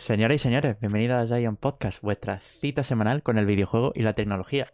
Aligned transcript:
Señoras 0.00 0.36
y 0.36 0.38
señores, 0.38 0.80
bienvenidos 0.80 1.30
a 1.30 1.36
Giant 1.36 1.60
Podcast, 1.60 2.00
vuestra 2.02 2.40
cita 2.40 2.82
semanal 2.82 3.22
con 3.22 3.36
el 3.36 3.44
videojuego 3.44 3.92
y 3.94 4.00
la 4.02 4.14
tecnología. 4.14 4.72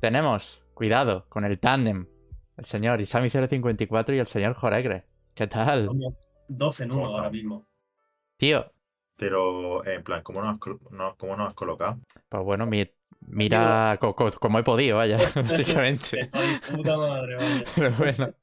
Tenemos, 0.00 0.60
cuidado, 0.74 1.26
con 1.28 1.44
el 1.44 1.60
tándem, 1.60 2.08
el 2.56 2.64
señor 2.64 2.98
Isami054 3.00 4.12
y 4.14 4.18
el 4.18 4.26
señor 4.26 4.54
Joregre. 4.54 5.04
¿Qué 5.34 5.46
tal? 5.46 5.86
Somos 5.86 6.14
dos 6.48 6.80
en 6.80 6.90
uno 6.90 7.06
ahora 7.06 7.30
mismo. 7.30 7.64
Tío, 8.36 8.72
Pero, 9.16 9.86
en 9.86 10.02
plan, 10.02 10.22
¿cómo 10.24 10.42
nos 10.42 10.58
no- 10.90 11.14
cómo 11.16 11.36
nos 11.36 11.46
has 11.46 11.54
colocado? 11.54 12.00
pues 12.28 12.42
bueno, 12.42 12.66
mi- 12.66 12.90
mira 13.20 13.96
co- 14.00 14.16
co- 14.16 14.32
como 14.32 14.58
he 14.58 14.64
podido, 14.64 14.96
vaya, 14.96 15.16
básicamente. 15.36 16.28
Puta 16.72 16.96
madre, 16.96 17.36
vaya. 17.36 17.64
Pero 17.76 17.92
bueno, 17.92 18.34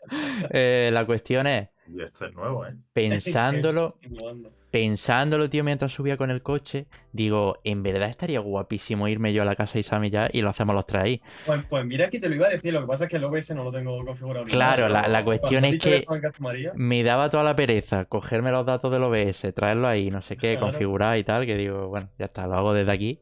eh, 0.51 0.89
la 0.93 1.05
cuestión 1.05 1.47
es, 1.47 1.67
esto 1.99 2.25
es 2.25 2.33
nuevo, 2.33 2.65
¿eh? 2.65 2.73
pensándolo, 2.93 3.97
pensándolo, 4.71 5.49
tío, 5.49 5.63
mientras 5.63 5.91
subía 5.91 6.15
con 6.17 6.31
el 6.31 6.41
coche, 6.41 6.85
digo, 7.11 7.57
en 7.63 7.83
verdad 7.83 8.09
estaría 8.09 8.39
guapísimo 8.39 9.07
irme 9.07 9.33
yo 9.33 9.41
a 9.41 9.45
la 9.45 9.55
casa 9.55 9.73
de 9.73 9.79
Isami 9.81 10.09
ya 10.09 10.29
y 10.31 10.41
lo 10.41 10.49
hacemos 10.49 10.73
los 10.75 10.85
tres 10.85 11.03
ahí. 11.03 11.21
Pues, 11.45 11.61
pues 11.69 11.85
mira 11.85 12.09
que 12.09 12.19
te 12.19 12.29
lo 12.29 12.35
iba 12.35 12.47
a 12.47 12.51
decir, 12.51 12.71
lo 12.73 12.81
que 12.81 12.87
pasa 12.87 13.03
es 13.05 13.09
que 13.09 13.17
el 13.17 13.23
OBS 13.25 13.53
no 13.53 13.63
lo 13.65 13.71
tengo 13.71 14.03
configurado. 14.05 14.45
Claro, 14.45 14.87
nada, 14.87 15.07
la- 15.07 15.25
cuestión 15.25 15.65
es 15.65 15.77
que- 15.81 16.05
María, 16.39 16.71
Me 16.75 17.03
daba 17.03 17.29
toda 17.29 17.43
la 17.43 17.55
pereza 17.55 18.05
cogerme 18.05 18.51
los 18.51 18.65
datos 18.65 18.91
del 18.91 19.03
OBS, 19.03 19.51
traerlo 19.53 19.87
ahí, 19.87 20.09
no 20.09 20.21
sé 20.21 20.37
qué, 20.37 20.53
Claro. 20.53 20.67
configurar 20.71 21.17
y 21.17 21.23
tal, 21.23 21.45
que 21.45 21.55
digo, 21.57 21.87
bueno, 21.89 22.09
ya 22.17 22.25
está, 22.25 22.47
lo 22.47 22.55
hago 22.55 22.73
desde 22.73 22.91
aquí. 22.91 23.19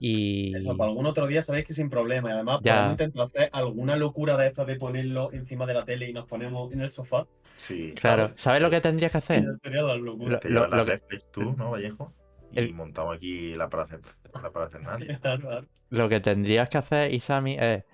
Y 0.00 0.54
Eso, 0.56 0.76
para 0.76 0.90
algún 0.90 1.06
otro 1.06 1.26
día 1.26 1.42
sabéis 1.42 1.64
que 1.64 1.72
sin 1.72 1.90
problema. 1.90 2.28
Y 2.28 2.32
además, 2.32 2.60
Ya. 2.62 2.74
podemos 2.74 2.92
intentar 2.92 3.26
hacer 3.26 3.50
alguna 3.52 3.96
locura 3.96 4.36
de 4.36 4.46
estas 4.46 4.64
de 4.68 4.76
ponerlo 4.76 5.32
encima 5.32 5.66
de 5.66 5.74
la 5.74 5.84
tele 5.84 6.08
y 6.08 6.12
nos 6.12 6.24
ponemos 6.26 6.72
en 6.72 6.82
el 6.82 6.88
sofá. 6.90 7.26
Sí. 7.58 7.92
claro, 8.00 8.32
¿sabes 8.36 8.62
lo 8.62 8.70
que 8.70 8.80
tendrías 8.80 9.12
que 9.12 9.18
hacer? 9.18 9.42
Ya 9.44 9.56
Sería 9.62 9.82
la 9.82 9.96
locura. 9.96 10.30
Lo- 10.32 10.38
Te 10.40 10.48
la 10.50 10.66
lo 10.68 10.84
que- 10.86 11.00
tú, 11.32 11.54
¿no, 11.56 11.72
Vallejo? 11.72 12.12
Y 12.52 12.58
El- 12.60 12.72
montamos 12.72 13.16
aquí 13.16 13.54
la 13.54 13.68
para 13.68 13.86
la. 13.88 13.98
Claro, 15.20 15.40
claro. 15.40 15.66
Lo 15.90 16.08
que 16.08 16.20
tendrías 16.20 16.68
que 16.68 16.78
hacer, 16.78 17.12
Isami, 17.12 17.56
es 17.58 17.84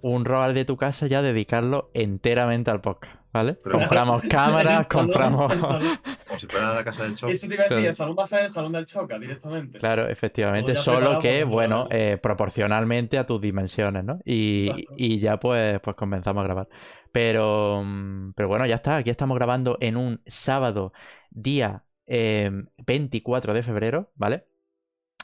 un 0.00 0.24
roll 0.24 0.54
de 0.54 0.64
tu 0.64 0.76
casa 0.76 1.06
ya 1.06 1.22
dedicarlo 1.22 1.90
enteramente 1.94 2.70
al 2.72 2.80
podcast, 2.80 3.16
¿vale? 3.32 3.56
Pero- 3.62 3.78
compramos 3.78 4.22
cámaras, 4.28 4.86
compramos... 4.88 5.54
Como 5.54 6.38
si 6.40 6.46
fuera 6.48 6.74
la 6.74 6.82
casa 6.82 7.04
del 7.04 7.14
show. 7.14 7.28
Eso 7.30 7.46
te 7.46 7.54
iba 7.54 7.62
a 7.62 7.66
decir, 7.66 7.76
Claro. 7.76 7.88
el 7.88 7.94
salón 7.94 8.16
va 8.18 8.24
a 8.24 8.26
ser 8.26 8.42
el 8.44 8.50
salón 8.50 8.72
del 8.72 8.86
Choca 8.86 9.18
directamente. 9.18 9.78
Claro, 9.78 10.08
efectivamente, 10.08 10.74
solo 10.76 11.18
que, 11.20 11.44
bueno, 11.44 11.86
eh, 11.90 12.18
proporcionalmente 12.20 13.18
a 13.18 13.26
tus 13.26 13.40
dimensiones, 13.40 14.02
¿no? 14.02 14.18
Y, 14.24 14.68
Exacto. 14.70 14.94
y 14.96 15.18
ya 15.20 15.36
pues, 15.38 15.78
pues 15.80 15.94
comenzamos 15.94 16.40
a 16.40 16.44
grabar. 16.44 16.68
Pero, 17.12 17.82
mm, 17.84 18.32
pero 18.34 18.48
bueno, 18.48 18.66
ya 18.66 18.76
está, 18.76 18.96
aquí 18.96 19.10
estamos 19.10 19.36
grabando 19.36 19.78
en 19.80 19.96
un 19.96 20.22
sábado, 20.26 20.92
día 21.30 21.84
eh, 22.06 22.50
24 22.86 23.54
de 23.54 23.62
febrero, 23.62 24.10
¿vale? 24.16 24.46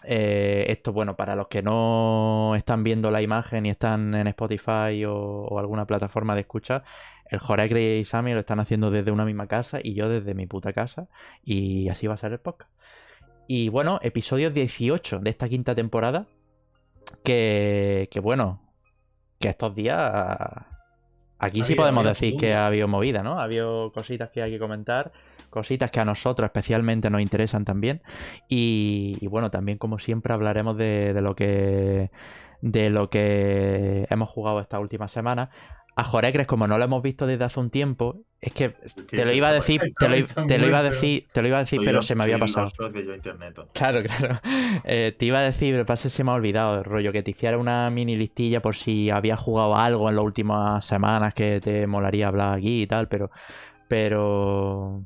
Eh, 0.05 0.67
esto, 0.69 0.92
bueno, 0.92 1.17
para 1.17 1.34
los 1.34 1.48
que 1.48 1.62
no 1.62 2.55
están 2.56 2.84
viendo 2.84 3.11
la 3.11 3.20
imagen 3.20 3.67
y 3.67 3.70
están 3.70 4.14
en 4.14 4.28
Spotify 4.28 5.05
o, 5.06 5.14
o 5.14 5.58
alguna 5.58 5.86
plataforma 5.86 6.34
de 6.34 6.42
escucha, 6.42 6.84
el 7.27 7.39
Joregre 7.41 7.98
y 7.98 8.05
Sammy 8.05 8.33
lo 8.33 8.41
están 8.41 8.61
haciendo 8.61 8.91
desde 8.91 9.11
una 9.11 9.25
misma 9.25 9.47
casa 9.48 9.80
y 9.83 9.95
yo 9.95 10.08
desde 10.08 10.34
mi 10.34 10.47
puta 10.47 10.73
casa. 10.73 11.08
Y 11.42 11.89
así 11.89 12.06
va 12.06 12.14
a 12.14 12.19
ser 12.19 12.33
el 12.33 12.41
podcast. 12.41 12.70
Y 13.47 13.70
bueno, 13.70 13.98
episodio 14.02 14.50
18 14.50 15.20
de 15.20 15.30
esta 15.30 15.48
quinta 15.48 15.75
temporada. 15.75 16.27
Que, 17.25 18.08
que 18.11 18.20
bueno, 18.20 18.61
que 19.39 19.48
estos 19.48 19.75
días. 19.75 20.77
Aquí 21.39 21.62
sí 21.62 21.75
podemos 21.75 22.05
decir 22.05 22.34
que 22.36 22.55
ha 22.55 22.67
habido 22.67 22.89
movida, 22.89 23.22
¿no? 23.22 23.39
Ha 23.41 23.44
habido 23.44 23.92
cositas 23.92 24.31
que 24.31 24.42
hay 24.42 24.50
que 24.50 24.58
comentar, 24.58 25.12
cositas 25.50 25.91
que 25.91 26.00
a 26.00 26.05
nosotros 26.05 26.47
especialmente 26.47 27.11
nos 27.11 27.20
interesan 27.20 27.64
también. 27.64 28.03
Y, 28.48 29.19
y 29.20 29.27
bueno, 29.28 29.50
también 29.50 29.78
como 29.78 29.98
siempre 29.98 30.33
hablaremos 30.33 30.77
de, 30.77 31.12
de 31.14 31.20
lo 31.20 31.36
que 31.36 32.11
de 32.61 32.90
lo 32.90 33.08
que 33.08 34.07
hemos 34.11 34.29
jugado 34.29 34.61
esta 34.61 34.80
última 34.80 35.08
semana. 35.08 35.51
A 35.98 36.05
Jorecres, 36.05 36.47
como 36.47 36.67
no 36.69 36.79
lo 36.79 36.85
hemos 36.85 37.03
visto 37.03 37.27
desde 37.27 37.45
hace 37.45 37.59
un 37.59 37.70
tiempo, 37.70 38.20
es 38.41 38.53
que 38.53 38.69
te 39.17 39.25
lo 39.25 39.33
iba 39.33 39.48
a 39.48 39.53
decir, 39.53 39.81
te 39.98 40.09
lo, 40.09 40.14
te 40.47 40.59
lo 40.59 40.67
iba 40.69 40.79
a 40.79 40.83
decir, 40.85 41.27
te 41.33 41.42
lo 41.42 41.48
iba 41.48 41.57
a 41.57 41.61
decir, 41.61 41.81
pero 41.85 42.03
se 42.03 42.14
me 42.14 42.23
había 42.23 42.36
pasado. 42.39 42.67
Claro, 43.73 44.03
claro. 44.19 44.41
Eh, 44.85 45.17
te 45.19 45.25
iba 45.27 45.39
a 45.39 45.42
decir, 45.42 45.75
pero 45.75 45.85
pasa 45.86 46.05
que 46.05 46.09
se 46.11 46.23
me 46.23 46.31
ha 46.31 46.35
olvidado 46.35 46.79
el 46.79 46.85
rollo, 46.85 47.11
que 47.11 47.23
te 47.25 47.33
hiciera 47.33 47.59
una 47.59 47.91
mini 47.91 48.14
listilla 48.17 48.63
por 48.63 48.77
si 48.77 49.11
habías 49.11 49.41
jugado 49.41 49.75
algo 49.77 50.09
en 50.09 50.14
las 50.17 50.25
últimas 50.25 50.85
semanas 50.85 51.35
que 51.35 51.61
te 51.61 51.86
molaría 51.89 52.29
hablar 52.29 52.55
aquí 52.57 52.83
y 52.83 52.86
tal, 52.86 53.09
pero. 53.09 53.30
Pero. 53.89 55.03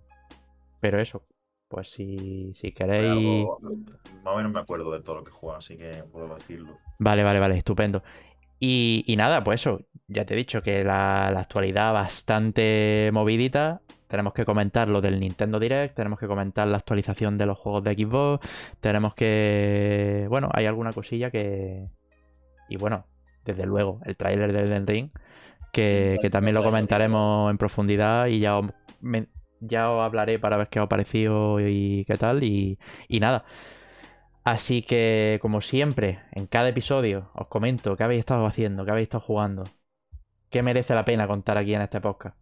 Pero 0.80 1.00
eso. 1.00 1.22
Pues 1.68 1.88
si, 1.90 2.52
si 2.60 2.72
queréis. 2.72 3.10
Algo- 3.12 3.58
Más 4.22 4.34
o 4.34 4.36
menos 4.36 4.52
me 4.52 4.60
acuerdo 4.60 4.92
de 4.92 5.00
todo 5.00 5.16
lo 5.16 5.24
que 5.24 5.30
he 5.30 5.32
jugado, 5.32 5.58
así 5.60 5.76
que 5.78 6.04
puedo 6.12 6.34
decirlo. 6.34 6.76
Vale, 6.98 7.22
vale, 7.24 7.40
vale, 7.40 7.56
estupendo. 7.56 8.02
Y, 8.64 9.16
nada, 9.16 9.42
pues 9.42 9.60
eso, 9.60 9.80
ya 10.06 10.24
te 10.24 10.34
he 10.34 10.36
dicho 10.36 10.62
que 10.62 10.84
la, 10.84 11.26
actualidad 11.30 11.92
bastante 11.92 13.10
movidita. 13.12 13.80
Tenemos 14.06 14.34
que 14.34 14.44
comentar 14.44 14.88
lo 14.88 15.00
del 15.00 15.18
Nintendo 15.18 15.58
Direct, 15.58 15.96
tenemos 15.96 16.20
que 16.20 16.28
comentar 16.28 16.68
la 16.68 16.76
actualización 16.76 17.38
de 17.38 17.46
los 17.46 17.58
juegos 17.58 17.82
de 17.82 17.94
Xbox, 17.94 18.48
tenemos 18.80 19.14
que... 19.14 20.26
Bueno, 20.28 20.48
hay 20.52 20.66
alguna 20.66 20.92
cosilla 20.92 21.32
que... 21.32 21.88
Y 22.68 22.76
bueno, 22.76 23.04
desde 23.44 23.66
luego, 23.66 23.98
el 24.04 24.16
tráiler 24.16 24.52
de 24.52 24.60
Elden 24.60 24.86
Ring, 24.86 25.10
que, 25.72 26.20
también 26.30 26.54
lo 26.54 26.62
comentaremos 26.62 27.50
en 27.50 27.58
profundidad 27.58 28.26
y 28.28 28.38
ya 28.38 28.58
os, 28.58 28.66
ya 29.58 29.90
os 29.90 30.04
hablaré 30.04 30.38
para 30.38 30.56
ver 30.56 30.68
qué 30.68 30.78
os 30.78 30.84
ha 30.84 30.88
parecido 30.88 31.58
y 31.58 32.04
qué 32.06 32.16
tal. 32.16 32.44
Y, 32.44 32.78
y 33.08 33.18
nada. 33.18 33.44
Así 34.44 34.82
que, 34.82 35.38
como 35.40 35.60
siempre, 35.60 36.20
en 36.32 36.46
cada 36.46 36.68
episodio 36.68 37.30
os 37.34 37.46
comento 37.46 37.96
qué 37.96 38.04
habéis 38.04 38.20
estado 38.20 38.44
haciendo, 38.46 38.84
qué 38.84 38.90
habéis 38.90 39.06
estado 39.06 39.24
jugando, 39.24 39.64
qué 40.50 40.62
merece 40.62 40.94
la 40.94 41.04
pena 41.04 41.28
contar 41.28 41.58
aquí 41.58 41.74
en 41.74 41.82
este 41.82 42.00
podcast. 42.00 42.36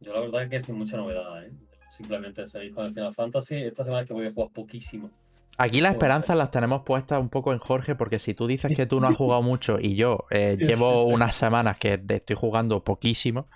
Yo 0.00 0.12
la 0.12 0.20
verdad 0.20 0.44
es 0.44 0.50
que 0.50 0.60
sin 0.60 0.76
mucha 0.76 0.96
novedad, 0.96 1.44
¿eh? 1.44 1.52
Simplemente 1.90 2.46
seguir 2.46 2.72
con 2.72 2.86
el 2.86 2.94
Final 2.94 3.14
Fantasy. 3.14 3.56
Esta 3.56 3.82
semana 3.82 4.02
es 4.02 4.08
que 4.08 4.14
voy 4.14 4.26
a 4.26 4.32
jugar 4.32 4.50
poquísimo. 4.52 5.10
Aquí 5.56 5.80
las 5.80 5.92
esperanzas 5.92 6.36
las 6.36 6.52
tenemos 6.52 6.82
puestas 6.82 7.20
un 7.20 7.30
poco 7.30 7.52
en 7.52 7.58
Jorge, 7.58 7.96
porque 7.96 8.20
si 8.20 8.34
tú 8.34 8.46
dices 8.46 8.76
que 8.76 8.86
tú 8.86 9.00
no 9.00 9.08
has 9.08 9.16
jugado 9.16 9.42
mucho 9.42 9.78
y 9.80 9.96
yo 9.96 10.26
eh, 10.30 10.56
llevo 10.56 11.00
sí, 11.00 11.06
sí. 11.08 11.14
unas 11.14 11.34
semanas 11.34 11.78
que 11.78 12.00
estoy 12.08 12.36
jugando 12.36 12.84
poquísimo, 12.84 13.48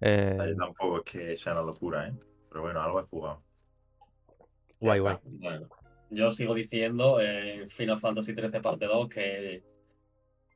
eh, 0.00 0.36
Ahí 0.38 0.56
Tampoco 0.56 0.98
es 0.98 1.04
que 1.04 1.36
sea 1.36 1.52
una 1.52 1.62
locura, 1.62 2.08
¿eh? 2.08 2.14
Pero 2.50 2.62
bueno, 2.62 2.80
algo 2.80 3.00
he 3.00 3.04
jugado. 3.04 3.42
guay, 4.80 5.00
guay. 5.00 5.16
Bueno, 5.24 5.68
yo 6.10 6.30
sigo 6.30 6.54
diciendo 6.54 7.20
en 7.20 7.68
Final 7.70 7.98
Fantasy 7.98 8.34
XIII 8.34 8.60
parte 8.60 8.86
2 8.86 9.08
que, 9.08 9.62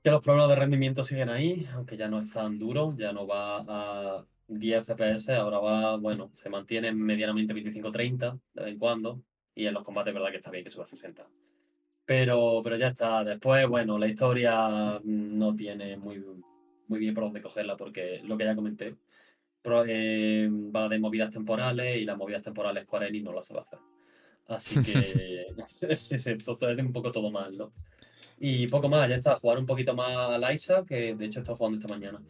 que 0.02 0.10
los 0.10 0.22
problemas 0.22 0.48
de 0.48 0.56
rendimiento 0.56 1.04
siguen 1.04 1.28
ahí, 1.28 1.66
aunque 1.74 1.96
ya 1.96 2.08
no 2.08 2.20
es 2.20 2.30
tan 2.30 2.58
duro, 2.58 2.94
ya 2.96 3.12
no 3.12 3.26
va 3.26 3.64
a 3.66 4.24
10 4.48 4.86
FPS, 4.86 5.30
ahora 5.30 5.58
va, 5.58 5.96
bueno, 5.96 6.30
se 6.34 6.48
mantiene 6.48 6.92
medianamente 6.92 7.54
25-30 7.54 8.38
de 8.54 8.62
vez 8.62 8.72
en 8.72 8.78
cuando, 8.78 9.22
y 9.54 9.66
en 9.66 9.74
los 9.74 9.84
combates 9.84 10.10
es 10.10 10.14
verdad 10.14 10.30
que 10.30 10.38
está 10.38 10.50
bien 10.50 10.64
que 10.64 10.70
suba 10.70 10.84
a 10.84 10.86
60. 10.86 11.26
Pero, 12.04 12.60
pero 12.64 12.76
ya 12.76 12.88
está. 12.88 13.22
Después, 13.22 13.68
bueno, 13.68 13.98
la 13.98 14.08
historia 14.08 15.00
no 15.04 15.54
tiene 15.54 15.96
muy, 15.96 16.24
muy 16.88 16.98
bien 16.98 17.14
por 17.14 17.24
dónde 17.24 17.42
cogerla, 17.42 17.76
porque 17.76 18.20
lo 18.24 18.36
que 18.36 18.44
ya 18.44 18.56
comenté, 18.56 18.96
eh, 19.86 20.48
va 20.74 20.88
de 20.88 20.98
movidas 20.98 21.30
temporales 21.30 21.98
y 21.98 22.04
las 22.04 22.16
movidas 22.16 22.42
temporales 22.42 22.84
Square 22.84 23.08
Enix 23.08 23.24
no 23.24 23.32
las 23.32 23.46
sabe 23.46 23.60
hacer. 23.60 23.78
Así 24.50 24.80
que 24.82 25.02
sí, 25.96 26.18
sí, 26.18 26.30
un 26.30 26.92
poco 26.92 27.12
todo 27.12 27.30
mal, 27.30 27.56
¿no? 27.56 27.72
Y 28.38 28.66
poco 28.68 28.88
más, 28.88 29.08
ya 29.08 29.16
está, 29.16 29.36
jugar 29.36 29.58
un 29.58 29.66
poquito 29.66 29.94
más 29.94 30.10
a 30.16 30.38
Liza, 30.38 30.84
que 30.86 31.14
de 31.14 31.26
hecho 31.26 31.38
he 31.38 31.42
estado 31.42 31.56
jugando 31.56 31.78
esta 31.78 31.88
mañana. 31.88 32.20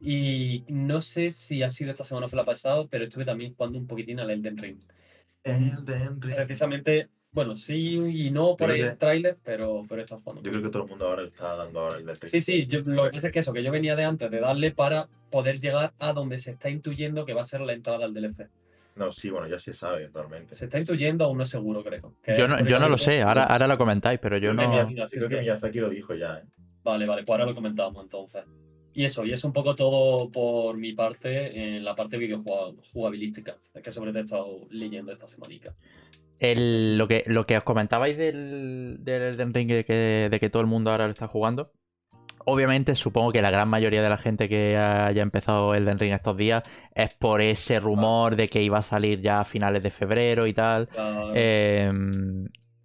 Y 0.00 0.64
no 0.68 1.00
sé 1.00 1.30
si 1.30 1.62
ha 1.62 1.70
sido 1.70 1.92
esta 1.92 2.02
semana 2.04 2.26
o 2.26 2.28
fue 2.28 2.36
la 2.36 2.44
pasada, 2.44 2.84
pero 2.90 3.04
estuve 3.04 3.24
también 3.24 3.54
jugando 3.54 3.78
un 3.78 3.86
poquitín 3.86 4.18
al 4.18 4.30
Elden 4.30 4.58
Ring. 4.58 4.78
Elden 5.44 6.20
Ring. 6.20 6.34
Precisamente, 6.34 7.08
bueno, 7.30 7.54
sí 7.54 8.00
y 8.26 8.30
no 8.32 8.56
por 8.56 8.72
el 8.72 8.90
que- 8.90 8.96
tráiler, 8.96 9.38
pero, 9.44 9.84
pero 9.88 10.02
estado 10.02 10.20
jugando. 10.20 10.42
Yo 10.42 10.50
creo 10.50 10.62
que 10.64 10.68
todo 10.70 10.82
el 10.82 10.88
mundo 10.90 11.06
ahora 11.06 11.24
está 11.24 11.54
dando 11.54 11.78
ahora 11.80 11.96
el 11.96 12.02
Elden 12.02 12.16
Ring. 12.20 12.30
Sí, 12.30 12.40
sí, 12.40 12.66
yo, 12.66 12.80
lo 12.80 13.04
que 13.04 13.10
pasa 13.12 13.28
es 13.28 13.32
que 13.32 13.38
eso, 13.38 13.52
que 13.52 13.62
yo 13.62 13.70
venía 13.70 13.94
de 13.94 14.04
antes 14.04 14.30
de 14.30 14.40
darle 14.40 14.72
para 14.72 15.08
poder 15.30 15.60
llegar 15.60 15.94
a 16.00 16.12
donde 16.12 16.38
se 16.38 16.50
está 16.50 16.68
intuyendo 16.68 17.24
que 17.24 17.34
va 17.34 17.42
a 17.42 17.46
ser 17.46 17.60
la 17.60 17.72
entrada 17.72 18.04
al 18.04 18.12
DLC. 18.12 18.48
No, 18.94 19.10
sí, 19.10 19.30
bueno, 19.30 19.48
ya 19.48 19.58
se 19.58 19.72
sabe 19.72 20.10
realmente. 20.12 20.54
Se 20.54 20.66
está 20.66 20.78
intuyendo, 20.78 21.24
aún 21.24 21.38
no 21.38 21.44
es 21.44 21.48
seguro, 21.48 21.82
creo. 21.82 22.14
Que 22.22 22.36
Yo 22.36 22.46
no, 22.46 22.58
yo 22.64 22.78
no 22.78 22.88
lo 22.88 22.98
sé, 22.98 23.22
ahora, 23.22 23.44
ahora 23.44 23.66
lo 23.66 23.78
comentáis, 23.78 24.18
pero 24.20 24.36
yo 24.36 24.52
no... 24.52 24.62
Miyazaki- 24.86 25.16
Creo 25.18 25.28
que 25.28 25.40
Miyazaki 25.40 25.80
lo 25.80 25.88
dijo 25.88 26.14
ya, 26.14 26.38
¿eh? 26.38 26.42
Vale, 26.84 27.06
vale, 27.06 27.22
pues 27.24 27.30
ahora 27.30 27.46
lo 27.50 27.54
comentamos 27.54 28.02
entonces. 28.02 28.44
Y 28.94 29.04
eso, 29.06 29.24
y 29.24 29.32
es 29.32 29.42
un 29.44 29.52
poco 29.54 29.74
todo 29.74 30.30
por 30.30 30.76
mi 30.76 30.92
parte 30.92 31.76
en 31.76 31.82
la 31.84 31.94
parte 31.94 32.18
videojugabilística. 32.18 33.56
Es 33.74 33.82
que 33.82 33.90
sobre 33.90 34.10
todo 34.10 34.20
he 34.20 34.24
estado 34.24 34.60
leyendo 34.70 35.12
esta 35.12 35.26
semanica. 35.26 35.74
El- 36.38 36.98
lo, 36.98 37.06
que, 37.08 37.24
lo 37.26 37.46
que 37.46 37.56
os 37.56 37.62
comentabais 37.62 38.16
del, 38.18 38.96
del 39.00 39.22
Elden 39.22 39.54
Ring 39.54 39.68
de 39.68 39.84
que, 39.84 40.28
de 40.30 40.40
que 40.40 40.50
todo 40.50 40.60
el 40.62 40.68
mundo 40.68 40.90
ahora 40.90 41.06
lo 41.06 41.12
está 41.12 41.28
jugando. 41.28 41.72
Obviamente, 42.44 42.94
supongo 42.94 43.32
que 43.32 43.42
la 43.42 43.50
gran 43.50 43.68
mayoría 43.68 44.02
de 44.02 44.08
la 44.08 44.18
gente 44.18 44.48
que 44.48 44.76
haya 44.76 45.22
empezado 45.22 45.74
Elden 45.74 45.98
Ring 45.98 46.12
estos 46.12 46.36
días 46.36 46.62
es 46.94 47.14
por 47.14 47.40
ese 47.40 47.78
rumor 47.80 48.36
de 48.36 48.48
que 48.48 48.62
iba 48.62 48.78
a 48.78 48.82
salir 48.82 49.20
ya 49.20 49.40
a 49.40 49.44
finales 49.44 49.82
de 49.82 49.90
febrero 49.90 50.46
y 50.46 50.54
tal. 50.54 50.88
Eh, 51.30 51.92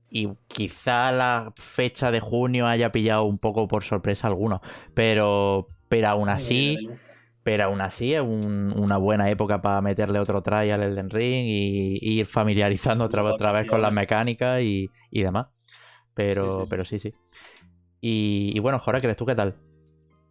y 0.10 0.30
quizá 0.48 1.12
la 1.12 1.54
fecha 1.58 2.12
de 2.12 2.20
junio 2.20 2.68
haya 2.68 2.92
pillado 2.92 3.26
un 3.26 3.40
poco 3.40 3.68
por 3.68 3.84
sorpresa 3.84 4.28
a 4.28 4.30
algunos, 4.32 4.62
pero, 4.94 5.68
pero 5.90 6.08
aún 6.10 6.30
así, 6.30 6.86
pero 7.44 7.66
aún 7.66 7.82
así 7.82 8.14
es 8.14 8.22
un- 8.22 8.74
una 8.78 8.98
buena 8.98 9.30
época 9.30 9.62
para 9.62 9.82
meterle 9.82 10.20
otro 10.20 10.42
try 10.44 10.72
al 10.72 10.84
Elden 10.84 11.10
Ring 11.10 11.46
y, 11.48 11.98
y 12.02 12.20
ir 12.22 12.26
familiarizando 12.26 13.06
otra, 13.06 13.24
otra 13.24 13.52
vez 13.52 13.68
con 13.68 13.82
las 13.82 13.92
mecánicas 13.94 14.62
y, 14.62 14.92
y 15.12 15.24
demás. 15.24 15.48
Pero 16.14 16.60
Sí, 16.60 16.64
sí, 16.66 16.68
pero 16.70 16.86
sí, 16.86 17.00
sí. 17.00 17.16
Y, 18.02 18.52
y 18.56 18.60
bueno, 18.60 18.80
Jorge, 18.80 19.02
¿crees 19.02 19.18
tú 19.18 19.26
qué 19.26 19.36
tal? 19.36 19.56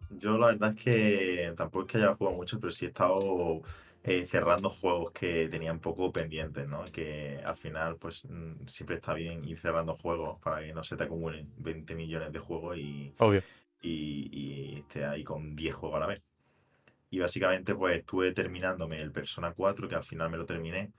Yo 0.09 0.37
la 0.37 0.47
verdad 0.47 0.69
es 0.77 0.83
que 0.83 1.53
tampoco 1.57 1.85
es 1.85 1.91
que 1.91 1.97
haya 1.97 2.13
jugado 2.15 2.35
mucho, 2.37 2.59
pero 2.59 2.71
sí 2.71 2.85
he 2.85 2.87
estado 2.89 3.61
eh, 4.03 4.25
cerrando 4.25 4.69
juegos 4.69 5.11
que 5.11 5.49
tenía 5.49 5.73
un 5.73 5.81
poco 5.81 6.11
pendientes, 6.13 6.67
¿no? 6.67 6.85
Que 6.85 7.41
al 7.43 7.57
final, 7.57 7.97
pues 7.97 8.23
mm, 8.25 8.67
siempre 8.67 8.95
está 8.97 9.13
bien 9.13 9.43
ir 9.45 9.59
cerrando 9.59 9.95
juegos 9.95 10.39
para 10.39 10.61
que 10.61 10.73
no 10.73 10.83
se 10.83 10.95
te 10.95 11.03
acumulen 11.03 11.53
20 11.57 11.93
millones 11.95 12.31
de 12.31 12.39
juegos 12.39 12.77
y, 12.77 13.13
Obvio. 13.19 13.43
y, 13.81 14.29
y 14.77 14.79
esté 14.81 15.05
ahí 15.05 15.23
con 15.23 15.55
10 15.55 15.75
juegos 15.75 15.97
a 15.97 16.01
la 16.01 16.07
vez. 16.07 16.23
Y 17.09 17.19
básicamente, 17.19 17.75
pues 17.75 17.97
estuve 17.99 18.33
terminándome 18.33 19.01
el 19.01 19.11
Persona 19.11 19.53
4, 19.53 19.87
que 19.87 19.95
al 19.95 20.03
final 20.03 20.29
me 20.29 20.37
lo 20.37 20.45
terminé. 20.45 20.91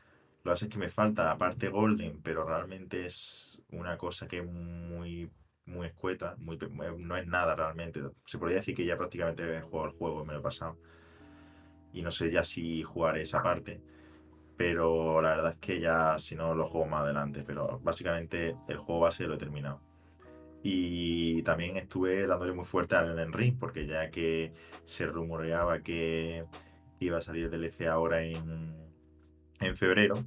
Lo 0.44 0.50
que 0.50 0.50
pasa 0.52 0.64
es 0.66 0.70
que 0.72 0.78
me 0.78 0.90
falta 0.90 1.24
la 1.24 1.36
parte 1.38 1.68
Golden, 1.68 2.22
pero 2.22 2.44
realmente 2.46 3.06
es 3.06 3.60
una 3.70 3.98
cosa 3.98 4.26
que 4.26 4.38
es 4.38 4.46
muy, 4.46 5.30
muy 5.68 5.86
escueta, 5.86 6.34
muy, 6.38 6.56
pe- 6.56 6.68
no 6.70 7.16
es 7.16 7.26
nada 7.26 7.54
realmente. 7.54 8.00
Se 8.26 8.38
podría 8.38 8.58
decir 8.58 8.74
que 8.74 8.84
ya 8.84 8.96
prácticamente 8.96 9.56
he 9.56 9.60
jugado 9.62 9.90
el 9.90 9.96
juego, 9.96 10.24
me 10.24 10.34
lo 10.34 10.42
pasado. 10.42 10.78
Y 11.92 12.02
no 12.02 12.10
sé 12.10 12.30
ya 12.30 12.44
si 12.44 12.82
jugaré 12.82 13.22
esa 13.22 13.42
parte. 13.42 13.80
Pero 14.56 15.22
la 15.22 15.30
verdad 15.30 15.52
es 15.52 15.58
que 15.58 15.80
ya, 15.80 16.18
si 16.18 16.34
no, 16.36 16.54
lo 16.54 16.66
juego 16.66 16.86
más 16.86 17.02
adelante. 17.02 17.44
Pero 17.46 17.80
básicamente 17.82 18.56
el 18.68 18.76
juego 18.78 19.00
base 19.02 19.26
lo 19.26 19.34
he 19.34 19.38
terminado. 19.38 19.80
Y 20.62 21.42
también 21.44 21.76
estuve 21.76 22.26
dándole 22.26 22.52
muy 22.52 22.64
fuerte 22.64 22.96
al 22.96 23.10
Elden 23.12 23.32
Ring, 23.32 23.56
porque 23.58 23.86
ya 23.86 24.10
que 24.10 24.52
se 24.84 25.06
rumoreaba 25.06 25.80
que 25.80 26.44
iba 27.00 27.18
a 27.18 27.22
salir 27.22 27.48
DLC 27.50 27.86
ahora 27.86 28.22
en, 28.22 28.74
en 29.60 29.76
febrero, 29.76 30.24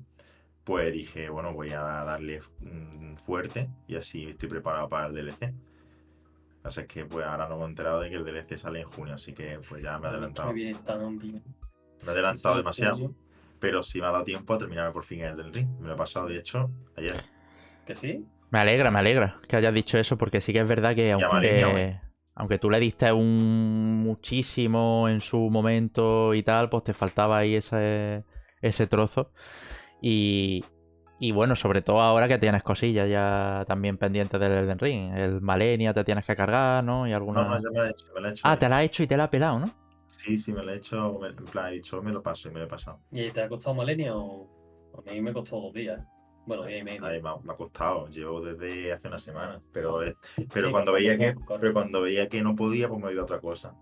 pues 0.64 0.94
dije, 0.94 1.30
bueno, 1.30 1.54
voy 1.54 1.72
a 1.72 1.82
darle 1.82 2.40
mm, 2.60 3.16
fuerte 3.26 3.70
y 3.88 3.96
así 3.96 4.26
estoy 4.30 4.50
preparado 4.50 4.88
para 4.90 5.08
el 5.08 5.14
DLC. 5.14 5.54
Así 6.64 6.82
es 6.82 6.88
que 6.88 7.06
pues 7.06 7.26
ahora 7.26 7.48
no 7.50 7.58
me 7.58 7.64
he 7.64 7.68
enterado 7.68 8.02
de 8.02 8.10
que 8.10 8.16
el 8.16 8.24
DLC 8.24 8.58
sale 8.58 8.82
en 8.82 8.88
junio, 8.88 9.16
así 9.16 9.34
que 9.34 9.60
pues 9.68 9.82
ya 9.82 9.98
me 9.98 10.08
he 10.08 10.10
adelantado. 10.12 10.54
Me 10.54 10.72
he 10.72 12.10
adelantado 12.10 12.58
demasiado, 12.58 13.16
pero 13.60 13.82
sí 13.82 14.00
me 14.00 14.08
ha 14.08 14.12
dado 14.12 14.24
tiempo 14.24 14.54
a 14.54 14.58
terminar 14.60 14.94
por 14.94 15.04
fin 15.04 15.22
el 15.22 15.38
del 15.38 15.54
ring. 15.54 15.68
Me 15.80 15.88
lo 15.88 15.96
he 15.96 15.98
pasado, 15.98 16.28
de 16.28 16.38
hecho, 16.38 16.70
ayer. 16.96 17.24
¿Que 17.86 17.96
sí? 17.96 18.26
Me 18.52 18.60
alegra, 18.60 18.92
me 18.92 19.00
alegra 19.00 19.40
que 19.48 19.56
hayas 19.56 19.74
dicho 19.74 19.98
eso, 19.98 20.18
porque 20.18 20.42
sí 20.42 20.54
que 20.54 20.60
es 20.60 20.68
verdad 20.68 20.94
que 20.94 21.12
aunque, 21.14 22.00
aunque 22.36 22.60
tú 22.60 22.70
le 22.70 22.80
diste 22.80 23.12
un 23.12 24.00
muchísimo 24.04 25.10
en 25.10 25.22
su 25.22 25.50
momento 25.50 26.36
y 26.36 26.44
tal, 26.44 26.70
pues 26.70 26.84
te 26.84 26.94
faltaba 26.94 27.40
ahí 27.40 27.56
ese, 27.56 28.24
ese 28.62 28.88
trozo. 28.88 29.32
Y, 30.02 30.64
y 31.20 31.32
bueno, 31.32 31.56
sobre 31.56 31.82
todo 31.82 32.02
ahora 32.02 32.28
que 32.28 32.38
tienes 32.40 32.64
cosillas 32.64 33.08
ya 33.10 33.64
también 33.68 33.98
pendientes 33.98 34.40
del 34.40 34.52
Elden 34.52 34.80
Ring. 34.80 35.14
El 35.18 35.42
Malenia 35.42 35.94
te 35.94 36.04
tienes 36.04 36.26
que 36.26 36.36
cargar, 36.36 36.84
¿no? 36.84 37.08
Y 37.08 37.14
alguna... 37.14 37.44
No, 37.44 37.50
no, 37.50 37.62
ya 37.62 37.70
me 37.70 37.78
lo 37.80 37.86
he 37.86 37.90
hecho. 37.92 38.06
Me 38.16 38.22
lo 38.22 38.28
he 38.28 38.32
hecho 38.32 38.42
Ah, 38.46 38.58
te 38.58 38.68
la 38.70 38.80
has 38.80 38.86
hecho 38.86 39.04
y 39.04 39.08
te 39.08 39.18
la 39.18 39.26
ha 39.26 39.30
pelado, 39.30 39.60
¿no? 39.60 39.72
Sí, 40.08 40.38
sí, 40.38 40.52
me 40.52 40.64
lo 40.64 40.72
he 40.74 40.78
hecho. 40.78 41.18
me- 41.20 41.28
En 41.30 41.36
plan, 41.46 41.72
he 41.72 41.76
dicho, 41.76 42.02
me 42.02 42.12
lo 42.12 42.22
paso 42.22 42.50
y 42.50 42.52
me 42.52 42.60
lo 42.60 42.66
he 42.66 42.70
pasado. 42.70 43.00
¿Y 43.12 43.30
te 43.32 43.42
ha 43.42 43.48
costado 43.48 43.76
Malenia 43.76 44.16
o...? 44.16 44.50
A 44.98 45.10
mí 45.12 45.22
me 45.22 45.32
costó 45.32 45.60
dos 45.62 45.74
días. 45.74 46.06
Bueno, 46.46 46.66
día 46.66 46.80
y 46.80 46.84
medio. 46.84 47.06
Ay, 47.06 47.22
me, 47.22 47.30
ha, 47.30 47.36
me 47.38 47.54
ha 47.54 47.56
costado, 47.56 48.08
llevo 48.10 48.42
desde 48.42 48.92
hace 48.92 49.08
una 49.08 49.20
semana. 49.20 49.62
Pero, 49.72 50.00
pero 50.54 50.68
Sí, 50.68 50.72
cuando 50.72 50.92
veía 50.92 51.18
que, 51.18 51.36
pero 51.60 51.72
cuando 51.74 52.02
veía 52.02 52.28
que 52.28 52.42
no 52.42 52.56
podía, 52.56 52.90
pues 52.90 53.02
me 53.02 53.12
iba 53.12 53.22
a 53.22 53.26
otra 53.26 53.40
cosa. 53.40 53.74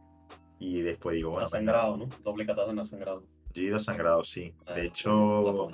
Y 0.60 0.81
después 0.81 1.16
digo, 1.16 1.31
bueno, 1.31 1.48
ha 1.48 1.50
venga, 1.57 1.71
sangrado, 1.74 1.98
¿no? 1.98 2.10
Doble 2.21 2.45
katana 2.45 2.83
sangrado. 2.86 3.24
yo 3.54 3.62
he 3.63 3.66
ido 3.66 3.80
sangrado, 3.80 4.24
sí. 4.24 4.54
Ah, 4.68 4.74
De 4.74 4.81
la 4.81 4.88
hecho. 4.88 5.69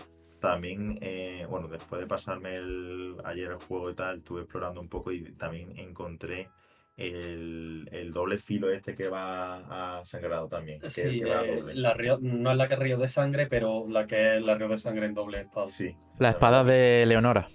También, 0.45 0.97
eh, 1.01 1.45
bueno, 1.49 1.67
después 1.67 1.99
de 2.01 2.07
pasarme 2.07 2.55
el, 2.55 3.15
ayer 3.23 3.51
el 3.51 3.57
juego 3.57 3.89
y 3.89 3.95
tal, 3.95 4.17
estuve 4.19 4.41
explorando 4.41 4.79
un 4.81 4.87
poco 4.89 5.11
y 5.11 5.23
también 5.33 5.77
encontré 5.77 6.49
el, 6.97 7.89
el 7.91 8.11
doble 8.11 8.37
filo 8.37 8.69
este 8.71 8.95
que 8.95 9.09
va 9.09 9.99
a 9.99 10.05
sangrado 10.05 10.47
también. 10.47 10.79
que 10.79 10.89
Sí, 10.89 11.19
que 11.19 11.25
va 11.25 11.39
a 11.41 11.45
eh, 11.45 11.55
doble. 11.61 11.75
la 11.75 11.93
río- 11.93 12.19
no 12.21 12.51
es 12.51 12.57
la 12.57 12.67
que 12.67 12.75
río 12.75 12.97
de 12.97 13.07
sangre, 13.07 13.47
pero 13.47 13.85
la 13.89 14.07
que 14.07 14.37
es 14.37 14.43
la 14.43 14.55
río 14.55 14.69
de 14.69 14.77
sangre 14.77 15.05
en 15.05 15.13
doble 15.13 15.41
espada. 15.41 15.67
Sí. 15.67 15.95
La 16.19 16.29
espada 16.29 16.63
de 16.63 17.05
Leonora. 17.05 17.47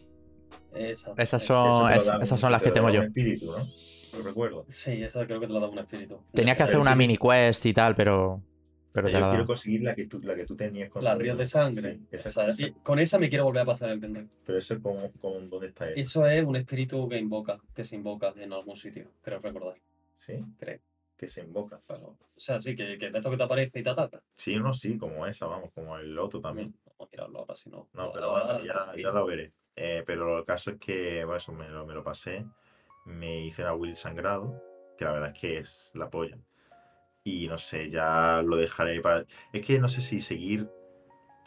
Esa, 0.75 1.13
Esas 1.17 1.43
esa. 1.43 1.55
son- 1.55 1.93
es- 1.93 2.11
esas 2.23 2.39
son 2.41 2.53
las 2.53 2.63
que 2.63 2.71
tengo 2.71 2.91
yo. 2.91 3.03
espíritu, 3.03 3.47
¿no? 3.53 3.67
Lo 4.19 4.25
recuerdo. 4.25 4.67
Sí, 4.69 5.03
esa 5.03 5.25
creo 5.27 5.41
que 5.41 5.47
te 5.47 5.53
la 5.53 5.61
da 5.61 5.69
un 5.69 5.79
espíritu. 5.79 6.21
Tenías 6.33 6.57
que 6.57 6.65
hacer 6.65 6.79
una 6.79 6.95
mini 6.95 7.17
quest 7.17 7.65
y 7.67 7.73
tal, 7.73 7.95
pero, 7.95 8.43
pero 8.93 9.07
te 9.09 9.13
Yo 9.15 9.31
quiero 9.31 9.47
conseguir 9.47 9.83
la 9.83 9.95
que 9.95 10.07
tú, 10.07 10.21
la 10.23 10.35
que 10.35 10.45
tú 10.47 10.57
tenías 10.57 10.91
con 10.91 11.03
La 11.05 11.15
tu- 11.15 11.21
río 11.21 11.37
de 11.37 11.47
sangre. 11.47 11.95
Sí, 11.95 12.07
esa- 12.11 12.29
Esa- 12.31 12.49
esa- 12.49 12.67
y 12.67 12.73
con 12.73 12.99
esa 12.99 13.19
me 13.19 13.29
quiero 13.29 13.45
volver 13.45 13.63
a 13.63 13.67
pasar 13.67 13.91
el 13.91 14.01
Ring. 14.03 14.29
Pero 14.45 14.59
eso 14.59 14.81
con, 14.81 15.09
con 15.21 15.49
dónde 15.51 15.69
está 15.69 15.89
él. 15.89 15.95
Eso 15.99 16.27
es 16.27 16.45
un 16.45 16.57
espíritu 16.57 17.09
que 17.09 17.17
invoca, 17.19 17.59
que 17.75 17.85
se 17.85 17.97
invoca 17.97 18.33
en 18.37 18.53
algún 18.53 18.77
sitio, 18.77 19.11
creo 19.23 19.39
recordar. 19.41 19.77
Sí, 20.17 20.45
Creo. 20.59 20.79
que 21.17 21.29
se 21.29 21.43
invoca. 21.43 21.81
Pero, 21.87 22.07
o 22.09 22.41
sea, 22.41 22.59
sí, 22.61 22.75
que, 22.75 22.97
que 22.99 23.11
de 23.11 23.19
esto 23.19 23.31
que 23.31 23.37
te 23.37 23.43
aparece 23.43 23.81
y 23.81 23.83
te 23.83 23.91
ataca. 23.91 24.23
Sí, 24.37 24.57
no, 24.57 24.73
sí, 24.75 24.97
como 24.99 25.27
esa, 25.27 25.47
vamos, 25.47 25.71
como 25.75 25.97
el 25.99 26.19
otro 26.19 26.41
también. 26.41 26.75
Vamos 26.87 27.09
a 27.09 27.11
mirarlo 27.13 27.39
ahora, 27.41 27.55
si 27.55 27.71
no. 27.71 27.89
No, 27.95 28.11
pero 28.13 28.37
ahora- 28.37 28.61
ya 28.97 29.11
lo 29.11 29.27
veré. 29.27 29.53
Eh, 29.77 30.03
pero 30.07 30.39
el 30.39 30.45
caso 30.45 30.73
es 30.73 30.79
que, 30.79 31.25
bueno, 31.25 31.37
eso 31.37 31.53
me 31.53 31.69
lo, 31.69 31.87
me 31.87 31.95
lo 31.95 32.03
pasé. 32.03 32.45
Me 33.07 33.47
hice 33.47 33.63
la 33.63 33.75
Will 33.75 33.97
sangrado, 33.97 34.63
que 34.99 35.05
la 35.07 35.13
verdad 35.13 35.33
es 35.35 35.41
que 35.41 35.59
es 35.59 35.91
la 35.95 36.11
polla. 36.11 36.37
Y 37.25 37.47
no 37.49 37.59
sé, 37.59 37.91
ya 37.91 38.43
lo 38.43 38.57
dejaré 38.57 39.01
para. 39.01 39.25
Es 39.53 39.67
que 39.67 39.79
no 39.79 39.89
sé 39.89 40.01
si 40.01 40.21
seguir 40.21 40.69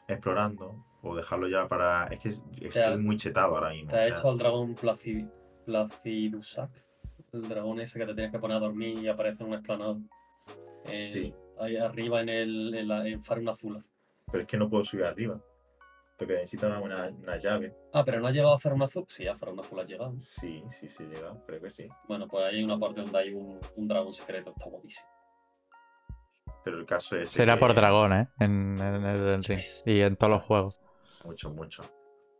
explorando 0.07 0.85
o 1.01 1.15
dejarlo 1.15 1.47
ya 1.47 1.67
para. 1.67 2.07
Es 2.07 2.19
que 2.19 2.29
es- 2.29 2.43
estoy 2.61 2.97
muy 2.97 3.17
chetado 3.17 3.55
ahora 3.55 3.69
mismo. 3.71 3.89
Te 3.89 3.95
o 3.95 3.99
ha 3.99 4.03
sea, 4.03 4.15
hecho 4.15 4.29
al 4.29 4.37
dragón 4.37 4.75
Placid- 4.75 5.29
Placidusac. 5.65 6.69
El 7.31 7.49
dragón 7.49 7.79
ese 7.79 7.97
que 7.99 8.05
te 8.05 8.13
tienes 8.13 8.31
que 8.31 8.37
poner 8.39 8.57
a 8.57 8.59
dormir 8.59 8.99
y 8.99 9.07
aparece 9.07 9.43
en 9.43 9.49
un 9.49 9.55
explanado. 9.55 9.99
Eh, 10.85 11.11
Sí. 11.13 11.33
Ahí 11.59 11.77
arriba 11.77 12.21
en 12.21 12.29
el 12.29 12.73
en, 12.75 12.87
la, 12.87 13.07
en. 13.07 13.21
Pero 13.23 14.41
es 14.41 14.47
que 14.47 14.57
no 14.57 14.69
puedo 14.69 14.83
subir 14.83 15.05
arriba. 15.05 15.39
Porque 16.17 16.33
necesito 16.33 16.67
una, 16.67 16.79
una, 16.79 17.07
una 17.09 17.37
llave. 17.37 17.75
Ah, 17.93 18.03
pero 18.05 18.19
no 18.19 18.27
ha 18.27 18.31
llegado 18.31 18.53
a 18.53 18.59
Farm 18.59 18.81
Azul. 18.83 19.05
Sí, 19.07 19.27
a 19.27 19.35
Farm 19.35 19.59
Azul 19.59 19.79
ha 19.79 19.83
llegado. 19.83 20.15
Sí, 20.21 20.63
sí, 20.71 20.87
sí, 20.89 21.03
he 21.03 21.07
llegado, 21.07 21.43
creo 21.45 21.61
que 21.61 21.69
sí. 21.69 21.87
Bueno, 22.07 22.27
pues 22.27 22.43
ahí 22.45 22.57
hay 22.57 22.63
una 22.63 22.79
parte 22.79 23.01
donde 23.01 23.17
hay 23.17 23.33
un, 23.33 23.59
un 23.75 23.87
dragón 23.87 24.13
secreto. 24.13 24.51
Está 24.51 24.65
guapísimo. 24.69 25.07
Pero 26.63 26.79
el 26.79 26.85
caso 26.85 27.15
es. 27.17 27.29
Será 27.29 27.55
que- 27.55 27.59
por 27.59 27.73
dragón, 27.73 28.13
¿eh? 28.13 28.27
En, 28.39 28.79
en 28.79 29.05
el 29.05 29.19
Elden 29.19 29.43
Ring. 29.43 29.61
Y 29.85 30.01
en 30.01 30.15
todos 30.15 30.31
los 30.31 30.43
juegos. 30.43 30.81
Mucho, 31.25 31.49
mucho. 31.51 31.83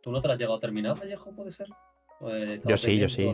¿Tú 0.02 0.10
no 0.10 0.20
te 0.20 0.28
la 0.28 0.34
has 0.34 0.40
llegado 0.40 0.56
a 0.56 0.60
terminar, 0.60 0.98
Vallejo, 0.98 1.30
puede 1.34 1.50
ser? 1.52 1.68
¿O, 2.20 2.30
eh, 2.30 2.54
estabas 2.54 2.80
Yo 2.80 2.88
sí, 2.88 2.98
yo 2.98 3.08
sí. 3.08 3.30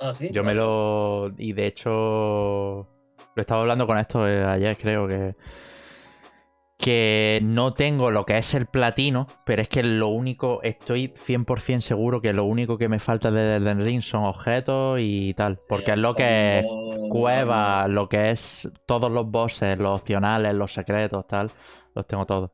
Ah, 0.00 0.12
sí. 0.14 0.28
Yo 0.32 0.44
me 0.44 0.54
lo. 0.54 1.32
Y 1.36 1.52
de 1.52 1.66
hecho. 1.66 2.88
Lo 3.34 3.40
estaba 3.40 3.60
hablando 3.60 3.86
con 3.86 3.98
esto 3.98 4.26
eh, 4.28 4.44
ayer, 4.44 4.76
creo 4.76 5.06
que. 5.06 5.34
Que 6.78 7.40
no 7.42 7.74
tengo 7.74 8.12
lo 8.12 8.24
que 8.24 8.38
es 8.38 8.54
el 8.54 8.66
platino, 8.66 9.26
pero 9.44 9.60
es 9.60 9.68
que 9.68 9.82
lo 9.82 10.08
único. 10.08 10.60
Estoy 10.62 11.08
100% 11.08 11.80
seguro 11.80 12.20
que 12.20 12.32
lo 12.32 12.44
único 12.44 12.78
que 12.78 12.88
me 12.88 13.00
falta 13.00 13.32
de 13.32 13.56
Elden 13.56 13.84
Ring 13.84 14.00
son 14.00 14.24
objetos 14.24 14.98
y 15.00 15.34
tal. 15.34 15.58
Porque 15.68 15.90
es 15.90 15.98
lo 15.98 16.14
que 16.14 16.60
es 16.60 16.66
cueva, 17.10 17.88
lo 17.88 18.08
que 18.08 18.30
es 18.30 18.70
todos 18.86 19.10
los 19.10 19.28
bosses, 19.28 19.76
los 19.76 20.00
opcionales, 20.00 20.54
los 20.54 20.72
secretos, 20.72 21.26
tal. 21.26 21.50
Los 21.94 22.06
tengo 22.06 22.24
todos. 22.24 22.52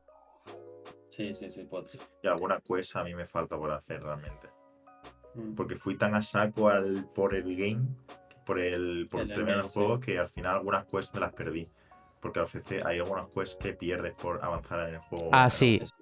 Sí, 1.15 1.33
sí, 1.33 1.49
sí, 1.49 1.63
puede 1.63 1.85
ser. 1.85 2.01
Y 2.23 2.27
alguna 2.27 2.59
cosa 2.59 2.99
a 2.99 3.03
mí 3.03 3.13
me 3.13 3.25
falta 3.25 3.55
por 3.55 3.71
hacer 3.71 4.03
realmente. 4.03 4.49
Mm. 5.35 5.53
Porque 5.55 5.75
fui 5.75 5.97
tan 5.97 6.15
a 6.15 6.21
saco 6.21 6.67
al, 6.67 7.05
por 7.13 7.35
el 7.35 7.55
game, 7.55 7.87
por 8.45 8.59
el, 8.59 9.07
por 9.09 9.21
El 9.21 9.29
sí. 9.29 9.69
juego, 9.71 9.99
que 9.99 10.19
al 10.19 10.27
final 10.27 10.55
algunas 10.55 10.85
quests 10.85 11.13
me 11.13 11.21
las 11.21 11.31
perdí. 11.31 11.69
Porque 12.25 12.39
a 12.39 12.43
veces 12.45 12.83
hay 12.83 12.97
algunas 12.97 13.27
quests 13.27 13.55
que 13.57 13.73
pierdes 13.73 14.15
por 14.15 14.43
avanzar 14.43 14.89
en 14.89 14.95
el 14.95 15.01
juego. 15.01 15.29
Ah, 15.31 15.47
sí. 15.47 15.79
es. 15.79 15.93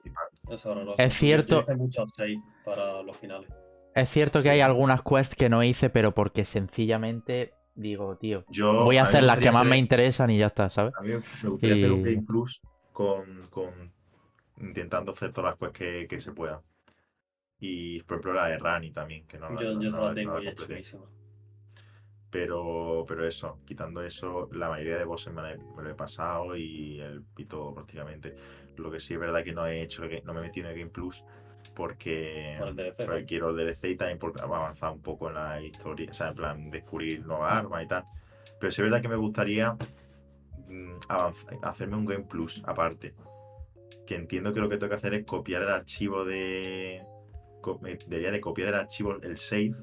Es 0.97 1.13
cierto- 1.15 1.55
Yo 1.57 1.61
hice 1.63 1.75
muchos 1.75 2.09
save 2.15 2.41
para 2.63 3.03
los 3.03 3.17
finales. 3.17 3.49
Es 3.93 4.07
cierto 4.07 4.39
que 4.39 4.43
Sí. 4.43 4.49
hay 4.51 4.61
algunas 4.61 5.01
quests 5.01 5.35
que 5.35 5.49
no 5.49 5.61
hice, 5.63 5.89
pero 5.89 6.13
porque 6.13 6.45
sencillamente 6.45 7.51
digo, 7.75 8.15
tío, 8.15 8.45
Yo, 8.49 8.85
voy 8.85 8.95
a 8.99 9.03
hacer 9.03 9.25
las 9.25 9.37
que 9.39 9.51
más 9.51 9.65
me 9.65 9.77
interesan 9.77 10.29
y 10.29 10.37
ya 10.37 10.45
está, 10.45 10.69
¿sabes? 10.69 10.93
A 10.97 11.01
mí 11.01 11.09
me 11.09 11.49
gustaría 11.49 11.75
hacer 11.75 11.91
un 11.91 11.99
Y- 11.99 12.03
Game 12.13 12.25
Plus 12.25 12.61
con, 12.93 13.47
con 13.49 13.91
intentando 14.61 15.11
hacer 15.11 15.33
todas 15.33 15.51
las 15.51 15.59
quests 15.59 15.77
que, 15.77 16.07
que 16.07 16.21
se 16.21 16.31
puedan. 16.31 16.61
Y 17.59 18.01
por 18.03 18.15
ejemplo 18.15 18.33
la 18.33 18.47
de 18.47 18.59
Rani 18.59 18.91
también, 18.91 19.27
que 19.27 19.37
no 19.37 19.49
la, 19.49 19.61
Yo, 19.61 19.73
no- 19.73 19.81
no 19.89 20.01
la 20.03 20.07
no 20.07 20.13
tengo 20.15 20.37
la 20.37 20.43
y 20.45 20.47
es 20.47 20.55
completé. 20.55 20.81
chulísima. 20.83 21.03
Pero, 22.33 23.05
pero 23.07 23.27
eso, 23.27 23.59
quitando 23.65 24.03
eso, 24.03 24.49
la 24.53 24.69
mayoría 24.69 24.97
de 24.97 25.05
bosses 25.05 25.33
me, 25.33 25.43
la 25.43 25.53
he- 25.53 25.57
me 25.77 25.83
lo 25.83 25.91
he 25.91 25.95
pasado 25.95 26.55
y, 26.57 26.99
el, 26.99 27.23
y 27.37 27.45
todo 27.45 27.75
prácticamente. 27.75 28.35
Lo 28.77 28.91
que 28.91 28.99
sí 28.99 29.13
es 29.13 29.19
verdad 29.19 29.43
que 29.43 29.53
no 29.53 29.67
he 29.67 29.83
hecho, 29.83 30.09
que 30.09 30.21
no 30.23 30.33
me 30.33 30.39
he 30.41 30.43
metido 30.43 30.67
en 30.67 30.73
el 30.73 30.79
Game 30.79 30.91
Plus 30.91 31.23
porque, 31.75 32.55
Por 32.59 32.69
el 32.69 32.75
DLC, 32.75 33.05
porque 33.05 33.25
quiero 33.25 33.51
el 33.51 33.55
DLC 33.57 33.89
y 33.91 33.95
también 33.97 34.19
a 34.39 34.43
avanzar 34.43 34.91
un 34.93 35.01
poco 35.01 35.29
en 35.29 35.35
la 35.35 35.61
historia, 35.61 36.09
o 36.09 36.13
sea, 36.13 36.29
en 36.29 36.35
plan 36.35 36.71
descubrir 36.71 37.25
nuevas 37.25 37.53
armas 37.53 37.83
y 37.83 37.87
tal. 37.87 38.03
Pero 38.59 38.71
sí 38.71 38.81
es 38.81 38.85
verdad 38.85 39.01
que 39.01 39.09
me 39.09 39.15
gustaría 39.15 39.77
mm, 40.67 40.93
hacerme 41.63 41.97
un 41.97 42.05
Game 42.05 42.25
Plus 42.25 42.61
aparte. 42.65 43.13
Que 44.07 44.15
entiendo 44.15 44.53
que 44.53 44.59
lo 44.59 44.69
que 44.69 44.77
tengo 44.77 44.89
que 44.89 44.95
hacer 44.97 45.13
es 45.13 45.25
copiar 45.25 45.63
el 45.63 45.69
archivo 45.69 46.25
de. 46.25 47.03
debería 48.07 48.31
de 48.31 48.41
copiar 48.41 48.69
el 48.69 48.75
archivo, 48.75 49.17
el 49.21 49.37
save, 49.37 49.75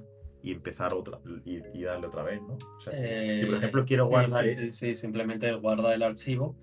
y 0.42 0.52
empezar 0.52 0.94
otra 0.94 1.18
y, 1.44 1.60
y 1.74 1.82
darle 1.82 2.06
otra 2.06 2.22
vez, 2.22 2.40
¿no? 2.42 2.54
O 2.54 2.80
sea, 2.80 2.92
si- 2.92 2.98
si 3.40 3.46
por 3.46 3.54
Eh, 3.54 3.58
ejemplo 3.58 3.84
quiero 3.84 4.06
guardar. 4.06 4.44
Sí, 4.44 4.54
sí, 4.54 4.72
sí, 4.72 4.94
simplemente 4.94 5.52
guarda 5.54 5.94
el 5.94 6.02
archivo, 6.02 6.56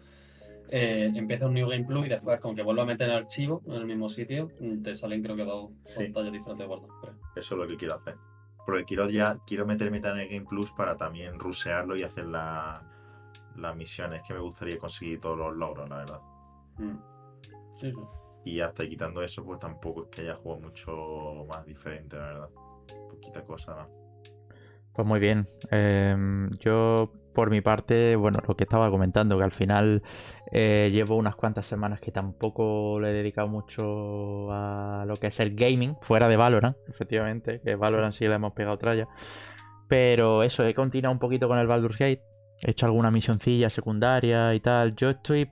eh, 0.69 1.11
empieza 1.15 1.45
un 1.47 1.53
New 1.53 1.69
Game 1.69 1.85
Plus 1.85 2.05
y 2.05 2.09
después, 2.09 2.39
con 2.39 2.55
que 2.55 2.61
vuelva 2.63 2.83
a 2.83 2.85
meter 2.85 3.09
el 3.09 3.15
archivo 3.15 3.61
en 3.67 3.73
el 3.73 3.85
mismo 3.85 4.09
sitio, 4.09 4.49
te 4.83 4.95
salen 4.95 5.21
creo 5.23 5.35
que 5.35 5.45
dos 5.45 5.71
Sí. 5.85 6.03
pantallas 6.05 6.31
diferentes 6.33 6.57
de 6.63 6.65
guardar. 6.65 6.89
creo. 7.01 7.13
Eso 7.35 7.55
es 7.55 7.61
lo 7.61 7.67
que 7.67 7.77
quiero 7.77 7.95
hacer. 7.95 8.15
Porque 8.65 8.83
quiero 8.83 9.09
ya, 9.09 9.37
quiero 9.47 9.65
meterme 9.65 9.97
en 9.97 10.05
el 10.05 10.27
Game 10.27 10.45
Plus 10.45 10.73
para 10.73 10.97
también 10.97 11.39
rusearlo 11.39 11.95
y 11.95 12.03
hacer 12.03 12.25
la- 12.25 12.81
las 13.55 13.75
misiones 13.75 14.21
que 14.27 14.33
me 14.33 14.39
gustaría 14.41 14.77
conseguir 14.77 15.19
todos 15.21 15.37
los 15.37 15.55
logros, 15.55 15.87
la 15.89 15.97
verdad. 15.99 16.19
Mm. 16.77 16.97
Sí, 17.77 17.91
sí. 17.91 17.97
Y 18.45 18.59
hasta 18.59 18.87
quitando 18.87 19.21
eso, 19.23 19.43
pues 19.45 19.59
tampoco 19.59 20.03
es 20.03 20.09
que 20.09 20.21
haya 20.21 20.35
jugado 20.35 20.61
mucho 20.61 21.45
más 21.47 21.65
diferente, 21.65 22.17
la 22.17 22.23
verdad. 22.27 22.49
Poquita 23.19 23.41
cosa 23.43 23.75
más. 23.75 23.87
Pues 24.93 25.07
muy 25.07 25.19
bien. 25.19 25.47
Em, 25.69 26.49
yo, 26.57 27.11
por 27.33 27.51
mi 27.51 27.61
parte, 27.61 28.15
bueno, 28.15 28.39
lo 28.47 28.55
que 28.55 28.63
estaba 28.63 28.89
comentando, 28.89 29.37
que 29.37 29.43
al 29.43 29.51
final 29.51 30.01
eh, 30.51 30.89
llevo 30.91 31.17
unas 31.17 31.35
cuantas 31.35 31.67
semanas 31.67 31.99
que 31.99 32.11
tampoco 32.11 32.99
le 32.99 33.11
he 33.11 33.13
dedicado 33.13 33.47
mucho 33.47 34.51
a 34.51 35.05
lo 35.05 35.15
que 35.17 35.27
es 35.27 35.39
el 35.39 35.55
gaming, 35.55 35.95
fuera 36.01 36.27
de 36.27 36.35
Valorant, 36.35 36.75
efectivamente, 36.87 37.61
que 37.63 37.75
Valorant 37.75 38.13
sí 38.13 38.27
le 38.27 38.33
hemos 38.33 38.53
pegado 38.53 38.79
tralla. 38.79 39.07
Pero 39.87 40.41
eso, 40.41 40.65
he 40.65 40.73
continuado 40.73 41.13
un 41.13 41.19
poquito 41.19 41.47
con 41.47 41.59
el 41.59 41.67
Baldur's 41.67 41.97
Gate. 41.97 42.23
He 42.63 42.71
hecho 42.71 42.87
alguna 42.87 43.11
misioncilla 43.11 43.69
secundaria 43.69 44.53
y 44.55 44.59
tal. 44.59 44.95
Yo 44.95 45.09
estoy. 45.11 45.51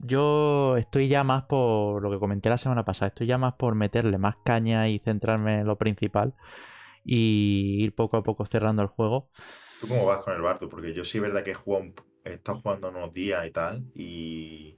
Yo 0.00 0.76
estoy 0.76 1.08
ya 1.08 1.24
más 1.24 1.44
por 1.44 2.02
lo 2.02 2.10
que 2.10 2.18
comenté 2.18 2.50
la 2.50 2.58
semana 2.58 2.84
pasada. 2.84 3.08
Estoy 3.08 3.26
ya 3.28 3.38
más 3.38 3.54
por 3.54 3.74
meterle 3.74 4.18
más 4.18 4.36
caña 4.44 4.88
y 4.88 4.98
centrarme 4.98 5.60
en 5.60 5.66
lo 5.66 5.76
principal. 5.78 6.34
Y 7.04 7.82
ir 7.84 7.94
poco 7.94 8.16
a 8.16 8.22
poco 8.22 8.46
cerrando 8.46 8.82
el 8.82 8.88
juego. 8.88 9.30
¿Tú 9.78 9.88
cómo 9.88 10.06
vas 10.06 10.22
con 10.24 10.34
el 10.34 10.40
Bartu? 10.42 10.68
Porque 10.68 10.94
yo 10.94 11.04
sí 11.04 11.18
es 11.18 11.22
verdad 11.22 11.44
que 11.44 11.50
he, 11.52 11.54
jugado 11.54 11.84
un- 11.84 11.94
he 12.24 12.34
estado 12.34 12.58
jugando 12.60 12.88
unos 12.88 13.12
días 13.12 13.46
y 13.46 13.50
tal, 13.50 13.84
y, 13.94 14.76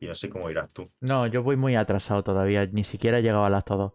y 0.00 0.06
no 0.06 0.14
sé 0.14 0.28
cómo 0.28 0.50
irás 0.50 0.72
tú. 0.72 0.90
No, 1.00 1.26
yo 1.26 1.42
voy 1.42 1.56
muy 1.56 1.76
atrasado 1.76 2.22
todavía. 2.22 2.66
Ni 2.66 2.84
siquiera 2.84 3.18
he 3.18 3.22
llegado 3.22 3.44
a 3.44 3.50
las 3.50 3.64
todos. 3.64 3.92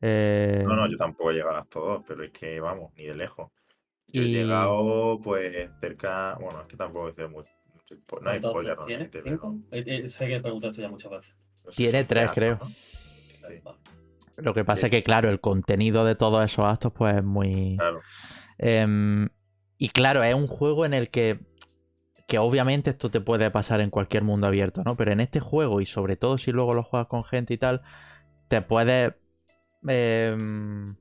Eh, 0.00 0.64
No, 0.64 0.76
no, 0.76 0.86
yo 0.88 0.96
tampoco 0.96 1.30
he 1.30 1.34
llegado 1.34 1.52
a 1.52 1.58
las 1.60 1.68
todos, 1.68 2.02
pero 2.06 2.24
es 2.24 2.30
que 2.32 2.60
vamos, 2.60 2.92
ni 2.96 3.04
de 3.06 3.14
lejos. 3.14 3.50
Yo 4.08 4.22
he 4.22 4.28
llegado, 4.28 5.20
pues, 5.22 5.70
cerca. 5.80 6.36
Bueno, 6.40 6.62
es 6.62 6.66
que 6.66 6.76
tampoco 6.76 7.12
voy 7.12 7.24
a 7.24 7.28
mucho. 7.28 7.50
No 8.20 8.30
hay 8.30 8.40
¿Cuántos 8.40 8.50
spoiler, 8.52 8.76
¿Tiene? 8.86 9.04
realmente. 9.04 9.22
¿Cinco? 9.22 9.56
Eh, 9.70 9.84
eh, 9.86 10.08
sé 10.08 10.26
que 10.28 10.40
pregunté 10.40 10.68
esto 10.68 10.82
ya 10.82 10.88
muchas 10.88 11.10
veces. 11.12 11.34
pero 11.62 11.66
no 11.66 11.72
sé, 11.72 11.82
Tiene 11.82 12.04
tres, 12.04 12.30
creo. 12.32 12.58
¿no? 12.60 12.66
Sí. 13.48 13.62
Lo 14.38 14.54
que 14.54 14.64
pasa 14.64 14.86
es 14.86 14.90
que, 14.90 15.02
claro, 15.02 15.28
el 15.30 15.40
contenido 15.40 16.04
de 16.04 16.14
todos 16.14 16.44
esos 16.44 16.64
actos, 16.64 16.92
pues 16.92 17.16
es 17.16 17.24
muy. 17.24 17.76
Claro. 17.76 18.00
Em, 18.58 19.28
y 19.78 19.88
claro, 19.90 20.22
es 20.22 20.34
un 20.34 20.46
juego 20.46 20.84
en 20.86 20.94
el 20.94 21.10
que. 21.10 21.40
Que 22.26 22.38
obviamente 22.38 22.90
esto 22.90 23.10
te 23.10 23.20
puede 23.22 23.50
pasar 23.50 23.80
en 23.80 23.88
cualquier 23.90 24.22
mundo 24.22 24.46
abierto, 24.46 24.82
¿no? 24.84 24.96
Pero 24.96 25.12
en 25.12 25.20
este 25.20 25.40
juego, 25.40 25.80
y 25.80 25.86
sobre 25.86 26.16
todo 26.16 26.36
si 26.36 26.52
luego 26.52 26.74
lo 26.74 26.82
juegas 26.82 27.08
con 27.08 27.24
gente 27.24 27.54
y 27.54 27.58
tal, 27.58 27.80
te 28.48 28.60
puede. 28.62 29.14
em, 29.86 30.94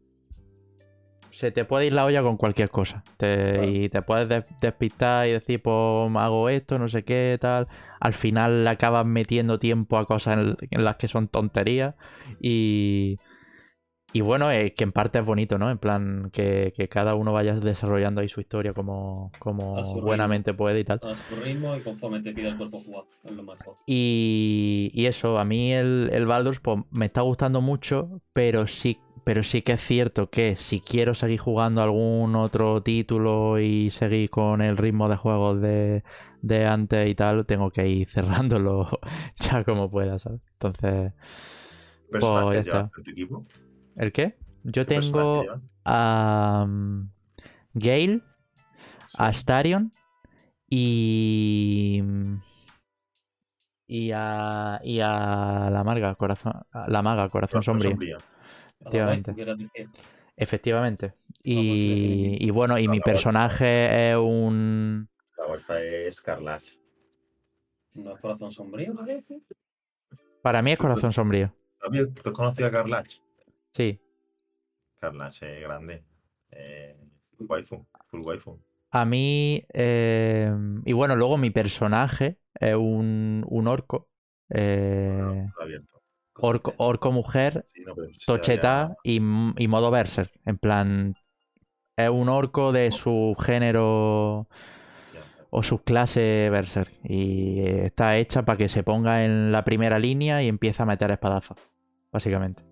se 1.31 1.51
te 1.51 1.65
puede 1.65 1.87
ir 1.87 1.93
la 1.93 2.05
olla 2.05 2.21
con 2.23 2.37
cualquier 2.37 2.69
cosa. 2.69 3.03
Te- 3.17 3.51
Claro. 3.53 3.67
Y 3.69 3.89
te 3.89 4.01
puedes 4.01 4.27
des- 4.29 4.45
despistar 4.61 5.27
y 5.27 5.31
decir, 5.33 5.61
pues 5.61 5.75
hago 6.15 6.49
esto, 6.49 6.79
no 6.79 6.87
sé 6.87 7.03
qué, 7.03 7.37
tal. 7.39 7.67
Al 7.99 8.13
final 8.13 8.65
acabas 8.67 9.05
metiendo 9.05 9.59
tiempo 9.59 9.97
a 9.97 10.05
cosas 10.05 10.37
en, 10.39 10.55
en 10.71 10.83
las 10.83 10.95
que 10.95 11.07
son 11.07 11.27
tonterías. 11.27 11.93
Y. 12.39 13.17
Y 14.13 14.21
bueno, 14.21 14.49
es 14.49 14.73
que 14.73 14.85
en 14.85 14.93
parte 14.93 15.19
es 15.19 15.25
bonito, 15.25 15.57
¿no? 15.57 15.69
En 15.69 15.77
plan, 15.77 16.29
que, 16.31 16.73
que 16.75 16.87
cada 16.87 17.13
uno 17.15 17.33
vaya 17.33 17.53
desarrollando 17.59 18.21
ahí 18.21 18.29
su 18.29 18.39
historia 18.39 18.73
como, 18.73 19.31
como 19.37 19.75
ritmo. 19.83 20.01
buenamente 20.01 20.53
puede 20.53 20.79
y 20.79 20.83
tal. 20.85 21.01
A 21.03 21.13
su 21.15 21.35
ritmo 21.35 21.75
y 21.75 21.81
conforme 21.81 22.21
te 22.21 22.31
pide 22.33 22.47
el 22.47 22.57
cuerpo 22.57 22.81
jugar. 22.81 23.03
Es 23.23 23.31
lo 23.31 23.43
mejor. 23.43 23.75
Y, 23.85 24.91
y 24.93 25.05
eso, 25.07 25.37
a 25.37 25.45
mí 25.45 25.73
el, 25.73 26.09
el 26.13 26.25
Baldur's 26.25 26.59
pues, 26.61 26.79
me 26.89 27.05
está 27.05 27.21
gustando 27.21 27.61
mucho, 27.61 28.21
pero 28.33 28.65
sí, 28.65 28.97
pero 29.25 29.43
sí 29.43 29.61
que 29.61 29.73
es 29.73 29.81
cierto 29.81 30.29
que 30.29 30.55
si 30.55 30.79
quiero 30.79 31.13
seguir 31.13 31.39
jugando 31.39 31.81
algún 31.81 32.35
otro 32.35 32.81
título 32.81 33.59
y 33.59 33.89
seguir 33.89 34.29
con 34.29 34.61
el 34.61 34.77
ritmo 34.77 35.09
de 35.09 35.17
juegos 35.17 35.61
de, 35.61 36.03
de 36.41 36.65
antes 36.65 37.09
y 37.09 37.13
tal, 37.13 37.45
tengo 37.45 37.71
que 37.71 37.87
ir 37.87 38.07
cerrándolo 38.07 38.87
ya 39.37 39.63
como 39.65 39.91
pueda, 39.91 40.17
¿sabes? 40.17 40.39
Entonces, 40.53 41.11
¿Qué 42.11 42.19
personajes 42.19 42.65
ya 42.65 42.79
está. 42.79 42.91
en 42.97 43.03
tu 43.03 43.11
equipo? 43.11 43.45
¿El 43.97 44.11
qué? 44.11 44.37
Yo 44.63 44.85
¿Qué 44.85 44.95
personajes 44.95 45.11
tengo 45.11 45.61
a 45.85 46.65
um, 46.65 47.09
Gale, 47.73 48.21
Sí. 49.07 49.15
a 49.19 49.27
Astarion 49.27 49.93
y. 50.69 52.03
Y 53.89 54.11
a, 54.11 54.81
y 54.83 54.99
a 54.99 55.69
la 55.71 55.83
maga, 55.85 56.13
corazón, 56.15 56.51
a 56.71 56.89
la 56.89 57.01
maga, 57.01 57.29
corazón 57.29 57.61
Corazón 57.63 57.81
sombrío. 57.81 58.17
Efectivamente. 58.81 59.87
Efectivamente. 60.35 61.07
pues 61.07 61.37
Y, 61.43 62.37
y 62.45 62.49
bueno, 62.49 62.77
y 62.77 62.85
No, 62.85 62.91
mi 62.91 62.99
personaje 62.99 64.11
es 64.11 64.17
un. 64.17 65.09
La 65.37 65.47
UEFA 65.47 65.81
es 65.81 66.21
Carlach. 66.21 66.63
¿No 67.93 68.13
es 68.13 68.19
corazón 68.19 68.51
sombrío? 68.51 68.93
Para 70.41 70.61
mí 70.61 70.73
es 70.73 70.77
corazón 70.77 71.13
sombrío. 71.13 71.53
¿También 71.79 72.13
¿Tú 72.13 72.29
has 72.29 72.35
conocido 72.35 72.67
a 72.67 72.71
Carlach? 72.71 73.07
Sí. 73.77 73.99
Carlach 74.99 75.43
es 75.43 75.61
grande. 75.61 76.03
Eh, 76.49 76.95
full 77.37 77.45
waifu. 77.47 77.85
Full 78.09 78.21
waifu. 78.21 78.59
A 78.89 79.05
mí. 79.05 79.63
eh, 79.71 80.51
y 80.85 80.93
bueno, 80.93 81.15
luego 81.15 81.37
mi 81.37 81.51
personaje 81.51 82.39
es 82.59 82.75
un, 82.75 83.45
un 83.47 83.67
orco. 83.67 84.09
eh, 84.49 85.47
abierto. 85.59 86.01
orco, 86.39 86.73
orco 86.77 87.11
mujer 87.11 87.65
Sí, 87.73 87.83
no, 87.85 87.93
Tocheta 88.25 88.95
y, 89.03 89.17
y 89.17 89.67
modo 89.67 89.91
Berserk. 89.91 90.31
En 90.45 90.57
plan, 90.57 91.15
es 91.97 92.09
un 92.09 92.29
orco 92.29 92.71
de 92.71 92.91
su 92.91 93.35
género 93.39 94.47
o 95.49 95.63
su 95.63 95.83
clase 95.83 96.49
Berserk. 96.51 96.91
Y 97.03 97.59
está 97.61 98.17
hecha 98.17 98.43
para 98.43 98.57
que 98.57 98.69
se 98.69 98.83
ponga 98.83 99.23
en 99.25 99.51
la 99.51 99.63
primera 99.63 99.99
línea 99.99 100.41
y 100.41 100.47
empiece 100.47 100.81
a 100.81 100.85
meter 100.85 101.11
espadazos, 101.11 101.57
básicamente. 102.11 102.66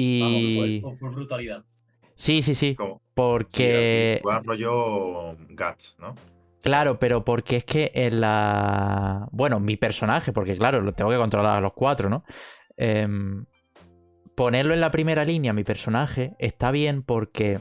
Y... 0.00 0.80
Vamos, 0.80 1.00
brutalidad. 1.12 1.64
Sí, 2.14 2.40
sí, 2.42 2.54
sí. 2.54 2.76
Sí, 2.78 2.84
Porque... 3.14 4.22
has 4.30 4.46
rollo 4.46 5.36
Guts, 5.50 5.96
¿no? 5.98 6.14
Claro, 6.62 7.00
pero 7.00 7.24
porque 7.24 7.56
es 7.56 7.64
que 7.64 7.90
en 7.94 8.20
la. 8.20 9.28
Bueno, 9.32 9.58
mi 9.58 9.76
personaje, 9.76 10.32
porque 10.32 10.56
claro, 10.56 10.80
lo 10.82 10.92
tengo 10.92 11.10
que 11.10 11.16
controlar 11.16 11.58
a 11.58 11.60
los 11.60 11.72
cuatro, 11.72 12.08
¿no? 12.08 12.24
Em, 12.76 13.44
ponerlo 14.36 14.72
en 14.72 14.80
la 14.80 14.92
primera 14.92 15.24
línea, 15.24 15.52
mi 15.52 15.64
personaje, 15.64 16.36
está 16.38 16.70
bien 16.70 17.02
porque. 17.02 17.58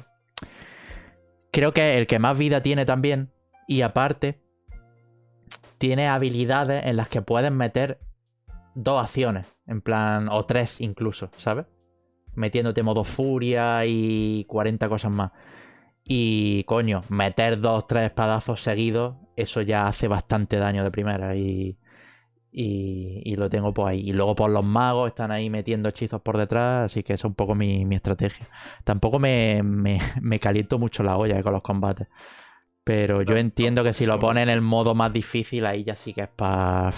Creo 1.52 1.74
que 1.74 1.94
es 1.94 1.98
el 1.98 2.06
que 2.06 2.20
más 2.20 2.38
vida 2.38 2.62
tiene 2.62 2.86
también. 2.86 3.32
Y 3.68 3.82
aparte, 3.82 4.40
tiene 5.80 6.08
habilidades 6.08 6.86
en 6.86 6.98
las 6.98 7.10
que 7.10 7.24
puedes 7.24 7.52
meter 7.52 8.00
dos 8.76 9.02
acciones. 9.02 9.56
En 9.66 9.82
plan, 9.82 10.30
o 10.30 10.46
tres 10.46 10.80
incluso, 10.82 11.32
¿sabes? 11.38 11.66
Metiéndote 12.38 12.84
modo 12.84 13.04
furia 13.06 13.86
y 13.88 14.46
40 14.48 14.90
cosas 14.90 15.12
más. 15.12 15.34
Y 16.04 16.64
coño, 16.66 17.02
meter 17.10 17.60
dos, 17.62 17.88
tres 17.88 18.06
espadazos 18.06 18.62
seguidos, 18.62 19.16
eso 19.36 19.62
ya 19.62 19.88
hace 19.88 20.08
bastante 20.08 20.58
daño 20.58 20.84
de 20.84 20.92
primera. 20.92 21.36
Y, 21.36 21.78
y, 22.52 23.22
y 23.26 23.36
lo 23.36 23.50
tengo 23.50 23.74
por 23.74 23.90
ahí. 23.90 24.02
Y 24.10 24.14
luego 24.14 24.36
por 24.36 24.50
los 24.50 24.66
magos 24.66 25.10
están 25.10 25.32
ahí 25.32 25.50
metiendo 25.50 25.90
hechizos 25.90 26.22
por 26.22 26.38
detrás, 26.38 26.86
así 26.86 27.04
que 27.04 27.14
esa 27.14 27.28
es 27.28 27.32
un 27.32 27.36
poco 27.36 27.56
mi, 27.56 27.86
mi 27.86 27.96
estrategia. 27.96 28.48
Tampoco 28.84 29.20
me, 29.20 29.62
me, 29.64 30.00
me 30.22 30.40
caliento 30.40 30.80
mucho 30.80 31.04
la 31.04 31.18
olla 31.18 31.40
eh, 31.40 31.44
con 31.44 31.54
los 31.54 31.62
combates. 31.64 32.08
Pero 32.84 33.22
yo 33.24 33.38
entiendo 33.38 33.84
que 33.84 33.94
si 33.94 34.06
lo 34.06 34.20
ponen 34.20 34.44
en 34.44 34.50
el 34.56 34.62
modo 34.62 34.96
más 34.96 35.14
difícil, 35.14 35.66
ahí 35.66 35.84
ya 35.84 35.96
sí 35.96 36.14
que 36.14 36.22
es 36.24 36.30
para 36.30 36.92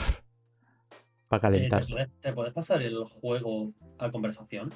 para 1.28 1.42
Eh, 1.52 1.72
¿te, 1.74 1.86
calentarse. 1.86 1.86
puedes, 1.86 2.10
te 2.22 2.34
puedes 2.34 2.54
pasar 2.54 2.82
el 2.82 3.04
juego 3.06 3.74
a 3.98 4.12
conversación? 4.12 4.72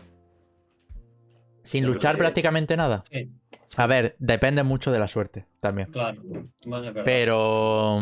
Sin 1.64 1.86
luchar 1.86 2.16
que- 2.16 2.20
prácticamente 2.20 2.76
nada. 2.78 3.04
Sí, 3.10 3.32
A 3.78 3.88
ver, 3.88 4.16
depende 4.20 4.64
mucho 4.64 4.92
de 4.92 5.00
la 5.00 5.08
suerte 5.08 5.46
también. 5.60 5.90
claro. 5.92 6.22
Bueno, 6.66 6.88
es 6.88 6.94
verdad. 6.94 7.04
Pero. 7.06 8.00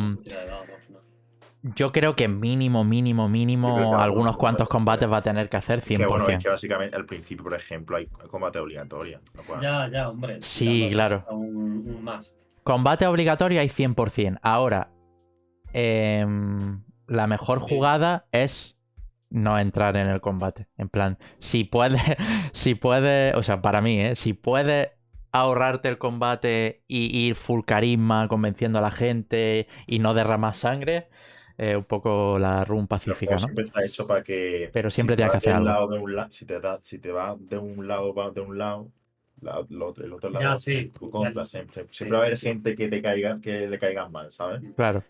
Yo 1.63 1.91
creo 1.91 2.15
que 2.15 2.27
mínimo, 2.27 2.83
mínimo, 2.83 3.29
mínimo, 3.29 3.75
que 3.77 3.83
algunos 4.01 4.35
cuantos 4.35 4.67
combates, 4.67 5.07
va 5.07 5.17
a 5.17 5.21
tener 5.21 5.47
que 5.47 5.57
hacer 5.57 5.81
100%. 5.81 5.97
Que 5.99 6.05
bueno, 6.07 6.27
es 6.27 6.43
que 6.43 6.49
básicamente 6.49 6.95
al 6.95 7.05
principio, 7.05 7.43
por 7.43 7.53
ejemplo, 7.53 7.97
hay 7.97 8.07
combate 8.07 8.57
obligatorio. 8.57 9.19
Ya, 9.61 9.87
ya, 9.87 10.09
hombre. 10.09 10.39
Sí, 10.41 10.89
claro. 10.91 11.23
Un, 11.29 11.85
un 11.87 12.03
must. 12.03 12.35
Combate 12.63 13.05
obligatorio 13.05 13.61
hay 13.61 13.69
100%. 13.69 14.39
Ahora, 14.41 14.89
em, 15.71 16.81
la 17.07 17.27
mejor 17.27 17.59
Sí. 17.59 17.65
jugada 17.69 18.25
es 18.31 18.75
no 19.31 19.57
entrar 19.59 19.97
en 19.97 20.07
el 20.07 20.21
combate. 20.21 20.67
En 20.77 20.89
plan, 20.89 21.17
si 21.39 21.63
puedes, 21.63 22.01
si 22.53 22.75
puedes, 22.75 23.35
o 23.35 23.43
sea, 23.43 23.61
para 23.61 23.81
mí, 23.81 23.99
¿eh? 23.99 24.15
Si 24.15 24.33
puedes 24.33 24.89
ahorrarte 25.31 25.89
el 25.89 25.97
combate 25.97 26.83
y 26.87 27.17
ir 27.27 27.35
full 27.35 27.61
carisma, 27.65 28.27
convenciendo 28.27 28.79
a 28.79 28.81
la 28.81 28.91
gente 28.91 29.67
y 29.87 29.99
no 29.99 30.13
derramar 30.13 30.55
sangre, 30.55 31.09
eh, 31.57 31.75
un 31.77 31.85
poco 31.85 32.37
la 32.39 32.65
run 32.65 32.87
pacífica, 32.87 33.35
¿no? 33.35 33.47
siempre 33.47 33.65
está 33.65 33.83
hecho 33.85 34.07
para 34.07 34.23
que. 34.23 34.69
Pero 34.73 34.91
siempre 34.91 35.15
si 35.15 35.17
te 35.17 35.23
tienes 35.23 35.31
que 35.31 35.37
hacer 35.37 35.53
un 35.53 35.57
algo. 35.57 35.65
lado, 35.65 35.87
de 35.87 35.99
un 35.99 36.15
la- 36.15 36.29
si, 36.31 36.45
te 36.45 36.59
da- 36.59 36.79
si 36.83 36.99
te 36.99 37.11
vas 37.11 37.37
de 37.47 37.57
un 37.57 37.87
lado, 37.87 38.13
vas 38.13 38.33
de 38.33 38.41
un 38.41 38.57
lado, 38.57 38.91
la- 39.41 39.65
lo 39.69 39.95
el 39.95 40.13
otro 40.13 40.29
lado. 40.29 40.43
Ya, 40.43 40.49
va 40.49 40.55
a 40.55 40.57
ser 40.57 40.83
sí, 40.83 40.89
Tu 40.91 41.09
contra 41.09 41.43
ya. 41.43 41.45
siempre. 41.45 41.87
Siempre 41.91 42.17
va 42.17 42.23
a 42.23 42.27
haber 42.27 42.37
sí. 42.37 42.47
gente 42.47 42.75
que 42.75 42.87
te 42.89 43.01
caiga, 43.01 43.39
que 43.41 43.67
le 43.67 43.79
caigan 43.79 44.11
mal, 44.11 44.31
¿sabes? 44.31 44.61
Claro. 44.75 45.03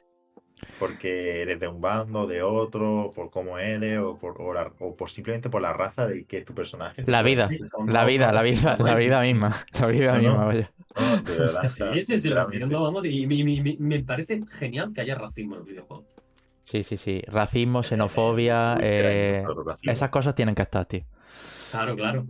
Porque 0.80 1.42
eres 1.42 1.60
de 1.60 1.68
un 1.68 1.80
bando, 1.82 2.26
de 2.28 2.42
otro, 2.44 3.12
por 3.16 3.30
cómo 3.30 3.58
eres, 3.60 4.00
o 4.00 4.18
por, 4.18 4.42
o 4.42 4.54
la- 4.54 4.72
o 4.80 4.96
por 4.96 5.10
simplemente 5.10 5.50
por 5.50 5.62
la 5.62 5.74
raza 5.74 6.08
de 6.08 6.26
que 6.26 6.40
es 6.40 6.46
tu 6.46 6.54
personaje. 6.56 7.04
La 7.06 7.22
vida. 7.22 7.46
Sí, 7.46 7.60
La 7.88 8.06
vida, 8.06 8.32
la 8.32 8.42
vida, 8.42 8.76
la 8.80 8.96
vida 8.96 9.22
misma. 9.22 9.52
La 9.80 9.88
vida 9.88 10.14
No, 10.14 10.20
misma, 10.20 10.46
vaya. 10.46 10.72
No, 10.96 11.18
de 11.18 11.38
verdad, 11.40 11.70
Sí, 11.70 12.04
sí, 12.04 12.18
sí, 12.20 12.30
lo 12.30 12.42
entiendo, 12.44 12.82
vamos. 12.82 13.06
Y, 13.06 13.10
y- 13.10 13.26
y- 13.26 13.70
y- 13.72 13.78
me 13.80 14.00
parece 14.04 14.42
genial 14.52 14.92
que 14.94 15.02
haya 15.02 15.16
racismo 15.16 15.54
en 15.56 15.60
los 15.60 15.68
videojuegos. 15.68 16.06
Sí, 16.64 16.84
sí, 16.84 16.98
sí. 16.98 17.22
Racismo, 17.28 17.84
xenofobia, 17.84 18.78
eh, 18.82 19.42
claro, 19.46 19.64
racismo. 19.64 19.92
esas 19.92 20.10
cosas 20.10 20.36
tienen 20.36 20.56
que 20.56 20.62
estar, 20.62 20.86
tío. 20.86 21.02
Claro, 21.72 21.96
claro. 21.96 22.26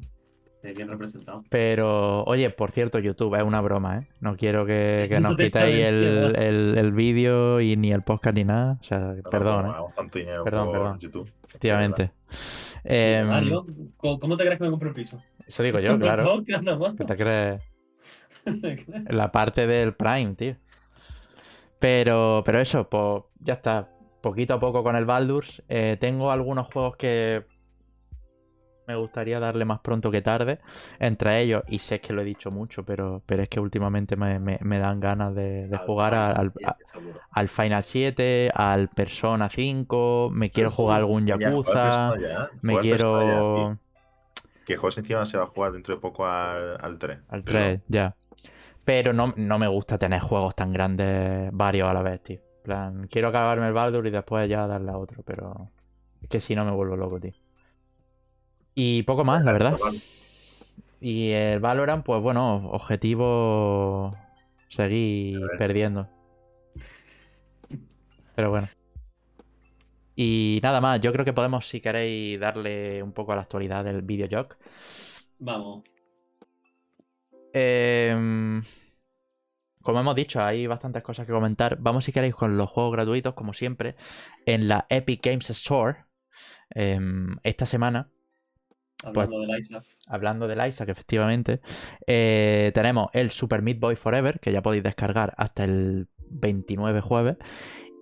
Eh, 0.64 0.74
Bien 0.76 0.88
representado. 0.88 1.44
Pero, 1.50 2.24
oye, 2.26 2.50
por 2.52 2.72
cierto, 2.72 3.00
YouTube 3.00 3.36
es 3.36 3.44
una 3.44 3.62
broma, 3.62 4.00
¿eh? 4.00 4.08
No 4.20 4.38
quiero 4.38 4.66
que, 4.66 5.08
que 5.10 5.20
nos 5.20 5.36
quitéis 5.36 5.86
el, 5.86 6.36
el, 6.38 6.78
el 6.78 6.92
vídeo 6.92 7.60
y 7.62 7.76
ni 7.78 7.92
el 7.92 8.04
podcast 8.04 8.36
ni 8.36 8.44
nada. 8.44 8.78
O 8.80 8.84
sea, 8.84 9.00
No, 9.00 9.30
perdón, 9.30 9.64
no, 9.64 9.68
¿eh? 9.68 9.72
hagamos 9.74 9.96
tanto 9.96 10.20
dinero 10.20 10.44
Perdón, 10.44 10.66
por 10.68 10.74
perdón. 10.78 11.00
YouTube. 11.00 11.32
Efectivamente. 11.48 12.12
Em, 12.84 13.28
Mario, 13.28 13.66
¿cómo 13.98 14.20
cómo 14.20 14.38
te 14.38 14.44
crees 14.44 14.58
que 14.58 14.64
me 14.66 14.70
compré 14.72 14.90
el 14.90 14.96
piso? 14.96 15.22
eso 15.48 15.64
digo 15.64 15.80
yo, 15.80 15.98
claro. 16.00 16.44
¿Qué 16.46 17.06
te 17.06 17.18
crees? 17.18 17.62
La 19.10 19.32
parte 19.32 19.68
del 19.68 19.94
Prime, 19.94 20.36
tío. 20.36 20.56
Pero, 21.80 22.44
pero 22.46 22.60
eso, 22.60 22.88
pues 22.90 23.24
ya 23.40 23.54
está. 23.54 23.90
Poquito 24.22 24.54
a 24.54 24.60
poco 24.60 24.84
con 24.84 24.96
el 24.96 25.06
Baldur's. 25.06 25.64
Eh, 25.68 25.98
tengo 26.00 26.32
algunos 26.32 26.68
juegos 26.72 26.96
que 26.96 27.44
me 28.92 28.98
gustaría 28.98 29.40
darle 29.40 29.66
más 29.66 29.80
pronto 29.82 30.12
que 30.12 30.22
tarde. 30.22 30.60
Entre 31.00 31.42
ellos, 31.42 31.64
y 31.68 31.80
sé 31.80 32.00
que 32.02 32.14
lo 32.14 32.22
he 32.22 32.26
dicho 32.26 32.52
mucho, 32.52 32.84
pero, 32.84 33.22
pero 33.26 33.44
es 33.44 33.50
que 33.50 33.60
últimamente 33.60 34.16
me, 34.16 34.40
me- 34.40 34.60
me 34.62 34.80
dan 34.80 35.00
ganas 35.00 35.34
de, 35.36 35.68
de 35.68 35.78
Al 35.78 35.86
jugar 35.86 36.14
Final 36.14 36.34
al, 36.38 36.54
a- 36.66 36.78
al 37.32 37.50
Final 37.50 37.84
7, 37.84 38.52
al 38.54 38.90
Persona 38.90 39.50
5. 39.50 40.30
Me 40.34 40.50
quiero 40.52 40.70
jugar 40.72 41.00
algún 41.00 41.26
Ya, 41.28 41.38
Yakuza. 41.40 42.16
Ya, 42.18 42.50
Me 42.62 42.74
ya, 42.74 42.82
quiero. 42.82 43.54
tío. 43.56 43.80
Que 44.66 44.78
juegos 44.78 44.98
encima 44.98 45.26
se 45.26 45.38
va 45.38 45.44
a 45.44 45.48
jugar 45.48 45.72
dentro 45.72 45.96
de 45.96 46.02
poco 46.02 46.26
al, 46.26 46.78
al 46.82 46.98
3. 46.98 47.20
Al 47.30 47.44
Pero 47.44 47.60
3, 47.60 47.82
ya. 47.88 48.16
Pero 48.86 49.14
no, 49.14 49.34
no 49.38 49.60
me 49.60 49.68
gusta 49.68 49.98
tener 49.98 50.22
juegos 50.22 50.56
tan 50.56 50.74
grandes 50.74 51.50
varios 51.54 51.90
a 51.90 51.94
la 51.94 52.02
vez, 52.02 52.22
tío. 52.24 52.38
En 52.38 52.64
plan, 52.64 53.08
quiero 53.10 53.30
acabarme 53.30 53.68
el 53.68 53.74
Baldur 53.74 54.06
y 54.08 54.12
después 54.12 54.50
ya 54.50 54.68
darle 54.68 54.92
a 54.92 54.98
otro, 54.98 55.24
pero 55.24 55.72
es 56.22 56.30
que 56.30 56.42
si 56.42 56.56
no 56.56 56.66
me 56.66 56.72
vuelvo 56.72 56.96
loco, 56.98 57.20
tío. 57.20 57.34
Y 58.76 59.04
poco 59.04 59.24
más, 59.24 59.44
la 59.44 59.54
verdad. 59.54 59.78
Y 61.00 61.32
el 61.32 61.60
Valorant, 61.60 62.06
pues 62.06 62.22
bueno, 62.22 62.70
objetivo 62.72 64.16
seguir 64.70 65.42
perdiendo. 65.58 66.08
Pero 68.36 68.50
bueno. 68.50 68.68
Y 70.16 70.60
nada 70.62 70.80
más, 70.82 71.02
yo 71.02 71.12
creo 71.12 71.26
que 71.26 71.34
podemos, 71.34 71.68
si 71.68 71.82
queréis, 71.82 72.40
darle 72.40 73.02
un 73.02 73.12
poco 73.12 73.32
a 73.32 73.36
la 73.36 73.42
actualidad 73.42 73.84
del 73.84 74.02
videojoc. 74.02 74.58
Vamos. 75.40 75.84
Em, 77.54 78.64
como 79.82 80.00
hemos 80.00 80.16
dicho, 80.16 80.42
hay 80.42 80.68
bastantes 80.68 81.02
cosas 81.04 81.26
que 81.26 81.34
comentar. 81.34 81.78
Vamos, 81.80 82.06
si 82.06 82.12
queréis, 82.12 82.36
con 82.36 82.58
los 82.58 82.70
juegos 82.70 82.94
gratuitos, 82.94 83.34
como 83.34 83.54
siempre, 83.54 83.96
en 84.46 84.68
la 84.68 84.86
Epic 84.90 85.26
Games 85.26 85.50
Store. 85.50 86.06
em, 86.74 87.36
esta 87.44 87.66
semana, 87.66 88.10
Hablando 89.04 89.40
de 89.40 89.48
la 89.48 89.58
isla. 89.58 89.84
hablando 90.08 90.48
del 90.48 90.68
Isaac, 90.68 90.90
efectivamente, 90.90 91.62
eh, 92.08 92.72
tenemos 92.74 93.08
el 93.14 93.32
Super 93.32 93.62
Meat 93.62 93.80
Boy 93.80 93.96
Forever, 93.96 94.40
que 94.40 94.52
ya 94.52 94.62
podéis 94.62 94.84
descargar 94.84 95.34
hasta 95.38 95.64
el 95.64 96.08
29 96.30 97.02
jueves. 97.02 97.38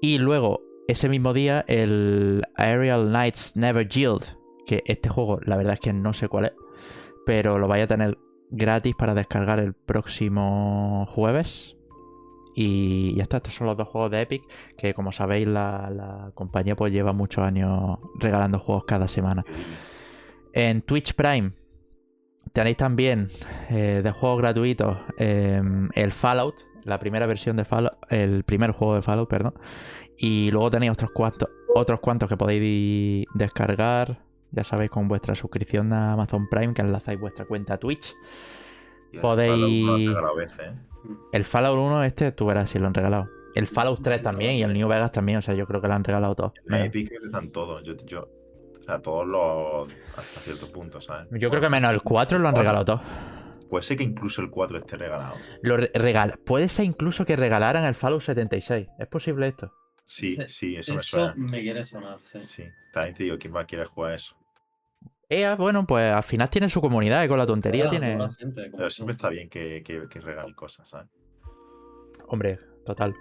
Y 0.01 0.17
luego, 0.17 0.61
ese 0.87 1.09
mismo 1.09 1.33
día, 1.33 1.63
el 1.67 2.43
Aerial 2.55 3.07
Knights 3.07 3.55
Never 3.55 3.87
Yield, 3.87 4.35
que 4.65 4.83
este 4.85 5.09
juego, 5.09 5.39
la 5.43 5.57
verdad 5.57 5.73
es 5.73 5.79
que 5.79 5.93
no 5.93 6.13
sé 6.13 6.27
cuál 6.27 6.45
es, 6.45 6.53
pero 7.25 7.59
lo 7.59 7.67
vais 7.67 7.83
a 7.83 7.87
tener 7.87 8.17
gratis 8.49 8.95
para 8.95 9.13
descargar 9.13 9.59
el 9.59 9.73
próximo 9.73 11.05
jueves. 11.11 11.75
Y 12.55 13.15
ya 13.15 13.23
está, 13.23 13.37
estos 13.37 13.53
son 13.53 13.67
los 13.67 13.77
dos 13.77 13.87
juegos 13.87 14.11
de 14.11 14.21
Epic, 14.21 14.43
que 14.77 14.93
como 14.93 15.11
sabéis, 15.11 15.47
la, 15.47 15.89
la 15.89 16.31
compañía 16.33 16.75
pues 16.75 16.91
lleva 16.91 17.13
muchos 17.13 17.43
años 17.43 17.99
regalando 18.19 18.59
juegos 18.59 18.83
cada 18.85 19.07
semana. 19.07 19.45
En 20.53 20.81
Twitch 20.81 21.13
Prime 21.13 21.51
tenéis 22.53 22.77
también 22.77 23.27
eh, 23.69 24.01
de 24.03 24.11
juegos 24.11 24.39
gratuitos 24.39 24.97
eh, 25.17 25.61
el 25.93 26.11
Fallout, 26.11 26.55
la 26.83 26.99
primera 26.99 27.25
versión 27.27 27.55
de 27.57 27.65
Fallout, 27.65 27.93
el 28.09 28.43
primer 28.43 28.71
juego 28.71 28.95
de 28.95 29.01
Fallout, 29.01 29.29
perdón. 29.29 29.53
Y 30.17 30.51
luego 30.51 30.69
tenéis 30.71 30.91
otros 30.91 31.11
cuantos, 31.11 31.49
otros 31.75 31.99
cuantos 31.99 32.27
que 32.29 32.37
podéis 32.37 33.25
descargar. 33.35 34.23
Ya 34.51 34.63
sabéis, 34.63 34.89
con 34.89 35.07
vuestra 35.07 35.35
suscripción 35.35 35.93
a 35.93 36.13
Amazon 36.13 36.49
Prime, 36.49 36.73
que 36.73 36.81
enlazáis 36.81 37.19
vuestra 37.19 37.45
cuenta 37.45 37.75
a 37.75 37.77
Twitch. 37.77 38.15
podéis- 39.21 39.85
¿eh? 40.59 40.73
El 41.31 41.43
Fallout 41.43 41.77
1, 41.77 42.03
este, 42.03 42.31
tú 42.31 42.47
verás 42.47 42.69
si 42.71 42.79
lo 42.79 42.87
han 42.87 42.93
regalado. 42.93 43.29
El 43.55 43.67
Fallout 43.67 44.01
3 44.03 44.21
también 44.21 44.53
y 44.55 44.63
el 44.63 44.73
New 44.73 44.87
Vegas 44.87 45.11
también, 45.11 45.37
o 45.37 45.41
sea, 45.41 45.53
yo 45.53 45.65
creo 45.67 45.81
que 45.81 45.87
lo 45.87 45.93
han 45.93 46.03
regalado 46.03 46.35
todos. 46.35 46.53
En 46.67 46.73
Epic 46.85 47.11
están 47.23 47.51
todos. 47.51 47.83
Yo, 47.83 47.93
yo, 48.05 48.27
o 48.79 48.83
sea, 48.83 48.99
todos 48.99 49.25
los. 49.27 49.91
Hasta 50.17 50.39
cierto 50.41 50.71
punto, 50.71 50.99
¿sabes? 51.01 51.27
Yo 51.31 51.49
creo 51.49 51.61
que 51.61 51.69
menos 51.69 51.91
el 51.93 52.01
4 52.01 52.39
lo 52.39 52.47
han 52.47 52.55
regalado 52.55 52.85
todos. 52.85 53.01
Puede 53.69 53.83
ser 53.83 53.97
que 53.97 54.03
incluso 54.03 54.41
el 54.41 54.49
4 54.49 54.79
esté 54.79 54.97
regalado. 54.97 55.35
Lo 55.61 55.77
re- 55.77 55.91
regal- 55.93 56.39
Puede 56.43 56.67
ser 56.69 56.85
incluso 56.85 57.23
que 57.25 57.35
regalaran 57.35 57.83
el 57.85 57.93
Fallout 57.95 58.21
76. 58.21 58.87
¿Es 58.97 59.07
posible 59.07 59.47
esto? 59.47 59.71
Sí, 60.05 60.35
sí, 60.47 60.75
eso, 60.75 60.95
me 60.95 60.99
suena. 61.01 61.33
me 61.37 61.61
quiere 61.61 61.83
sonar, 61.83 62.17
sí. 62.23 62.39
Sí, 62.43 62.63
también 62.91 63.13
te 63.15 63.23
digo, 63.25 63.37
¿quién 63.37 63.55
va 63.55 63.61
a 63.61 63.67
querer 63.67 63.85
jugar 63.85 64.13
eso? 64.15 64.35
EA, 65.29 65.55
bueno, 65.55 65.85
pues 65.85 66.11
al 66.11 66.23
final 66.23 66.49
tiene 66.49 66.67
su 66.67 66.81
comunidad 66.81 67.23
y 67.23 67.27
con 67.27 67.37
la 67.37 67.45
tontería 67.45 67.87
tiene. 67.91 68.17
Pero 68.17 68.87
tú. 68.87 68.89
siempre 68.89 69.11
está 69.15 69.29
bien 69.29 69.47
que, 69.47 69.83
que, 69.85 70.07
que 70.09 70.19
regalen 70.19 70.55
cosas, 70.55 70.89
¿sabes? 70.89 71.07
Hombre, 72.27 72.57
total. 72.87 73.13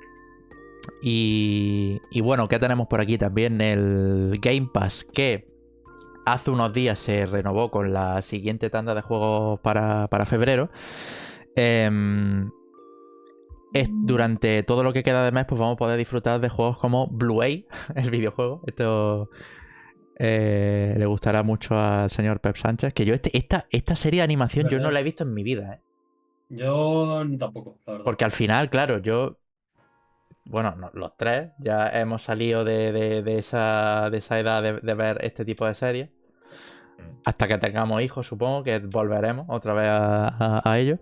Y, 1.03 2.01
y 2.11 2.21
bueno, 2.21 2.49
¿qué 2.49 2.59
tenemos 2.59 2.89
por 2.89 3.01
aquí? 3.01 3.19
También 3.19 3.61
el 3.61 4.39
Game 4.41 4.69
Pass, 4.73 5.05
que 5.13 5.49
hace 6.27 6.51
unos 6.51 6.73
días 6.75 6.99
se 6.99 7.27
renovó 7.27 7.71
con 7.71 7.93
la 7.93 8.23
siguiente 8.23 8.71
tanda 8.71 8.95
de 8.95 9.03
juegos 9.03 9.61
para, 9.61 10.09
para 10.09 10.27
febrero. 10.27 10.71
Em, 11.57 12.51
es- 13.73 13.91
durante 13.93 14.63
todo 14.63 14.83
lo 14.83 14.93
que 14.93 15.03
queda 15.03 15.25
de 15.25 15.33
mes, 15.33 15.45
pues 15.47 15.59
vamos 15.61 15.75
a 15.75 15.79
poder 15.79 15.99
disfrutar 15.99 16.41
de 16.41 16.49
juegos 16.49 16.79
como 16.79 17.07
Blue 17.09 17.43
A, 17.43 17.47
el 17.95 18.11
videojuego. 18.11 18.63
Esto 18.67 19.31
eh, 20.19 20.95
le 20.99 21.07
gustará 21.07 21.43
mucho 21.43 21.79
al 21.79 22.11
señor 22.11 22.41
Pep 22.41 22.57
Sánchez. 22.57 22.93
Que 22.95 23.05
yo, 23.05 23.15
este, 23.15 23.37
esta, 23.37 23.67
esta 23.71 23.97
serie 23.97 24.21
de 24.21 24.25
animación, 24.25 24.69
yo 24.69 24.81
no 24.81 24.91
la 24.91 25.01
he 25.01 25.03
visto 25.03 25.25
en 25.25 25.35
mi 25.35 25.43
vida, 25.43 25.75
¿eh? 25.75 25.81
Yo 26.51 27.23
tampoco, 27.39 27.77
la 27.87 27.93
verdad. 27.93 28.05
Porque 28.07 28.25
al 28.25 28.33
final, 28.33 28.71
claro, 28.71 28.99
yo. 28.99 29.39
Bueno, 30.51 30.75
no, 30.77 30.91
los 30.95 31.17
tres 31.17 31.51
ya 31.59 31.89
hemos 31.91 32.23
salido 32.23 32.65
de, 32.65 32.91
de- 32.93 33.23
de 33.23 33.39
esa, 33.39 34.09
de 34.11 34.19
esa 34.19 34.41
edad 34.41 34.63
de, 34.63 34.75
de 34.81 34.95
ver 34.95 35.19
este 35.23 35.45
tipo 35.45 35.67
de 35.67 35.75
series. 35.75 36.09
Hasta 37.25 37.47
que 37.47 37.59
tengamos 37.59 38.01
hijos, 38.03 38.27
supongo 38.27 38.63
que 38.65 38.79
volveremos 38.79 39.47
otra 39.51 39.75
vez 39.75 39.89
a, 39.89 40.29
a, 40.29 40.63
a 40.71 40.79
ello. 40.79 40.99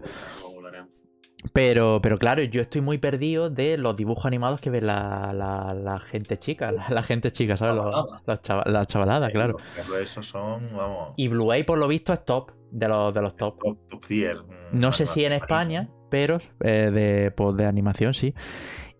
Pero, 1.52 2.00
pero 2.02 2.18
claro, 2.18 2.42
yo 2.42 2.60
estoy 2.60 2.80
muy 2.80 2.98
perdido 2.98 3.50
de 3.50 3.78
los 3.78 3.94
dibujos 3.94 4.26
animados 4.26 4.60
que 4.60 4.68
ve 4.68 4.80
la, 4.80 5.32
la- 5.32 5.74
la 5.74 6.00
gente 6.00 6.38
chica. 6.38 6.72
La, 6.72 6.86
la 6.90 7.02
gente 7.04 7.30
chica, 7.30 7.56
¿sabes? 7.56 7.76
Los- 7.76 7.94
Chavalada. 7.94 8.22
los 8.26 8.42
chava- 8.42 8.64
la 8.66 8.86
chavalada, 8.86 9.30
claro. 9.30 9.56
Esos 10.02 10.26
son, 10.26 10.70
vamos, 10.76 11.14
Y 11.16 11.28
Blue 11.28 11.52
A, 11.52 11.56
por 11.64 11.78
lo 11.78 11.86
visto, 11.86 12.12
es 12.12 12.24
top 12.24 12.50
de 12.72 12.88
los, 12.88 13.14
de 13.14 13.22
los 13.22 13.36
top. 13.36 13.58
top, 13.62 13.78
top 13.88 14.06
tier. 14.06 14.38
mm, 14.42 14.48
No 14.72 14.90
sé 14.92 15.06
si 15.06 15.24
en 15.24 15.34
España, 15.34 15.88
pero 16.10 16.38
eh, 16.60 16.90
de, 16.92 17.30
pues, 17.30 17.56
de 17.56 17.64
animación 17.66 18.12
sí. 18.12 18.34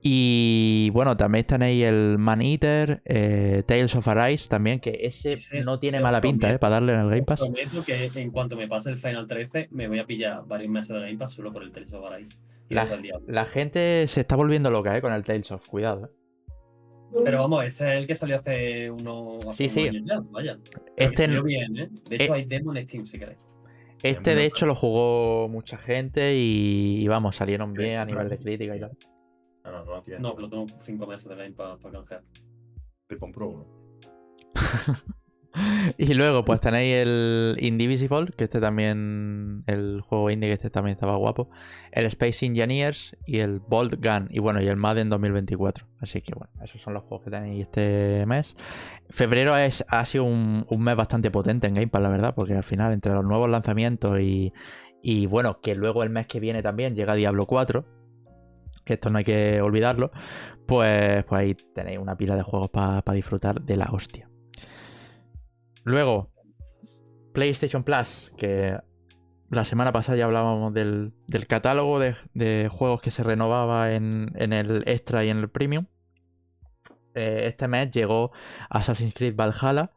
Y 0.09 0.91
bueno, 0.91 1.17
también 1.17 1.45
tenéis 1.47 1.83
el 1.85 2.17
Man 2.17 2.41
Eater, 2.41 3.03
eh, 3.05 3.65
Tales 3.67 3.93
of 3.97 4.07
Arise 4.07 4.49
también, 4.49 4.79
que 4.79 5.01
ese, 5.03 5.33
Ese 5.33 5.63
no 5.63 5.81
tiene 5.81 5.99
mala 5.99 6.21
pinta, 6.21 6.47
¿eh? 6.47 6.51
prometo, 6.51 6.61
Para 6.61 6.75
darle 6.75 6.95
en 6.95 7.01
el 7.01 7.09
Game 7.09 7.23
Pass. 7.25 7.41
prometo 7.41 7.83
que 7.85 8.11
en 8.15 8.31
cuanto 8.31 8.55
me 8.57 8.69
pase 8.69 8.91
el 8.91 8.99
Final 8.99 9.27
13, 9.27 9.67
me 9.73 9.89
voy 9.89 9.99
a 9.99 10.07
pillar 10.07 10.45
varios 10.47 10.71
meses 10.71 10.91
de 10.91 11.01
Game 11.01 11.17
Pass 11.19 11.33
solo 11.33 11.53
por 11.53 11.65
el 11.65 11.73
Tales 11.73 11.93
of 11.93 12.05
Arise. 12.07 12.37
La, 12.69 12.87
la 13.27 13.47
gente 13.47 14.07
se 14.07 14.21
está 14.21 14.37
volviendo 14.37 14.71
loca, 14.71 14.97
¿eh? 14.97 15.01
Con 15.01 15.13
el 15.13 15.25
Tales 15.25 15.51
of, 15.51 15.67
cuidado. 15.67 16.07
¿eh? 16.07 16.11
Pero 17.25 17.41
vamos, 17.41 17.65
este 17.65 17.85
es 17.93 17.99
el 18.01 18.07
que 18.07 18.15
salió 18.15 18.37
hace 18.37 18.89
unos, 18.89 19.45
hace 19.49 19.69
Sí, 19.69 19.81
unos 19.81 19.83
sí. 19.83 19.89
años 19.89 20.03
ya, 20.09 20.21
vaya. 20.31 20.59
Este, 20.97 21.23
salió 21.25 21.43
bien, 21.43 21.77
¿eh? 21.79 21.89
De 22.09 22.17
hecho, 22.17 22.33
eh, 22.33 22.37
hay 22.39 22.45
demo 22.45 22.77
en 22.77 22.87
Steam 22.87 23.07
si 23.09 23.19
queréis. 23.19 23.39
este 24.05 24.37
de 24.37 24.45
hecho, 24.45 24.67
lo 24.67 24.77
jugó 24.77 25.49
mucha 25.49 25.77
gente 25.79 26.37
y, 26.37 26.99
y 27.03 27.09
vamos, 27.09 27.35
salieron 27.35 27.73
bien 27.73 27.99
a 27.99 28.05
nivel 28.05 28.29
de 28.29 28.39
crítica 28.39 28.77
y 28.77 28.81
tal. 28.81 28.93
Ah, 29.67 29.71
no, 29.73 29.85
no 29.85 29.97
lo 29.97 30.03
tienes. 30.03 30.23
No, 30.23 30.37
que 30.37 30.43
lo 30.43 30.49
tengo 30.49 30.67
5 30.79 31.07
meses 31.07 31.29
de 31.29 31.35
Game 31.35 31.53
para 31.53 31.77
canjear. 31.77 32.23
Te 33.09 33.19
compro 33.19 33.49
uno. 33.49 33.67
Y 35.99 36.15
luego, 36.15 36.45
pues 36.45 36.61
tenéis 36.61 36.97
el 36.97 37.57
Indivisible, 37.61 38.27
que 38.37 38.45
este 38.45 38.61
también, 38.61 39.65
el 39.67 40.03
juego 40.03 40.31
indie, 40.31 40.51
que 40.51 40.55
este 40.55 40.71
también 40.71 40.95
estaba 40.95 41.17
guapo. 41.17 41.49
El 41.93 42.05
Space 42.07 42.45
Engineers 42.45 43.17
y 43.25 43.39
el 43.39 43.61
Bolt 43.61 43.95
Gun. 43.95 44.29
Y 44.31 44.39
bueno, 44.39 44.61
y 44.61 44.69
el 44.69 44.77
Madden 44.77 45.09
2024. 45.09 45.87
Así 46.01 46.21
que 46.21 46.35
bueno, 46.35 46.53
esos 46.63 46.83
son 46.83 46.95
los 46.95 47.05
juegos 47.05 47.25
que 47.25 47.31
tenéis 47.31 47.63
este 47.63 48.27
mes. 48.27 48.55
Febrero 49.09 49.57
es, 49.57 49.85
ha 49.89 50.05
sido 50.05 50.25
un, 50.25 50.67
un 50.69 50.83
mes 50.83 50.97
bastante 50.97 51.31
potente 51.31 51.67
en 51.67 51.75
Game 51.75 51.89
Pass, 51.89 52.03
la 52.03 52.11
verdad, 52.11 52.35
porque 52.35 52.55
al 52.55 52.65
final, 52.65 52.93
entre 52.93 53.13
los 53.15 53.25
nuevos 53.25 53.49
lanzamientos 53.49 54.21
y, 54.21 54.53
y 55.03 55.27
bueno, 55.27 55.61
que 55.61 55.75
luego 55.75 56.03
el 56.03 56.11
mes 56.11 56.27
que 56.27 56.41
viene 56.41 56.63
también 56.63 56.95
llega 56.95 57.15
Diablo 57.15 57.47
4. 57.47 57.96
Que 58.87 58.95
esto 58.95 59.11
no 59.11 59.19
hay 59.19 59.25
que 59.25 59.61
olvidarlo. 59.61 60.13
Pues, 60.67 61.25
pues 61.25 61.39
ahí 61.39 61.55
tenéis 61.75 61.99
una 61.99 62.17
pila 62.17 62.37
de 62.37 62.43
juegos 62.43 62.71
para 62.71 63.03
disfrutar 63.13 63.61
de 63.61 63.77
la 63.77 63.91
hostia. 63.93 64.31
Luego, 65.85 66.31
PlayStation 67.35 67.85
Plus, 67.85 68.33
que 68.37 68.79
la 69.51 69.65
semana 69.65 69.93
pasada 69.93 70.17
ya 70.19 70.25
hablábamos 70.25 70.73
del, 70.73 71.13
del 71.27 71.47
catálogo 71.47 71.99
de, 71.99 72.15
de 72.33 72.69
juegos 72.71 73.03
que 73.03 73.11
se 73.11 73.23
renovaba 73.23 73.93
en, 73.93 74.33
en 74.37 74.53
el 74.53 74.85
Extra 74.87 75.25
y 75.25 75.29
en 75.29 75.39
el 75.39 75.51
Premium. 75.51 75.87
Eh, 77.15 77.47
este 77.47 77.67
mes 77.67 77.91
llegó 77.91 78.31
Assassin's 78.71 79.15
Creed 79.15 79.35
Valhalla, 79.35 79.91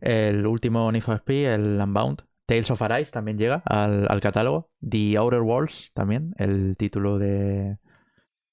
el 0.00 0.46
último 0.46 0.90
Need 0.90 1.02
for 1.02 1.16
Speed, 1.16 1.52
el 1.52 1.80
Unbound. 1.82 2.22
Tales 2.46 2.70
of 2.70 2.82
Arise 2.82 3.10
también 3.10 3.38
llega 3.38 3.62
al, 3.64 4.06
al 4.10 4.20
catálogo. 4.20 4.70
The 4.86 5.16
Outer 5.16 5.40
Worlds 5.40 5.90
también, 5.94 6.34
el 6.38 6.76
título 6.76 7.18
de. 7.18 7.78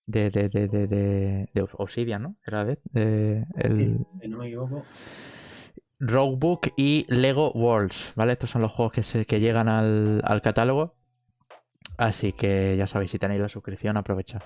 De, 0.10 0.32
de, 0.32 0.50
de, 0.50 0.68
de, 0.68 0.88
de- 0.88 1.50
de 1.54 1.68
Obsidian, 1.78 2.24
¿no? 2.24 2.36
Era 2.44 2.66
de, 2.66 2.80
de- 2.94 3.46
el, 3.58 4.04
Si 4.20 4.28
no 4.28 4.40
me 4.40 4.48
equivoco. 4.48 4.84
Roguebook 6.00 6.70
y 6.78 7.06
Lego 7.14 7.52
Worlds, 7.52 8.14
¿vale? 8.16 8.32
Estos 8.32 8.50
son 8.50 8.64
los 8.64 8.72
juegos 8.72 8.92
que, 8.94 9.04
se, 9.04 9.26
que 9.26 9.40
llegan 9.40 9.68
al, 9.68 10.22
al 10.26 10.42
catálogo. 10.42 10.96
Así 11.98 12.32
que 12.34 12.76
ya 12.76 12.88
sabéis, 12.88 13.12
si 13.12 13.20
tenéis 13.20 13.40
la 13.42 13.50
suscripción, 13.50 13.98
aprovechad. 13.98 14.42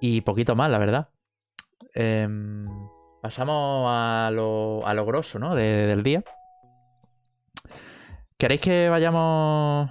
Y 0.00 0.20
poquito 0.20 0.54
más, 0.54 0.70
la 0.70 0.78
verdad. 0.78 1.08
Em, 1.92 2.68
pasamos 3.22 3.86
a 3.88 4.30
lo, 4.32 4.86
a 4.86 4.94
lo 4.94 5.04
grosso, 5.04 5.40
¿no? 5.40 5.56
De- 5.56 5.86
del 5.88 6.04
día. 6.04 6.22
¿Queréis 8.38 8.60
que 8.60 8.88
vayamos...? 8.88 9.90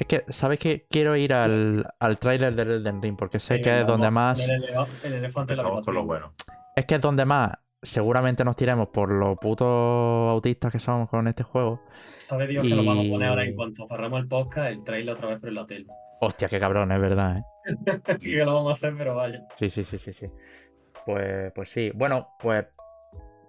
Es 0.00 0.06
que, 0.06 0.24
¿sabéis 0.30 0.58
que 0.60 0.86
quiero 0.88 1.14
ir 1.14 1.32
al, 1.34 1.86
al 2.00 2.18
tráiler 2.18 2.54
del 2.54 2.70
Elden 2.70 3.02
Ring? 3.02 3.16
Porque 3.16 3.38
sé 3.38 3.60
que 3.60 3.80
es 3.80 3.86
donde 3.86 4.10
más... 4.10 4.40
El, 4.48 4.64
el 5.04 5.12
elefante 5.12 5.52
Empezamos 5.52 5.84
con 5.84 5.94
lo 5.94 6.04
bueno. 6.04 6.32
Es 6.74 6.86
que 6.86 6.94
es 6.96 7.00
donde 7.00 7.24
más 7.26 7.52
seguramente 7.82 8.44
nos 8.44 8.56
tiremos 8.56 8.88
por 8.88 9.10
los 9.10 9.38
putos 9.38 9.66
autistas 10.30 10.72
que 10.72 10.78
somos 10.78 11.08
con 11.08 11.28
este 11.28 11.42
juego. 11.42 11.82
Sabe 12.18 12.46
Dios 12.46 12.62
que 12.66 12.74
lo 12.74 12.84
vamos 12.84 13.06
a 13.06 13.10
poner 13.10 13.28
ahora 13.28 13.44
Y- 13.44 13.48
en 13.50 13.56
cuanto 13.56 13.86
cerramos 13.88 14.20
el 14.20 14.28
podcast, 14.28 14.70
el 14.70 14.84
trailer 14.84 15.14
otra 15.14 15.28
vez 15.28 15.38
por 15.40 15.52
la 15.52 15.66
tele. 15.66 15.86
Hostia, 16.22 16.48
qué 16.48 16.58
cabrón, 16.60 16.92
es 16.92 17.00
verdad, 17.00 17.38
¿eh? 17.38 17.42
que 18.20 18.44
lo 18.44 18.54
vamos 18.54 18.72
a 18.72 18.74
hacer, 18.76 18.94
pero 18.96 19.14
vaya. 19.14 19.42
Sí, 19.56 19.68
sí, 19.70 19.84
sí, 19.84 19.98
sí, 19.98 20.12
sí. 20.14 20.26
Pues, 21.06 21.52
pues 21.54 21.68
sí. 21.70 21.90
Bueno, 21.94 22.28
pues 22.38 22.66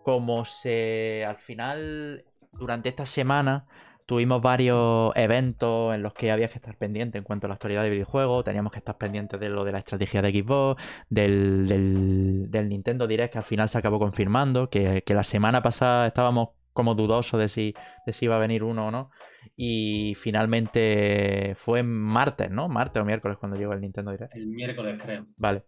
como 0.04 0.46
se 0.46 1.26
al 1.26 1.38
final, 1.38 2.24
durante 2.54 2.90
esta 2.90 3.06
semana, 3.06 3.66
tuvimos 4.12 4.42
varios 4.42 5.14
eventos 5.16 5.96
en 5.96 6.04
los 6.04 6.14
que 6.14 6.32
había 6.32 6.50
que 6.50 6.56
estar 6.56 6.76
pendiente 6.76 7.18
en 7.18 7.24
cuanto 7.24 7.48
a 7.48 7.48
la 7.48 7.54
actualidad 7.54 7.82
de 7.84 7.92
videojuegos. 7.92 8.44
Teníamos 8.44 8.74
que 8.74 8.80
estar 8.80 8.98
pendientes 8.98 9.40
de 9.40 9.48
lo 9.48 9.64
de 9.64 9.72
la 9.72 9.78
estrategia 9.78 10.22
de 10.22 10.32
Xbox, 10.34 10.84
del, 11.10 11.66
del, 11.66 12.52
del 12.52 12.68
Nintendo 12.68 13.08
Direct 13.08 13.32
que 13.32 13.38
al 13.38 13.46
final 13.46 13.70
se 13.70 13.78
acabó 13.78 14.00
confirmando, 14.00 14.70
que, 14.70 15.02
que 15.04 15.14
la 15.14 15.24
semana 15.24 15.62
pasada 15.62 16.08
estábamos 16.08 16.50
como 16.74 16.94
dudosos 16.94 17.40
de 17.40 17.48
si, 17.48 17.74
de 18.06 18.12
si 18.12 18.26
iba 18.26 18.36
a 18.36 18.40
venir 18.40 18.66
uno 18.66 18.88
o 18.88 18.92
no. 18.92 19.12
Y 19.56 20.14
finalmente 20.16 21.56
fue 21.58 21.82
martes, 21.82 22.52
¿no? 22.52 22.68
Martes 22.68 23.02
o 23.02 23.06
miércoles 23.06 23.38
cuando 23.38 23.58
llegó 23.58 23.72
el 23.72 23.80
Nintendo 23.80 24.12
Direct. 24.12 24.36
El 24.36 24.48
miércoles, 24.48 25.02
creo. 25.02 25.26
Vale. 25.38 25.64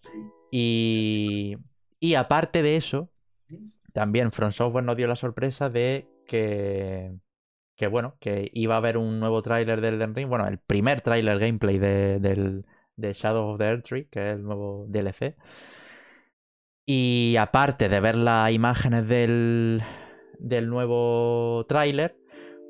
Y, 0.52 1.56
y 1.98 2.16
aparte 2.16 2.62
de 2.62 2.76
eso, 2.76 3.10
también 3.94 4.34
From 4.34 4.52
Software 4.52 4.84
nos 4.84 4.98
dio 4.98 5.08
la 5.08 5.16
sorpresa 5.16 5.70
de 5.70 6.10
que, 6.28 7.14
que 7.76 7.88
bueno, 7.88 8.18
que 8.20 8.50
iba 8.54 8.76
a 8.76 8.78
haber 8.78 8.98
un 8.98 9.20
nuevo 9.20 9.42
tráiler 9.42 9.82
del 9.82 9.96
Elden 9.96 10.16
Ring. 10.16 10.30
Bueno, 10.30 10.48
el 10.48 10.60
primer 10.60 11.02
tráiler 11.02 11.40
gameplay 11.40 11.78
de, 11.78 12.20
del, 12.20 12.66
de 12.96 13.14
Shadow 13.14 13.50
of 13.50 13.58
the 13.58 13.66
Earth 13.66 13.86
Tree, 13.86 14.08
que 14.10 14.30
es 14.30 14.36
el 14.36 14.44
nuevo 14.44 14.86
DLC. 14.88 15.36
Y 16.86 17.36
aparte 17.38 17.90
de 17.90 18.00
ver 18.00 18.16
las 18.16 18.52
imágenes 18.52 19.08
del, 19.08 19.82
del 20.38 20.70
nuevo 20.70 21.66
tráiler, 21.68 22.18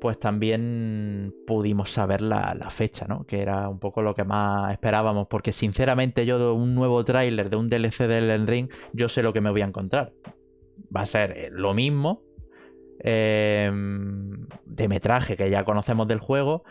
pues 0.00 0.18
también 0.18 1.34
pudimos 1.46 1.90
saber 1.90 2.22
la, 2.22 2.54
la 2.54 2.70
fecha, 2.70 3.06
¿no? 3.06 3.24
Que 3.26 3.42
era 3.42 3.68
un 3.68 3.80
poco 3.80 4.02
lo 4.02 4.14
que 4.14 4.24
más 4.24 4.72
esperábamos, 4.72 5.26
porque 5.28 5.52
sinceramente 5.52 6.26
yo 6.26 6.38
de 6.38 6.52
un 6.52 6.74
nuevo 6.74 7.04
tráiler 7.04 7.50
de 7.50 7.56
un 7.56 7.68
DLC 7.68 8.06
del 8.06 8.24
Elden 8.24 8.46
Ring, 8.46 8.70
yo 8.92 9.08
sé 9.08 9.22
lo 9.22 9.32
que 9.32 9.40
me 9.40 9.50
voy 9.50 9.62
a 9.62 9.66
encontrar. 9.66 10.12
Va 10.94 11.02
a 11.02 11.06
ser 11.06 11.32
eh, 11.32 11.48
lo 11.50 11.74
mismo 11.74 12.22
eh, 13.00 13.70
de 14.64 14.88
metraje 14.88 15.36
que 15.36 15.50
ya 15.50 15.64
conocemos 15.64 16.06
del 16.08 16.20
juego 16.20 16.64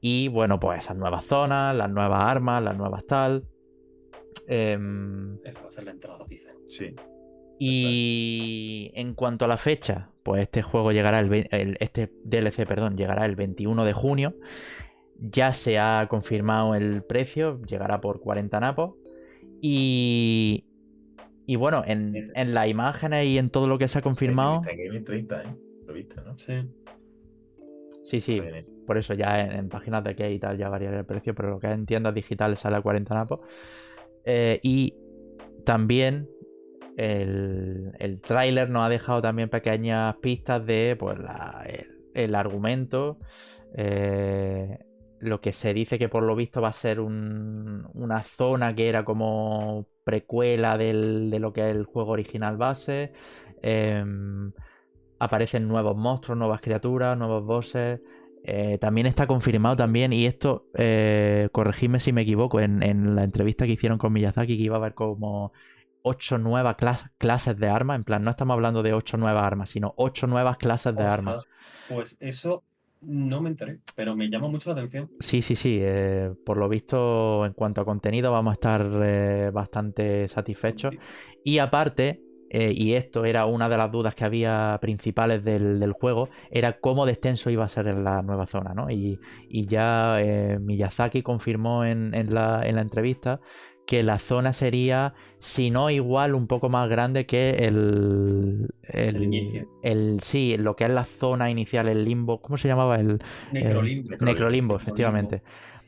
y 0.00 0.28
bueno, 0.28 0.60
pues 0.60 0.84
esas 0.84 0.96
nuevas 0.96 1.24
zonas, 1.24 1.74
las 1.74 1.90
nuevas 1.90 2.22
armas, 2.22 2.62
las 2.62 2.76
nuevas 2.76 3.06
tal. 3.06 3.44
Em, 4.46 5.38
Esa 5.44 5.62
va 5.62 5.68
a 5.68 5.70
ser 5.70 5.84
la 5.84 5.90
entrada, 5.92 6.24
dice. 6.28 6.46
Sí. 6.68 6.94
y 7.58 8.90
en 8.94 9.14
cuanto 9.14 9.44
a 9.44 9.48
la 9.48 9.56
fecha, 9.56 10.10
pues 10.22 10.42
este 10.42 10.62
juego 10.62 10.92
llegará 10.92 11.20
el, 11.20 11.32
el- 11.50 11.76
este 11.80 12.12
DLC, 12.24 12.66
perdón, 12.66 12.96
llegará 12.96 13.24
el 13.24 13.34
21 13.36 13.84
de 13.84 13.92
junio. 13.94 14.34
Ya 15.18 15.52
se 15.54 15.78
ha 15.78 16.06
confirmado 16.10 16.74
el 16.74 17.02
precio, 17.02 17.62
llegará 17.62 18.00
por 18.02 18.20
40 18.20 18.60
napos. 18.60 18.94
Y 19.62 20.65
y 21.46 21.56
bueno, 21.56 21.82
en, 21.86 22.32
en 22.34 22.54
las 22.54 22.68
imágenes 22.68 23.26
y 23.26 23.38
en 23.38 23.50
todo 23.50 23.66
lo 23.68 23.78
que 23.78 23.88
se 23.88 23.98
ha 23.98 24.02
confirmado, 24.02 24.60
Está 24.62 24.72
en 24.72 24.84
Gaming 24.86 25.04
30, 25.04 25.42
¿eh? 25.42 25.56
Lo 25.86 25.92
viste, 25.94 26.16
¿no? 26.24 26.36
Sí. 26.36 26.54
sí, 28.04 28.20
sí, 28.20 28.42
por 28.86 28.98
eso 28.98 29.14
ya 29.14 29.40
en, 29.40 29.52
en 29.52 29.68
páginas 29.68 30.04
de 30.04 30.14
que 30.14 30.30
y 30.32 30.38
tal 30.38 30.56
ya 30.58 30.68
variará 30.68 30.98
el 31.00 31.04
precio, 31.06 31.34
pero 31.34 31.50
lo 31.50 31.58
que 31.60 31.66
es 31.68 31.72
en 31.74 31.86
tiendas 31.86 32.14
digitales 32.14 32.60
sale 32.60 32.76
a 32.76 32.80
40 32.80 33.14
napos. 33.14 33.40
Eh, 34.24 34.58
y 34.62 34.94
también 35.64 36.28
el, 36.96 37.92
el 37.98 38.20
tráiler 38.20 38.70
nos 38.70 38.84
ha 38.84 38.88
dejado 38.88 39.22
también 39.22 39.48
pequeñas 39.48 40.16
pistas 40.16 40.64
de 40.66 40.96
pues, 40.98 41.18
la- 41.18 41.64
el, 41.68 41.86
el 42.14 42.34
argumento. 42.34 43.18
eh, 43.74 44.78
lo 45.18 45.40
que 45.40 45.52
se 45.52 45.72
dice 45.74 45.98
que 45.98 46.08
por 46.10 46.22
lo 46.22 46.36
visto 46.36 46.60
va 46.60 46.68
a 46.68 46.72
ser 46.72 47.00
un- 47.00 47.86
una 47.94 48.22
zona 48.22 48.74
que 48.74 48.88
era 48.88 49.04
como 49.04 49.86
precuela 50.06 50.78
del- 50.78 51.30
de 51.30 51.40
lo 51.40 51.52
que 51.52 51.62
es 51.68 51.74
el 51.74 51.84
juego 51.84 52.12
original 52.12 52.56
base. 52.56 53.12
Em, 53.60 54.52
aparecen 55.18 55.66
nuevos 55.66 55.96
monstruos, 55.96 56.38
nuevas 56.38 56.60
criaturas, 56.60 57.18
nuevos 57.18 57.44
bosses. 57.44 58.00
Eh, 58.44 58.78
también 58.78 59.08
está 59.08 59.26
confirmado 59.26 59.74
también, 59.74 60.12
y 60.12 60.26
esto, 60.26 60.66
eh, 60.78 61.48
corregidme 61.50 61.98
si 61.98 62.12
me 62.12 62.22
equivoco, 62.22 62.60
en, 62.60 62.84
en 62.84 63.16
la 63.16 63.24
entrevista 63.24 63.66
que 63.66 63.72
hicieron 63.72 63.98
con 63.98 64.12
Miyazaki, 64.12 64.56
que 64.56 64.62
iba 64.62 64.76
a 64.76 64.78
haber 64.78 64.94
como 64.94 65.52
ocho 66.02 66.38
nuevas 66.38 66.76
clas- 66.76 67.10
clases 67.18 67.58
de 67.58 67.68
armas. 67.68 67.96
En 67.96 68.04
plan, 68.04 68.22
no 68.22 68.30
estamos 68.30 68.54
hablando 68.54 68.84
de 68.84 68.92
ocho 68.92 69.16
nuevas 69.16 69.42
armas, 69.42 69.70
sino 69.70 69.92
ocho 69.96 70.28
nuevas 70.28 70.56
clases 70.56 70.94
de 70.94 71.02
Ostras, 71.02 71.12
armas. 71.12 71.44
Pues 71.88 72.16
eso 72.20 72.62
no 73.02 73.40
me 73.40 73.50
enteré, 73.50 73.78
pero 73.94 74.16
me 74.16 74.28
llama 74.28 74.48
mucho 74.48 74.70
la 74.70 74.76
atención. 74.76 75.10
Sí, 75.20 75.42
sí, 75.42 75.54
sí. 75.54 75.78
eh, 75.80 76.32
por 76.44 76.56
lo 76.56 76.68
visto, 76.68 77.44
en 77.46 77.52
cuanto 77.52 77.80
a 77.80 77.84
contenido, 77.84 78.32
vamos 78.32 78.52
a 78.52 78.54
estar 78.54 78.90
eh, 79.02 79.50
bastante 79.52 80.28
satisfechos. 80.28 80.94
Y 81.44 81.58
aparte, 81.58 82.20
eh, 82.50 82.72
y 82.74 82.94
esto 82.94 83.24
era 83.24 83.46
una 83.46 83.68
de 83.68 83.76
las 83.76 83.90
dudas 83.92 84.14
que 84.14 84.24
había 84.24 84.78
principales 84.80 85.44
del, 85.44 85.78
del 85.78 85.92
juego, 85.92 86.28
era 86.50 86.78
cómo 86.78 87.06
de 87.06 87.12
extenso 87.12 87.50
iba 87.50 87.64
a 87.64 87.68
ser 87.68 87.88
en 87.88 88.04
la 88.04 88.22
nueva 88.22 88.46
zona, 88.46 88.72
¿no? 88.74 88.90
Y, 88.90 89.18
y 89.48 89.66
ya 89.66 90.20
eh, 90.20 90.58
Miyazaki 90.58 91.22
confirmó 91.22 91.84
en, 91.84 92.14
en 92.14 92.34
la, 92.34 92.62
en 92.64 92.76
la 92.76 92.82
entrevista 92.82 93.40
que 93.86 94.02
la 94.02 94.18
zona 94.18 94.52
sería, 94.52 95.14
si 95.38 95.70
no 95.70 95.90
igual, 95.90 96.34
un 96.34 96.46
poco 96.48 96.68
más 96.68 96.88
grande 96.88 97.24
que 97.24 97.50
el. 97.50 98.68
El, 98.82 99.16
El 99.16 99.22
inicio. 99.22 99.68
el- 99.82 100.20
sí, 100.20 100.56
lo 100.58 100.74
que 100.76 100.84
es 100.84 100.90
la 100.90 101.04
zona 101.04 101.50
inicial, 101.50 101.88
el 101.88 102.04
limbo. 102.04 102.40
¿Cómo 102.42 102.58
se 102.58 102.68
llamaba? 102.68 102.96
El 102.96 103.18
Necrolimbo. 103.52 104.10
Necrolimbo, 104.10 104.24
necrolimbo, 104.26 104.76
efectivamente. 104.76 105.42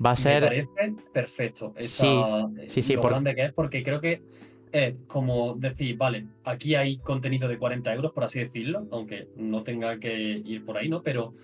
Va 0.05 0.11
a 0.11 0.15
Me 0.15 0.17
ser. 0.17 0.43
parece 0.45 0.95
perfecto. 1.13 1.75
esa- 1.77 2.49
Sí, 2.55 2.69
sí, 2.69 2.83
sí, 2.83 2.95
Lo 2.95 3.01
por- 3.03 3.11
grande 3.11 3.35
que 3.35 3.45
es, 3.47 3.53
porque 3.53 3.83
creo 3.83 4.01
que 4.01 4.23
es 4.71 4.95
como 5.09 5.55
decir, 5.55 5.97
vale, 5.97 6.27
aquí 6.45 6.75
hay 6.77 6.99
contenido 6.99 7.49
de 7.49 7.59
40 7.59 7.93
euros, 7.95 8.13
por 8.13 8.23
así 8.25 8.39
decirlo, 8.39 8.87
aunque 8.93 9.27
no 9.37 9.63
tenga 9.65 9.99
que 9.99 10.17
ir 10.45 10.65
por 10.65 10.77
ahí, 10.77 10.89
¿no? 10.89 11.03
Pero 11.03 11.35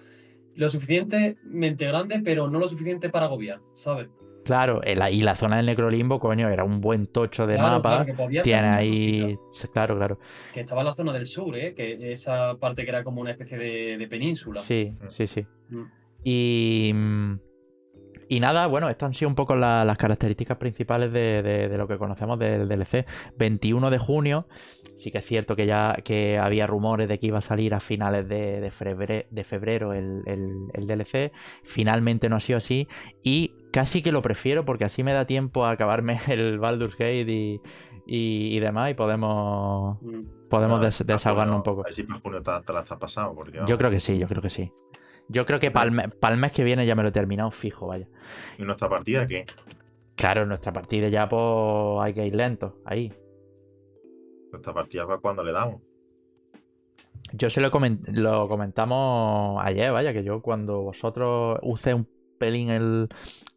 lo 0.55 0.71
suficientemente 0.71 1.87
grande, 1.87 2.21
pero 2.25 2.49
no 2.49 2.59
lo 2.61 2.69
suficiente 2.69 3.09
para 3.09 3.27
agobiar, 3.27 3.59
¿sabes? 3.75 4.09
Claro, 4.45 4.83
el- 4.83 5.03
y 5.13 5.23
la 5.23 5.35
zona 5.35 5.57
del 5.57 5.67
necrolimbo, 5.67 6.19
coño, 6.21 6.49
era 6.49 6.65
un 6.65 6.81
buen 6.81 7.07
tocho 7.07 7.47
de 7.47 7.55
Claro, 7.55 7.77
mapa. 7.77 7.89
claro, 7.91 8.05
que 8.07 8.15
podía 8.15 8.41
hacer 8.41 8.53
Tiene 8.53 8.69
ahí. 8.77 9.37
Claro, 9.73 9.97
claro. 9.97 10.19
Que 10.53 10.61
estaba 10.61 10.83
en 10.83 10.87
la 10.87 10.95
zona 10.95 11.13
del 11.13 11.27
sur, 11.27 11.57
¿eh? 11.57 11.75
Que 11.75 12.13
esa 12.13 12.57
parte 12.59 12.85
que 12.85 12.91
era 12.91 13.03
como 13.03 13.21
una 13.21 13.31
especie 13.31 13.57
de, 13.59 13.97
de 13.99 14.07
península. 14.09 14.61
Sí, 14.61 14.93
sí, 15.11 15.27
sí. 15.27 15.47
Mm. 15.71 15.83
Y, 16.25 16.93
mm, 16.95 17.39
y 18.29 18.41
nada, 18.41 18.67
bueno, 18.67 18.89
estas 18.89 19.09
han 19.09 19.15
sido 19.15 19.29
un 19.29 19.35
poco 19.35 19.55
la- 19.57 19.85
las 19.85 19.97
características 19.99 20.57
principales 20.59 21.13
de, 21.13 21.43
de- 21.43 21.69
de 21.69 21.79
lo 21.79 21.87
que 21.89 21.99
conocemos 21.99 22.39
del 22.39 22.69
DLC. 22.69 23.05
21 23.39 23.91
de 23.91 23.99
junio, 23.99 24.47
sí 24.97 25.11
que 25.11 25.19
es 25.19 25.25
cierto 25.27 25.57
que 25.57 25.67
ya 25.67 25.95
que 26.05 26.39
había 26.39 26.67
rumores 26.67 27.09
de 27.09 27.19
que 27.19 27.27
iba 27.27 27.39
a 27.39 27.43
salir 27.43 27.75
a 27.75 27.81
finales 27.81 28.29
de, 28.29 28.61
de 28.61 28.71
febre- 28.71 29.27
de 29.31 29.45
febrero 29.45 29.93
el, 29.93 30.23
el- 30.27 30.69
el 30.73 30.87
DLC. 30.87 31.33
Finalmente 31.65 32.29
no 32.29 32.37
ha 32.37 32.41
sido 32.41 32.59
así. 32.59 32.89
Y 33.23 33.53
casi 33.73 34.03
que 34.03 34.13
lo 34.13 34.23
prefiero 34.23 34.65
porque 34.65 34.85
así 34.85 35.03
me 35.03 35.13
da 35.13 35.27
tiempo 35.27 35.65
a 35.65 35.71
acabarme 35.73 36.19
el 36.29 36.59
Baldur's 36.59 36.95
Gate 36.97 37.23
y, 37.31 37.61
y- 38.07 38.57
y 38.57 38.61
demás 38.61 38.91
y 38.91 38.95
podemos, 38.95 39.99
Mm. 40.03 40.49
podemos 40.49 40.81
des- 40.81 41.05
desahogarnos 41.07 41.57
un 41.57 41.63
poco. 41.63 41.81
A 41.81 41.85
ver 41.85 41.95
si 41.95 42.03
para 42.05 42.21
junio 42.21 42.43
te, 42.43 42.51
te 42.65 42.73
la 42.73 42.81
has 42.81 42.89
pasado. 42.99 43.35
Porque, 43.35 43.61
Yo 43.67 43.77
creo 43.79 43.91
que 43.91 44.01
sí, 44.01 44.19
yo 44.19 44.27
creo 44.29 44.43
que 44.43 44.51
sí. 44.51 44.71
Yo 45.29 45.47
creo 45.47 45.59
que 45.59 45.71
para 45.71 45.87
el, 45.87 46.39
mes 46.39 46.53
que 46.53 46.65
viene 46.65 46.87
ya 46.87 46.95
me 46.95 47.03
lo 47.03 47.09
he 47.09 47.13
terminado 47.13 47.51
fijo, 47.51 47.87
vaya. 47.87 48.09
¿Y 48.59 48.63
nuestra 48.63 48.89
partida 48.89 49.27
qué? 49.27 49.47
Claro, 50.17 50.47
nuestra 50.47 50.73
partida 50.73 51.09
ya 51.09 51.29
pues 51.29 51.43
hay 52.03 52.15
que 52.15 52.27
ir 52.27 52.35
lento, 52.35 52.77
ahí. 52.85 53.13
Nuestra 54.53 54.73
partida 54.73 55.07
para 55.07 55.19
cuando 55.19 55.43
le 55.43 55.53
damos. 55.53 55.83
Yo 57.33 57.51
se 57.51 57.61
lo, 57.61 57.71
comen- 57.71 58.01
lo 58.13 58.49
comentamos 58.49 59.61
ayer, 59.65 59.91
vaya, 59.93 60.13
que 60.13 60.23
yo 60.23 60.41
cuando 60.41 60.83
vosotros 60.83 61.59
usé 61.63 61.95
un 61.95 62.09
pelín 62.39 62.71
el, 62.71 63.09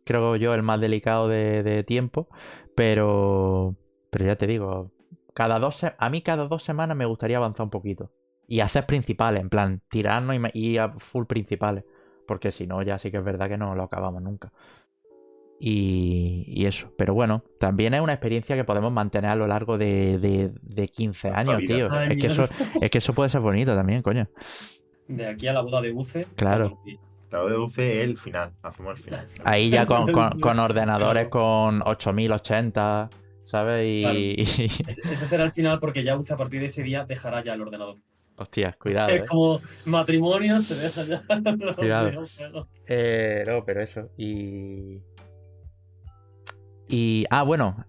creo 0.03 0.35
yo, 0.35 0.53
el 0.55 0.63
más 0.63 0.81
delicado 0.81 1.27
de, 1.27 1.61
de 1.63 1.83
tiempo, 1.83 2.27
pero, 2.75 3.75
pero 4.09 4.25
ya 4.25 4.35
te 4.35 4.47
digo, 4.47 4.91
cada 5.35 5.59
dos, 5.59 5.83
a 5.83 6.09
mí 6.09 6.21
cada 6.23 6.47
dos 6.47 6.63
semanas 6.63 6.97
me 6.97 7.05
gustaría 7.05 7.37
avanzar 7.37 7.65
un 7.65 7.69
poquito 7.69 8.11
y 8.47 8.61
hacer 8.61 8.85
principales, 8.85 9.41
en 9.41 9.49
plan, 9.49 9.81
tirarnos 9.89 10.35
y, 10.53 10.59
y 10.59 10.77
a 10.77 10.89
full 10.97 11.25
principales, 11.25 11.83
porque 12.27 12.51
si 12.51 12.65
no 12.67 12.81
ya 12.81 12.97
sí 12.97 13.11
que 13.11 13.17
es 13.17 13.23
verdad 13.23 13.49
que 13.49 13.57
no 13.57 13.75
lo 13.75 13.83
acabamos 13.83 14.21
nunca. 14.21 14.51
Y, 15.59 16.43
y 16.47 16.65
eso, 16.67 16.93
pero 16.97 17.15
bueno, 17.15 17.43
también 17.59 17.93
es 17.95 18.01
una 18.01 18.13
experiencia 18.13 18.55
que 18.55 18.63
podemos 18.63 18.91
mantener 18.91 19.31
a 19.31 19.35
lo 19.35 19.47
largo 19.47 19.77
de, 19.79 20.19
de, 20.19 20.51
de 20.61 20.87
15 20.87 21.29
Toda 21.29 21.39
años, 21.39 21.59
tío. 21.65 21.87
Ay, 21.91 22.09
Es 22.11 22.17
que, 22.17 22.27
eso, 22.27 22.47
es 22.79 22.91
que 22.91 22.97
eso 22.99 23.13
puede 23.13 23.29
ser 23.29 23.41
bonito 23.41 23.75
también, 23.75 24.03
coño. 24.03 24.27
De 25.07 25.25
aquí 25.25 25.47
a 25.47 25.53
la 25.53 25.61
boda 25.61 25.81
de 25.81 25.91
Buce. 25.91 26.27
Claro. 26.35 26.65
todos 26.69 26.77
los 26.77 26.85
días. 26.85 26.99
La 27.31 27.43
deduce 27.43 28.03
el 28.03 28.17
final. 28.17 28.51
Hacemos 28.61 28.97
el 28.97 29.03
final. 29.03 29.27
Ahí 29.43 29.69
ya 29.69 29.85
con, 29.85 30.11
con- 30.11 30.39
con 30.39 30.59
ordenadores 30.59 31.27
con 31.27 31.81
8080, 31.85 33.09
¿sabes? 33.45 33.85
Y, 33.85 34.41
Ese, 34.41 34.65
ese 35.11 35.27
será 35.27 35.43
el 35.43 35.51
final 35.51 35.79
porque 35.79 36.03
ya 36.03 36.15
Buce 36.15 36.33
a 36.33 36.37
partir 36.37 36.59
de 36.59 36.67
ese 36.67 36.83
día 36.83 37.03
dejará 37.05 37.43
ya 37.43 37.53
el 37.55 37.61
ordenador. 37.61 37.97
Hostias, 38.37 38.75
cuidado, 38.77 39.09
¿eh? 39.09 39.17
Es 39.17 39.27
como 39.27 39.59
matrimonio, 39.85 40.61
se 40.61 40.75
deja 40.75 41.03
ya. 41.03 41.23
los 41.57 41.75
Cuidado. 41.75 42.09
videojuegos. 42.09 42.67
Eh, 42.87 43.43
no, 43.47 43.65
pero 43.65 43.81
eso. 43.81 44.09
Y. 44.17 45.01
Y. 46.87 47.25
Ah, 47.29 47.43
bueno. 47.43 47.83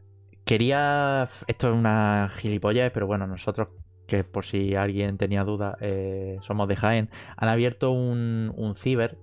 Quería. 0.45 1.29
Esto 1.47 1.69
es 1.69 1.75
una 1.75 2.31
gilipollez, 2.35 2.91
pero 2.93 3.07
bueno, 3.07 3.27
nosotros, 3.27 3.69
que 4.07 4.25
por 4.25 4.47
si 4.47 4.75
alguien 4.75 5.19
tenía 5.19 5.45
duda, 5.45 5.77
eh, 5.83 6.39
somos 6.41 6.67
de 6.69 6.77
Jaén, 6.77 7.11
han 7.37 7.51
abierto 7.51 7.91
un, 7.91 8.51
un 8.57 8.75
ciber 8.75 9.19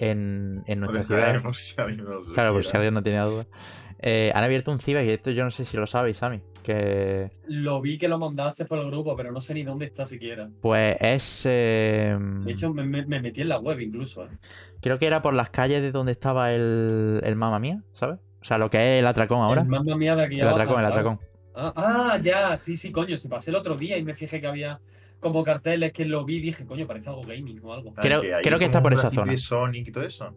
en, 0.00 0.62
en 0.66 0.80
nuestra 0.80 1.04
ciudad. 1.04 1.42
Si 1.54 1.74
Claro, 1.76 2.52
por 2.52 2.62
si 2.64 2.68
supiera. 2.68 2.70
alguien 2.74 2.94
no 2.94 3.02
tenía 3.02 3.24
duda. 3.24 3.46
Eh, 4.02 4.32
han 4.34 4.44
abierto 4.44 4.72
un 4.72 4.78
ciber, 4.80 5.04
y 5.06 5.10
esto 5.10 5.30
yo 5.30 5.44
no 5.44 5.50
sé 5.50 5.64
si 5.64 5.76
lo 5.76 5.86
sabéis, 5.86 6.16
Sammy. 6.16 6.40
Que. 6.62 7.30
Lo 7.46 7.80
vi 7.80 7.98
que 7.98 8.08
lo 8.08 8.18
mandaste 8.18 8.64
por 8.64 8.78
el 8.78 8.86
grupo, 8.90 9.14
pero 9.16 9.30
no 9.32 9.40
sé 9.40 9.54
ni 9.54 9.62
dónde 9.62 9.86
está 9.86 10.06
siquiera. 10.06 10.48
Pues 10.60 10.96
es. 11.00 11.42
eh, 11.46 12.16
De 12.44 12.52
hecho, 12.52 12.72
me, 12.72 12.84
me- 12.84 13.04
me 13.06 13.20
metí 13.20 13.40
en 13.42 13.48
la 13.50 13.58
web 13.58 13.80
incluso. 13.80 14.24
¿eh? 14.24 14.28
creo 14.80 14.98
que 14.98 15.06
era 15.06 15.20
por 15.22 15.34
las 15.34 15.50
calles 15.50 15.82
de 15.82 15.92
donde 15.92 16.12
estaba 16.12 16.52
el, 16.52 17.20
el 17.24 17.36
Mamma 17.36 17.58
Mía, 17.58 17.82
¿sabes? 17.92 18.18
O 18.40 18.44
sea, 18.44 18.56
lo 18.58 18.70
que 18.70 18.78
es 18.78 19.00
el 19.00 19.06
atracón 19.06 19.40
ahora. 19.40 19.60
El 19.62 19.68
mamma 19.68 19.96
mía 19.96 20.16
de 20.16 20.24
aquí 20.24 20.36
El 20.36 20.48
abajo, 20.48 20.56
atracón, 20.56 20.80
el 20.80 20.86
atracón. 20.86 21.20
Ah, 21.54 21.72
ah, 22.14 22.18
ya, 22.22 22.56
sí, 22.56 22.76
sí, 22.76 22.90
coño. 22.90 23.18
Si 23.18 23.28
pasé 23.28 23.50
el 23.50 23.56
otro 23.56 23.74
día 23.76 23.98
y 23.98 24.02
me 24.02 24.14
fijé 24.14 24.40
que 24.40 24.46
había 24.46 24.80
como 25.20 25.44
carteles 25.44 25.92
que 25.92 26.04
lo 26.04 26.24
vi 26.24 26.36
y 26.36 26.40
dije, 26.40 26.64
coño, 26.66 26.86
parece 26.86 27.08
algo 27.08 27.22
gaming 27.22 27.60
o 27.62 27.72
algo. 27.72 27.92
Ah, 27.96 28.00
Creo- 28.00 28.22
que 28.58 28.64
está 28.64 28.82
por 28.82 28.92
esa 28.92 29.10
zona. 29.10 29.30
de 29.30 29.38
Sonic 29.38 29.88
y 29.88 29.92
todo 29.92 30.04
eso. 30.04 30.34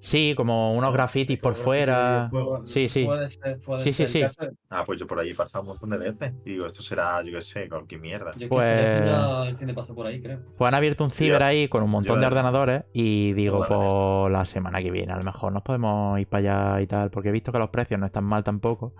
Sí, 0.00 0.34
como 0.36 0.74
unos 0.74 0.92
grafitis 0.92 1.38
por 1.38 1.54
fuera. 1.54 2.30
Sí, 2.66 2.90
sí. 2.90 3.06
Puede 3.06 3.30
ser, 3.30 3.58
puede 3.60 3.82
Sí, 3.84 3.88
sí, 3.90 4.06
ser. 4.06 4.08
sí. 4.08 4.20
Caso- 4.20 4.52
Ah, 4.68 4.82
pues 4.84 5.00
yo 5.00 5.06
por 5.06 5.18
ahí 5.18 5.30
he 5.30 5.34
pasado 5.34 5.62
un 5.62 5.68
montón 5.68 5.88
de 5.88 5.96
veces. 5.96 6.30
Y 6.44 6.50
digo, 6.50 6.66
esto 6.66 6.82
será, 6.82 7.22
yo 7.22 7.32
qué 7.32 7.40
sé, 7.40 7.68
cualquier 7.70 8.02
mierda. 8.02 8.30
Yo 8.36 8.46
Pues- 8.50 8.66
que 8.66 8.70
sé, 8.70 9.62
el 9.62 9.66
de 9.66 9.72
paso 9.74 9.94
por 9.94 10.06
ahí, 10.06 10.20
creo. 10.20 10.40
Pues 10.58 10.68
han 10.68 10.74
abierto 10.74 11.04
un 11.04 11.10
ciber 11.10 11.40
Yo- 11.40 11.46
ahí 11.46 11.68
con 11.68 11.82
un 11.82 11.88
montón 11.90 12.16
yo- 12.16 12.20
de 12.20 12.26
ordenadores 12.26 12.84
y 12.92 13.32
digo, 13.32 13.60
Vale. 13.60 13.74
pues 13.74 14.32
la 14.32 14.44
semana 14.44 14.82
que 14.82 14.90
viene 14.90 15.10
a 15.14 15.16
lo 15.16 15.22
mejor 15.22 15.52
nos 15.54 15.62
podemos 15.62 16.20
ir 16.20 16.26
para 16.26 16.72
allá 16.74 16.82
y 16.82 16.86
tal, 16.86 17.10
porque 17.10 17.30
he 17.30 17.32
visto 17.32 17.50
que 17.50 17.58
los 17.58 17.70
precios 17.70 17.98
no 17.98 18.04
están 18.04 18.24
mal 18.24 18.44
tampoco. 18.44 18.92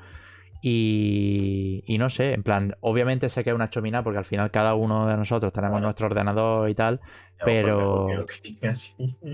Y, 0.66 1.84
y 1.86 1.98
no 1.98 2.08
sé, 2.08 2.32
en 2.32 2.42
plan, 2.42 2.74
obviamente 2.80 3.28
sé 3.28 3.44
que 3.44 3.50
es 3.50 3.54
una 3.54 3.68
chomina 3.68 4.02
porque 4.02 4.18
al 4.18 4.24
final 4.24 4.50
cada 4.50 4.74
uno 4.74 5.06
de 5.06 5.16
nosotros 5.16 5.52
tenemos 5.52 5.78
nuestro 5.82 6.06
ordenador 6.06 6.70
y 6.70 6.74
tal. 6.74 7.00
Pero- 7.44 8.08
que. 8.26 8.72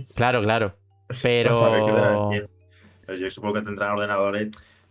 Claro, 0.17 0.43
claro. 0.43 0.75
Pero... 1.23 2.31
Yo 3.19 3.31
supongo 3.31 3.55
que 3.55 3.63
tendrán 3.63 3.93
ordenadores, 3.93 4.43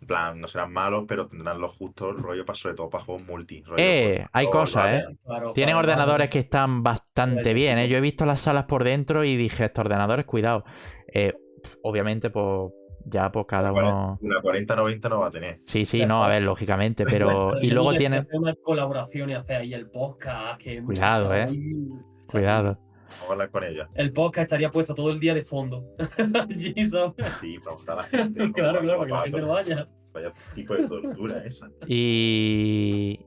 en 0.02 0.08
plan, 0.08 0.39
no 0.39 0.47
serán 0.47 0.71
malos, 0.73 1.06
pero 1.08 1.28
tendrán 1.28 1.60
los 1.60 1.71
justos, 1.71 2.15
rollo, 2.21 2.45
para, 2.45 2.56
sobre 2.58 2.75
todo 2.75 2.89
para 2.89 3.04
juegos 3.04 3.25
multi. 3.25 3.62
rollo, 3.63 3.82
Eh, 3.84 4.15
pues, 4.17 4.30
hay 4.34 4.49
cosas. 4.49 4.91
¿eh? 4.91 5.04
Claro, 5.25 5.54
Tienen 5.54 5.73
claro, 5.75 5.80
ordenadores 5.88 6.28
claro. 6.28 6.32
que 6.32 6.39
están 6.39 6.84
bastante 6.84 7.54
bien, 7.54 7.78
¿eh? 7.78 7.88
Yo 7.89 7.97
he 7.97 8.02
visto 8.02 8.25
las 8.25 8.41
salas 8.41 8.63
por 8.65 8.84
dentro 8.86 9.23
y 9.25 9.36
dije, 9.38 9.65
estos 9.65 9.84
ordenadores, 9.86 10.25
cuidado. 10.25 10.63
Eh, 11.13 11.34
obviamente, 11.82 12.30
pues 12.30 12.71
ya 13.05 13.31
pues 13.31 13.45
cada 13.47 13.71
uno... 13.71 14.17
Una 14.21 14.41
40-90 14.41 15.09
no 15.09 15.19
va 15.19 15.27
a 15.27 15.31
tener. 15.31 15.59
Sí, 15.65 15.85
sí, 15.85 16.05
no, 16.05 16.23
a 16.23 16.27
ver, 16.27 16.41
lógicamente, 16.43 17.05
pero... 17.09 17.53
Y 17.62 17.71
luego 17.71 17.91
que 17.91 17.97
tienen... 17.97 18.27
una 18.33 18.53
colaboración 18.55 19.29
y 19.29 19.33
hacer 19.33 19.57
ahí 19.57 19.73
el 19.73 19.88
podcast. 19.89 20.62
Que 20.62 20.81
Cuidado, 20.83 21.33
¿eh? 21.35 21.49
Cuidado. 22.29 22.77
Vamos 23.09 23.29
a 23.29 23.31
hablar 23.33 23.49
con 23.51 23.63
ella. 23.63 23.89
El 23.95 24.13
podcast 24.13 24.43
estaría 24.45 24.71
puesto 24.71 24.93
todo 24.93 25.12
el 25.12 25.19
día 25.19 25.33
de 25.33 25.43
fondo. 25.43 25.83
Sí, 26.57 27.59
para 27.59 27.75
gustar 27.75 27.99
a 27.99 28.01
la 28.01 28.03
gente. 28.03 28.51
Claro, 28.53 28.79
como- 28.79 28.81
claro, 28.81 28.99
para 28.99 29.05
que 29.07 29.13
la 29.13 29.21
gente 29.23 29.41
no 29.41 29.47
vaya. 29.47 29.88
Vaya 30.13 30.33
tipo 30.55 30.73
de 30.73 30.88
tortura 30.88 31.43
esa. 31.45 31.69
Y... 31.88 33.19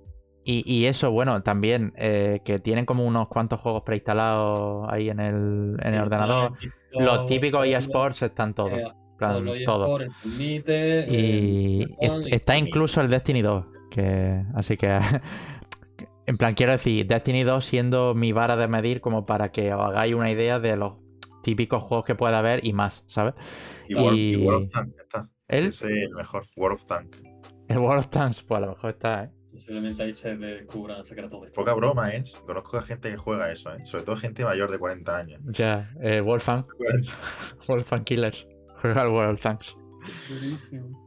Y, 0.44 0.64
y 0.66 0.86
eso, 0.86 1.12
bueno, 1.12 1.40
también 1.44 1.92
eh, 1.96 2.40
que 2.44 2.58
tienen 2.58 2.84
como 2.84 3.06
unos 3.06 3.28
cuantos 3.28 3.60
juegos 3.60 3.84
preinstalados 3.84 4.88
ahí 4.90 5.08
en 5.08 5.20
el, 5.20 5.76
en 5.80 5.94
el 5.94 6.00
ordenador. 6.00 6.54
Los 6.90 7.26
típicos 7.26 7.64
eSports 7.64 8.22
están 8.22 8.52
todos. 8.52 8.92
Eh, 9.30 9.64
plan, 9.64 10.00
el 10.00 10.38
Mite, 10.38 11.06
Y 11.08 11.82
el 11.82 11.82
est- 11.82 11.90
Batman, 12.00 12.22
está 12.32 12.58
incluso 12.58 13.00
el 13.00 13.08
Destiny 13.08 13.42
2. 13.42 13.64
Que, 13.90 14.42
así 14.54 14.76
que. 14.76 14.98
En 16.24 16.36
plan, 16.36 16.54
quiero 16.54 16.70
decir, 16.70 17.04
Destiny 17.08 17.42
2 17.42 17.64
siendo 17.64 18.14
mi 18.14 18.30
vara 18.30 18.56
de 18.56 18.68
medir 18.68 19.00
como 19.00 19.26
para 19.26 19.50
que 19.50 19.74
os 19.74 19.80
hagáis 19.80 20.14
una 20.14 20.30
idea 20.30 20.60
de 20.60 20.76
los 20.76 20.92
típicos 21.42 21.82
juegos 21.82 22.04
que 22.06 22.14
pueda 22.14 22.38
haber 22.38 22.64
y 22.64 22.72
más, 22.72 23.02
¿sabes? 23.08 23.34
Y 23.88 23.94
World, 23.96 24.16
y 24.18 24.32
Y- 24.34 24.36
World 24.46 24.66
of 24.66 24.72
Tanks 24.72 24.98
está. 25.00 25.28
El, 25.48 25.66
Ese 25.66 25.88
es 25.88 26.04
el 26.08 26.14
mejor. 26.14 26.44
World 26.56 26.76
of 26.78 26.86
Tanks. 26.86 27.20
el 27.68 27.78
World 27.78 27.98
of 27.98 28.06
Tanks, 28.08 28.42
pues 28.44 28.56
a 28.58 28.60
lo 28.60 28.68
mejor 28.68 28.90
está, 28.90 29.24
¿eh? 29.24 29.30
Posiblemente 29.50 30.02
ahí 30.04 30.12
se 30.12 30.36
descubran 30.36 31.04
secretos 31.04 31.42
de 31.42 31.50
Poca 31.50 31.74
broma, 31.74 32.10
¿eh? 32.14 32.22
Conozco 32.46 32.78
a 32.78 32.82
gente 32.82 33.10
que 33.10 33.16
juega 33.16 33.50
eso, 33.50 33.74
¿eh? 33.74 33.84
Sobre 33.84 34.04
todo 34.04 34.14
gente 34.16 34.44
mayor 34.44 34.70
de 34.70 34.78
40 34.78 35.18
años. 35.18 35.40
Ya, 35.46 35.90
eh, 36.00 36.20
Wolfang, 36.20 36.64
Wolfang 37.68 38.04
Killers. 38.04 38.46
Juega 38.82 39.02
al 39.02 39.08
World 39.08 39.32
of 39.34 39.40
Tanks. 39.40 39.76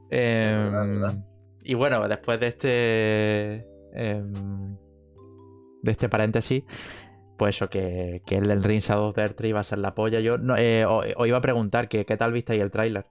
Em, 0.09 0.71
verdad, 0.71 0.87
verdad. 0.87 1.25
y 1.63 1.73
bueno, 1.73 2.07
después 2.07 2.39
de 2.39 2.47
este. 2.47 3.65
em, 3.93 4.77
de 5.83 5.91
este 5.91 6.09
paréntesis. 6.09 6.63
Pues 7.37 7.57
eso, 7.57 7.69
que, 7.69 8.21
que 8.25 8.35
el 8.37 8.47
del 8.47 8.63
Ring 8.63 8.79
Shadow 8.81 9.09
of 9.09 9.15
the 9.15 9.21
Earth 9.21 9.43
iba 9.43 9.59
a 9.59 9.63
ser 9.65 9.79
la 9.79 9.93
polla. 9.93 10.21
Yo 10.21 10.37
no, 10.37 10.55
eh, 10.57 10.85
os, 10.85 11.05
os 11.17 11.27
iba 11.27 11.37
a 11.37 11.41
preguntar 11.41 11.89
que 11.89 12.05
qué 12.05 12.15
tal 12.15 12.31
visteis 12.31 12.61
el 12.61 12.71
tráiler. 12.71 13.05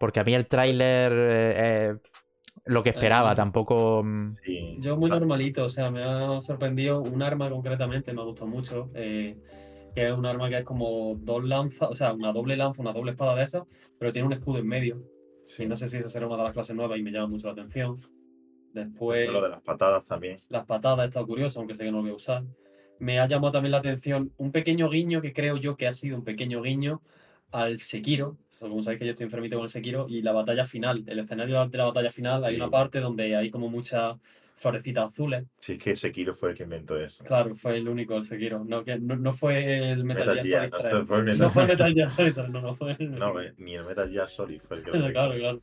Porque 0.00 0.18
a 0.20 0.24
mí 0.24 0.34
el 0.34 0.46
tráiler. 0.46 1.12
eh, 1.12 1.54
eh, 1.56 1.94
lo 2.66 2.82
que 2.82 2.90
esperaba, 2.90 3.32
Eh, 3.32 3.36
tampoco. 3.36 4.02
mm, 4.04 4.34
Sí. 4.44 4.76
Yo 4.80 4.96
muy 4.96 5.08
normalito, 5.08 5.64
o 5.64 5.68
sea, 5.70 5.90
me 5.90 6.02
ha 6.02 6.40
sorprendido 6.40 7.00
un 7.00 7.22
arma 7.22 7.48
concretamente, 7.48 8.12
me 8.12 8.20
ha 8.20 8.24
gustado 8.24 8.48
mucho, 8.48 8.90
eh, 8.94 9.36
que 9.94 10.06
es 10.06 10.12
un 10.12 10.26
arma 10.26 10.48
que 10.48 10.58
es 10.58 10.64
como 10.64 11.14
dos 11.20 11.44
lanzas, 11.44 11.90
o 11.90 11.94
sea, 11.94 12.12
una 12.12 12.32
doble 12.32 12.56
lanza, 12.56 12.80
una 12.82 12.92
doble 12.92 13.12
espada 13.12 13.34
de 13.34 13.44
esas, 13.44 13.64
pero 13.98 14.12
tiene 14.12 14.26
un 14.26 14.32
escudo 14.32 14.58
en 14.58 14.66
medio. 14.66 15.02
sí. 15.46 15.64
Y 15.64 15.66
no 15.66 15.76
sé 15.76 15.88
si 15.88 15.98
esa 15.98 16.08
será 16.08 16.26
una 16.26 16.36
de 16.36 16.44
las 16.44 16.52
clases 16.52 16.76
nuevas 16.76 16.98
y 16.98 17.02
me 17.02 17.10
llama 17.10 17.28
mucho 17.28 17.46
la 17.46 17.52
atención. 17.52 18.00
Después, 18.72 19.28
Lo 19.30 19.40
de 19.42 19.48
las 19.48 19.62
patadas 19.62 20.04
también. 20.06 20.38
las 20.48 20.64
patadas 20.64 21.08
está 21.08 21.24
curioso, 21.24 21.58
aunque 21.58 21.74
sé 21.74 21.84
que 21.84 21.90
no 21.90 21.98
lo 21.98 22.02
voy 22.04 22.12
a 22.12 22.14
usar. 22.14 22.44
Me 23.00 23.18
ha 23.18 23.26
llamado 23.26 23.52
también 23.52 23.72
la 23.72 23.78
atención 23.78 24.32
un 24.36 24.52
pequeño 24.52 24.88
guiño 24.88 25.20
que 25.20 25.32
creo 25.32 25.56
yo 25.56 25.76
que 25.76 25.88
ha 25.88 25.92
sido 25.92 26.16
un 26.16 26.22
pequeño 26.24 26.62
guiño 26.62 27.00
al 27.50 27.78
Sekiro. 27.78 28.36
O 28.52 28.58
sea, 28.58 28.68
como 28.68 28.82
sabéis 28.82 29.00
que 29.00 29.06
yo 29.06 29.10
estoy 29.12 29.24
enfermito 29.24 29.56
con 29.56 29.64
el 29.64 29.70
Sekiro 29.70 30.06
y 30.08 30.22
la 30.22 30.32
batalla 30.32 30.66
final, 30.66 31.02
el 31.06 31.18
escenario 31.18 31.66
de 31.66 31.78
la 31.78 31.84
batalla 31.86 32.10
final, 32.12 32.44
hay 32.44 32.56
una 32.56 32.70
parte 32.70 33.00
donde 33.00 33.34
hay 33.34 33.50
como 33.50 33.68
muchas 33.68 34.16
florecitas 34.60 35.08
azules. 35.08 35.46
Si 35.58 35.72
es 35.72 35.78
que 35.78 35.96
Sekiro 35.96 36.34
fue 36.34 36.50
el 36.50 36.56
que 36.56 36.64
inventó 36.64 37.00
eso. 37.00 37.24
Claro, 37.24 37.54
fue 37.54 37.78
el 37.78 37.88
único 37.88 38.16
el 38.16 38.24
Sekiro. 38.24 38.62
No, 38.62 38.84
que, 38.84 38.98
no, 38.98 39.16
no 39.16 39.32
fue 39.32 39.90
el 39.90 40.04
Metal, 40.04 40.26
Metal 40.28 40.46
Gear 40.46 40.70
Solid 40.70 40.92
no 40.92 41.04
3. 41.04 41.08
fue 41.08 41.18
el 41.18 41.38
No 41.38 41.50
fue 41.50 41.62
el 41.62 41.68
Metal 41.68 41.94
Gear 41.94 42.10
Solid 42.10 42.34
3, 42.34 42.50
no, 42.50 42.60
no 42.60 42.74
fue 42.74 42.96
el 42.98 43.10
No, 43.12 43.40
eh, 43.40 43.54
ni 43.56 43.74
el 43.74 43.84
Metal 43.84 44.10
Gear 44.10 44.28
Solid 44.28 44.60
fue 44.60 44.76
el 44.78 44.84
que 44.84 44.90
Claro, 45.12 45.34
claro. 45.34 45.60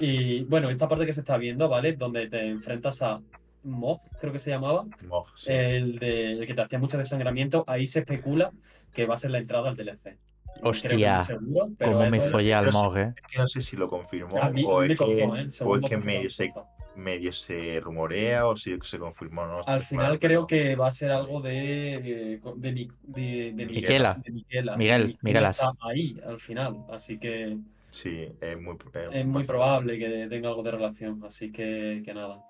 Y 0.00 0.42
bueno, 0.44 0.68
esta 0.68 0.88
parte 0.88 1.06
que 1.06 1.12
se 1.12 1.20
está 1.20 1.36
viendo, 1.36 1.68
¿vale? 1.68 1.92
Donde 1.92 2.28
te 2.28 2.44
enfrentas 2.48 3.00
a 3.02 3.20
Mog, 3.62 4.00
creo 4.20 4.32
que 4.32 4.38
se 4.38 4.50
llamaba, 4.50 4.84
Moj, 5.06 5.30
sí. 5.36 5.52
el, 5.52 5.98
de, 5.98 6.32
el 6.32 6.46
que 6.46 6.54
te 6.54 6.60
hacía 6.60 6.78
mucho 6.78 6.98
desangramiento, 6.98 7.64
ahí 7.66 7.86
se 7.86 8.00
especula 8.00 8.50
que 8.92 9.06
va 9.06 9.14
a 9.14 9.18
ser 9.18 9.30
la 9.30 9.38
entrada 9.38 9.70
al 9.70 9.76
DLC. 9.76 10.18
Hostia, 10.62 11.20
seguro, 11.20 11.70
pero 11.76 11.92
Cómo 11.92 12.10
me 12.10 12.20
follé 12.20 12.54
al 12.54 12.66
pero 12.66 12.72
sí. 12.72 12.84
Mog, 12.84 12.98
eh. 12.98 13.14
Es 13.16 13.32
que 13.32 13.38
no 13.38 13.46
sé 13.46 13.60
si 13.60 13.76
lo 13.76 13.88
confirmó 13.88 14.36
o, 14.36 14.82
es 14.82 14.98
que, 14.98 15.22
¿eh? 15.22 15.96
medio 15.98 16.30
se, 16.30 16.48
medio 16.96 17.32
se 17.32 17.80
rumorea 17.80 18.46
o 18.46 18.56
si 18.56 18.78
se 18.82 18.98
confirmó. 18.98 19.46
No, 19.46 19.60
Al 19.66 19.82
final 19.82 20.18
creo 20.18 20.46
que 20.46 20.76
va 20.76 20.86
a 20.88 20.90
ser 20.90 21.10
algo 21.10 21.40
de, 21.40 22.40
de, 22.56 22.88
de, 23.02 23.52
de 23.54 23.66
Miquela. 23.66 24.20
de 24.24 24.32
Miquela. 24.32 24.76
Miguel, 24.76 25.18
Miguelas. 25.22 25.58
está 25.58 25.72
ahí 25.80 26.16
al 26.26 26.40
final, 26.40 26.84
así 26.90 27.18
que 27.18 27.58
Sí, 27.94 28.28
es 28.40 28.60
muy, 28.60 28.76
es 29.12 29.24
muy 29.24 29.44
probable 29.44 29.96
que 29.96 30.26
tenga 30.28 30.48
algo 30.48 30.64
de 30.64 30.72
relación, 30.72 31.22
así 31.24 31.52
que, 31.52 32.02
que 32.04 32.12
nada. 32.12 32.42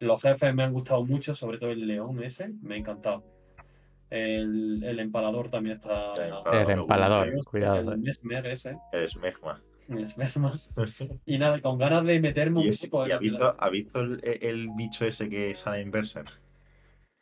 Los 0.00 0.20
jefes 0.20 0.54
me 0.54 0.64
han 0.64 0.74
gustado 0.74 1.02
mucho, 1.02 1.34
sobre 1.34 1.56
todo 1.56 1.70
el 1.70 1.86
león 1.86 2.22
ese, 2.22 2.50
me 2.60 2.74
ha 2.74 2.76
encantado. 2.78 3.24
El, 4.12 4.82
el 4.84 5.00
empalador 5.00 5.48
también 5.50 5.76
está. 5.76 6.12
El 6.14 6.32
empalador, 6.34 6.70
El 6.70 6.78
empalador, 6.80 7.44
cuidado. 7.46 7.76
El 7.80 7.88
eh. 7.88 7.96
mesmer 7.96 8.46
ese, 8.46 8.76
el 8.92 9.08
Smerma. 9.08 9.60
Y 11.26 11.38
nada, 11.38 11.60
con 11.60 11.78
ganas 11.78 12.04
de 12.04 12.20
meterme 12.20 12.60
¿Y, 12.60 12.64
un 12.64 12.68
ese- 12.70 12.88
poco 12.88 13.02
ha 13.04 13.06
el- 13.06 13.18
visto, 13.18 13.56
ha 13.58 13.68
visto 13.70 14.00
el, 14.00 14.20
el 14.40 14.68
bicho 14.76 15.04
ese 15.06 15.28
que 15.28 15.54
sale 15.54 15.80
en 15.80 15.90
Berserk? 15.90 16.28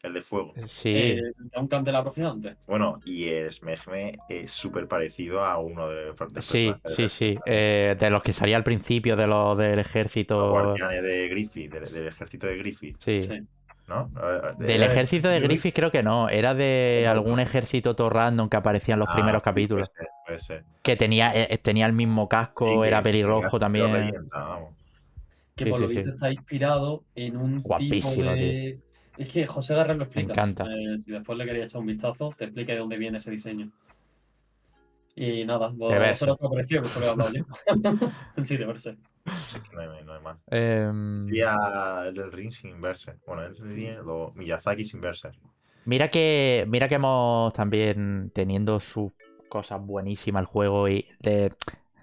El 0.02 0.14
de 0.14 0.22
fuego. 0.22 0.54
Sí. 0.66 0.92
eh, 0.96 1.20
un 1.56 1.68
candelabro 1.68 2.10
gigante. 2.10 2.56
Bueno, 2.66 3.00
y 3.04 3.28
el 3.28 3.50
Smegme 3.50 4.18
es 4.30 4.50
súper 4.50 4.88
parecido 4.88 5.44
a 5.44 5.58
uno 5.58 5.88
de 5.90 6.06
los 6.06 6.44
Sí, 6.44 6.72
sí, 6.86 7.02
de- 7.02 7.08
sí. 7.10 7.38
Eh, 7.44 7.96
de 8.00 8.08
los 8.10 8.22
que 8.22 8.32
salía 8.32 8.56
al 8.56 8.64
principio 8.64 9.14
de 9.14 9.26
los 9.26 9.58
del 9.58 9.76
Los 9.76 9.86
ejército. 9.86 10.50
guardianes 10.50 11.02
de 11.02 11.28
Griffith, 11.28 11.70
del, 11.72 11.92
del 11.92 12.06
ejército 12.08 12.46
de 12.46 12.56
Griffith, 12.56 12.96
Sí. 12.98 13.22
Sí. 13.22 13.40
¿No? 13.90 14.08
Del 14.58 14.70
Era 14.70 14.86
ejército 14.86 15.28
de 15.28 15.40
Griffith. 15.40 15.50
Griffith 15.60 15.74
creo 15.74 15.90
que 15.90 16.02
no. 16.02 16.30
Era 16.30 16.54
de 16.54 17.06
algún 17.06 17.40
ejército 17.40 17.94
todo 17.94 18.08
random 18.08 18.48
que 18.48 18.56
aparecía 18.56 18.94
en 18.94 19.00
los 19.00 19.08
Ah, 19.10 19.14
primeros 19.14 19.42
sí, 19.42 19.44
capítulos. 19.44 19.90
Puede 19.90 19.98
ser, 20.06 20.14
puede 20.26 20.38
ser. 20.38 20.64
Que 20.82 20.96
tenía, 20.96 21.32
eh, 21.34 21.58
tenía 21.58 21.84
el 21.84 21.92
mismo 21.92 22.28
casco, 22.28 22.66
Sí, 22.68 22.80
que- 22.80 22.88
era 22.88 22.98
que 22.98 23.02
pelirrojo 23.02 23.48
lo 23.56 23.58
también. 23.60 23.92
revienta, 23.92 24.58
que 25.56 25.64
Sí, 25.64 25.70
por 25.70 25.78
sí, 25.78 25.82
lo 25.82 25.88
visto 25.90 26.04
sí. 26.04 26.10
está 26.14 26.32
inspirado 26.32 27.02
en 27.14 27.36
un 27.36 27.60
Guapísimo, 27.62 28.14
tipo 28.14 28.34
de... 28.34 28.78
Es 29.18 29.28
que 29.28 29.46
José 29.46 29.74
Garrer 29.74 29.96
lo 29.96 30.04
explica. 30.04 30.32
encanta. 30.32 30.64
Eh, 30.64 30.98
si 30.98 31.10
después 31.12 31.36
le 31.36 31.44
quería 31.44 31.64
echar 31.64 31.80
un 31.82 31.86
vistazo, 31.88 32.32
te 32.38 32.44
explica 32.44 32.72
de 32.72 32.78
dónde 32.78 32.96
viene 32.96 33.18
ese 33.18 33.30
diseño. 33.30 33.68
Y 35.16 35.44
nada, 35.44 35.68
vos- 35.74 35.92
De 35.92 35.98
verse. 35.98 36.24
vosotros 36.24 36.38
os 36.50 36.56
pareció 36.56 36.80
que 36.82 36.88
solo 36.88 37.06
he 37.06 37.10
hablado 37.10 37.30
yo. 37.34 38.42
sí, 38.44 38.56
de 38.56 38.64
verse. 38.64 38.96
No 39.72 39.80
hay, 39.80 40.04
no 40.04 40.14
hay 40.14 40.20
más. 40.22 40.38
Em, 40.50 41.26
Sería 41.26 42.04
el 42.06 42.14
del 42.14 42.32
Ring 42.32 42.50
sin 42.50 42.80
verse. 42.80 43.14
Bueno, 43.26 43.42
el 43.44 43.54
del 43.54 43.74
Ring, 43.74 43.98
lo- 44.04 44.32
Miyazaki 44.34 44.84
sin 44.84 45.00
verse. 45.00 45.30
Mira 45.84 46.08
que, 46.10 46.64
mira 46.68 46.88
que 46.88 46.96
hemos 46.96 47.52
también 47.52 48.30
teniendo 48.34 48.80
sus 48.80 49.12
cosas 49.48 49.80
buenísimas 49.80 50.42
el 50.42 50.46
juego 50.46 50.88
y 50.88 51.06
de, 51.20 51.52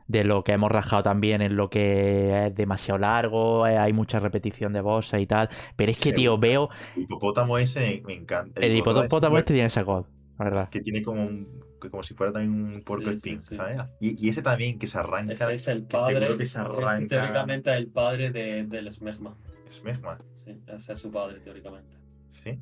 de 0.07 0.23
lo 0.23 0.43
que 0.43 0.51
hemos 0.53 0.71
rajado 0.71 1.03
también 1.03 1.41
en 1.41 1.55
lo 1.55 1.69
que 1.69 2.47
es 2.47 2.55
demasiado 2.55 2.97
largo, 2.97 3.67
eh, 3.67 3.77
hay 3.77 3.93
mucha 3.93 4.19
repetición 4.19 4.73
de 4.73 4.81
voces 4.81 5.21
y 5.21 5.27
tal. 5.27 5.49
Pero 5.75 5.91
es 5.91 5.97
que, 5.97 6.09
Sí, 6.09 6.13
tío, 6.13 6.37
veo 6.37 6.69
El 6.95 7.03
hipopótamo 7.03 7.57
ese 7.57 8.01
me, 8.05 8.15
encanta. 8.15 8.59
el 8.61 8.75
hipopótamo 8.75 9.37
ese 9.37 9.41
este 9.41 9.53
tiene 9.53 9.67
que 9.67 9.69
ser 9.71 9.83
God, 9.85 10.05
la 10.37 10.45
verdad. 10.45 10.69
Que 10.69 10.81
tiene 10.81 11.01
como 11.01 11.23
un. 11.23 11.63
que 11.81 11.89
como 11.89 12.03
si 12.03 12.13
fuera 12.13 12.33
también 12.33 12.53
un 12.53 12.83
porco 12.83 13.09
Sí, 13.11 13.17
sí, 13.17 13.29
spin, 13.29 13.41
sí. 13.41 13.55
¿sabes? 13.55 13.81
Y, 13.99 14.25
y 14.25 14.29
ese 14.29 14.41
también 14.41 14.77
que 14.79 14.87
se 14.87 14.97
arranca. 14.97 15.33
Ese 15.33 15.53
es 15.53 15.67
el 15.67 15.87
que 15.87 15.97
padre. 15.97 16.27
que 16.37 16.45
se 16.45 16.51
es 16.51 16.57
arranca. 16.57 17.07
teóricamente 17.07 17.73
el 17.75 17.87
padre 17.87 18.31
de, 18.31 18.65
del 18.65 18.91
Smegma. 18.91 19.37
Es 19.67 19.83
Megma, 19.83 20.17
Sí, 20.33 20.61
ese 20.67 20.93
es 20.93 20.99
su 20.99 21.11
padre, 21.11 21.39
teóricamente. 21.41 21.97
¿sí? 22.31 22.57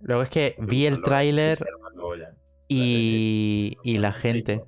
Luego 0.00 0.22
es 0.22 0.28
que 0.30 0.56
vi 0.58 0.86
el 0.86 1.02
tráiler 1.02 1.56
se 1.56 1.64
y, 2.68 3.76
y 3.84 3.98
la 3.98 4.12
gente, 4.12 4.64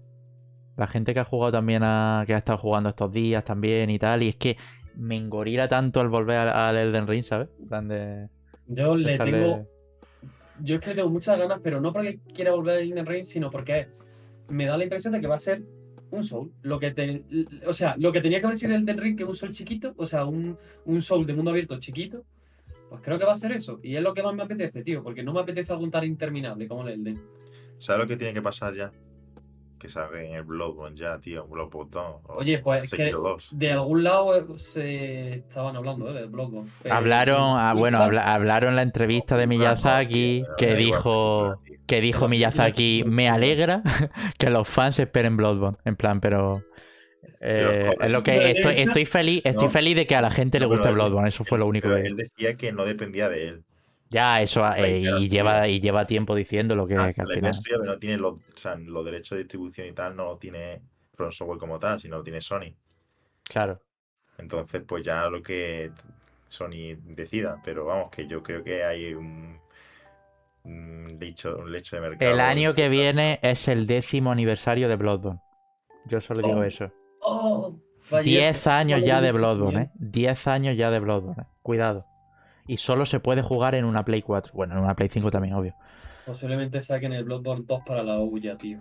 la 0.77 0.87
gente 0.87 1.14
que 1.14 1.20
ha 1.20 1.25
jugado 1.25 1.53
también, 1.53 1.83
a, 1.83 2.25
que 2.27 2.35
ha 2.35 2.38
estado 2.38 2.59
jugando 2.59 2.90
estos 2.90 3.11
días 3.12 3.44
también 3.44 3.88
y 3.88 3.99
tal, 3.99 4.23
y 4.23 4.29
es 4.29 4.37
que 4.37 4.59
me 4.94 5.16
engorila 5.16 5.68
tanto 5.68 6.01
al 6.01 6.09
volver 6.09 6.37
al, 6.49 6.77
Elden 6.77 7.07
Ring, 7.07 7.23
¿sabes? 7.23 7.49
De 7.59 8.29
Yo 8.66 8.94
le 8.94 9.18
tengo. 9.18 9.66
Yo 10.60 10.76
es 10.76 10.80
que 10.80 10.94
tengo 10.94 11.10
muchas 11.10 11.38
ganas, 11.38 11.60
pero 11.62 11.80
no 11.80 11.92
porque 11.92 12.18
quiera 12.34 12.52
volver 12.52 12.76
a 12.76 12.80
Elden 12.80 13.06
Ring, 13.06 13.24
sino 13.24 13.50
porque 13.50 13.88
me 14.48 14.66
da 14.66 14.76
la 14.76 14.84
impresión 14.84 15.12
de 15.12 15.20
que 15.20 15.26
va 15.26 15.36
a 15.36 15.40
ser 15.40 15.62
un 16.10 16.24
Soul. 16.24 16.52
Lo 16.62 16.78
que 16.78 16.92
te, 16.92 17.24
o 17.66 17.72
sea, 17.72 17.96
lo 17.98 18.12
que 18.12 18.20
tenía 18.20 18.40
que 18.40 18.46
haber 18.46 18.56
sido 18.56 18.74
el 18.74 18.82
Elden 18.82 18.98
Ring, 18.98 19.16
que 19.16 19.24
es 19.24 19.28
un 19.28 19.34
Soul 19.34 19.52
chiquito, 19.52 19.94
o 19.96 20.06
sea, 20.06 20.24
un, 20.24 20.56
un 20.84 21.02
Soul 21.02 21.26
de 21.26 21.34
mundo 21.34 21.50
abierto 21.50 21.78
chiquito, 21.78 22.24
pues 22.88 23.02
creo 23.02 23.18
que 23.18 23.24
va 23.24 23.32
a 23.32 23.36
ser 23.36 23.52
eso. 23.52 23.80
Y 23.82 23.96
es 23.96 24.02
lo 24.02 24.14
que 24.14 24.22
más 24.22 24.34
me 24.34 24.42
apetece, 24.42 24.82
tío, 24.82 25.02
porque 25.02 25.22
no 25.22 25.32
me 25.32 25.40
apetece 25.40 25.72
algo 25.72 25.88
tan 25.90 26.04
interminable 26.04 26.68
como 26.68 26.86
el 26.86 26.94
Elden. 26.94 27.20
¿Sabes 27.76 28.02
lo 28.02 28.08
que 28.08 28.16
tiene 28.16 28.32
que 28.32 28.42
pasar 28.42 28.74
ya? 28.74 28.92
Que 29.78 29.88
salga 29.88 30.22
en 30.22 30.34
el 30.34 30.44
Bloodborne 30.44 30.96
ya, 30.96 31.18
tío. 31.18 31.46
Bloodborne 31.46 31.90
2. 31.92 32.04
o 32.04 32.34
Oye, 32.37 32.58
pues 32.58 32.90
que 32.90 32.96
Sekiro 32.96 33.20
2. 33.20 33.48
de 33.52 33.72
algún 33.72 34.02
lado 34.02 34.34
eh, 34.34 34.44
se 34.58 35.32
estaban 35.34 35.76
hablando 35.76 36.08
¿eh? 36.08 36.14
del 36.14 36.28
Bloodborne. 36.28 36.70
Hablaron, 36.90 37.58
ah, 37.58 37.74
bueno, 37.74 37.98
habla- 37.98 38.32
hablaron 38.32 38.70
en 38.70 38.76
la 38.76 38.82
entrevista 38.82 39.37
de 39.37 39.46
Miyazaki 39.46 40.44
que 40.56 40.74
dijo 40.74 41.60
que 41.87 42.00
dijo 42.00 42.28
Miyazaki, 42.28 43.04
me 43.06 43.28
alegra 43.28 43.82
que 44.38 44.48
los 44.48 44.66
fans 44.66 44.98
esperen 44.98 45.37
Bloodborne, 45.37 45.76
en 45.84 45.96
plan, 45.96 46.18
pero 46.20 46.62
eh, 47.42 47.90
es 48.00 48.10
lo 48.10 48.22
que 48.22 48.52
estoy, 48.52 48.74
estoy 48.78 49.04
feliz, 49.04 49.42
estoy 49.44 49.68
feliz 49.68 49.96
de 49.96 50.06
que 50.06 50.16
a 50.16 50.22
la 50.22 50.30
gente 50.30 50.58
le 50.58 50.64
guste 50.66 50.90
Bloodborne, 50.90 51.28
eso 51.28 51.44
fue 51.44 51.58
lo 51.58 51.66
único 51.66 51.88
Pero 51.88 52.00
que 52.00 52.08
él 52.08 52.16
decía 52.16 52.56
que 52.56 52.72
no 52.72 52.87
dependía 52.87 53.28
de 53.28 53.48
él. 53.48 53.64
Ya 54.14 54.40
eso 54.40 54.64
eh, 54.77 55.00
y 55.18 55.29
lleva 55.29 55.66
y 55.68 55.81
lleva 55.81 56.07
tiempo 56.07 56.35
diciendo 56.35 56.74
lo 56.77 56.87
que, 56.87 56.94
Ah, 56.96 57.12
que 57.12 57.20
al 57.20 57.29
la 57.29 57.35
idea 57.35 57.35
final 57.35 57.50
es 57.50 57.57
suya, 57.59 57.77
pero 57.81 57.85
no 57.85 57.98
tiene 57.98 58.16
los, 58.18 58.33
o 58.35 58.40
sea, 58.57 58.77
los 58.77 59.05
derechos 59.05 59.37
de 59.37 59.44
distribución 59.44 59.88
y 59.88 59.92
tal, 59.92 60.14
no 60.16 60.24
lo 60.24 60.38
tiene 60.38 60.81
From 61.14 61.31
Software 61.33 61.59
como 61.59 61.79
tal, 61.79 62.00
sino 62.00 62.16
lo 62.18 62.22
tiene 62.22 62.40
Sony. 62.40 62.74
claro. 63.50 63.81
Entonces, 64.38 64.83
pues 64.87 65.05
ya 65.05 65.29
lo 65.29 65.40
que 65.42 65.90
Sony 66.48 66.96
decida. 67.05 67.61
Pero 67.64 67.85
vamos, 67.85 68.11
que 68.11 68.27
yo 68.27 68.42
creo 68.42 68.64
que 68.64 68.83
hay 68.83 69.14
un, 69.14 69.59
un 70.64 71.16
lecho, 71.20 71.57
un 71.59 71.70
lecho 71.70 71.96
de 71.96 72.03
mercado. 72.03 72.31
El 72.33 72.40
año 72.40 72.74
que 72.74 72.88
viene 72.88 73.38
es 73.42 73.68
el 73.68 73.87
décimo 73.87 74.33
aniversario 74.33 74.88
de 74.88 74.96
Bloodborne. 74.96 75.40
Yo 76.07 76.20
solo 76.20 76.42
digo 76.46 76.59
Oh. 76.61 76.64
eso. 76.64 76.90
¡Oh! 77.20 77.79
Vaya, 78.11 78.24
10 78.24 78.66
años 78.66 79.00
ya 79.03 79.20
de 79.22 79.33
Bloodborne 79.33 79.83
¿eh? 79.83 79.90
10 79.94 80.46
años 80.48 80.77
ya 80.77 80.90
de 80.90 80.98
Bloodborne. 81.00 81.42
¿eh? 81.42 81.46
Cuidado. 81.62 82.05
Y 82.66 82.78
solo 82.78 83.04
se 83.06 83.20
puede 83.20 83.42
jugar 83.42 83.74
en 83.74 83.84
una 83.84 84.04
Play 84.04 84.22
4. 84.22 84.52
Bueno, 84.54 84.74
en 84.74 84.80
una 84.84 84.94
Play 84.94 85.08
5 85.08 85.30
también, 85.30 85.54
obvio. 85.54 85.74
Posiblemente 86.26 86.80
saquen 86.80 87.12
el 87.12 87.24
Bloodborne 87.24 87.64
2 87.66 87.82
para 87.84 88.02
la 88.02 88.18
Ouya, 88.18 88.56
tío. 88.56 88.80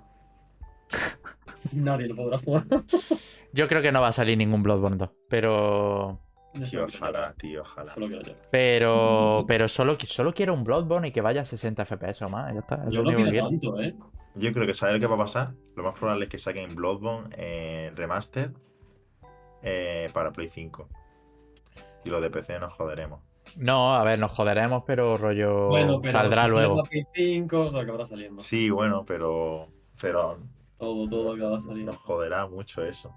Nadie 1.73 2.07
lo 2.07 2.15
podrá 2.15 2.38
jugar. 2.38 2.63
Yo 3.51 3.67
creo 3.67 3.81
que 3.81 3.91
no 3.91 4.01
va 4.01 4.07
a 4.09 4.13
salir 4.13 4.38
ningún 4.38 4.63
Bloodborne 4.63 4.97
2. 4.97 5.09
Pero. 5.29 6.19
Yo 6.55 6.67
Tío, 6.67 6.86
ojalá, 6.86 7.34
tío, 7.34 7.61
ojalá. 7.61 7.91
Solo 7.91 8.07
quiero 8.07 8.21
llorar. 8.21 8.41
Pero. 8.51 9.45
Pero 9.47 9.67
solo, 9.67 9.97
solo 9.99 10.34
quiero 10.34 10.53
un 10.53 10.63
Bloodborne 10.63 11.07
y 11.07 11.11
que 11.11 11.21
vaya 11.21 11.41
a 11.41 11.45
60 11.45 11.84
FPS 11.86 12.21
o 12.23 12.29
más. 12.29 12.53
Ya 12.53 12.59
está. 12.59 12.75
Es 12.88 12.93
Yo 12.93 13.01
lo 13.01 13.11
no 13.11 13.29
quiero. 13.29 13.49
tanto, 13.49 13.81
¿eh? 13.81 13.95
Yo 14.36 14.51
creo 14.53 14.65
que 14.65 14.73
saber 14.73 14.99
qué 14.99 15.07
va 15.07 15.15
a 15.15 15.19
pasar. 15.19 15.53
Lo 15.75 15.84
más 15.84 15.97
probable 15.97 16.25
es 16.25 16.31
que 16.31 16.38
saquen 16.38 16.75
Bloodborne 16.75 17.36
en 17.38 17.95
remaster 17.95 18.51
eh, 19.61 20.09
para 20.13 20.31
Play 20.31 20.47
5. 20.47 20.88
Y 22.05 22.09
los 22.09 22.21
de 22.21 22.29
PC 22.29 22.59
nos 22.59 22.73
joderemos. 22.73 23.21
No, 23.58 23.94
a 23.96 24.04
ver, 24.04 24.18
nos 24.20 24.32
joderemos, 24.32 24.84
pero 24.86 25.18
rollo. 25.18 25.68
Bueno, 25.68 26.00
pero 26.02 26.12
saldrá 26.14 26.44
si 26.44 26.50
sale 26.50 26.54
luego. 26.68 26.78
la 26.78 26.89
Play 26.89 27.04
5, 27.14 27.60
o 27.60 27.72
sea, 27.72 27.82
acabará 27.82 28.06
saliendo. 28.06 28.41
Sí, 28.41 28.70
bueno, 28.70 29.04
pero, 29.06 29.68
pero 30.02 30.39
Todo, 30.78 31.08
todo 31.10 31.34
acaba 31.34 31.60
saliendo. 31.60 31.91
nos 31.94 32.02
joderá 32.02 32.48
mucho 32.48 32.84
eso. 32.84 33.14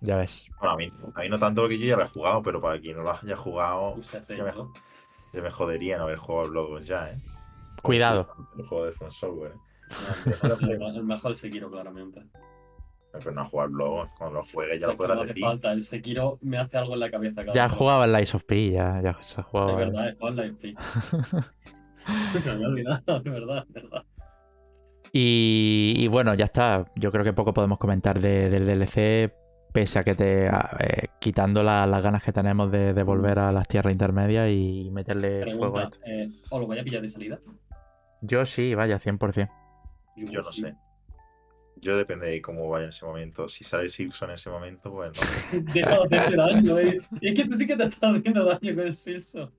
Ya 0.00 0.16
ves. 0.16 0.46
Bueno, 0.58 0.74
a 0.74 0.76
mí, 0.76 0.88
a 1.14 1.20
mí 1.20 1.28
no 1.28 1.38
tanto 1.38 1.60
porque 1.62 1.78
yo 1.78 1.86
ya 1.86 1.96
lo 1.96 2.04
he 2.04 2.08
jugado, 2.08 2.42
pero 2.42 2.60
para 2.60 2.80
quien 2.80 2.96
no 2.96 3.02
lo 3.02 3.12
haya 3.12 3.36
jugado, 3.36 3.96
ya 4.28 4.44
me, 4.44 4.52
ya 5.32 5.42
me 5.42 5.50
jodería 5.50 5.98
no 5.98 6.04
haber 6.04 6.16
jugado 6.16 6.48
Bloodborne 6.48 6.86
ya, 6.86 7.10
¿eh? 7.10 7.18
Cuidado. 7.82 8.26
El 8.58 8.66
juego 8.66 8.86
de 8.86 8.92
From 8.92 9.10
Software, 9.10 9.52
¿eh? 9.52 10.32
No, 10.42 10.54
el 10.54 10.68
mejor- 10.78 10.94
el 10.96 11.04
mejor 11.04 11.36
Sekiro, 11.36 11.70
claramente. 11.70 12.22
Pero 13.12 13.32
no 13.32 13.40
a 13.42 13.44
jugar 13.46 13.66
al 13.66 13.72
Bloodborne, 13.72 14.12
cuando 14.16 14.38
lo 14.40 14.46
juegues 14.46 14.80
ya 14.80 14.86
lo 14.86 14.92
No 14.92 14.98
podrás 14.98 15.18
hace 15.18 15.26
decir. 15.28 15.42
falta, 15.44 15.72
el 15.72 15.82
Sekiro 15.82 16.38
me 16.42 16.58
hace 16.58 16.78
algo 16.78 16.94
en 16.94 17.00
la 17.00 17.10
cabeza. 17.10 17.40
cada 17.42 17.52
Ya 17.52 17.66
vez. 17.68 17.76
jugaba 17.76 18.04
el 18.04 18.12
Lies 18.12 18.34
of 18.34 18.44
P, 18.44 18.70
ya, 18.70 19.00
ya 19.02 19.14
se 19.20 19.34
ha 19.34 19.36
De 19.38 19.42
jugado. 19.42 19.70
el- 19.70 19.76
verdad, 19.76 20.08
es 20.08 20.16
online, 20.20 20.54
sí. 20.60 20.74
Se 22.38 22.48
me 22.48 22.54
había 22.54 22.68
olvidado, 22.68 23.20
de 23.20 23.30
verdad, 23.30 23.66
de 23.68 23.80
verdad. 23.82 24.04
Y, 25.12 25.94
y 25.96 26.08
bueno, 26.08 26.34
ya 26.34 26.44
está. 26.44 26.84
Yo 26.96 27.10
creo 27.10 27.24
que 27.24 27.32
poco 27.32 27.52
podemos 27.52 27.78
comentar 27.78 28.20
de- 28.20 28.48
del 28.48 28.66
DLC, 28.66 29.32
pese 29.72 29.98
a 29.98 30.04
que 30.04 30.14
te. 30.14 30.48
a- 30.48 30.76
eh, 30.80 31.08
quitando 31.20 31.62
la- 31.62 31.86
las 31.86 32.02
ganas 32.02 32.22
que 32.22 32.32
tenemos 32.32 32.70
de, 32.70 32.94
de 32.94 33.02
volver 33.02 33.38
a 33.40 33.50
las 33.52 33.66
tierras 33.68 33.92
intermedias 33.92 34.48
y 34.50 34.88
meterle 34.92 35.42
fuego 35.56 35.78
a 35.78 35.90
Pregunta, 35.90 35.96
esto. 35.96 36.00
eh, 36.06 36.42
¿os 36.50 36.60
lo 36.60 36.66
voy 36.66 36.78
a 36.78 36.84
pillar 36.84 37.02
de 37.02 37.08
salida? 37.08 37.38
Yo 38.22 38.44
sí, 38.44 38.74
vaya, 38.74 38.98
100%. 38.98 39.48
Yo 40.16 40.42
no 40.42 40.52
sé. 40.52 40.74
Yo 41.80 41.96
depende 41.96 42.26
de 42.28 42.42
cómo 42.42 42.68
vaya 42.68 42.84
en 42.84 42.90
ese 42.90 43.04
momento. 43.04 43.48
Si 43.48 43.64
sale 43.64 43.88
Silson 43.88 44.30
en 44.30 44.34
ese 44.34 44.50
momento, 44.50 44.92
pues 44.92 45.12
no. 45.16 45.60
Deja 45.74 45.98
de 46.08 46.16
hacerte 46.18 46.36
daño, 46.36 46.78
eh. 46.78 46.98
Es 47.20 47.34
que 47.34 47.44
tú 47.46 47.54
sí 47.56 47.66
que 47.66 47.76
te 47.76 47.84
estás 47.84 48.16
haciendo 48.16 48.44
daño 48.44 48.74
con 48.74 48.86
el 48.86 48.94
Silson. 48.94 49.50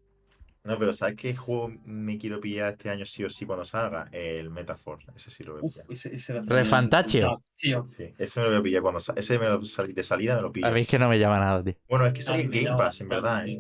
No, 0.64 0.78
pero 0.78 0.94
¿sabes 0.94 1.16
qué 1.16 1.36
juego 1.36 1.74
me 1.86 2.20
quiero 2.20 2.40
pillar 2.40 2.74
este 2.74 2.92
año 2.92 3.04
sí 3.04 3.24
o 3.24 3.30
sí 3.32 3.48
cuando 3.48 3.66
salga? 3.66 4.08
El 4.12 4.52
Metaphor. 4.52 5.00
Ese 5.16 5.32
sí 5.32 5.44
lo 5.44 5.54
voy 5.54 5.62
a 5.62 5.66
Uf, 5.66 5.72
pillar. 5.74 5.88
ese, 5.90 6.14
ese 6.14 6.34
va 6.34 6.40
a 6.40 6.42
¿El 6.44 6.48
ser- 6.50 6.66
Fantaccio? 6.66 7.44
Sí, 7.56 7.74
ese 8.20 8.40
me 8.40 8.46
lo 8.46 8.52
voy 8.52 8.60
a 8.60 8.64
pillar 8.64 8.82
cuando 8.84 9.00
sa- 9.00 9.14
Ese 9.16 9.40
me 9.40 9.50
lo 9.50 9.66
sal- 9.66 9.92
de 9.92 10.04
salida 10.04 10.36
me 10.36 10.44
lo 10.44 10.52
pillo. 10.52 10.68
A 10.68 10.72
mí 10.72 10.82
es 10.82 10.88
que 10.88 11.00
no 11.00 11.10
me 11.10 11.18
llama 11.18 11.40
nada, 11.40 11.64
tío. 11.64 11.74
Bueno, 11.90 12.06
es 12.06 12.14
que 12.14 12.22
sale 12.22 12.38
Ah, 12.38 12.42
en 12.44 12.50
me 12.52 12.56
Game 12.58 12.66
llama 12.66 12.78
Pass, 12.78 13.02
en 13.02 13.10
verdad. 13.10 13.48
¿eh? 13.48 13.60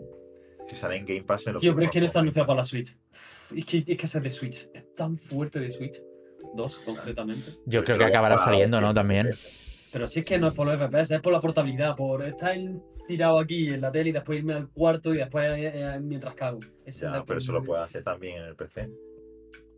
Si 0.70 0.76
sale 0.76 0.96
en 0.98 1.06
Game 1.06 1.24
Pass 1.24 1.48
me 1.48 1.54
lo 1.54 1.60
Tío, 1.60 1.72
pillo 1.72 1.76
pero 1.76 1.86
es 1.88 1.92
que 1.92 2.00
no 2.02 2.06
está 2.06 2.20
anunciado 2.20 2.48
para 2.48 2.58
la 2.58 2.66
Switch. 2.66 2.96
Es 3.56 3.66
que, 3.66 3.78
es 3.78 3.84
que 4.14 4.20
de 4.20 4.32
Switch 4.32 4.70
es 4.72 4.96
tan 4.96 5.18
fuerte 5.18 5.60
de 5.60 5.72
Switch. 5.72 5.96
Dos, 6.54 6.80
concretamente. 6.80 7.52
Yo 7.66 7.84
creo 7.84 7.98
que 7.98 8.06
acabará 8.06 8.38
saliendo, 8.38 8.80
¿no? 8.82 8.94
También. 8.94 9.30
Pero 9.92 10.08
si 10.08 10.20
es 10.22 10.26
que 10.26 10.38
no 10.40 10.48
es 10.48 10.54
por 10.54 10.68
los 10.68 10.80
FPS, 10.80 11.16
es 11.16 11.22
por 11.22 11.34
la 11.34 11.42
portabilidad, 11.42 11.96
por 11.96 12.24
estar 12.24 12.56
en- 12.56 12.82
tirado 13.08 13.40
aquí 13.40 13.68
en 13.70 13.82
la 13.82 13.92
tele 13.92 14.10
y 14.12 14.14
después 14.14 14.40
irme 14.40 14.54
al 14.54 14.70
cuarto 14.70 15.14
y 15.14 15.18
después 15.18 15.46
eh, 15.58 15.72
eh, 15.74 16.00
mientras 16.02 16.34
cago. 16.36 16.60
Esa 16.86 17.12
Ya, 17.18 17.24
pero 17.26 17.40
eso 17.40 17.52
lo 17.52 17.64
puedes 17.64 17.84
hacer 17.86 18.04
también 18.04 18.38
en 18.38 18.44
el 18.44 18.56
PC. 18.56 18.90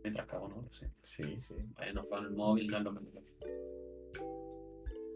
Mientras 0.04 0.26
cago, 0.26 0.48
¿no? 0.48 0.68
Sí. 0.70 0.86
Sí, 1.02 1.36
sí. 1.40 1.54
Bueno, 1.76 2.06
con 2.06 2.24
el 2.26 2.30
móvil 2.30 2.68
no 2.68 2.78
es 2.78 2.84
lo 2.84 2.92
mismo. 2.92 3.20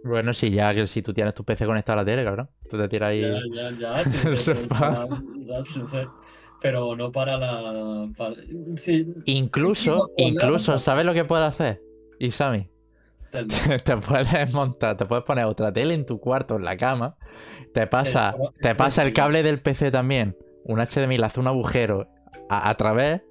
Bueno, 0.04 0.32
sí, 0.32 0.50
ya 0.50 0.74
que 0.74 0.86
si 0.86 1.02
tú 1.02 1.12
tienes 1.12 1.34
tu 1.34 1.44
PC 1.44 1.66
conectado 1.66 1.98
a 1.98 2.02
la 2.02 2.06
tele, 2.06 2.24
cabrón. 2.24 2.48
Tú 2.68 2.76
te 2.78 2.88
tiras 2.88 3.10
ahí. 3.10 3.20
Ya, 3.20 3.40
ya, 3.70 3.70
ya, 3.78 4.04
sí, 4.04 4.18
pero- 4.22 4.36
Sofá. 4.36 5.08
ya, 5.40 5.62
sí, 5.62 5.82
sí. 5.86 5.98
Pero 6.60 6.96
no 6.96 7.12
para 7.12 7.36
la. 7.36 8.08
para- 8.16 8.34
sí, 8.76 9.06
Incluso, 9.26 10.08
Sí, 10.16 10.24
incluso, 10.24 10.78
¿sabes 10.78 11.06
lo 11.06 11.14
que 11.14 11.24
puedes 11.24 11.46
hacer? 11.46 11.80
Isami, 12.18 12.68
del- 13.32 13.46
te 13.84 13.96
puedes 13.96 14.52
montar, 14.52 14.96
te 14.96 15.06
puedes 15.06 15.24
poner 15.24 15.44
otra 15.44 15.72
tele 15.72 15.94
en 15.94 16.04
tu 16.04 16.18
cuarto, 16.18 16.56
en 16.56 16.64
la 16.64 16.76
cama. 16.76 17.16
Te 17.72 17.86
pasa, 17.86 18.34
te 18.60 18.74
pasa 18.74 19.02
el 19.02 19.12
cable 19.12 19.42
del 19.42 19.60
PC 19.60 19.90
también. 19.90 20.36
Un 20.64 20.80
HDMI 20.80 21.18
le 21.18 21.26
hace 21.26 21.38
un 21.40 21.46
agujero 21.46 22.08
a, 22.48 22.68
a 22.70 22.76
través, 22.76 23.22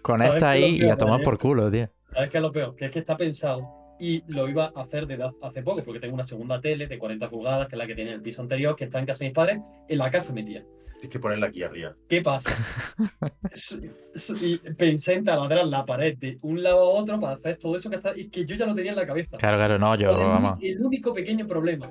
conecta 0.00 0.50
ahí 0.50 0.78
y 0.80 0.88
a 0.88 0.96
tomar 0.96 1.22
por 1.22 1.38
culo, 1.38 1.70
tío. 1.70 1.88
¿Sabes 2.12 2.30
qué 2.30 2.38
es 2.38 2.42
lo 2.42 2.52
peor? 2.52 2.74
Que 2.76 2.86
es 2.86 2.90
que 2.90 2.98
está 3.00 3.16
pensado 3.16 3.62
y 3.98 4.22
lo 4.32 4.48
iba 4.48 4.72
a 4.74 4.80
hacer 4.82 5.06
desde 5.06 5.24
hace 5.42 5.62
poco, 5.62 5.82
porque 5.84 6.00
tengo 6.00 6.14
una 6.14 6.24
segunda 6.24 6.60
tele 6.60 6.86
de 6.88 6.98
40 6.98 7.28
pulgadas, 7.30 7.68
que 7.68 7.74
es 7.76 7.78
la 7.78 7.86
que 7.86 7.94
tiene 7.94 8.12
el 8.12 8.20
piso 8.22 8.42
anterior, 8.42 8.74
que 8.74 8.84
está 8.84 8.98
en 8.98 9.06
casa 9.06 9.20
de 9.20 9.26
mis 9.26 9.34
padres, 9.34 9.60
en 9.88 9.98
la 9.98 10.10
casa 10.10 10.32
metía. 10.32 10.64
Tienes 11.02 11.14
que 11.14 11.18
ponerla 11.18 11.48
aquí 11.48 11.64
arriba. 11.64 11.96
¿Qué 12.08 12.22
pasa? 12.22 12.50
Y 14.40 14.58
pensé 14.74 15.14
en 15.14 15.24
taladrar 15.24 15.66
la 15.66 15.84
pared 15.84 16.16
de 16.16 16.38
un 16.42 16.62
lado 16.62 16.78
a 16.78 17.00
otro 17.00 17.18
para 17.18 17.34
hacer 17.34 17.58
todo 17.58 17.74
eso 17.74 17.90
que 17.90 17.96
está 17.96 18.12
y 18.16 18.28
que 18.28 18.44
yo 18.44 18.54
ya 18.54 18.66
lo 18.66 18.74
tenía 18.74 18.92
en 18.92 18.98
la 18.98 19.06
cabeza. 19.06 19.36
Claro, 19.36 19.56
claro, 19.56 19.78
no, 19.80 19.96
yo, 19.96 20.10
el, 20.10 20.16
vamos. 20.16 20.60
el 20.62 20.80
único 20.80 21.12
pequeño 21.12 21.48
problema. 21.48 21.90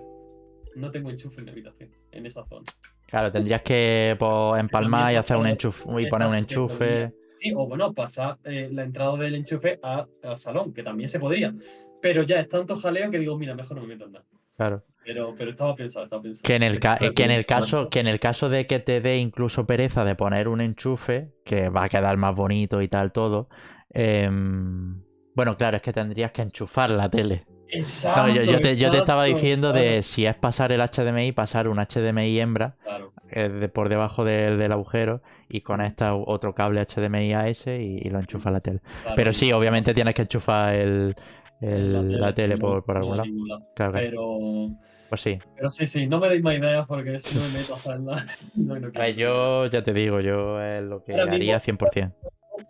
No 0.75 0.91
tengo 0.91 1.09
enchufe 1.09 1.39
en 1.39 1.45
mi 1.45 1.51
habitación, 1.51 1.89
en 2.11 2.25
esa 2.25 2.45
zona. 2.45 2.63
Claro, 3.05 3.31
tendrías 3.33 3.61
que 3.63 4.15
pues, 4.17 4.61
empalmar 4.61 5.11
y 5.11 5.17
hacer 5.17 5.35
un 5.35 5.47
enchufe 5.47 6.01
y 6.01 6.07
poner 6.07 6.29
un 6.29 6.35
enchufe. 6.35 7.11
Sí, 7.39 7.51
o 7.53 7.67
bueno, 7.67 7.93
pasar 7.93 8.37
eh, 8.45 8.69
la 8.71 8.83
entrada 8.83 9.17
del 9.17 9.35
enchufe 9.35 9.77
al 9.81 10.07
salón, 10.37 10.73
que 10.73 10.83
también 10.83 11.09
se 11.09 11.19
podría. 11.19 11.53
Pero 12.01 12.23
ya 12.23 12.39
es 12.39 12.47
tanto 12.47 12.77
jaleo 12.77 13.09
que 13.09 13.19
digo, 13.19 13.37
mira, 13.37 13.55
mejor 13.55 13.75
no 13.75 13.81
me 13.81 13.89
meto 13.89 14.05
en 14.05 14.13
nada. 14.13 14.25
Claro. 14.55 14.85
Pero, 15.03 15.33
pero 15.37 15.51
estaba 15.51 15.73
pensado, 15.75 16.05
estaba 16.05 16.21
pensado. 16.21 16.43
Que 16.43 16.55
en 16.55 16.63
el 16.63 16.79
ca- 16.79 16.97
que 17.15 17.23
en 17.23 17.31
el 17.31 17.45
caso, 17.45 17.89
que 17.89 17.99
en 17.99 18.07
el 18.07 18.19
caso 18.19 18.49
de 18.49 18.67
que 18.67 18.79
te 18.79 19.01
dé 19.01 19.17
incluso 19.17 19.65
pereza 19.65 20.05
de 20.05 20.15
poner 20.15 20.47
un 20.47 20.61
enchufe, 20.61 21.31
que 21.43 21.69
va 21.69 21.85
a 21.85 21.89
quedar 21.89 22.17
más 22.17 22.35
bonito 22.35 22.81
y 22.81 22.87
tal 22.87 23.11
todo. 23.11 23.49
em, 23.93 25.01
bueno, 25.33 25.57
claro, 25.57 25.77
es 25.77 25.83
que 25.83 25.93
tendrías 25.93 26.31
que 26.31 26.41
enchufar 26.41 26.89
la 26.91 27.09
tele. 27.09 27.45
Exacto. 27.69 28.21
No, 28.21 28.29
yo, 28.29 28.43
yo 28.43 28.59
te, 28.61 28.75
yo 28.77 28.91
te 28.91 28.97
estaba 28.99 29.23
diciendo 29.25 29.71
de 29.71 30.03
si 30.03 30.25
es 30.25 30.35
pasar 30.35 30.71
el 30.71 30.81
HDMI, 30.81 31.31
pasar 31.31 31.67
un 31.69 31.77
HDMI 31.79 32.39
hembra 32.39 32.75
Claro, 32.83 33.13
eh, 33.31 33.47
de 33.47 33.69
por 33.69 33.87
debajo 33.89 34.25
del, 34.25 34.57
del 34.59 34.71
agujero 34.73 35.21
y 35.49 35.61
conecta 35.61 36.13
otro 36.15 36.53
cable 36.53 36.81
HDMI 36.85 37.33
a 37.33 37.47
ese 37.47 37.81
y, 37.81 37.97
y 38.05 38.09
lo 38.09 38.19
enchufa 38.19 38.49
a 38.49 38.53
la 38.53 38.59
tele. 38.59 38.79
claro. 39.01 39.15
Pero 39.15 39.33
sí, 39.33 39.51
obviamente 39.53 39.93
tienes 39.93 40.13
que 40.15 40.23
enchufar 40.23 40.75
el, 40.75 41.15
el- 41.61 42.19
la 42.19 42.33
tele, 42.33 42.57
por, 42.57 42.83
por 42.83 42.97
algún 42.97 43.11
de 43.13 43.17
lado. 43.17 43.27
ningún 43.29 43.47
lado. 43.47 43.61
Claro, 43.75 43.91
claro. 43.93 44.07
Pero, 44.09 44.69
Pues 45.11 45.19
sí. 45.23 45.37
pero 45.57 45.69
sí, 45.69 45.87
sí, 45.87 46.07
no 46.07 46.21
me 46.21 46.29
deis 46.29 46.41
más 46.41 46.55
ideas 46.55 46.87
porque 46.87 47.19
si 47.19 47.37
no 47.37 47.43
me 47.43 47.59
meto 47.59 47.73
a 47.73 47.75
hacerla. 47.75 48.25
No, 48.55 49.07
yo 49.09 49.65
ya 49.65 49.83
te 49.83 49.91
digo, 49.91 50.21
yo 50.21 50.61
es 50.63 50.81
lo 50.83 51.03
que 51.03 51.11
Ahora 51.19 51.33
haría 51.33 51.55
mismo- 51.55 51.77
100%. 51.89 52.13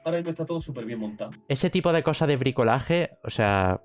Ahora 0.04 0.18
mismo 0.18 0.32
está 0.32 0.44
todo 0.48 0.60
súper 0.60 0.86
bien 0.86 0.98
montado. 0.98 1.30
Ese 1.48 1.70
tipo 1.70 1.94
de 1.94 2.02
cosas 2.02 2.28
de 2.28 2.38
bricolaje, 2.38 3.12
o 3.24 3.30
sea, 3.30 3.80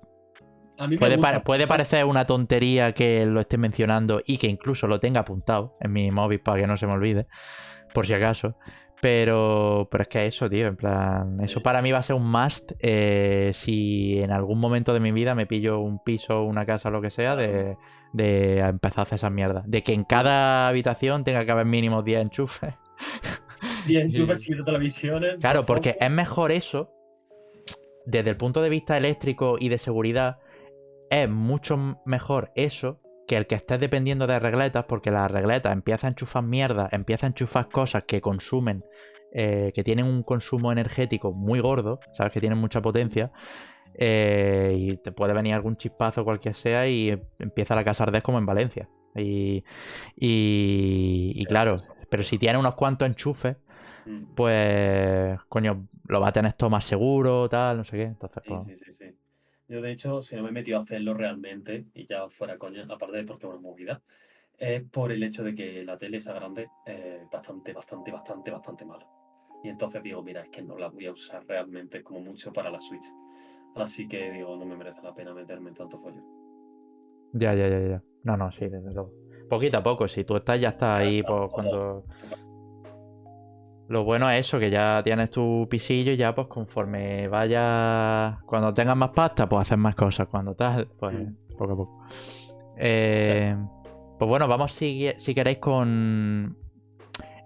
A 0.79 0.87
mí 0.87 0.95
me 0.95 0.97
puede, 0.97 1.17
gusta 1.17 1.33
pa- 1.33 1.43
puede 1.43 1.67
parecer 1.67 2.03
una 2.05 2.25
tontería 2.25 2.93
que 2.93 3.27
lo 3.27 3.39
esté 3.41 3.59
mencionando 3.59 4.23
y 4.25 4.39
que 4.39 4.47
incluso 4.47 4.87
lo 4.87 4.99
tenga 4.99 5.19
apuntado 5.19 5.75
en 5.79 5.93
mi 5.93 6.09
móvil 6.09 6.39
para 6.39 6.59
que 6.61 6.65
no 6.65 6.77
se 6.77 6.87
me 6.87 6.93
olvide, 6.93 7.27
por 7.93 8.07
si 8.07 8.15
acaso. 8.15 8.57
Pero, 8.99 9.87
pero 9.91 10.01
es 10.01 10.07
que 10.07 10.25
eso, 10.25 10.49
tío, 10.49 10.65
en 10.65 10.75
plan, 10.75 11.37
eso 11.43 11.61
para 11.61 11.83
mí 11.83 11.91
va 11.91 11.99
a 11.99 12.03
ser 12.03 12.15
un 12.15 12.31
must 12.31 12.71
eh, 12.79 13.51
si 13.53 14.17
en 14.17 14.31
algún 14.31 14.59
momento 14.59 14.91
de 14.95 14.99
mi 14.99 15.11
vida 15.11 15.35
me 15.35 15.45
pillo 15.45 15.79
un 15.79 16.03
piso, 16.03 16.41
una 16.41 16.65
casa, 16.65 16.89
lo 16.89 16.99
que 16.99 17.11
sea, 17.11 17.35
de, 17.35 17.77
de 18.13 18.59
empezar 18.59 18.99
a 18.99 19.03
hacer 19.03 19.17
esas 19.17 19.31
mierdas. 19.31 19.63
De 19.67 19.83
que 19.83 19.93
en 19.93 20.03
cada 20.03 20.67
habitación 20.67 21.23
tenga 21.23 21.45
que 21.45 21.51
haber 21.51 21.65
mínimo 21.65 22.03
10 22.03 22.21
enchufes. 22.21 22.75
10 23.87 24.05
enchufes, 24.05 24.41
7 24.41 24.63
televisiones. 24.63 25.35
Claro, 25.39 25.65
porque 25.65 25.97
es 25.99 26.11
mejor 26.11 26.51
eso, 26.51 26.91
desde 28.05 28.29
el 28.29 28.37
punto 28.37 28.61
de 28.61 28.69
vista 28.69 28.97
eléctrico 28.97 29.57
y 29.59 29.69
de 29.69 29.77
seguridad, 29.77 30.39
es 31.09 31.29
mucho 31.29 31.99
mejor 32.05 32.51
eso 32.55 32.99
que 33.27 33.35
el 33.35 33.45
que 33.45 33.55
estés 33.55 33.79
dependiendo 33.79 34.25
de 34.25 34.39
regletas, 34.39 34.85
porque 34.85 35.11
las 35.11 35.29
regletas 35.29 35.73
empiezan 35.73 36.07
a 36.07 36.11
enchufar 36.11 36.43
mierda, 36.43 36.87
empiezan 36.91 37.27
a 37.27 37.31
enchufar 37.31 37.67
cosas 37.67 38.03
que 38.07 38.21
consumen, 38.21 38.85
eh, 39.33 39.71
que 39.75 39.83
tienen 39.83 40.05
un 40.05 40.23
consumo 40.23 40.71
energético 40.71 41.33
muy 41.33 41.59
gordo, 41.59 41.99
¿sabes? 42.13 42.31
Que 42.31 42.39
tienen 42.39 42.57
mucha 42.57 42.81
potencia. 42.81 43.31
Eh, 43.97 44.75
y 44.77 44.97
te 44.97 45.11
puede 45.11 45.33
venir 45.33 45.53
algún 45.53 45.77
chispazo, 45.77 46.23
cualquier 46.23 46.55
sea, 46.55 46.87
y 46.87 47.17
empieza 47.39 47.75
la 47.75 47.83
casa 47.83 48.03
a 48.03 48.07
arder 48.07 48.21
como 48.23 48.37
en 48.39 48.45
Valencia. 48.45 48.89
Y, 49.15 49.63
y, 50.15 51.33
y 51.35 51.45
claro, 51.47 51.77
pero 52.09 52.23
si 52.23 52.37
tiene 52.37 52.57
unos 52.57 52.75
cuantos 52.75 53.07
enchufes, 53.07 53.57
Mm. 54.05 54.23
pues, 54.35 55.39
coño, 55.49 55.87
lo 56.07 56.21
va 56.21 56.29
a 56.29 56.31
tener 56.33 56.53
todo 56.53 56.69
más 56.69 56.85
seguro, 56.85 57.49
tal, 57.49 57.77
no 57.77 57.83
sé 57.83 57.97
qué. 57.97 58.03
Entonces, 58.03 58.43
Sí, 58.43 58.49
pues, 58.49 58.65
sí, 58.65 58.75
sí, 58.75 58.91
sí. 58.91 59.05
Yo, 59.67 59.81
de 59.81 59.91
hecho, 59.91 60.21
si 60.21 60.35
no 60.35 60.43
me 60.43 60.49
he 60.49 60.51
metido 60.53 60.77
a 60.79 60.81
hacerlo 60.81 61.13
realmente, 61.13 61.85
y 61.93 62.05
ya 62.07 62.29
fuera 62.29 62.57
coña, 62.57 62.85
aparte 62.89 63.17
de 63.17 63.23
porque 63.25 63.45
es 63.47 63.51
una 63.51 63.61
movida, 63.61 64.01
es 64.57 64.83
por 64.83 65.11
el 65.11 65.23
hecho 65.23 65.43
de 65.43 65.55
que 65.55 65.83
la 65.83 65.97
tele 65.97 66.17
esa 66.17 66.33
grande 66.33 66.69
es 66.85 67.29
bastante, 67.29 67.73
bastante, 67.73 68.11
bastante, 68.11 68.51
bastante 68.51 68.85
mala. 68.85 69.05
Y 69.63 69.69
entonces 69.69 70.03
digo, 70.03 70.23
mira, 70.23 70.43
es 70.43 70.49
que 70.49 70.61
no 70.61 70.77
la 70.77 70.87
voy 70.89 71.07
a 71.07 71.11
usar 71.11 71.45
realmente 71.45 72.03
como 72.03 72.21
mucho 72.21 72.53
para 72.53 72.69
la 72.71 72.79
Switch. 72.79 73.05
Así 73.79 74.07
que 74.07 74.31
digo, 74.31 74.55
no 74.57 74.65
me 74.65 74.75
merece 74.75 75.01
la 75.03 75.13
pena 75.13 75.33
meterme 75.33 75.69
en 75.69 75.75
tanto 75.75 75.99
follón. 75.99 76.23
ya, 77.33 77.53
ya, 77.53 77.67
ya, 77.67 77.79
ya. 77.79 78.03
No, 78.23 78.35
no, 78.37 78.51
sí, 78.51 78.67
desde 78.67 78.91
luego. 78.93 79.11
Poquito 79.49 79.77
a 79.77 79.83
poco, 79.83 80.07
si 80.07 80.23
tú 80.23 80.35
estás, 80.35 80.59
ya 80.59 80.69
estás 80.69 80.99
ahí, 80.99 81.23
pues 81.23 81.49
cuando. 81.51 82.03
Lo 83.89 84.03
bueno 84.03 84.29
es 84.29 84.45
eso, 84.45 84.59
que 84.59 84.69
ya 84.69 85.01
tienes 85.03 85.29
tu 85.29 85.65
pisillo 85.69 86.11
y 86.11 86.17
ya, 86.17 86.35
pues 86.35 86.47
conforme 86.47 87.27
vaya. 87.29 88.39
Cuando 88.45 88.73
tengas 88.73 88.97
más 88.97 89.11
pasta, 89.11 89.47
pues 89.47 89.61
hacer 89.61 89.77
más 89.77 89.95
cosas. 89.95 90.27
Cuando 90.27 90.55
tal, 90.55 90.87
pues 90.99 91.13
Mm. 91.15 91.55
poco 91.57 91.73
a 91.73 91.75
poco. 91.77 91.99
Eh, 92.77 93.55
Pues 94.19 94.27
bueno, 94.27 94.47
vamos 94.47 94.71
si, 94.73 95.07
si 95.17 95.35
queréis 95.35 95.59
con 95.59 96.57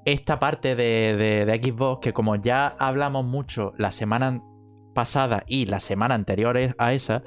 esta 0.06 0.40
parte 0.40 0.74
de, 0.74 1.18
de- 1.18 1.46
de 1.46 1.58
Xbox, 1.62 2.00
que 2.02 2.14
como 2.14 2.38
ya 2.38 2.68
hablamos 2.80 3.26
mucho 3.26 3.74
la 3.78 3.92
semana 3.92 4.42
pasada 4.94 5.44
y 5.48 5.66
la 5.66 5.80
semana 5.80 6.16
anterior 6.16 6.58
a 6.78 6.94
esa, 6.94 7.24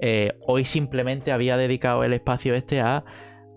eh, 0.00 0.32
hoy 0.46 0.64
simplemente 0.64 1.32
había 1.32 1.56
dedicado 1.56 2.04
el 2.04 2.12
espacio 2.12 2.54
este 2.54 2.80
a 2.80 3.04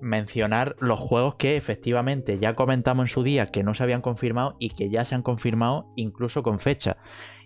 mencionar 0.01 0.75
los 0.79 0.99
juegos 0.99 1.35
que 1.35 1.57
efectivamente 1.57 2.39
ya 2.39 2.53
comentamos 2.53 3.05
en 3.05 3.07
su 3.07 3.23
día 3.23 3.47
que 3.47 3.63
no 3.63 3.73
se 3.73 3.83
habían 3.83 4.01
confirmado 4.01 4.55
y 4.59 4.69
que 4.69 4.89
ya 4.89 5.05
se 5.05 5.15
han 5.15 5.23
confirmado 5.23 5.91
incluso 5.95 6.43
con 6.43 6.59
fecha. 6.59 6.97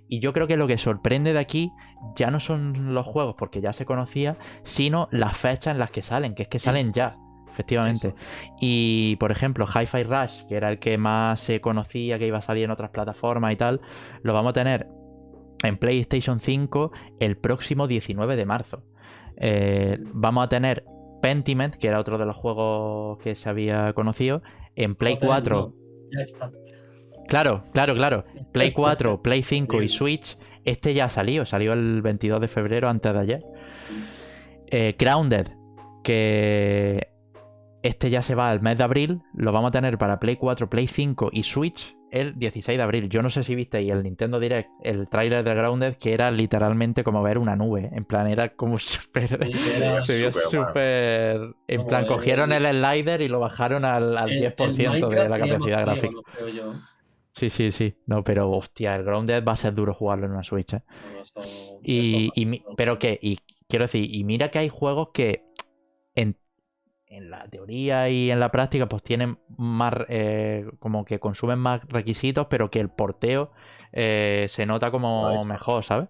Y 0.07 0.19
yo 0.19 0.33
creo 0.33 0.45
que 0.45 0.57
lo 0.57 0.67
que 0.67 0.77
sorprende 0.77 1.31
de 1.31 1.39
aquí 1.39 1.71
ya 2.15 2.31
no 2.31 2.41
son 2.41 2.93
los 2.93 3.07
juegos 3.07 3.35
porque 3.37 3.61
ya 3.61 3.71
se 3.71 3.85
conocía, 3.85 4.37
sino 4.63 5.07
las 5.11 5.37
fechas 5.37 5.73
en 5.73 5.79
las 5.79 5.91
que 5.91 6.01
salen, 6.01 6.35
que 6.35 6.43
es 6.43 6.49
que 6.49 6.59
salen 6.59 6.91
ya, 6.91 7.11
efectivamente. 7.49 8.13
Y 8.59 9.15
por 9.17 9.31
ejemplo, 9.31 9.65
Hi-Fi 9.65 10.03
Rush, 10.03 10.43
que 10.49 10.55
era 10.55 10.69
el 10.69 10.79
que 10.79 10.97
más 10.97 11.39
se 11.39 11.61
conocía, 11.61 12.19
que 12.19 12.27
iba 12.27 12.39
a 12.39 12.41
salir 12.41 12.65
en 12.65 12.71
otras 12.71 12.89
plataformas 12.89 13.53
y 13.53 13.55
tal, 13.55 13.79
lo 14.21 14.33
vamos 14.33 14.49
a 14.49 14.53
tener 14.53 14.89
en 15.63 15.77
PlayStation 15.77 16.39
5 16.39 16.91
el 17.19 17.37
próximo 17.37 17.87
19 17.87 18.35
de 18.35 18.45
marzo. 18.45 18.83
Eh, 19.37 19.97
vamos 20.13 20.45
a 20.45 20.49
tener 20.49 20.85
Pentiment, 21.21 21.75
que 21.75 21.87
era 21.87 21.99
otro 21.99 22.17
de 22.17 22.25
los 22.25 22.35
juegos 22.35 23.19
que 23.19 23.35
se 23.35 23.49
había 23.49 23.93
conocido, 23.93 24.41
en 24.75 24.95
Play 24.95 25.17
4. 25.19 25.73
Ya 26.11 26.21
está. 26.21 26.51
Claro, 27.27 27.63
claro, 27.73 27.95
claro. 27.95 28.25
Play 28.51 28.71
4, 28.73 29.21
Play 29.21 29.43
5 29.43 29.81
y 29.81 29.87
Switch. 29.87 30.37
Este 30.63 30.93
ya 30.93 31.09
salió, 31.09 31.45
salió 31.45 31.73
el 31.73 32.01
22 32.01 32.39
de 32.41 32.47
febrero 32.47 32.89
antes 32.89 33.13
de 33.13 33.19
ayer. 33.19 33.43
Eh, 34.67 34.95
Grounded, 34.97 35.47
que 36.03 37.07
este 37.81 38.09
ya 38.09 38.21
se 38.21 38.35
va 38.35 38.51
al 38.51 38.61
mes 38.61 38.77
de 38.77 38.83
abril. 38.83 39.21
Lo 39.33 39.51
vamos 39.51 39.69
a 39.69 39.71
tener 39.71 39.97
para 39.97 40.19
Play 40.19 40.35
4, 40.35 40.69
Play 40.69 40.87
5 40.87 41.29
y 41.31 41.43
Switch 41.43 41.95
el 42.11 42.37
16 42.37 42.77
de 42.77 42.83
abril. 42.83 43.09
Yo 43.09 43.21
no 43.21 43.29
sé 43.29 43.43
si 43.43 43.55
visteis 43.55 43.89
el 43.89 44.03
Nintendo 44.03 44.39
Direct, 44.39 44.69
el 44.83 45.07
tráiler 45.07 45.43
de 45.43 45.55
Grounded, 45.55 45.95
que 45.95 46.13
era 46.13 46.29
literalmente 46.29 47.03
como 47.03 47.23
ver 47.23 47.37
una 47.37 47.55
nube. 47.55 47.89
En 47.93 48.05
plan, 48.05 48.27
era 48.27 48.49
como 48.49 48.77
súper. 48.79 49.27
se 50.01 50.19
vio 50.19 50.33
súper. 50.33 51.55
En 51.67 51.85
plan, 51.87 52.05
cogieron 52.05 52.51
el 52.51 52.65
slider 52.65 53.21
y 53.21 53.27
lo 53.27 53.39
bajaron 53.39 53.85
al, 53.85 54.15
10% 54.15 55.07
de 55.07 55.29
la 55.29 55.39
capacidad 55.39 55.81
gráfica. 55.81 56.15
Sí, 57.33 57.49
sí, 57.49 57.71
sí. 57.71 57.95
No, 58.05 58.23
pero 58.23 58.51
hostia, 58.51 58.95
el 58.95 59.03
Grounded 59.03 59.43
va 59.45 59.53
a 59.53 59.57
ser 59.57 59.73
duro 59.73 59.93
jugarlo 59.93 60.25
en 60.25 60.33
una 60.33 60.43
Switch. 60.43 60.73
¿eh? 60.73 60.81
y, 61.81 62.61
pero 62.75 62.99
que, 62.99 63.17
y 63.21 63.37
quiero 63.69 63.85
decir, 63.85 64.13
y 64.13 64.23
mira 64.25 64.49
que 64.49 64.59
hay 64.59 64.69
juegos 64.69 65.09
que 65.13 65.45
en 66.13 66.35
en 67.11 67.29
la 67.29 67.45
teoría 67.47 68.09
y 68.09 68.31
en 68.31 68.39
la 68.39 68.49
práctica 68.49 68.87
pues 68.87 69.03
tienen 69.03 69.37
más, 69.57 69.93
eh, 70.07 70.65
como 70.79 71.03
que 71.03 71.19
consumen 71.19 71.59
más 71.59 71.83
requisitos, 71.89 72.47
pero 72.49 72.71
que 72.71 72.79
el 72.79 72.89
porteo 72.89 73.51
eh, 73.91 74.45
se 74.47 74.65
nota 74.65 74.89
como 74.91 75.43
mejor, 75.43 75.83
¿sabes? 75.83 76.07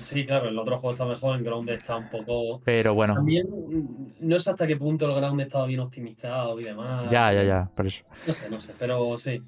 Sí, 0.00 0.26
claro, 0.26 0.48
el 0.48 0.58
otro 0.58 0.78
juego 0.78 0.94
está 0.94 1.04
mejor, 1.06 1.38
el 1.38 1.44
Ground 1.44 1.70
está 1.70 1.96
un 1.96 2.10
poco... 2.10 2.60
Pero 2.64 2.92
bueno. 2.94 3.14
También 3.14 3.46
mm, 3.46 4.14
no 4.20 4.38
sé 4.40 4.50
hasta 4.50 4.66
qué 4.66 4.76
punto 4.76 5.06
el 5.08 5.14
Ground 5.14 5.40
estaba 5.40 5.66
bien 5.66 5.80
optimizado 5.80 6.58
y 6.58 6.64
demás. 6.64 7.08
Ya, 7.08 7.32
ya, 7.32 7.44
ya, 7.44 7.70
por 7.76 7.86
eso. 7.86 8.04
No 8.26 8.32
sé, 8.32 8.50
no 8.50 8.58
sé, 8.58 8.74
pero 8.76 9.16
sí. 9.18 9.40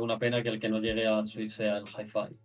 una 0.00 0.18
pena 0.18 0.42
que 0.42 0.48
el 0.48 0.58
que 0.58 0.68
no 0.68 0.80
llegue 0.80 1.06
a 1.06 1.24
Switch 1.24 1.50
sea 1.50 1.78
el 1.78 1.84
Hi-Fi. 1.84 2.36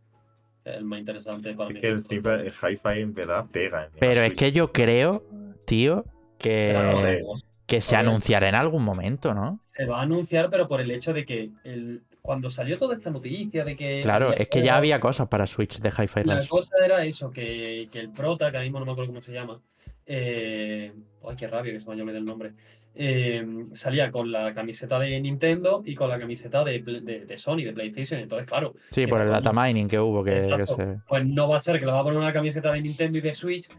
El 0.66 0.84
más 0.84 1.00
interesante 1.00 1.56
para 1.56 1.72
mí. 1.72 1.80
El, 1.82 2.06
el 2.12 2.54
Hi-Fi 2.54 3.00
en 3.00 3.14
verdad 3.14 3.48
pega. 3.52 3.90
pero 4.00 4.22
es 4.22 4.34
que 4.34 4.52
yo 4.52 4.72
creo, 4.72 5.24
tío, 5.66 6.06
que, 6.40 7.24
que 7.66 7.82
se 7.82 7.96
anunciará 7.96 8.50
en 8.50 8.56
algún 8.56 8.84
momento, 8.84 9.34
¿no? 9.34 9.60
Se 9.68 9.86
va 9.86 10.00
a 10.00 10.02
anunciar, 10.04 10.50
pero 10.50 10.68
por 10.68 10.82
el 10.82 10.90
hecho 10.92 11.14
de 11.14 11.26
que 11.26 11.52
el, 11.64 12.02
cuando 12.22 12.50
salió 12.50 12.78
toda 12.78 12.96
esta 12.96 13.10
noticia 13.10 13.64
de 13.64 13.76
que... 13.76 14.02
Claro, 14.02 14.34
es 14.34 14.48
que 14.48 14.62
ya 14.62 14.78
había 14.78 15.00
cosas 15.00 15.28
para 15.28 15.48
Switch 15.48 15.80
de 15.80 15.90
Hi-Fi 15.90 16.24
La 16.26 16.46
cosa 16.48 16.76
era 16.84 17.04
eso, 17.06 17.32
que, 17.32 17.90
el 17.92 18.10
prota, 18.12 18.52
que 18.52 18.58
ahora 18.58 18.64
mismo 18.66 18.80
no 18.80 18.86
me 18.86 18.92
acuerdo 18.92 19.12
cómo 19.12 19.22
se 19.22 19.32
llama, 19.32 19.60
eh, 20.06 20.92
ay, 21.28 21.36
qué 21.38 21.48
rabia 21.48 21.74
que 21.74 21.80
se 21.80 21.88
me 21.88 21.94
haya 21.94 22.18
el 22.18 22.26
nombre, 22.26 22.54
eh, 22.96 23.46
salía 23.74 24.12
con 24.12 24.32
la 24.32 24.54
camiseta 24.54 25.00
de 25.00 25.20
Nintendo 25.22 25.84
y 25.86 25.96
con 25.96 26.10
la 26.10 26.20
camiseta 26.20 26.64
de, 26.64 26.80
de, 26.82 27.38
Sony, 27.38 27.64
de 27.64 27.74
PlayStation. 27.74 28.20
Entonces, 28.20 28.48
claro. 28.48 28.74
Sí, 28.92 29.08
por 29.08 29.22
el 29.22 29.30
data 29.30 29.54
mining 29.54 29.88
que 29.88 30.00
hubo. 30.00 30.24
Que, 30.24 30.38
Pues 31.08 31.26
no 31.26 31.48
va 31.48 31.58
a 31.58 31.60
ser 31.60 31.80
que 31.80 31.86
le 31.86 31.92
va 31.92 32.00
a 32.00 32.04
poner 32.04 32.20
una 32.20 32.34
camiseta 32.34 32.72
de 32.72 32.82
Nintendo 32.82 33.20
y 33.20 33.22
de 33.22 33.34
Switch 33.34 33.70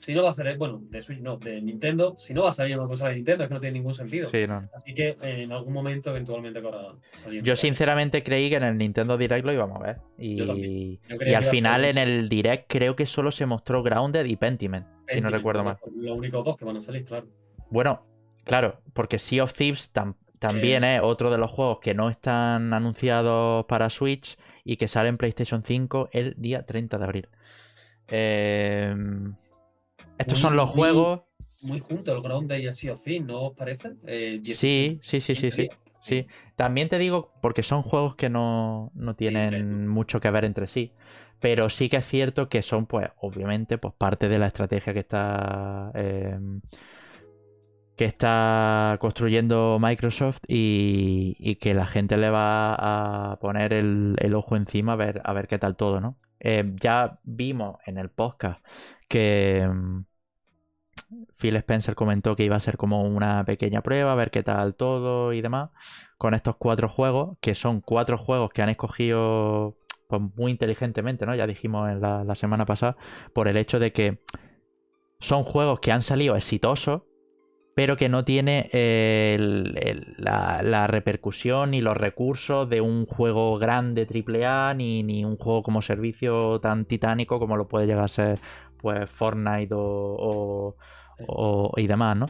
si 0.00 0.14
no 0.14 0.22
va 0.22 0.30
a 0.30 0.32
salir, 0.32 0.56
bueno, 0.56 0.80
de 0.82 1.02
Switch 1.02 1.20
no, 1.20 1.36
de 1.36 1.60
Nintendo, 1.60 2.16
si 2.18 2.32
no 2.32 2.44
va 2.44 2.50
a 2.50 2.52
salir 2.52 2.78
una 2.78 2.88
cosa 2.88 3.08
de 3.08 3.16
Nintendo, 3.16 3.44
es 3.44 3.48
que 3.48 3.54
no 3.54 3.60
tiene 3.60 3.74
ningún 3.74 3.92
sentido. 3.92 4.26
Sí, 4.28 4.46
no. 4.46 4.66
Así 4.74 4.94
que 4.94 5.10
eh, 5.20 5.42
en 5.42 5.52
algún 5.52 5.74
momento 5.74 6.10
eventualmente 6.10 6.58
acabará 6.58 6.94
saliendo. 7.12 7.46
Yo 7.46 7.54
sinceramente 7.54 8.22
creí 8.22 8.48
que 8.48 8.56
en 8.56 8.62
el 8.64 8.78
Nintendo 8.78 9.18
Direct 9.18 9.44
lo 9.44 9.52
íbamos 9.52 9.76
a 9.76 9.86
ver. 9.86 9.96
Y, 10.16 10.98
y 11.26 11.34
al 11.34 11.44
final 11.44 11.84
en 11.84 11.98
el 11.98 12.30
Direct 12.30 12.64
creo 12.66 12.96
que 12.96 13.04
solo 13.04 13.30
se 13.30 13.44
mostró 13.44 13.82
Grounded 13.82 14.24
y 14.24 14.36
Pentiment, 14.36 14.86
si 15.06 15.20
no 15.20 15.28
recuerdo 15.28 15.64
mal. 15.64 15.76
Los 15.94 16.16
únicos 16.16 16.46
dos 16.46 16.56
que 16.56 16.64
van 16.64 16.78
a 16.78 16.80
salir, 16.80 17.04
claro. 17.04 17.26
Bueno, 17.68 18.06
claro, 18.44 18.80
porque 18.94 19.18
Sea 19.18 19.44
of 19.44 19.52
Thieves 19.52 19.92
también 20.38 20.82
es 20.82 21.02
otro 21.02 21.30
de 21.30 21.36
los 21.36 21.50
juegos 21.50 21.80
que 21.80 21.92
no 21.92 22.08
están 22.08 22.72
anunciados 22.72 23.66
para 23.66 23.90
Switch 23.90 24.38
y 24.64 24.78
que 24.78 24.88
sale 24.88 25.10
en 25.10 25.18
PlayStation 25.18 25.62
5 25.62 26.08
el 26.12 26.36
día 26.38 26.64
30 26.64 26.96
de 26.96 27.04
abril. 27.04 27.28
Eh... 28.08 28.94
Estos 30.20 30.38
son 30.38 30.54
los 30.54 30.68
juegos. 30.68 31.22
Muy 31.62 31.80
juntos, 31.80 32.14
el 32.14 32.22
Ground 32.22 32.52
y 32.52 32.70
Sea 32.72 32.92
of 32.92 33.06
¿no 33.22 33.42
os 33.42 33.56
parece? 33.56 33.92
Eh, 34.06 34.40
sí, 34.44 34.98
sí, 35.02 35.20
sí, 35.20 35.34
sí, 35.34 35.68
sí, 36.02 36.26
También 36.56 36.90
te 36.90 36.98
digo, 36.98 37.32
porque 37.40 37.62
son 37.62 37.82
juegos 37.82 38.16
que 38.16 38.28
no, 38.28 38.92
tienen 39.16 39.88
mucho 39.88 40.20
que 40.20 40.30
ver 40.30 40.44
entre 40.44 40.66
sí. 40.66 40.92
Pero 41.38 41.70
sí 41.70 41.88
que 41.88 41.96
es 41.96 42.06
cierto 42.06 42.50
que 42.50 42.60
son, 42.60 42.84
pues, 42.84 43.08
obviamente, 43.16 43.78
pues 43.78 43.94
parte 43.94 44.28
de 44.28 44.38
la 44.38 44.46
estrategia 44.46 44.92
que 44.92 45.00
está. 45.00 45.90
Em, 45.94 46.60
que 47.96 48.04
está 48.06 48.96
construyendo 49.00 49.78
Microsoft 49.80 50.40
y, 50.48 51.56
que 51.56 51.74
la 51.74 51.86
gente 51.86 52.16
le 52.18 52.30
va 52.30 53.32
a 53.32 53.38
poner 53.40 53.72
el, 53.72 54.34
ojo 54.34 54.56
encima 54.56 54.94
a 54.94 54.96
ver, 54.96 55.20
a 55.24 55.32
ver 55.34 55.48
qué 55.48 55.58
tal 55.58 55.76
todo, 55.76 56.00
¿no? 56.00 56.18
Eh, 56.40 56.64
ya 56.80 57.20
vimos 57.24 57.76
en 57.84 57.98
el 57.98 58.08
podcast 58.10 58.64
que, 59.08 59.58
em, 59.58 60.04
Phil 61.36 61.56
Spencer 61.56 61.94
comentó 61.94 62.36
que 62.36 62.44
iba 62.44 62.56
a 62.56 62.60
ser 62.60 62.76
como 62.76 63.02
una 63.02 63.44
pequeña 63.44 63.82
prueba, 63.82 64.12
a 64.12 64.16
ver 64.16 64.30
qué 64.30 64.42
tal 64.42 64.74
todo 64.74 65.32
y 65.32 65.40
demás, 65.40 65.70
con 66.18 66.34
estos 66.34 66.56
cuatro 66.56 66.88
juegos, 66.88 67.36
que 67.40 67.54
son 67.54 67.80
cuatro 67.80 68.18
juegos 68.18 68.50
que 68.50 68.62
han 68.62 68.68
escogido 68.68 69.76
pues, 70.06 70.22
muy 70.36 70.52
inteligentemente, 70.52 71.26
¿no? 71.26 71.34
Ya 71.34 71.46
dijimos 71.46 71.90
en 71.90 72.00
la, 72.00 72.34
semana 72.34 72.66
pasada, 72.66 72.96
por 73.32 73.48
el 73.48 73.56
hecho 73.56 73.78
de 73.78 73.92
que 73.92 74.22
son 75.18 75.42
juegos 75.42 75.80
que 75.80 75.92
han 75.92 76.02
salido 76.02 76.36
exitosos, 76.36 77.02
pero 77.74 77.96
que 77.96 78.08
no 78.08 78.24
tiene 78.24 78.68
la, 80.18 80.62
la, 80.62 80.86
repercusión 80.86 81.70
ni 81.70 81.80
los 81.80 81.96
recursos 81.96 82.68
de 82.68 82.80
un 82.80 83.06
juego 83.06 83.58
grande 83.58 84.06
AAA, 84.06 84.74
ni, 84.74 85.02
ni 85.02 85.24
un 85.24 85.36
juego 85.36 85.62
como 85.62 85.80
servicio 85.80 86.60
tan 86.60 86.84
titánico 86.84 87.38
como 87.38 87.56
lo 87.56 87.68
puede 87.68 87.86
llegar 87.86 88.04
a 88.04 88.08
ser 88.08 88.40
pues 88.76 89.10
Fortnite 89.10 89.72
o 89.72 90.76
y 91.76 91.86
demás, 91.86 92.16
¿no? 92.16 92.26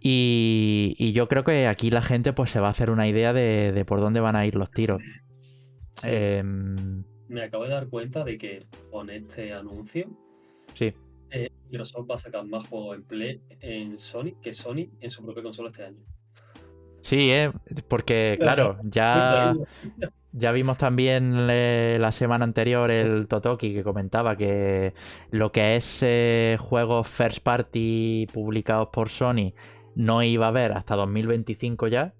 Y, 0.00 1.12
yo 1.12 1.28
creo 1.28 1.44
que 1.44 1.66
aquí 1.66 1.90
la 1.90 2.02
gente 2.02 2.32
pues 2.32 2.50
se 2.50 2.60
va 2.60 2.68
a 2.68 2.70
hacer 2.70 2.90
una 2.90 3.08
idea 3.08 3.32
de, 3.32 3.84
por 3.86 4.00
dónde 4.00 4.20
van 4.20 4.36
a 4.36 4.46
ir 4.46 4.54
los 4.54 4.70
tiros. 4.70 5.02
Em, 6.04 7.02
Me 7.28 7.42
acabo 7.42 7.64
de 7.64 7.70
dar 7.70 7.88
cuenta 7.88 8.24
de 8.24 8.38
que 8.38 8.64
con 8.90 9.10
este 9.10 9.52
anuncio 9.52 10.08
sí. 10.74 10.94
Eh, 11.30 11.50
Microsoft 11.64 12.10
va 12.10 12.14
a 12.14 12.18
sacar 12.18 12.46
más 12.46 12.66
juegos 12.66 12.96
en 12.96 13.02
Play 13.04 13.42
en 13.60 13.98
Sony 13.98 14.32
que 14.40 14.52
Sony 14.52 14.88
en 15.00 15.10
su 15.10 15.22
propia 15.22 15.42
consola 15.42 15.70
este 15.70 15.84
año. 15.84 15.98
Sí, 17.00 17.30
eh, 17.30 17.52
porque 17.88 18.36
claro, 18.40 18.78
ya, 18.82 19.54
ya 20.32 20.52
vimos 20.52 20.78
también 20.78 21.46
la 21.46 22.12
semana 22.12 22.44
anterior 22.44 22.90
el 22.90 23.26
Totoki 23.28 23.72
que 23.72 23.82
comentaba 23.82 24.36
que 24.36 24.94
lo 25.30 25.52
que 25.52 25.76
es 25.76 26.02
eh, 26.02 26.56
juegos 26.60 27.08
first 27.08 27.42
party 27.42 28.26
publicados 28.32 28.88
por 28.88 29.08
Sony 29.08 29.54
no 29.94 30.22
iba 30.22 30.46
a 30.46 30.48
haber 30.50 30.72
hasta 30.72 30.96
2025 30.96 31.88
ya. 31.88 32.14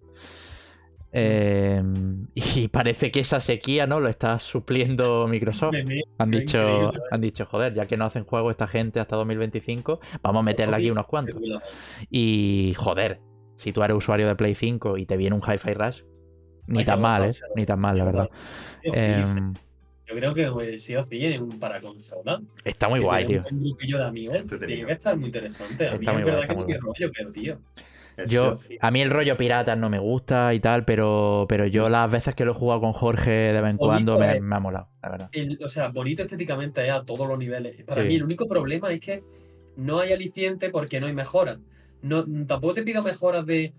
Em, 1.10 2.26
y 2.34 2.68
parece 2.68 3.10
que 3.10 3.20
esa 3.20 3.40
sequía 3.40 3.86
no 3.86 4.00
lo 4.00 4.08
está 4.08 4.38
supliendo 4.38 5.26
Microsoft. 5.28 5.74
Han 6.18 6.30
dicho, 6.30 6.92
han 7.10 7.20
dicho, 7.20 7.46
joder, 7.46 7.74
ya 7.74 7.86
que 7.86 7.96
no 7.96 8.04
hacen 8.04 8.24
juego 8.24 8.50
esta 8.50 8.66
gente 8.66 9.00
hasta 9.00 9.16
2025, 9.16 10.00
vamos 10.22 10.40
a 10.40 10.42
meterle 10.42 10.76
aquí 10.76 10.90
unos 10.90 11.06
cuantos. 11.06 11.40
Y 12.10 12.74
joder, 12.76 13.20
si 13.58 13.72
tú 13.72 13.82
eres 13.82 13.96
usuario 13.96 14.26
de 14.26 14.36
Play 14.36 14.54
5 14.54 14.96
y 14.96 15.04
te 15.04 15.16
viene 15.16 15.36
un 15.36 15.42
Hi-Fi 15.42 15.74
Rush, 15.74 16.02
ni 16.68 16.84
tan 16.84 17.00
mal, 17.00 17.24
¿eh? 17.24 17.30
Ni 17.56 17.66
tan 17.66 17.80
mal, 17.80 17.98
la 17.98 18.04
verdad. 18.04 18.28
Em, 18.82 19.54
yo 20.06 20.14
creo 20.14 20.32
que 20.32 20.78
si 20.78 20.94
os 20.96 21.06
un 21.40 21.58
para 21.58 21.80
consola. 21.80 22.40
Está 22.64 22.88
muy 22.88 23.00
guay, 23.00 23.26
tío. 23.26 23.44
Un 23.50 23.62
grupillo 23.62 23.98
de 23.98 24.04
amigos. 24.04 24.38
Tiene 24.58 24.86
que 24.86 24.92
estar 24.92 25.16
muy 25.16 25.26
interesante. 25.26 25.88
A 25.88 25.96
mí 25.96 26.06
es 26.06 26.24
verdad 26.24 26.66
que 26.66 26.72
es 26.72 26.80
rollo, 26.80 27.10
pero 27.14 27.30
tío. 27.30 27.58
Yo, 28.26 28.58
a 28.80 28.90
mí 28.90 29.00
el 29.00 29.10
rollo 29.10 29.36
pirata 29.36 29.76
no 29.76 29.88
me 29.90 29.98
gusta 29.98 30.52
y 30.52 30.60
tal, 30.60 30.84
pero, 30.84 31.46
pero 31.48 31.66
yo 31.66 31.88
las 31.88 32.10
veces 32.10 32.34
que 32.34 32.44
lo 32.44 32.50
he 32.50 32.54
jugado 32.54 32.80
con 32.80 32.92
Jorge 32.92 33.30
de 33.30 33.60
vez 33.60 33.70
en 33.70 33.76
cuando 33.76 34.18
me, 34.18 34.40
me, 34.40 34.56
ha 34.56 34.58
molado, 34.58 34.88
la 35.00 35.08
verdad. 35.08 35.30
o 35.62 35.68
sea, 35.68 35.88
bonito 35.88 36.22
estéticamente 36.22 36.84
es 36.84 36.90
a 36.90 37.04
todos 37.04 37.28
los 37.28 37.38
niveles. 37.38 37.76
Para 37.84 38.02
mí 38.02 38.16
el 38.16 38.24
único 38.24 38.48
problema 38.48 38.90
es 38.92 39.00
que 39.00 39.22
no 39.76 40.00
hay 40.00 40.12
aliciente 40.12 40.70
porque 40.70 41.00
no 41.00 41.06
hay 41.06 41.12
mejora. 41.12 41.58
No, 42.02 42.24
tampoco 42.46 42.74
te 42.74 42.82
pido 42.82 43.02
mejoras 43.02 43.44
de 43.46 43.72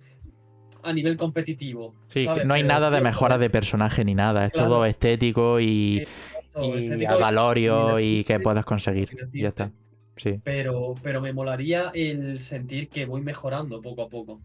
a 0.84 0.94
nivel 0.94 1.18
competitivo. 1.18 1.96
Sí, 2.08 2.26
no 2.26 2.54
hay 2.54 2.62
Pero, 2.62 2.74
nada 2.74 2.90
de 2.90 3.02
mejora 3.02 3.38
de 3.38 3.50
personaje 3.50 4.06
ni 4.06 4.16
nada. 4.16 4.46
Es 4.46 4.52
Claro. 4.54 4.70
todo 4.70 4.86
estético 4.86 5.60
y, 5.60 6.06
todo 6.54 6.78
y 6.80 6.84
estético 6.84 7.14
a 7.14 7.18
y 7.18 7.22
valorio 7.22 8.00
y 8.00 8.24
que 8.24 8.40
puedas 8.40 8.66
conseguir. 8.66 9.10
Y 9.34 9.42
ya 9.42 9.50
está. 9.50 9.72
Sí. 10.16 10.40
Pero, 10.44 10.96
pero 11.02 11.22
me 11.22 11.32
molaría 11.34 11.92
el 11.94 12.40
sentir 12.42 12.90
que 12.90 13.06
voy 13.06 13.22
mejorando 13.22 13.82
poco 13.82 14.04
a 14.04 14.10
poco. 14.10 14.42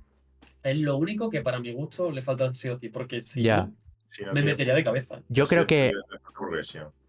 Es 0.63 0.77
lo 0.79 0.97
único 0.97 1.31
que 1.31 1.43
para 1.43 1.59
mi 1.61 1.73
gusto 1.73 2.11
le 2.11 2.23
falta 2.23 2.45
o 2.45 2.53
sí, 2.53 2.69
porque 2.93 3.21
si 3.21 3.43
no, 3.43 3.73
Me 4.35 4.43
metería 4.43 4.75
de 4.75 4.85
cabeza. 4.85 5.21
Yo 5.29 5.47
creo 5.47 5.67
que. 5.67 5.93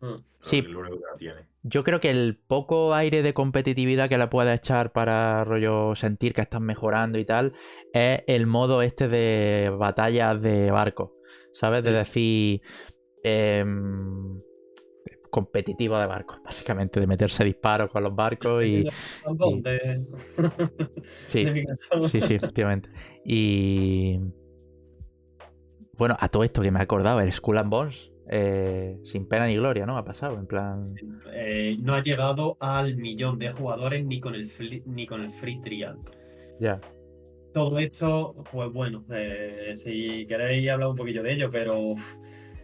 Mm. 0.02 0.16
Sí. 0.40 0.58
Es 0.60 0.66
lo 0.68 0.80
único 0.80 0.96
que 0.98 1.04
no 1.12 1.18
tiene. 1.18 1.42
Yo 1.64 1.84
creo 1.84 2.00
que 2.00 2.12
el 2.12 2.38
poco 2.48 2.94
aire 2.94 3.22
de 3.24 3.34
competitividad 3.34 4.08
que 4.10 4.18
le 4.18 4.28
puedes 4.28 4.60
echar 4.60 4.92
para 4.92 5.44
rollo 5.44 5.96
sentir 5.96 6.34
que 6.34 6.42
estás 6.42 6.62
mejorando 6.62 7.18
y 7.18 7.26
tal 7.26 7.54
es 7.94 8.22
el 8.28 8.46
modo 8.46 8.82
este 8.82 9.08
de 9.08 9.72
batallas 9.76 10.42
de 10.42 10.70
barco, 10.72 11.16
¿sabes? 11.54 11.84
De 11.84 11.92
decir 11.92 12.62
em, 13.24 14.40
competitivo 15.32 15.98
de 15.98 16.06
barco, 16.06 16.40
básicamente, 16.44 17.00
de 17.00 17.08
meterse 17.08 17.44
disparos 17.44 17.90
con 17.90 18.04
los 18.04 18.16
barcos 18.16 18.64
y 18.64 18.84
y- 19.50 19.64
sí, 21.28 21.46
sí, 22.08 22.22
sí, 22.22 22.36
efectivamente. 22.36 22.90
Y 23.26 24.20
bueno, 25.98 26.18
a 26.20 26.30
todo 26.30 26.44
esto 26.44 26.62
que 26.62 26.72
me 26.72 26.80
he 26.80 26.84
acordado, 26.84 27.20
el 27.22 27.32
Skull 27.32 27.58
and 27.58 27.70
Bones, 27.70 28.12
eh, 28.28 28.98
sin 29.04 29.28
pena 29.28 29.48
ni 29.48 29.56
gloria, 29.56 29.86
¿no? 29.86 29.98
Ha 29.98 30.06
pasado, 30.06 30.38
en 30.38 30.48
plan. 30.48 30.82
Eh, 31.32 31.78
no 31.82 31.94
ha 31.94 32.02
llegado 32.02 32.58
al 32.60 32.96
millón 32.96 33.38
de 33.38 33.52
jugadores 33.52 34.04
ni 34.06 34.20
con 34.20 34.36
el 34.36 34.46
free, 34.46 34.84
ni 34.86 35.06
con 35.06 35.24
el 35.24 35.32
free 35.32 35.62
trial. 35.62 35.98
Ya. 36.60 36.82
Todo 37.54 37.80
esto, 37.80 38.36
pues 38.52 38.72
bueno, 38.72 39.06
eh, 39.14 39.74
si 39.76 40.26
queréis 40.28 40.70
hablar 40.70 40.90
un 40.90 40.96
poquillo 40.96 41.24
de 41.24 41.34
ello, 41.34 41.50
pero 41.50 41.80
uf, 41.80 42.16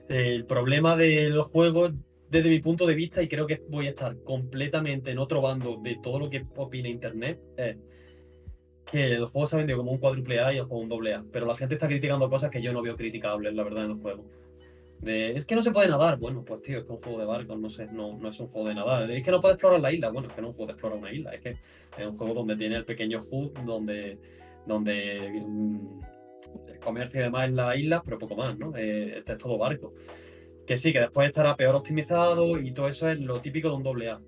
el 0.09 0.45
problema 0.45 0.97
del 0.97 1.39
juego, 1.43 1.89
desde 2.29 2.49
mi 2.49 2.59
punto 2.59 2.85
de 2.85 2.95
vista, 2.95 3.21
y 3.21 3.27
creo 3.27 3.47
que 3.47 3.61
voy 3.69 3.87
a 3.87 3.91
estar 3.91 4.17
completamente 4.23 5.11
en 5.11 5.19
otro 5.19 5.41
bando 5.41 5.77
de 5.81 5.97
todo 6.01 6.19
lo 6.19 6.29
que 6.29 6.45
opina 6.55 6.89
Internet, 6.89 7.39
es 7.57 7.77
que 8.91 9.13
el 9.13 9.25
juego 9.25 9.47
se 9.47 9.55
ha 9.55 9.57
vendido 9.57 9.79
como 9.79 9.91
un 9.91 9.97
cuádruple 9.97 10.39
A 10.41 10.53
y 10.53 10.57
el 10.57 10.65
juego 10.65 10.83
un 10.83 10.89
doble 10.89 11.13
A, 11.13 11.23
pero 11.31 11.45
la 11.45 11.55
gente 11.55 11.75
está 11.75 11.87
criticando 11.87 12.29
cosas 12.29 12.51
que 12.51 12.61
yo 12.61 12.73
no 12.73 12.81
veo 12.81 12.95
criticables, 12.95 13.53
la 13.53 13.63
verdad, 13.63 13.85
en 13.85 13.91
el 13.91 13.97
juego. 13.97 14.25
Es 15.03 15.45
que 15.45 15.55
no 15.55 15.63
se 15.63 15.71
puede 15.71 15.89
nadar, 15.89 16.19
bueno, 16.19 16.45
pues 16.45 16.61
tío, 16.61 16.77
es 16.77 16.83
que 16.83 16.91
un 16.91 17.01
juego 17.01 17.19
de 17.19 17.25
barcos, 17.25 17.59
no 17.59 17.69
sé, 17.71 17.87
no, 17.87 18.17
no 18.19 18.29
es 18.29 18.39
un 18.39 18.49
juego 18.49 18.67
de 18.67 18.75
nadar. 18.75 19.09
Es 19.09 19.25
que 19.25 19.31
no 19.31 19.39
puedes 19.39 19.55
explorar 19.55 19.79
la 19.79 19.91
isla, 19.91 20.11
bueno, 20.11 20.27
es 20.27 20.35
que 20.35 20.41
no 20.41 20.49
es 20.49 20.51
un 20.51 20.55
juego 20.57 20.67
de 20.67 20.73
explorar 20.73 20.99
una 20.99 21.11
isla, 21.11 21.31
es 21.31 21.41
que 21.41 21.57
es 21.97 22.05
un 22.05 22.17
juego 22.17 22.33
donde 22.35 22.55
tiene 22.55 22.75
el 22.75 22.85
pequeño 22.85 23.19
HUD, 23.19 23.51
donde, 23.65 24.19
donde 24.67 25.41
mm, 25.43 25.99
el 26.67 26.79
comercio 26.79 27.19
y 27.19 27.23
demás 27.23 27.47
en 27.47 27.55
la 27.55 27.75
isla, 27.75 28.03
pero 28.03 28.19
poco 28.19 28.35
más, 28.35 28.57
¿no? 28.59 28.75
Eh, 28.75 29.17
este 29.17 29.33
es 29.33 29.37
todo 29.39 29.57
barco. 29.57 29.93
Que 30.67 30.77
sí, 30.77 30.93
que 30.93 30.99
después 30.99 31.27
estará 31.27 31.55
peor 31.55 31.75
optimizado 31.75 32.59
y 32.59 32.71
todo 32.71 32.87
eso 32.87 33.09
es 33.09 33.19
lo 33.19 33.41
típico 33.41 33.69
de 33.69 33.75
un 33.75 33.83
doble 33.83 34.09
A. 34.11 34.19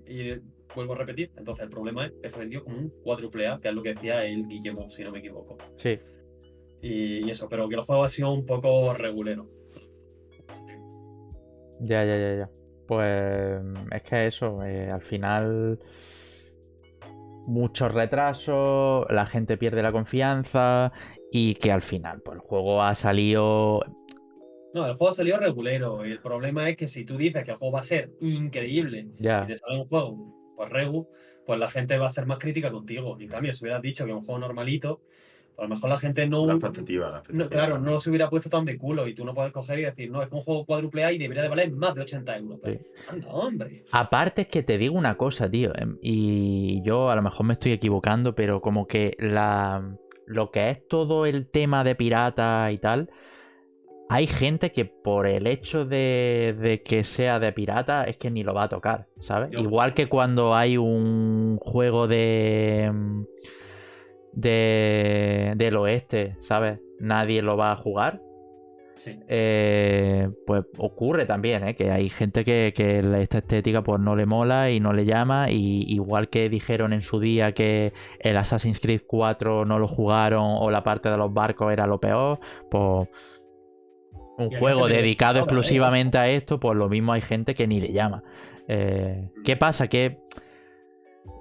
vuelvo 0.76 0.94
a 0.94 0.98
repetir, 0.98 1.32
entonces 1.38 1.64
el 1.64 1.70
problema 1.70 2.06
es 2.06 2.14
que 2.22 2.30
se 2.30 2.40
vendió 2.40 2.64
como 2.64 2.78
un 2.78 2.90
cuádruple 3.04 3.48
A, 3.48 3.60
que 3.60 3.70
es 3.70 3.74
lo 3.74 3.84
que 3.84 3.94
decía 3.94 4.26
el 4.26 4.48
Guillermo, 4.48 4.90
si 4.90 5.04
no 5.04 5.12
me 5.12 5.20
equivoco. 5.20 5.58
Sí. 5.76 6.00
Y, 6.82 7.26
y 7.26 7.30
eso, 7.30 7.48
pero 7.48 7.70
que 7.70 7.76
el 7.76 7.82
juego 7.82 8.04
ha 8.04 8.10
sido 8.10 8.32
un 8.32 8.46
poco 8.46 8.94
regulero. 8.94 9.48
Ya, 11.80 12.04
ya, 12.06 12.18
ya, 12.18 12.36
ya. 12.36 12.50
Pues 12.88 13.62
es 13.92 14.04
que 14.04 14.28
eso, 14.28 14.64
eh, 14.64 14.90
al 14.90 15.02
final 15.02 15.80
muchos 17.46 17.92
retrasos, 17.92 19.06
la 19.10 19.26
gente 19.26 19.58
pierde 19.58 19.82
la 19.82 19.92
confianza 19.92 20.92
y 21.32 21.56
que 21.56 21.72
al 21.72 21.82
final 21.82 22.22
pues 22.22 22.36
el 22.36 22.42
juego 22.42 22.82
ha 22.82 22.96
salido... 22.96 23.82
No, 24.74 24.88
el 24.88 24.96
juego 24.96 25.12
ha 25.12 25.16
salido 25.16 25.38
regulero. 25.38 26.06
Y 26.06 26.12
el 26.12 26.20
problema 26.20 26.68
es 26.70 26.78
que 26.78 26.88
si 26.88 27.06
tú 27.06 27.18
dices 27.18 27.44
que 27.44 27.52
el 27.52 27.58
juego 27.58 27.74
va 27.74 27.82
a 27.82 27.84
ser 27.84 28.12
increíble 28.22 29.08
Ya, 29.20 29.44
y 29.44 29.48
te 29.48 29.58
sale 29.58 29.78
un 29.78 29.86
juego, 29.86 30.43
pues 30.56 30.70
regu, 30.70 31.08
pues 31.46 31.60
la 31.60 31.70
gente 31.70 31.98
va 31.98 32.08
a 32.08 32.10
ser 32.10 32.26
más 32.26 32.40
crítica 32.40 32.72
contigo. 32.72 33.18
En 33.20 33.28
cambio, 33.28 33.54
si 33.54 33.64
hubieras 33.64 33.82
dicho 33.82 34.06
que 34.06 34.12
es 34.12 34.18
un 34.18 34.24
juego 34.24 34.40
normalito, 34.40 35.02
a 35.58 35.64
lo 35.64 35.70
mejor 35.70 35.90
la 35.90 35.98
gente 35.98 36.28
no. 36.28 36.50
Expectativas. 36.50 37.12
las 37.12 37.14
no, 37.30 37.44
expectativas. 37.44 37.50
claro, 37.50 37.78
no 37.80 38.00
se 38.00 38.10
hubiera 38.10 38.30
puesto 38.30 38.50
tan 38.50 38.66
de 38.66 38.78
culo 38.78 39.08
y 39.08 39.14
tú 39.14 39.24
no 39.24 39.34
puedes 39.34 39.52
coger 39.52 39.80
y 39.80 39.84
decir, 39.84 40.10
no, 40.10 40.22
es 40.22 40.30
que 40.30 40.36
un 40.36 40.42
juego 40.42 40.66
cuádruple 40.66 41.04
A 41.04 41.12
y 41.12 41.18
debería 41.18 41.44
de 41.44 41.50
valer 41.50 41.72
más 41.72 41.94
de 41.94 42.02
80 42.02 42.38
euros. 42.38 42.60
Pues, 42.62 42.80
Anda, 43.08 43.28
hombre. 43.30 43.84
Aparte 43.92 44.44
es 44.44 44.48
que 44.48 44.64
te 44.64 44.78
digo 44.78 44.98
una 44.98 45.16
cosa, 45.16 45.50
tío, 45.50 45.72
em, 45.76 45.98
y 46.02 46.82
yo 46.84 47.10
a 47.10 47.16
lo 47.16 47.22
mejor 47.22 47.46
me 47.46 47.54
estoy 47.54 47.74
equivocando, 47.74 48.34
pero 48.34 48.62
como 48.62 48.88
que 48.88 49.16
la 49.20 49.98
lo 50.26 50.52
que 50.52 50.70
es 50.70 50.88
todo 50.88 51.26
el 51.26 51.50
tema 51.50 51.84
de 51.84 51.96
pirata 51.96 52.72
y 52.72 52.78
tal, 52.78 53.10
hay 54.14 54.28
gente 54.28 54.72
que 54.72 54.86
por 54.86 55.26
el 55.28 55.48
hecho 55.48 55.86
de, 55.86 56.56
de 56.60 56.84
que 56.84 57.04
sea 57.04 57.40
de 57.40 57.52
pirata 57.52 58.04
es 58.04 58.18
que 58.18 58.30
ni 58.30 58.44
lo 58.44 58.54
va 58.54 58.64
a 58.64 58.70
tocar, 58.70 59.08
¿sabes? 59.22 59.50
Yo- 59.52 59.60
Igual 59.60 59.94
que 59.94 60.08
cuando 60.08 60.56
hay 60.56 60.78
un 60.78 61.58
juego 61.60 62.08
de 62.08 62.92
mm, 62.94 63.24
de 64.34 65.54
del 65.58 65.78
oeste, 65.78 66.38
¿sabes? 66.42 66.80
Nadie 67.00 67.42
lo 67.42 67.58
va 67.58 67.72
a 67.72 67.76
jugar. 67.76 68.22
Sí. 68.96 69.18
Eh, 69.28 70.30
pues 70.46 70.64
ocurre 70.78 71.26
también, 71.26 71.68
¿eh? 71.68 71.76
que 71.76 71.90
hay 71.90 72.10
gente 72.10 72.46
que, 72.46 72.74
que 72.76 73.00
esta 73.22 73.40
estética 73.40 73.82
pues 73.82 74.00
no 74.00 74.16
le 74.16 74.28
mola 74.28 74.70
y 74.70 74.80
no 74.80 74.94
le 74.94 75.06
llama. 75.06 75.50
Y 75.50 75.84
igual 75.92 76.30
que 76.30 76.48
dijeron 76.50 76.94
en 76.94 77.02
su 77.02 77.20
día 77.20 77.54
que 77.54 77.92
el 78.20 78.38
Assassin's 78.38 78.80
Creed 78.80 79.02
4 79.08 79.66
no 79.66 79.80
lo 79.80 79.88
jugaron 79.88 80.44
o 80.60 80.70
la 80.70 80.84
parte 80.84 81.10
de 81.10 81.18
los 81.18 81.34
barcos 81.34 81.74
era 81.74 81.88
lo 81.88 82.00
peor, 82.00 82.40
pues 82.70 83.10
un 84.38 84.50
juego 84.52 84.88
dedicado 84.88 85.40
exclusivamente 85.40 86.18
a 86.18 86.28
esto, 86.30 86.60
pues 86.60 86.78
lo 86.78 86.90
mismo 86.90 87.14
hay 87.14 87.22
gente 87.22 87.54
que 87.56 87.68
ni 87.68 87.80
le 87.80 87.92
llama. 87.94 88.24
Eh, 88.68 89.30
¿Qué 89.44 89.56
pasa? 89.58 89.88
Que 89.88 90.20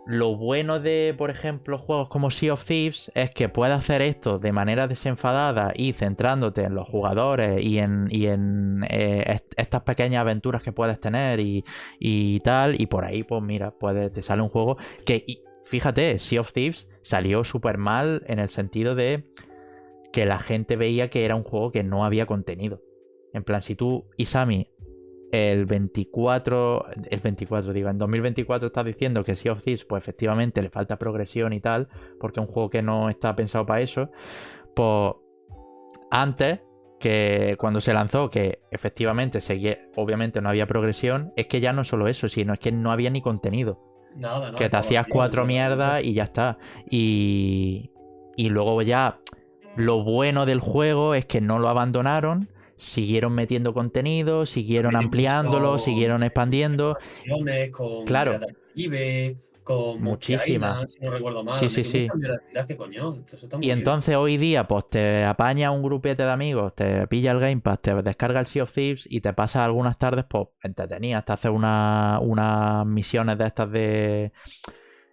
lo 0.05 0.37
bueno 0.37 0.81
de, 0.81 1.15
por 1.17 1.31
ejemplo, 1.31 1.79
juegos 1.79 2.09
como 2.09 2.31
Sea 2.33 2.55
of 2.55 2.65
Thieves 2.65 3.11
es 3.15 3.31
que 3.31 3.49
puedes 3.49 3.77
hacer 3.77 4.03
esto 4.03 4.41
de 4.41 4.51
manera 4.51 4.89
desenfadada 4.89 5.73
y 5.77 5.93
centrándote 5.93 6.63
en 6.65 6.75
los 6.75 6.89
jugadores 6.89 7.65
y 7.65 7.79
en, 7.79 8.09
y 8.11 8.27
en 8.27 8.85
eh, 8.91 9.23
est- 9.27 9.53
estas 9.57 9.83
pequeñas 9.83 10.21
aventuras 10.23 10.63
que 10.63 10.73
puedes 10.73 10.99
tener 11.01 11.39
y, 11.39 11.65
y 12.01 12.41
tal. 12.41 12.81
Y 12.81 12.87
por 12.87 13.05
ahí, 13.05 13.23
pues 13.23 13.43
mira, 13.43 13.71
puede, 13.71 14.11
te 14.11 14.23
sale 14.23 14.43
un 14.43 14.49
juego 14.49 14.77
que, 15.07 15.23
y 15.25 15.43
fíjate, 15.65 16.19
Sea 16.19 16.41
of 16.41 16.53
Thieves 16.53 16.89
salió 17.03 17.45
súper 17.45 17.79
mal 17.79 18.23
en 18.27 18.41
el 18.41 18.51
sentido 18.51 18.97
de 18.97 19.25
que 20.13 20.27
la 20.27 20.39
gente 20.39 20.77
veía 20.77 21.09
que 21.09 21.25
era 21.25 21.35
un 21.35 21.43
juego 21.43 21.73
que 21.73 21.83
no 21.83 22.05
había 22.05 22.27
contenido. 22.27 22.83
En 23.33 23.45
plan, 23.45 23.63
si 23.63 23.75
tú, 23.75 24.11
Isami, 24.17 24.69
el 25.33 25.65
24, 25.65 26.87
el 27.11 27.21
24 27.21 27.73
digo, 27.73 27.89
en 27.89 27.97
2024 27.97 28.67
estás 28.67 28.85
diciendo 28.85 29.25
que 29.25 29.35
Sea 29.35 29.53
of 29.53 29.63
Thieves, 29.63 29.87
pues 29.87 30.03
efectivamente 30.03 30.61
le 30.61 30.69
falta 30.69 30.99
progresión 30.99 31.55
y 31.55 31.61
tal, 31.61 31.89
porque 32.21 32.41
es 32.41 32.47
un 32.47 32.53
juego 32.53 32.69
que 32.69 32.83
no 32.83 33.09
está 33.09 33.35
pensado 33.35 33.65
para 33.65 33.81
eso, 33.81 34.11
pues 34.77 35.15
antes 36.11 36.61
que 37.01 37.57
cuando 37.59 37.81
se 37.81 37.95
lanzó, 37.95 38.29
que 38.29 38.61
efectivamente 38.71 39.41
seguía, 39.41 39.79
obviamente 39.97 40.43
no 40.43 40.51
había 40.51 40.67
progresión, 40.67 41.33
es 41.37 41.47
que 41.47 41.61
ya 41.61 41.73
no 41.73 41.85
solo 41.85 42.07
eso, 42.07 42.29
sino 42.29 42.53
es 42.53 42.59
que 42.59 42.71
no 42.71 42.93
había 42.93 43.11
ni 43.11 43.23
contenido. 43.23 43.81
Nada, 44.15 44.53
no. 44.53 44.59
que 44.59 44.69
te 44.69 44.77
hacías 44.77 45.07
cuatro 45.09 45.47
mierdas 45.47 46.05
y 46.05 46.13
ya 46.13 46.25
está. 46.25 46.59
Y, 46.91 47.91
y 48.37 48.51
luego 48.51 48.83
ya 48.83 49.19
lo 49.77 50.03
bueno 50.05 50.47
del 50.47 50.61
juego 50.61 51.15
es 51.15 51.25
que 51.27 51.41
no 51.41 51.59
lo 51.59 51.69
abandonaron, 51.69 52.49
siguieron 52.77 53.33
metiendo 53.35 53.73
contenido, 53.75 54.45
siguieron 54.47 54.97
ampliándolo, 54.97 55.73
mucho- 55.73 55.85
siguieron 55.85 56.23
expandiendo. 56.23 56.97
Con 57.73 58.05
Claro. 58.05 58.41
Caribe, 58.75 59.37
con 59.65 60.03
Muchísimas. 60.03 60.93
Si 60.93 61.01
no 61.01 61.13
recuerdo 61.13 61.45
mal. 61.45 61.55
Sí, 61.55 61.69
sí, 61.69 61.85
sí. 61.85 62.09
Y 63.61 63.71
entonces 63.71 64.17
hoy 64.17 64.37
día, 64.37 64.67
pues 64.67 64.91
te 64.91 65.25
apaña 65.25 65.71
un 65.71 65.83
grupete 65.83 66.25
de 66.25 66.31
amigos, 66.31 66.75
te 66.75 67.07
pilla 67.07 67.31
el 67.31 67.39
Game 67.39 67.61
Pass, 67.61 67.81
te 67.81 67.95
descarga 68.03 68.41
el 68.41 68.47
Sea 68.47 68.65
of 68.65 68.73
Thieves 68.73 69.07
y 69.09 69.21
te 69.21 69.33
pasas 69.33 69.63
algunas 69.65 69.99
tardes, 69.99 70.25
pues 70.29 70.49
entretenidas, 70.65 71.25
te 71.25 71.33
haces 71.33 71.51
una- 71.53 72.19
unas 72.21 72.85
misiones 72.87 73.39
de 73.39 73.45
estas 73.47 73.71
de. 73.71 74.33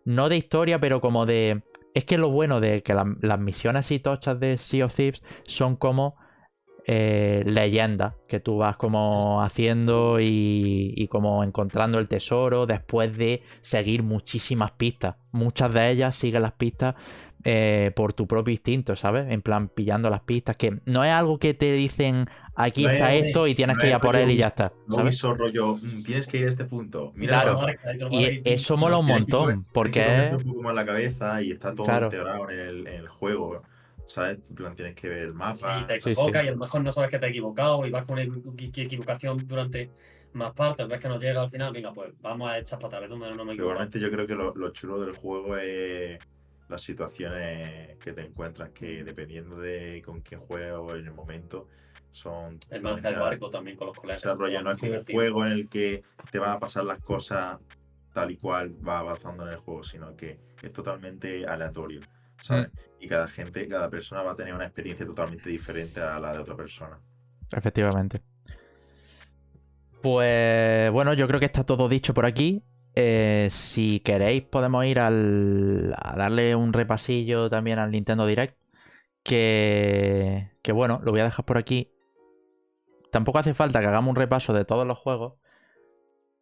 No 0.05 0.27
de 0.29 0.37
historia, 0.37 0.79
pero 0.79 0.99
como 0.99 1.25
de. 1.27 1.61
Es 1.99 2.05
que 2.05 2.17
lo 2.17 2.29
bueno 2.29 2.61
de 2.61 2.81
que 2.81 2.93
la- 2.93 3.13
las 3.21 3.39
misiones 3.41 3.81
así 3.81 3.99
tochas 3.99 4.39
de 4.39 4.57
Sea 4.57 4.85
of 4.85 4.95
Thieves 4.95 5.21
son 5.43 5.75
como 5.75 6.15
eh, 6.87 7.43
leyendas 7.45 8.13
que 8.29 8.39
tú 8.39 8.57
vas 8.59 8.77
como 8.77 9.43
haciendo 9.43 10.19
y, 10.21 10.93
y 10.95 11.07
como 11.09 11.43
encontrando 11.43 11.99
el 11.99 12.07
tesoro 12.07 12.65
después 12.65 13.15
de 13.17 13.43
seguir 13.59 14.01
muchísimas 14.01 14.71
pistas. 14.71 15.17
Muchas 15.31 15.73
de 15.73 15.91
ellas 15.91 16.15
siguen 16.15 16.41
las 16.43 16.53
pistas 16.53 16.95
eh, 17.43 17.91
por 17.97 18.13
tu 18.13 18.27
propio 18.27 18.53
instinto, 18.53 18.95
¿sabes? 18.95 19.29
En 19.29 19.41
plan, 19.41 19.67
pillando 19.67 20.09
las 20.09 20.21
pistas, 20.21 20.55
que 20.55 20.79
no 20.85 21.03
es 21.03 21.11
algo 21.11 21.37
que 21.37 21.53
te 21.53 21.73
dicen 21.73 22.27
aquí 22.59 22.83
No 22.83 22.89
está 22.89 23.13
es- 23.15 23.25
esto 23.27 23.47
y 23.47 23.55
tienes 23.55 23.75
no 23.77 23.81
que 23.81 23.87
ir 23.87 23.93
a 23.93 23.99
por 23.99 24.15
él 24.15 24.29
y 24.31 24.37
ya 24.37 24.47
está. 24.47 24.71
No 24.87 25.07
hizo 25.07 25.33
rollo, 25.33 25.75
"Mm, 25.77 26.03
tienes 26.03 26.27
que 26.27 26.37
ir 26.37 26.47
a 26.47 26.49
este 26.49 26.65
punto. 26.65 27.11
Mira, 27.15 27.41
Claro. 27.41 27.65
Y 28.11 28.41
eso 28.45 28.77
mola 28.77 28.97
un 28.97 29.07
que 29.07 29.13
montón, 29.13 29.45
poner- 29.63 29.65
porque 29.73 29.91
que 30.03 30.27
es... 30.27 30.33
un 30.35 30.43
poco 30.43 30.61
más 30.63 30.75
la 30.75 30.85
cabeza 30.85 31.41
y 31.41 31.51
está 31.51 31.73
todo 31.73 31.85
Claro. 31.85 32.05
integrado 32.07 32.49
en 32.49 32.59
el, 32.59 32.87
en 32.87 32.93
el 33.01 33.07
juego. 33.07 33.63
¿Sabes? 34.05 34.39
En 34.49 34.55
plan, 34.55 34.75
tienes 34.75 34.95
que 34.95 35.07
ver 35.07 35.19
el 35.19 35.31
Sí, 35.33 35.37
mapa. 35.37 35.85
te 35.87 35.99
Sí, 35.99 36.09
equivocas 36.09 36.41
sí. 36.41 36.45
y 36.45 36.49
a 36.49 36.51
lo 36.53 36.57
mejor 36.57 36.81
no 36.81 36.91
sabes 36.91 37.11
que 37.11 37.19
te 37.19 37.25
has 37.27 37.29
equivocado 37.29 37.85
y 37.85 37.91
vas 37.91 38.05
con 38.05 38.13
una 38.13 38.23
equi- 38.23 38.41
equi- 38.71 38.85
equivocación 38.85 39.47
durante 39.47 39.91
más 40.33 40.51
partes. 40.53 40.87
Ves 40.87 40.99
que 40.99 41.07
no 41.09 41.19
llega 41.19 41.41
al 41.43 41.49
final, 41.51 41.71
venga, 41.71 41.93
pues 41.93 42.11
vamos 42.19 42.49
a 42.49 42.57
echar 42.57 42.79
para 42.79 42.97
atrás, 42.97 43.09
donde 43.11 43.27
no 43.27 43.35
me 43.35 43.37
Pero 43.37 43.51
equivoco. 43.53 43.69
Igualmente 43.71 43.99
yo 43.99 44.09
creo 44.09 44.25
que 44.25 44.33
lo, 44.33 44.55
lo 44.55 44.71
chulo 44.71 44.99
del 45.01 45.13
juego 45.15 45.57
es 45.57 46.17
las 46.69 46.81
situaciones 46.81 47.97
que 47.99 48.13
te 48.13 48.21
encuentras, 48.21 48.69
que 48.71 49.03
dependiendo 49.03 49.59
de 49.59 50.01
con 50.03 50.21
quién 50.21 50.39
juegas 50.41 50.77
o 50.79 50.95
en 50.95 51.05
el 51.05 51.13
momento, 51.13 51.67
son... 52.11 52.59
El 52.69 52.81
manejar 52.81 53.13
el 53.13 53.19
barco 53.19 53.49
también 53.49 53.77
con 53.77 53.87
los 53.87 53.97
O 53.97 54.01
colegas. 54.01 54.21
sea, 54.21 54.33
rollo, 54.33 54.61
no 54.61 54.71
es 54.71 54.77
como 54.77 54.93
un 54.97 55.05
juego 55.05 55.45
en 55.45 55.51
el 55.53 55.69
que 55.69 56.03
te 56.31 56.39
van 56.39 56.51
a 56.51 56.59
pasar 56.59 56.83
las 56.85 56.99
cosas 56.99 57.59
tal 58.13 58.31
y 58.31 58.37
cual 58.37 58.75
va 58.87 58.99
avanzando 58.99 59.43
en 59.45 59.53
el 59.53 59.57
juego, 59.57 59.83
sino 59.83 60.15
que 60.15 60.39
es 60.61 60.73
totalmente 60.73 61.45
aleatorio, 61.47 62.01
¿sabes? 62.39 62.69
Y 62.99 63.07
cada 63.07 63.27
gente, 63.27 63.67
cada 63.67 63.89
persona 63.89 64.23
va 64.23 64.31
a 64.31 64.35
tener 64.35 64.53
una 64.53 64.65
experiencia 64.65 65.05
totalmente 65.05 65.49
diferente 65.49 66.01
a 66.01 66.19
la 66.19 66.33
de 66.33 66.39
otra 66.39 66.55
persona. 66.55 66.99
Efectivamente. 67.51 68.21
Pues 70.01 70.91
bueno, 70.91 71.13
yo 71.13 71.27
creo 71.27 71.39
que 71.39 71.45
está 71.47 71.65
todo 71.65 71.89
dicho 71.89 72.13
por 72.13 72.25
aquí. 72.25 72.63
Eh, 72.95 73.47
si 73.51 73.99
queréis, 74.01 74.43
podemos 74.43 74.85
ir 74.85 74.99
al, 74.99 75.93
a 75.97 76.15
darle 76.17 76.55
un 76.55 76.73
repasillo 76.73 77.49
también 77.49 77.79
al 77.79 77.91
Nintendo 77.91 78.25
Direct. 78.25 78.57
Que, 79.23 80.51
que 80.63 80.71
bueno, 80.71 81.01
lo 81.03 81.11
voy 81.11 81.21
a 81.21 81.25
dejar 81.25 81.45
por 81.45 81.57
aquí. 81.57 81.93
Tampoco 83.11 83.39
hace 83.39 83.53
falta 83.53 83.79
que 83.81 83.87
hagamos 83.87 84.09
un 84.11 84.15
repaso 84.15 84.53
de 84.53 84.65
todos 84.65 84.85
los 84.87 84.97
juegos. 84.97 85.33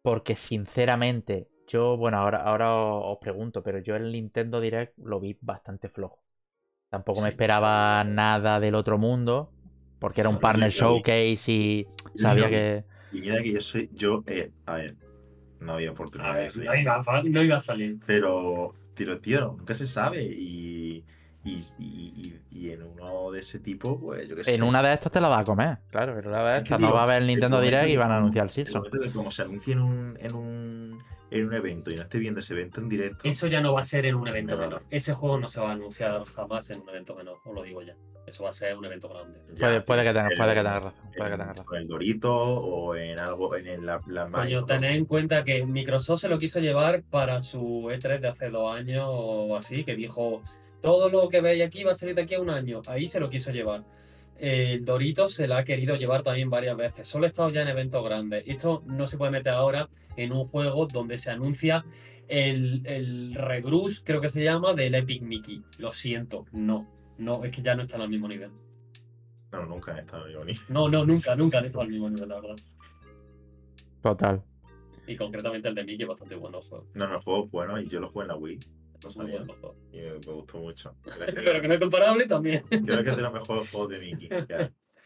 Porque 0.02 0.36
sinceramente, 0.36 1.48
yo, 1.66 1.96
bueno, 1.96 2.18
ahora, 2.18 2.38
ahora 2.42 2.72
os 2.74 3.18
pregunto, 3.18 3.62
pero 3.62 3.78
yo 3.78 3.96
el 3.96 4.12
Nintendo 4.12 4.60
Direct 4.60 4.96
lo 4.98 5.20
vi 5.20 5.36
bastante 5.40 5.88
flojo. 5.88 6.22
Tampoco 6.88 7.20
me 7.22 7.30
esperaba 7.30 8.04
nada 8.04 8.60
del 8.60 8.74
otro 8.74 8.98
mundo. 8.98 9.52
Porque 9.98 10.20
era 10.22 10.30
un 10.30 10.38
partner 10.38 10.70
showcase 10.70 11.52
y 11.52 11.86
sabía 12.16 12.48
que. 12.48 12.84
Y 13.10 13.20
mira 13.20 13.42
que 13.42 13.52
yo 13.52 13.60
soy, 13.60 13.88
yo, 13.92 14.22
eh, 14.26 14.52
a 14.66 14.74
ver, 14.76 14.96
no 15.60 15.74
había 15.74 15.90
A 15.90 15.92
oportunidad 15.92 16.34
ver, 16.34 16.44
de 16.44 16.50
salir. 16.50 16.68
no 16.68 16.74
iba 16.76 16.96
a, 16.96 17.04
fa- 17.04 17.22
no 17.22 17.42
iba 17.42 17.56
a 17.56 17.60
salir. 17.60 17.98
Pero, 18.06 18.74
tío, 18.94 19.20
tío, 19.20 19.40
nunca 19.58 19.74
se 19.74 19.86
sabe. 19.86 20.22
Y, 20.24 21.04
y, 21.44 21.64
y, 21.78 21.80
y- 21.80 22.40
y 22.50 22.70
en 22.72 22.82
uno 22.82 23.30
de 23.30 23.40
ese 23.40 23.58
tipo, 23.60 23.98
pues 24.00 24.28
yo 24.28 24.36
qué 24.36 24.44
sé. 24.44 24.54
En 24.54 24.62
una 24.62 24.82
de 24.82 24.92
estas 24.92 25.12
te 25.12 25.20
la 25.20 25.28
vas 25.28 25.40
a 25.42 25.44
comer, 25.44 25.78
claro. 25.90 26.18
En 26.18 26.26
una 26.26 26.42
de 26.42 26.56
Es 26.56 26.58
que, 26.58 26.64
estas 26.64 26.80
no 26.80 26.92
va 26.92 27.00
a 27.00 27.02
haber 27.04 27.22
el 27.22 27.26
Nintendo 27.28 27.56
momento 27.58 27.76
Direct 27.76 27.90
y 27.92 27.96
van 27.96 28.10
a 28.10 28.16
anunciar 28.18 28.50
el 28.54 28.72
momento 28.74 29.00
que 29.00 29.10
como 29.10 29.30
se 29.30 29.42
anuncie 29.42 29.72
en 29.74 29.80
un, 29.80 30.18
en 30.20 30.34
un, 30.34 30.98
en 31.30 31.46
un 31.46 31.54
evento 31.54 31.90
y 31.90 31.96
no 31.96 32.02
esté 32.02 32.18
viendo 32.18 32.40
ese 32.40 32.54
evento 32.54 32.80
en 32.80 32.88
directo. 32.88 33.28
Eso 33.28 33.46
ya 33.46 33.60
no 33.60 33.72
va 33.72 33.80
a 33.80 33.84
ser 33.84 34.06
en 34.06 34.14
un 34.16 34.26
evento 34.28 34.56
menor. 34.58 34.82
Ese 34.90 35.12
juego 35.14 35.38
no 35.38 35.46
se 35.48 35.60
va 35.60 35.70
a 35.70 35.72
anunciar 35.72 36.24
jamás 36.24 36.68
en 36.70 36.80
un 36.80 36.88
evento 36.88 37.14
menor, 37.14 37.38
os 37.44 37.54
lo 37.54 37.62
digo 37.62 37.82
ya. 37.82 37.94
Eso 38.26 38.42
va 38.44 38.50
a 38.50 38.52
ser 38.52 38.76
un 38.76 38.84
evento 38.84 39.08
grande. 39.08 39.40
ya, 39.54 39.58
Puede, 39.68 39.80
puede 39.80 40.02
que 40.04 40.08
tengas, 40.12 40.32
en- 40.32 40.36
puede 40.36 40.50
que 40.54 40.60
tengas 40.60 40.84
razón. 40.84 41.00
Puede 41.16 41.16
que 41.16 41.24
en- 41.24 41.30
tengas 41.30 41.48
razón. 41.48 41.64
Con 41.64 41.78
el 41.78 41.88
Dorito 41.88 42.34
o 42.36 42.94
en 42.94 43.18
algo, 43.18 43.56
en 43.56 43.66
el- 43.68 43.86
la, 43.86 44.00
la 44.06 44.26
Coño, 44.26 44.64
tened 44.66 44.90
en 44.96 45.04
cuenta 45.06 45.44
que 45.44 45.64
Microsoft 45.64 46.20
se 46.20 46.28
lo 46.28 46.38
quiso 46.38 46.60
llevar 46.60 47.02
para 47.08 47.40
su 47.40 47.88
E3 47.90 48.20
de 48.20 48.28
hace 48.28 48.50
dos 48.50 48.74
años 48.76 49.04
o 49.08 49.56
así, 49.56 49.82
que 49.84 49.94
dijo, 49.96 50.42
todo 50.82 51.08
lo 51.08 51.28
que 51.28 51.40
veis 51.40 51.64
aquí 51.64 51.84
va 51.84 51.92
a 51.92 51.94
salir 51.94 52.14
de 52.14 52.22
aquí 52.22 52.34
a 52.34 52.40
un 52.40 52.50
año. 52.50 52.82
Ahí 52.86 53.06
se 53.06 53.20
lo 53.20 53.30
quiso 53.30 53.50
llevar. 53.50 53.84
El 54.38 54.84
Dorito 54.84 55.28
se 55.28 55.48
la 55.48 55.58
ha 55.58 55.64
querido 55.64 55.96
llevar 55.96 56.22
también 56.22 56.48
varias 56.48 56.76
veces. 56.76 57.08
Solo 57.08 57.26
ha 57.26 57.28
estado 57.28 57.50
ya 57.50 57.62
en 57.62 57.68
eventos 57.68 58.04
grandes. 58.04 58.44
Esto 58.46 58.82
no 58.86 59.06
se 59.06 59.18
puede 59.18 59.32
meter 59.32 59.52
ahora 59.52 59.88
en 60.16 60.32
un 60.32 60.44
juego 60.44 60.86
donde 60.86 61.18
se 61.18 61.30
anuncia 61.30 61.84
el, 62.28 62.82
el 62.86 63.34
Rebruce, 63.34 64.02
creo 64.04 64.20
que 64.20 64.28
se 64.28 64.44
llama, 64.44 64.74
del 64.74 64.94
Epic 64.94 65.22
Mickey. 65.22 65.62
Lo 65.78 65.90
siento, 65.90 66.44
no. 66.52 66.86
No, 67.18 67.44
es 67.44 67.50
que 67.50 67.62
ya 67.62 67.74
no 67.74 67.82
está 67.82 67.96
al 67.96 68.08
mismo 68.08 68.28
nivel. 68.28 68.50
No, 69.50 69.66
nunca 69.66 69.96
he 69.96 70.00
estado 70.00 70.28
yo 70.28 70.44
ni. 70.44 70.52
No, 70.68 70.88
no, 70.88 71.04
nunca, 71.04 71.34
nunca 71.34 71.58
han 71.58 71.64
estado 71.64 71.82
al 71.82 71.88
mismo 71.88 72.08
nivel, 72.08 72.28
la 72.28 72.40
verdad. 72.40 72.56
Total. 74.02 74.44
Y 75.06 75.16
concretamente 75.16 75.68
el 75.68 75.74
de 75.74 75.84
Mickey 75.84 76.02
es 76.02 76.08
bastante 76.08 76.36
bueno 76.36 76.58
el 76.58 76.64
juego. 76.64 76.84
No, 76.94 77.08
no, 77.08 77.16
el 77.16 77.22
juego 77.22 77.44
es 77.44 77.50
bueno 77.50 77.80
y 77.80 77.88
yo 77.88 77.98
lo 77.98 78.10
jugué 78.10 78.24
en 78.24 78.28
la 78.28 78.36
Wii. 78.36 78.58
Lo 79.02 79.10
sabía. 79.10 79.36
el. 79.36 79.50
Y 79.92 79.96
me, 80.00 80.12
me 80.12 80.32
gustó 80.32 80.58
mucho. 80.58 80.94
Pero 81.34 81.60
que 81.60 81.68
no 81.68 81.74
es 81.74 81.80
comparable 81.80 82.26
también. 82.26 82.62
Creo 82.68 83.02
que 83.04 83.10
es 83.10 83.16
de 83.16 83.22
los 83.22 83.32
mejores 83.32 83.70
juegos 83.70 83.90
de 83.90 83.98
Mickey. 83.98 84.28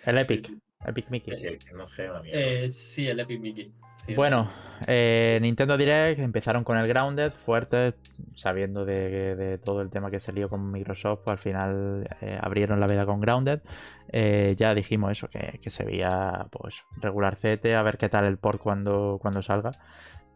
El 0.04 0.18
Epic. 0.18 0.50
Epic 0.84 1.10
Mickey. 1.10 1.36
Que- 1.40 1.58
que 1.58 1.72
no 1.74 1.84
es 1.84 1.98
una 1.98 2.20
mierda. 2.22 2.40
Eh, 2.40 2.70
sí, 2.70 3.06
el 3.06 3.20
Epic 3.20 3.40
Mickey. 3.40 3.72
Sí, 3.96 4.14
Bueno, 4.14 4.50
eh, 4.88 5.38
Nintendo 5.42 5.76
Direct 5.76 6.18
empezaron 6.18 6.64
con 6.64 6.76
el 6.76 6.88
Grounded, 6.88 7.30
fuerte, 7.32 7.94
sabiendo 8.34 8.84
de, 8.84 9.36
de 9.36 9.58
todo 9.58 9.80
el 9.82 9.90
tema 9.90 10.10
que 10.10 10.18
se 10.18 10.32
lió 10.32 10.48
con 10.48 10.72
Microsoft, 10.72 11.20
pues 11.24 11.32
al 11.34 11.38
final 11.38 12.08
eh, 12.20 12.36
abrieron 12.40 12.80
la 12.80 12.88
veda 12.88 13.06
con 13.06 13.20
Grounded. 13.20 13.60
Eh, 14.08 14.54
ya 14.56 14.74
dijimos 14.74 15.12
eso, 15.12 15.28
que, 15.28 15.60
que 15.62 15.70
se 15.70 15.84
veía 15.84 16.46
pues 16.50 16.82
regular 16.96 17.36
CT, 17.36 17.66
a 17.76 17.82
ver 17.82 17.96
qué 17.98 18.08
tal 18.08 18.24
el 18.24 18.38
port 18.38 18.60
cuando, 18.60 19.18
cuando 19.22 19.42
salga. 19.42 19.70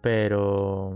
Pero, 0.01 0.95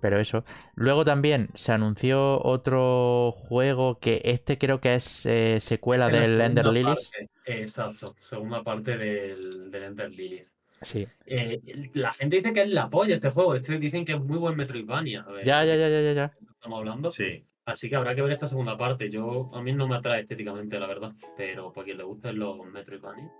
pero 0.00 0.18
eso. 0.18 0.44
Luego 0.74 1.04
también 1.04 1.48
se 1.54 1.72
anunció 1.72 2.42
otro 2.44 3.32
juego 3.32 3.98
que 3.98 4.20
este 4.24 4.58
creo 4.58 4.80
que 4.80 4.94
es 4.94 5.26
eh, 5.26 5.58
secuela 5.60 6.06
Es 6.08 6.28
del 6.30 6.40
Ender 6.40 6.64
segunda 6.64 6.90
Lilies. 6.90 7.10
parte, 7.10 7.30
Exacto, 7.62 8.14
segunda 8.20 8.62
parte 8.62 8.96
del, 8.96 9.70
del 9.70 9.82
Ender 9.82 10.10
Lily. 10.10 10.44
Sí. 10.82 11.06
Eh, 11.26 11.60
la 11.94 12.12
gente 12.12 12.36
dice 12.36 12.52
que 12.52 12.62
es 12.62 12.70
la 12.70 12.88
polla 12.88 13.16
este 13.16 13.30
juego. 13.30 13.54
Este 13.54 13.78
dicen 13.78 14.04
que 14.04 14.12
es 14.12 14.20
muy 14.20 14.38
buen 14.38 14.56
Metroidvania. 14.56 15.22
A 15.22 15.32
ver, 15.32 15.44
Ya, 15.44 15.64
ya, 15.64 15.74
ya, 15.74 15.88
ya, 15.88 16.00
ya, 16.00 16.12
ya. 16.12 16.32
Estamos 16.52 16.78
hablando. 16.78 17.10
Sí, 17.10 17.44
Así 17.64 17.90
que 17.90 17.96
habrá 17.96 18.14
que 18.14 18.22
ver 18.22 18.32
esta 18.32 18.46
segunda 18.46 18.78
parte. 18.78 19.10
Yo 19.10 19.50
A 19.52 19.60
mí 19.60 19.72
no 19.72 19.86
me 19.88 19.96
atrae 19.96 20.20
estéticamente, 20.20 20.78
la 20.78 20.86
verdad. 20.86 21.12
Pero 21.36 21.72
para 21.72 21.84
quien 21.84 21.98
le 21.98 22.04
gusten 22.04 22.38
los 22.38 22.64
Metroidvania, 22.64 23.30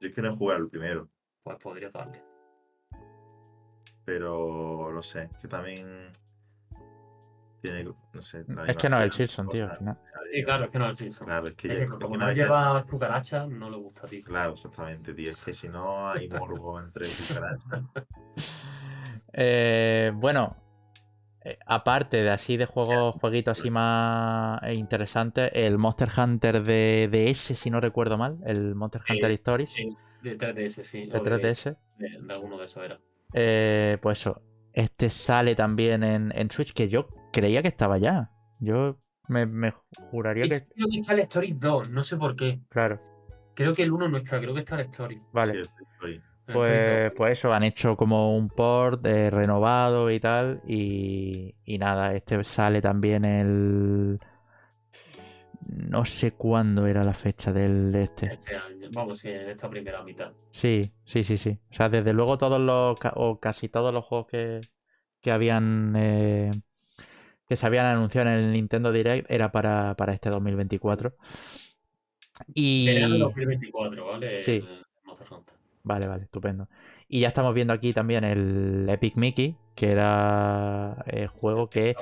yo 0.00 0.08
es 0.08 0.14
que 0.14 0.22
no 0.22 0.32
he 0.32 0.36
jugado 0.36 0.62
el 0.62 0.68
primero, 0.70 1.08
pues 1.42 1.58
podría 1.58 1.90
darle. 1.90 2.22
Pero 4.04 4.90
no 4.92 5.02
sé, 5.02 5.28
que 5.40 5.48
también 5.48 6.08
tiene, 7.60 7.84
no 7.84 8.20
sé. 8.20 8.44
Es 8.66 8.76
que 8.76 8.88
no 8.88 8.98
es 8.98 9.04
el 9.04 9.12
Silson, 9.12 9.48
tío, 9.48 9.64
al 9.64 9.68
cosas, 9.70 9.78
final. 9.78 9.98
Y 10.32 10.44
claro, 10.44 10.64
es 10.64 10.70
que 10.70 10.78
no 10.78 10.84
es 10.86 10.90
el 10.92 10.96
Simpson. 10.96 11.26
Claro, 11.26 11.48
es 11.48 11.54
que, 11.54 11.68
Es 11.68 11.74
ya- 11.74 11.78
que 11.78 11.84
es 11.84 11.90
que 11.90 11.98
como 11.98 12.16
no 12.16 12.32
lleva 12.32 12.84
cucarachas, 12.84 13.48
no 13.48 13.68
le 13.70 13.76
gusta 13.76 14.06
a 14.06 14.10
ti. 14.10 14.22
Claro, 14.22 14.52
exactamente, 14.52 15.12
tío. 15.12 15.30
Es 15.30 15.40
que 15.42 15.52
si 15.54 15.68
no 15.68 16.08
hay 16.08 16.28
morbo 16.28 16.78
entre 16.80 17.06
cucarachas. 17.08 17.82
Eh, 19.32 20.10
bueno, 20.14 20.56
eh, 21.44 21.56
aparte 21.66 22.16
de 22.18 22.30
así 22.30 22.56
de 22.56 22.66
juegos, 22.66 23.14
jueguitos 23.20 23.58
así 23.58 23.70
más 23.70 24.60
eh, 24.64 24.74
interesantes, 24.74 25.50
el 25.54 25.78
Monster 25.78 26.08
Hunter 26.16 26.62
de 26.64 27.08
DS, 27.10 27.54
si 27.54 27.70
no 27.70 27.80
recuerdo 27.80 28.18
mal, 28.18 28.38
el 28.44 28.74
Monster 28.74 29.02
Sí, 29.06 29.12
Hunter 29.12 29.30
Stories 29.32 29.70
Sí, 29.70 29.96
de 30.22 30.36
3DS, 30.36 30.84
sí. 30.84 31.06
de 31.06 31.16
o 31.18 31.22
3DS, 31.22 31.76
De, 31.96 32.08
de 32.20 32.32
alguno 32.32 32.58
de 32.58 32.64
esos 32.64 32.84
era. 32.84 32.98
Eh, 33.34 33.98
pues 34.00 34.20
eso, 34.20 34.42
este 34.72 35.10
sale 35.10 35.54
también 35.54 36.02
en, 36.02 36.32
en 36.34 36.50
Switch, 36.50 36.72
que 36.72 36.88
yo 36.88 37.08
creía 37.32 37.62
que 37.62 37.68
estaba 37.68 37.98
ya. 37.98 38.30
Yo 38.58 38.98
me, 39.28 39.46
me 39.46 39.72
juraría 40.10 40.46
que... 40.48 40.56
Creo 40.74 40.88
que 40.90 40.98
está 41.00 41.12
el 41.14 41.20
Story 41.20 41.52
2, 41.52 41.90
no 41.90 42.02
sé 42.04 42.16
por 42.16 42.36
qué. 42.36 42.60
Claro, 42.68 43.00
Creo 43.54 43.74
que 43.74 43.82
el 43.82 43.92
1 43.92 44.08
no 44.08 44.16
está, 44.18 44.38
creo 44.40 44.54
que 44.54 44.60
está 44.60 44.76
el 44.80 44.86
Story. 44.86 45.20
vale. 45.32 45.52
Sí, 45.54 45.58
estoy- 45.60 45.84
estoy- 45.92 46.12
El 46.46 46.56
Story 46.56 46.58
Pues, 46.74 47.12
pues 47.16 47.32
eso, 47.38 47.52
han 47.52 47.62
hecho 47.62 47.96
como 47.96 48.36
un 48.36 48.48
port 48.48 49.04
eh, 49.06 49.30
renovado 49.30 50.10
y 50.10 50.18
tal. 50.18 50.60
Y, 50.66 51.54
y 51.64 51.78
nada, 51.78 52.14
este 52.14 52.42
sale 52.44 52.80
también 52.80 53.24
el. 53.24 54.18
No 55.66 56.04
sé 56.04 56.32
cuándo 56.32 56.86
era 56.86 57.04
la 57.04 57.14
fecha 57.14 57.52
del 57.52 57.92
de 57.92 58.00
2, 58.00 58.08
este. 58.08 58.26
este 58.32 58.56
año. 58.56 58.88
Vamos, 58.92 59.18
sí, 59.18 59.28
en 59.28 59.50
esta 59.50 59.68
primera 59.68 60.02
mitad. 60.02 60.32
Sí, 60.50 60.92
sí, 61.04 61.22
sí, 61.24 61.36
sí. 61.38 61.58
O 61.70 61.74
sea, 61.74 61.88
desde 61.88 62.12
luego 62.12 62.38
todos 62.38 62.60
los. 62.60 62.96
o 63.14 63.40
casi 63.40 63.68
todos 63.68 63.92
los 63.92 64.04
juegos 64.04 64.26
que, 64.28 64.60
que 65.20 65.30
habían. 65.30 65.94
eh, 65.96 66.50
que 67.46 67.56
se 67.56 67.66
habían 67.66 67.86
anunciado 67.86 68.30
en 68.30 68.36
el 68.38 68.52
Nintendo 68.52 68.92
Direct 68.92 69.30
era 69.30 69.50
para, 69.52 69.96
para 69.96 70.12
este 70.12 70.30
2024. 70.30 71.14
Verano 72.84 73.16
Y. 73.16 73.18
2024, 73.18 74.06
¿vale? 74.06 74.42
Sí. 74.42 74.52
El. 74.52 74.86
Vale, 75.82 76.06
vale, 76.06 76.24
estupendo. 76.24 76.68
Y 77.08 77.20
ya 77.20 77.28
estamos 77.28 77.54
viendo 77.54 77.72
aquí 77.72 77.92
también 77.92 78.22
el 78.24 78.86
Epic 78.88 79.16
Mickey, 79.16 79.56
que 79.74 79.90
era 79.90 81.02
el 81.06 81.26
juego 81.26 81.68
que... 81.68 81.96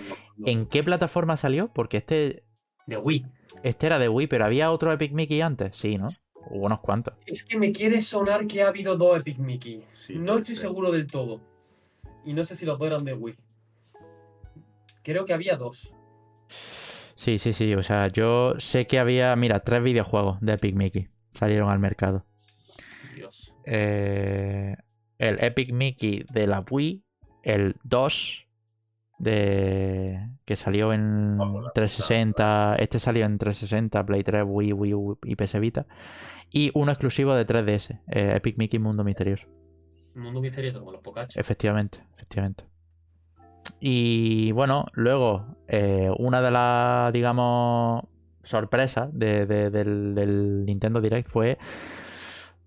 ¿En 0.44 0.66
qué 0.66 0.82
plataforma 0.84 1.36
salió? 1.36 1.68
Porque 1.72 1.98
este, 1.98 2.44
De 2.86 2.98
Wii. 2.98 3.24
Este 3.62 3.86
era 3.86 3.98
de 3.98 4.08
Wii, 4.08 4.26
pero 4.26 4.44
¿había 4.44 4.70
otro 4.70 4.92
Epic 4.92 5.12
Mickey 5.12 5.40
antes? 5.40 5.76
Sí, 5.76 5.98
¿no? 5.98 6.08
Hubo 6.50 6.66
unos 6.66 6.80
cuantos. 6.80 7.14
Es 7.26 7.44
que 7.44 7.58
me 7.58 7.72
quiere 7.72 8.00
sonar 8.00 8.46
que 8.46 8.62
ha 8.62 8.68
habido 8.68 8.96
dos 8.96 9.20
Epic 9.20 9.38
Mickey. 9.38 9.84
sí, 9.92 10.16
no 10.16 10.38
estoy 10.38 10.56
seguro 10.56 10.90
del 10.92 11.06
todo. 11.06 11.40
Y 12.24 12.32
no 12.32 12.44
sé 12.44 12.56
si 12.56 12.66
los 12.66 12.78
dos 12.78 12.86
eran 12.86 13.04
de 13.04 13.14
Wii. 13.14 13.36
Creo 15.02 15.24
que 15.24 15.32
había 15.32 15.56
dos. 15.56 15.92
Sí, 16.48 17.38
sí, 17.38 17.52
sí. 17.52 17.74
O 17.74 17.82
sea, 17.82 18.08
yo 18.08 18.54
sé 18.58 18.86
que 18.86 18.98
había, 18.98 19.34
mira, 19.36 19.60
tres 19.60 19.82
videojuegos 19.82 20.38
de 20.40 20.52
Epic 20.54 20.74
Mickey 20.74 21.08
salieron 21.30 21.70
al 21.70 21.78
mercado. 21.78 22.24
eh, 23.64 24.76
el 25.18 25.42
Epic 25.42 25.72
Mickey 25.72 26.24
de 26.30 26.46
la 26.46 26.64
Wii, 26.70 27.02
el 27.42 27.76
2 27.82 28.46
de 29.18 30.28
que 30.44 30.56
salió 30.56 30.92
en 30.92 31.36
Vamos, 31.38 31.64
la 31.64 31.70
360, 31.72 32.76
este 32.78 32.98
salió 32.98 33.24
en 33.26 33.38
360, 33.38 34.04
Play 34.06 34.22
3, 34.22 34.44
Wii, 34.46 34.72
Wii 34.72 34.94
U 34.94 35.18
y 35.24 35.36
PS 35.36 35.58
Vita, 35.60 35.86
y 36.50 36.70
uno 36.74 36.92
exclusivo 36.92 37.34
de 37.34 37.44
3DS, 37.46 38.00
eh, 38.10 38.32
Epic 38.36 38.56
Mickey 38.58 38.78
Mundo 38.78 39.04
Misterioso. 39.04 39.46
Un 40.14 40.22
mundo 40.22 40.40
misterioso 40.40 40.80
como 40.80 40.92
los 40.92 41.02
Pocachos. 41.02 41.36
Efectivamente, 41.36 42.00
efectivamente. 42.16 42.64
Y 43.80 44.50
bueno, 44.52 44.86
luego, 44.94 45.56
eh, 45.68 46.10
una 46.18 46.40
de 46.42 46.50
las, 46.50 47.12
digamos, 47.12 48.02
sorpresas 48.42 49.10
de- 49.12 49.46
de- 49.46 49.70
del, 49.70 50.14
del 50.14 50.64
Nintendo 50.64 51.00
Direct 51.00 51.28
fue 51.28 51.58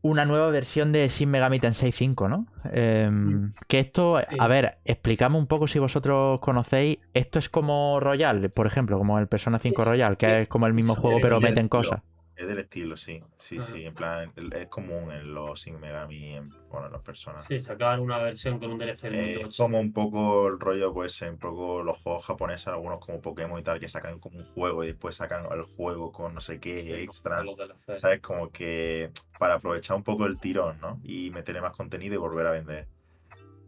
una 0.04 0.26
nueva 0.26 0.50
versión 0.50 0.92
de 0.92 1.08
Shin 1.08 1.30
Megami 1.30 1.60
Tensei 1.60 1.92
5, 1.92 2.28
¿no? 2.28 2.48
Em, 2.72 3.54
que 3.68 3.80
esto, 3.80 4.18
a 4.18 4.48
ver, 4.48 4.78
explicadme 4.86 5.38
un 5.38 5.48
poco 5.48 5.68
si 5.68 5.78
vosotros 5.80 6.40
conocéis. 6.40 6.98
Esto 7.14 7.38
es 7.40 7.50
como 7.50 8.00
Royal, 8.00 8.50
por 8.50 8.66
ejemplo, 8.68 8.98
como 8.98 9.20
el 9.20 9.28
Persona 9.28 9.60
5 9.60 9.84
Es- 9.84 9.88
Royal, 9.88 10.18
que 10.18 10.42
es 10.42 10.48
como 10.48 10.66
el 10.68 10.74
mismo 10.74 10.96
juego, 10.96 11.20
pero 11.22 11.40
meten 11.50 11.68
cosas. 11.70 12.02
Es 12.42 12.48
del 12.48 12.58
estilo, 12.58 12.98
sí. 12.98 13.22
Sí, 13.38 13.60
Ajá. 13.60 13.72
sí. 13.72 13.86
En 13.86 13.94
plan, 13.94 14.34
es 14.36 14.68
común 14.68 15.12
en 15.12 15.32
los 15.32 15.60
Shin 15.60 15.80
Megami, 15.80 16.38
en, 16.38 16.50
bueno, 16.72 16.88
en 16.88 16.94
las 16.94 17.02
personas. 17.04 17.46
Sí, 17.46 17.60
sacaban 17.60 18.00
una 18.00 18.18
versión 18.18 18.58
con 18.58 18.72
un 18.72 18.80
DLC 18.80 19.12
muy 19.12 19.20
Eh, 19.20 19.40
tocho. 19.44 19.64
como 19.64 19.80
un 19.80 19.94
poco 19.94 20.48
el 20.48 20.60
rollo, 20.60 20.92
pues, 20.92 21.22
un 21.22 21.38
poco 21.38 21.84
los 21.84 22.00
juegos 22.00 22.26
japoneses, 22.26 22.68
algunos 22.70 23.00
como 23.00 23.22
Pokémon 23.22 23.60
y 23.60 23.64
tal, 23.64 23.80
que 23.80 23.88
sacan 23.88 24.20
como 24.20 24.40
un 24.40 24.46
juego 24.56 24.84
y 24.84 24.88
después 24.88 25.16
sacan 25.16 25.46
el 25.52 25.62
juego 25.62 26.12
con 26.12 26.34
no 26.34 26.42
sé 26.42 26.60
qué 26.60 26.82
Sí, 26.82 26.92
extra. 26.94 27.44
los. 27.44 27.56
¿Sabes? 27.96 28.22
Como 28.22 28.50
que 28.50 29.12
para 29.38 29.56
aprovechar 29.56 29.96
un 29.98 30.04
poco 30.04 30.26
el 30.26 30.40
tirón, 30.40 30.80
¿no? 30.82 31.00
Y 31.04 31.30
meterle 31.30 31.62
más 31.62 31.76
contenido 31.78 32.16
y 32.16 32.18
volver 32.18 32.48
a 32.48 32.52
vender. 32.52 32.88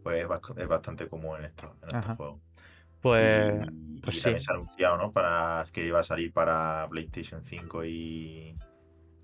Pues 0.02 0.20
es, 0.22 0.28
bas- 0.28 0.58
es 0.60 0.66
bastante 0.68 1.06
común 1.08 1.38
en 1.38 1.44
estos, 1.46 1.70
en 1.82 1.96
estos 1.96 2.16
juegos. 2.16 2.40
Pues, 3.04 3.68
y, 3.94 4.00
pues 4.00 4.16
y 4.16 4.18
sí. 4.18 4.22
también 4.24 4.40
se 4.40 4.50
ha 4.50 4.54
anunciado, 4.54 4.96
¿no? 4.96 5.12
Para 5.12 5.66
que 5.72 5.86
iba 5.86 6.00
a 6.00 6.02
salir 6.02 6.32
para 6.32 6.88
PlayStation 6.90 7.44
5 7.44 7.84
y, 7.84 8.56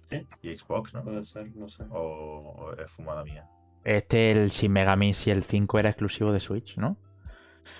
Sí. 0.04 0.26
y 0.42 0.56
Xbox, 0.56 0.92
¿no? 0.94 1.02
Puede 1.02 1.24
ser, 1.24 1.54
no 1.56 1.68
sé. 1.68 1.84
O, 1.90 2.54
o 2.58 2.72
es 2.74 2.90
fumada 2.92 3.24
mía. 3.24 3.46
este, 3.84 4.32
el 4.32 4.50
Shin 4.50 4.72
Megami, 4.72 5.14
si 5.14 5.30
el 5.30 5.42
5 5.42 5.78
era 5.78 5.88
exclusivo 5.90 6.32
de 6.32 6.40
Switch, 6.40 6.76
¿no? 6.76 6.98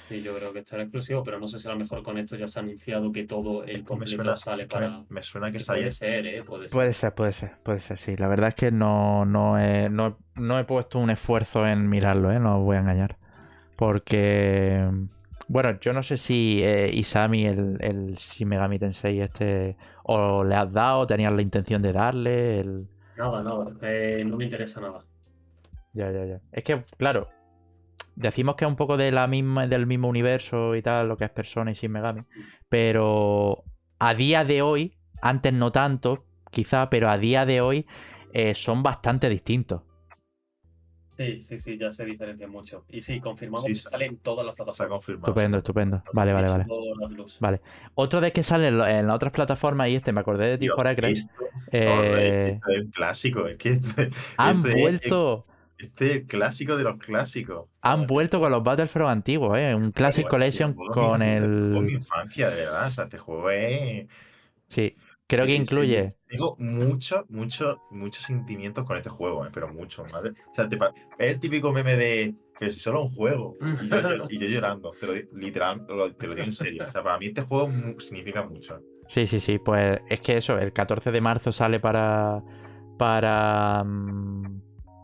Sí, 0.09 0.23
yo 0.23 0.37
creo 0.37 0.53
que 0.53 0.61
estará 0.61 0.83
exclusivo, 0.85 1.23
pero 1.25 1.39
no 1.41 1.49
sé 1.49 1.59
si 1.59 1.67
a 1.69 1.73
lo 1.73 1.79
mejor 1.79 2.03
con 2.03 2.17
esto 2.19 2.37
ya 2.37 2.47
se 2.49 2.59
ha 2.59 2.63
anunciado 2.63 3.11
que 3.13 3.25
todo 3.25 3.65
el 3.65 3.85
Me 3.85 3.85
completo 3.85 4.17
suena, 4.17 4.37
sale 4.37 4.67
para. 4.67 5.05
me 5.09 5.23
suena 5.23 5.51
que 5.53 5.59
que 5.59 5.61
salía 5.61 5.83
puede 5.85 5.91
ser, 5.91 6.27
¿eh? 6.27 6.43
Puede 6.45 6.69
ser. 6.69 6.71
Puede 6.71 6.93
ser, 6.93 7.15
puede 7.15 7.33
ser, 7.33 7.59
puede 7.63 7.81
ser, 7.81 7.99
sí. 7.99 8.17
La 8.17 8.29
verdad 8.29 8.49
es 8.51 8.55
que 8.55 8.71
no, 8.71 9.25
no, 9.25 9.59
he, 9.59 9.89
no, 9.91 10.19
no 10.37 10.59
he 10.59 10.65
puesto 10.65 10.99
un 10.99 11.11
esfuerzo 11.11 11.67
en 11.67 11.89
mirarlo, 11.89 12.31
¿eh? 12.31 12.39
No 12.39 12.59
os 12.59 12.65
voy 12.65 12.77
a 12.77 12.81
engañar. 12.81 13.19
Porque, 13.77 14.89
bueno, 15.51 15.81
yo 15.81 15.93
no 15.93 16.05
sé 16.05 16.17
si 16.17 16.63
eh, 16.63 16.91
Isami, 16.95 17.45
el, 17.45 17.77
el 17.81 18.15
Shin 18.15 18.47
Megami 18.47 18.79
Tensei 18.79 19.21
este, 19.21 19.77
o 20.05 20.45
le 20.45 20.55
has 20.55 20.73
dado, 20.73 21.09
tenías 21.09 21.33
la 21.33 21.43
intención 21.43 21.83
de 21.83 21.93
darle, 21.93 22.61
el... 22.61 22.87
Nada, 23.17 23.43
nada. 23.43 23.73
eh, 23.83 24.23
no 24.25 24.37
me 24.37 24.45
interesa 24.45 24.81
nada. 24.81 25.05
Ya, 25.93 26.13
ya, 26.13 26.25
ya. 26.25 26.41
Es 26.53 26.63
que, 26.63 26.85
claro, 26.97 27.31
decimos 28.15 28.55
que 28.55 28.65
es 28.65 28.69
un 28.71 28.77
poco 28.77 28.97
de 28.97 29.11
la 29.11 29.27
misma, 29.27 29.67
del 29.67 29.89
mismo 29.89 30.07
universo 30.07 30.77
y 30.77 30.83
tal, 30.83 31.09
lo 31.09 31.17
que 31.17 31.25
es 31.25 31.31
Persona 31.31 31.73
y 31.73 31.75
Shin 31.75 31.91
Megami. 31.91 32.23
Pero 32.69 33.65
a 33.99 34.15
día 34.15 34.45
de 34.45 34.63
hoy, 34.63 34.99
antes 35.21 35.53
no 35.53 35.73
tanto, 35.73 36.27
quizá, 36.53 36.89
pero 36.91 37.11
a 37.11 37.19
día 37.19 37.45
de 37.45 37.61
hoy 37.61 37.87
eh, 38.33 38.55
son 38.55 38.85
bastante 38.85 39.29
distintos. 39.29 39.83
Sí, 41.21 41.39
sí, 41.41 41.59
sí, 41.59 41.77
ya 41.77 41.91
se 41.91 42.07
diferencia 42.07 42.49
mucho. 42.49 42.85
Y 42.89 43.03
sí, 43.03 43.21
confirmamos 43.21 43.65
Sí, 43.65 43.69
que 43.69 43.75
se- 43.75 43.91
sale 43.91 44.07
en 44.07 44.17
todas 44.17 44.47
las 44.47 44.57
Se 44.57 44.63
ha 44.63 44.65
plataformas. 44.65 44.91
confirmado. 44.97 45.27
Estupendo, 45.31 45.59
estupendo. 45.59 46.03
Vale, 46.15 46.33
vale, 46.33 46.49
vale. 46.49 46.67
Vale. 47.41 47.61
Otro 47.95 48.23
de 48.23 48.33
que 48.33 48.43
sale 48.43 48.69
en, 48.69 48.79
las 48.79 49.15
otras 49.17 49.31
plataformas, 49.31 49.89
y 49.91 49.97
este 49.97 50.13
me 50.13 50.21
acordé 50.21 50.47
de 50.47 50.57
ti 50.57 50.69
por 50.75 50.89
Acre, 50.89 51.11
esto, 51.11 51.31
eh, 51.73 52.59
es 52.71 52.81
un 52.85 52.91
clásico. 52.91 53.47
Es 53.47 53.59
que 53.59 53.73
este, 53.73 54.09
han 54.39 54.57
este 54.59 54.71
es- 54.71 54.81
vuelto. 54.81 55.47
este 55.77 56.07
es 56.07 56.13
el 56.13 56.27
clásico 56.27 56.77
de 56.79 56.85
los 56.85 56.97
clásicos. 56.97 57.67
Han 57.83 58.07
vuelto 58.07 58.41
con 58.41 58.51
los 58.51 58.63
Battlefront 58.65 59.11
antiguos, 59.11 59.59
¿eh? 59.59 59.75
Un 59.75 59.93
Classic 59.93 60.27
Collection 60.27 60.73
tío, 60.73 60.87
juego 60.87 61.11
con 61.11 61.21
mi- 61.21 61.27
el. 61.27 61.91
infancia, 61.91 62.49
de 62.49 62.57
verdad. 62.65 62.87
O 62.89 62.91
sea, 62.93 63.05
este 63.05 63.19
juego 63.19 63.51
es. 63.51 64.07
Sí, 64.69 64.95
creo 65.31 65.47
que 65.47 65.55
incluye. 65.55 66.09
Tengo 66.29 66.57
muchos, 66.59 67.29
muchos, 67.31 67.79
muchos 67.91 68.25
sentimientos 68.25 68.85
con 68.85 68.97
este 68.97 69.09
juego, 69.11 69.47
eh, 69.47 69.51
pero 69.53 69.73
muchos, 69.73 70.11
¿vale? 70.13 70.31
O 70.51 70.55
sea, 70.55 70.69
es 71.19 71.31
el 71.31 71.41
típico 71.41 71.73
meme 71.73 71.97
de. 71.97 72.35
Pero 72.59 72.71
si 72.71 72.79
solo 72.79 73.05
un 73.05 73.15
juego. 73.15 73.57
Y 73.83 73.89
yo, 73.89 73.97
llor- 73.97 74.27
y 74.31 74.39
yo 74.39 74.47
llorando. 74.47 74.93
Te 75.01 75.07
lo, 75.07 75.15
literal, 75.39 75.87
te 75.87 75.95
lo, 75.95 76.15
te 76.15 76.27
lo 76.27 76.35
digo 76.35 76.47
en 76.47 76.53
serio. 76.53 76.85
O 76.87 76.91
sea, 76.91 77.03
para 77.03 77.19
mí 77.19 77.27
este 77.27 77.43
juego 77.43 77.71
significa 78.01 78.43
mucho. 78.47 78.81
Sí, 79.07 79.27
sí, 79.27 79.41
sí, 79.41 79.59
pues 79.59 80.01
es 80.09 80.21
que 80.21 80.37
eso, 80.37 80.59
el 80.59 80.73
14 80.73 81.11
de 81.11 81.21
marzo 81.21 81.53
sale 81.53 81.81
para. 81.81 82.43
para. 82.99 83.83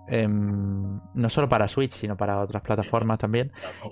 em, 0.08 1.00
no 1.14 1.30
solo 1.30 1.48
para 1.48 1.66
Switch, 1.68 1.92
sino 1.92 2.16
para 2.16 2.40
otras 2.40 2.62
plataformas 2.62 3.18
también. 3.18 3.50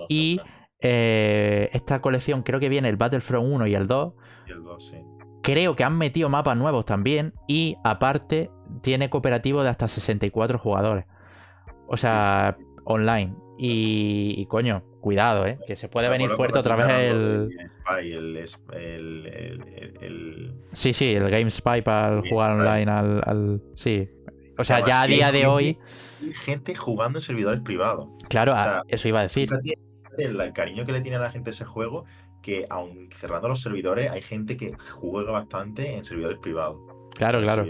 Y 0.08 0.40
eh, 0.80 1.70
esta 1.72 2.00
colección 2.00 2.42
creo 2.42 2.60
que 2.60 2.68
viene 2.68 2.88
el 2.88 2.96
Battlefront 2.96 3.46
1 3.50 3.66
y 3.66 3.74
el 3.74 3.86
2. 3.86 4.14
Y 4.46 4.52
el 4.52 4.62
2, 4.62 4.84
sí. 4.90 4.96
Creo 5.44 5.76
que 5.76 5.84
han 5.84 5.96
metido 5.98 6.28
mapas 6.28 6.56
nuevos 6.56 6.84
también. 6.86 7.34
Y 7.46 7.76
aparte, 7.84 8.50
tiene 8.82 9.10
cooperativo 9.10 9.62
de 9.62 9.68
hasta 9.68 9.86
64 9.86 10.58
jugadores. 10.58 11.04
O 11.86 11.96
sea, 11.96 12.56
Sí, 12.58 12.64
sí. 12.64 12.74
online. 12.84 13.34
Y, 13.58 14.34
y, 14.38 14.46
coño, 14.46 14.82
cuidado, 15.00 15.46
¿eh? 15.46 15.58
Que 15.66 15.76
se 15.76 15.88
puede 15.88 16.08
venir 16.08 16.30
fuerte 16.30 16.58
otra 16.58 16.74
vez 16.74 16.88
el. 16.88 17.50
Spy, 18.46 18.90
Sí, 20.72 20.92
sí, 20.92 21.14
el 21.14 21.30
GameSpy 21.30 21.82
para 21.82 22.22
Sí, 22.22 22.28
jugar 22.30 22.52
online 22.52 22.90
al, 22.90 23.22
al- 23.24 23.62
Sí. 23.76 24.08
O 24.58 24.64
sea, 24.64 24.84
ya 24.84 25.02
a 25.02 25.06
día 25.06 25.30
de 25.32 25.46
hoy. 25.46 25.78
gente 26.44 26.74
jugando 26.74 27.18
en 27.18 27.22
servidores 27.22 27.60
privados. 27.60 28.08
Claro, 28.28 28.52
o 28.52 28.54
a- 28.54 28.64
sea, 28.64 28.82
eso 28.88 29.08
iba 29.08 29.20
a 29.20 29.24
decir. 29.24 29.50
El, 30.16 30.40
el 30.40 30.52
cariño 30.52 30.86
que 30.86 30.92
le 30.92 31.00
tiene 31.00 31.16
a 31.16 31.20
la 31.20 31.30
gente 31.30 31.50
ese 31.50 31.64
juego, 31.64 32.04
que 32.44 32.66
aun 32.68 33.08
cerrando 33.18 33.48
los 33.48 33.62
servidores, 33.62 34.10
hay 34.10 34.20
gente 34.20 34.56
que 34.56 34.74
juega 34.92 35.32
bastante 35.32 35.96
en 35.96 36.04
servidores 36.04 36.38
privados. 36.38 36.76
Claro, 37.16 37.40
claro. 37.40 37.64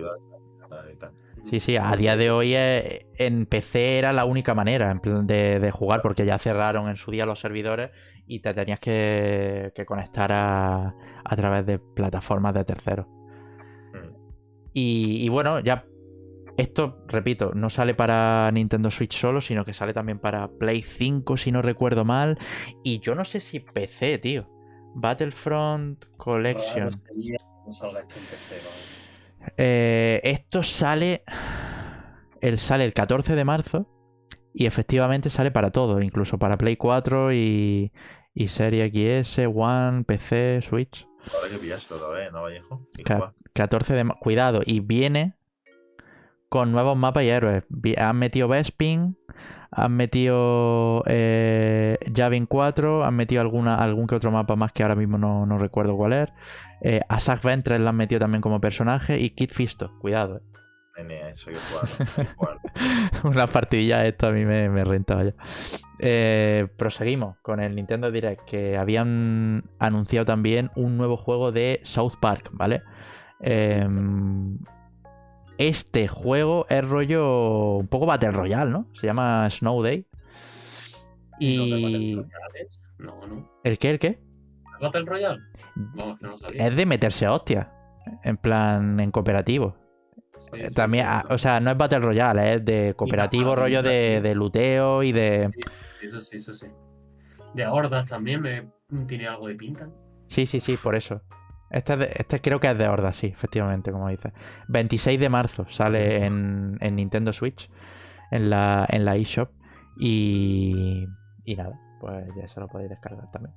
Sí, 1.48 1.60
sí, 1.60 1.76
a 1.76 1.94
día 1.94 2.16
de 2.16 2.30
hoy 2.30 2.54
eh, 2.54 3.06
en 3.18 3.46
PC 3.46 3.98
era 3.98 4.12
la 4.12 4.24
única 4.24 4.54
manera 4.54 4.98
de, 5.02 5.60
de 5.60 5.70
jugar 5.70 6.00
porque 6.02 6.24
ya 6.24 6.38
cerraron 6.38 6.88
en 6.88 6.96
su 6.96 7.10
día 7.10 7.26
los 7.26 7.38
servidores 7.38 7.90
y 8.26 8.40
te 8.40 8.54
tenías 8.54 8.80
que, 8.80 9.70
que 9.74 9.84
conectar 9.84 10.32
a, 10.32 10.94
a 11.22 11.36
través 11.36 11.66
de 11.66 11.78
plataformas 11.78 12.54
de 12.54 12.64
terceros. 12.64 13.06
Mm. 13.06 14.16
Y, 14.72 15.24
y 15.24 15.28
bueno, 15.28 15.60
ya 15.60 15.84
esto, 16.56 17.04
repito, 17.08 17.52
no 17.54 17.68
sale 17.68 17.94
para 17.94 18.50
Nintendo 18.52 18.90
Switch 18.90 19.16
solo, 19.16 19.40
sino 19.40 19.64
que 19.64 19.74
sale 19.74 19.92
también 19.92 20.18
para 20.18 20.48
Play 20.48 20.82
5, 20.82 21.36
si 21.36 21.52
no 21.52 21.62
recuerdo 21.62 22.04
mal. 22.04 22.38
Y 22.82 23.00
yo 23.00 23.14
no 23.14 23.24
sé 23.24 23.40
si 23.40 23.60
PC, 23.60 24.18
tío. 24.18 24.53
Battlefront 24.94 26.04
Collection. 26.16 26.90
Eh, 29.56 30.20
esto 30.24 30.62
sale. 30.62 31.22
El 32.40 32.58
sale 32.58 32.84
el 32.84 32.92
14 32.92 33.34
de 33.34 33.44
marzo. 33.44 33.90
Y 34.56 34.66
efectivamente 34.66 35.30
sale 35.30 35.50
para 35.50 35.72
todo, 35.72 36.00
incluso 36.00 36.38
para 36.38 36.56
Play 36.56 36.76
4 36.76 37.32
y, 37.32 37.92
y 38.34 38.48
Serie 38.48 38.88
XS, 39.24 39.40
One, 39.52 40.04
PC, 40.04 40.60
Switch. 40.62 41.08
Ahora 41.34 41.48
que 41.50 41.58
pillárselo 41.58 41.96
otra 41.96 42.08
vez, 42.10 42.32
¿no, 42.32 42.42
Vallejo? 42.42 42.86
Y 42.96 43.02
Ca- 43.02 43.16
juega. 43.16 43.34
14 43.52 43.94
de. 43.94 44.04
Cuidado, 44.20 44.60
y 44.64 44.78
viene 44.78 45.34
con 46.48 46.70
nuevos 46.70 46.96
mapas 46.96 47.24
y 47.24 47.30
héroes. 47.30 47.64
Han 47.98 48.16
metido 48.16 48.46
Bespin, 48.46 49.18
han 49.76 49.96
metido 49.96 51.02
eh, 51.06 51.98
Javin 52.14 52.46
4, 52.46 53.04
han 53.04 53.14
metido 53.14 53.40
alguna, 53.40 53.76
algún 53.76 54.06
que 54.06 54.14
otro 54.14 54.30
mapa 54.30 54.56
más 54.56 54.72
que 54.72 54.82
ahora 54.82 54.94
mismo 54.94 55.18
no, 55.18 55.46
no 55.46 55.58
recuerdo 55.58 55.96
cuál 55.96 56.12
es. 56.12 56.28
Eh, 56.80 57.00
a 57.08 57.18
Ventress 57.42 57.80
la 57.80 57.90
han 57.90 57.96
metido 57.96 58.20
también 58.20 58.40
como 58.40 58.60
personaje 58.60 59.18
y 59.18 59.30
Kid 59.30 59.50
Fisto, 59.50 59.98
cuidado. 59.98 60.36
eh. 60.36 60.40
Nene, 60.96 61.30
eso 61.30 61.50
jugarlo. 62.38 62.60
Una 63.24 63.46
partidilla 63.48 64.06
esto 64.06 64.28
a 64.28 64.32
mí 64.32 64.44
me, 64.44 64.68
me 64.68 64.84
renta, 64.84 65.16
vaya. 65.16 65.34
Eh, 65.98 66.68
proseguimos 66.76 67.36
con 67.42 67.60
el 67.60 67.74
Nintendo 67.74 68.10
Direct, 68.10 68.44
que 68.44 68.76
habían 68.76 69.64
anunciado 69.78 70.24
también 70.24 70.70
un 70.76 70.96
nuevo 70.96 71.16
juego 71.16 71.50
de 71.50 71.80
South 71.82 72.14
Park, 72.20 72.50
¿vale? 72.52 72.82
Em, 73.40 74.58
este 75.58 76.08
juego 76.08 76.66
es 76.68 76.84
rollo 76.86 77.76
un 77.76 77.88
poco 77.88 78.06
Battle 78.06 78.30
Royale, 78.30 78.70
¿no? 78.70 78.86
Se 78.94 79.06
llama 79.06 79.48
Snow 79.50 79.82
Day. 79.82 80.06
Y... 81.38 82.16
¿No? 82.98 83.26
No. 83.26 83.50
¿El 83.64 83.78
qué? 83.78 83.90
¿El 83.90 83.98
qué? 83.98 84.08
¿Es 84.08 84.80
Battle 84.80 85.04
Royale? 85.04 85.40
Vamos, 85.74 86.18
que 86.18 86.26
no 86.26 86.38
sabía. 86.38 86.68
Es 86.68 86.76
de 86.76 86.86
meterse 86.86 87.26
a 87.26 87.32
hostia. 87.32 87.72
En 88.22 88.36
plan, 88.36 89.00
en 89.00 89.10
cooperativo. 89.10 89.76
Sí, 90.52 90.60
sí, 90.68 90.74
También, 90.74 91.06
sí, 91.06 91.10
ah, 91.12 91.26
o 91.30 91.38
sea, 91.38 91.58
no 91.60 91.70
es 91.70 91.76
Battle 91.76 92.00
Royale, 92.00 92.54
es 92.54 92.64
de 92.64 92.94
cooperativo, 92.96 93.50
nada, 93.50 93.56
rollo 93.56 93.82
de, 93.82 94.20
de 94.20 94.34
luteo 94.34 95.02
y 95.02 95.12
de. 95.12 95.50
Eso 96.02 96.20
sí, 96.20 96.36
eso 96.36 96.54
sí. 96.54 96.66
De 97.54 97.66
Hordas 97.66 98.08
también 98.08 98.42
me 98.42 98.68
tiene 99.06 99.26
algo 99.26 99.48
de 99.48 99.54
pinta. 99.54 99.88
Sí, 100.26 100.46
sí, 100.46 100.60
sí, 100.60 100.76
por 100.76 100.96
eso. 100.96 101.22
Este, 101.74 101.92
es 101.94 101.98
de- 101.98 102.12
este 102.16 102.40
creo 102.40 102.60
que 102.60 102.70
es 102.70 102.78
de 102.78 102.88
Horda, 102.88 103.12
sí, 103.12 103.26
efectivamente, 103.26 103.90
como 103.92 104.08
dices. 104.08 104.32
26 104.68 105.18
de 105.20 105.28
marzo 105.28 105.66
sale 105.68 106.24
en, 106.24 106.78
en 106.80 106.96
Nintendo 106.96 107.32
Switch, 107.32 107.68
en 108.30 108.48
la, 108.50 108.86
en 108.88 109.04
la 109.04 109.16
eShop. 109.16 109.50
Y, 109.98 111.06
y 111.44 111.56
nada, 111.56 111.78
pues 112.00 112.26
ya 112.36 112.48
se 112.48 112.60
lo 112.60 112.68
podéis 112.68 112.90
descargar 112.90 113.30
también. 113.30 113.54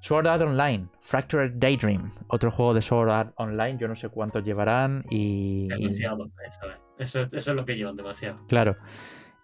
Sword 0.00 0.26
Art 0.26 0.42
Online, 0.42 0.88
Fractured 1.00 1.52
Daydream, 1.54 2.12
otro 2.28 2.50
juego 2.50 2.74
de 2.74 2.82
Sword 2.82 3.10
Art 3.10 3.32
Online, 3.36 3.76
yo 3.78 3.88
no 3.88 3.96
sé 3.96 4.08
cuántos 4.08 4.44
llevarán 4.44 5.04
y... 5.10 5.68
Demasiado. 5.68 6.30
Eso, 6.46 6.66
es. 6.66 6.80
eso, 6.98 7.20
es- 7.22 7.34
eso 7.34 7.50
es 7.50 7.56
lo 7.56 7.64
que 7.64 7.76
llevan, 7.76 7.96
demasiado. 7.96 8.38
Claro. 8.48 8.76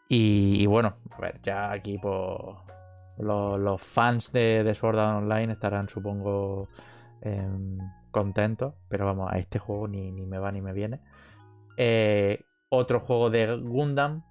Y, 0.09 0.57
y 0.63 0.67
bueno, 0.67 0.97
a 1.11 1.21
ver, 1.21 1.41
ya 1.43 1.73
aquí 1.73 1.99
pues 2.01 2.15
los, 3.19 3.59
los 3.61 3.81
fans 3.81 4.31
de, 4.33 4.63
de 4.63 4.75
Sword 4.75 4.99
Art 4.99 5.23
Online 5.23 5.53
estarán, 5.55 5.89
supongo, 5.89 6.69
em, 7.23 7.79
contentos. 8.11 8.75
Pero 8.89 9.07
vamos, 9.07 9.33
a 9.33 9.39
este 9.39 9.59
juego 9.59 9.89
ni, 9.89 10.11
ni 10.13 10.27
me 10.27 10.39
va 10.39 10.53
ni 10.53 10.61
me 10.61 10.73
viene. 10.73 11.01
Eh, 11.77 12.41
otro 12.69 13.01
juego 13.01 13.31
de 13.31 13.57
Gundam. 13.57 14.23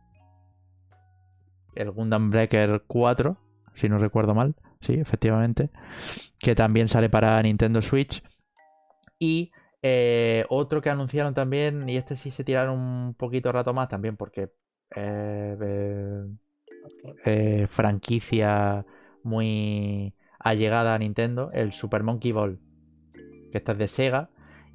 El 1.75 1.91
Gundam 1.91 2.29
Breaker 2.29 2.83
4, 2.87 3.37
si 3.75 3.87
no 3.87 3.97
recuerdo 3.97 4.35
mal. 4.35 4.55
Sí, 4.81 4.93
efectivamente. 4.93 5.69
Que 6.39 6.55
también 6.55 6.87
sale 6.87 7.09
para 7.09 7.41
Nintendo 7.41 7.81
Switch. 7.81 8.23
Y 9.19 9.51
eh, 9.83 10.45
otro 10.49 10.81
que 10.81 10.89
anunciaron 10.89 11.33
también, 11.33 11.87
y 11.89 11.97
este 11.97 12.15
sí 12.15 12.31
se 12.31 12.43
tiraron 12.43 12.79
un 12.79 13.13
poquito 13.15 13.51
rato 13.51 13.73
más 13.73 13.89
también, 13.89 14.17
porque 14.17 14.51
eh, 14.95 15.57
eh, 15.61 16.25
eh, 17.25 17.67
franquicia 17.67 18.85
muy 19.23 20.13
allegada 20.39 20.95
a 20.95 20.99
Nintendo, 20.99 21.51
el 21.53 21.73
Super 21.73 22.03
Monkey 22.03 22.31
Ball, 22.31 22.59
que 23.51 23.57
este 23.59 23.71
es 23.73 23.77
de 23.77 23.87
Sega. 23.87 24.29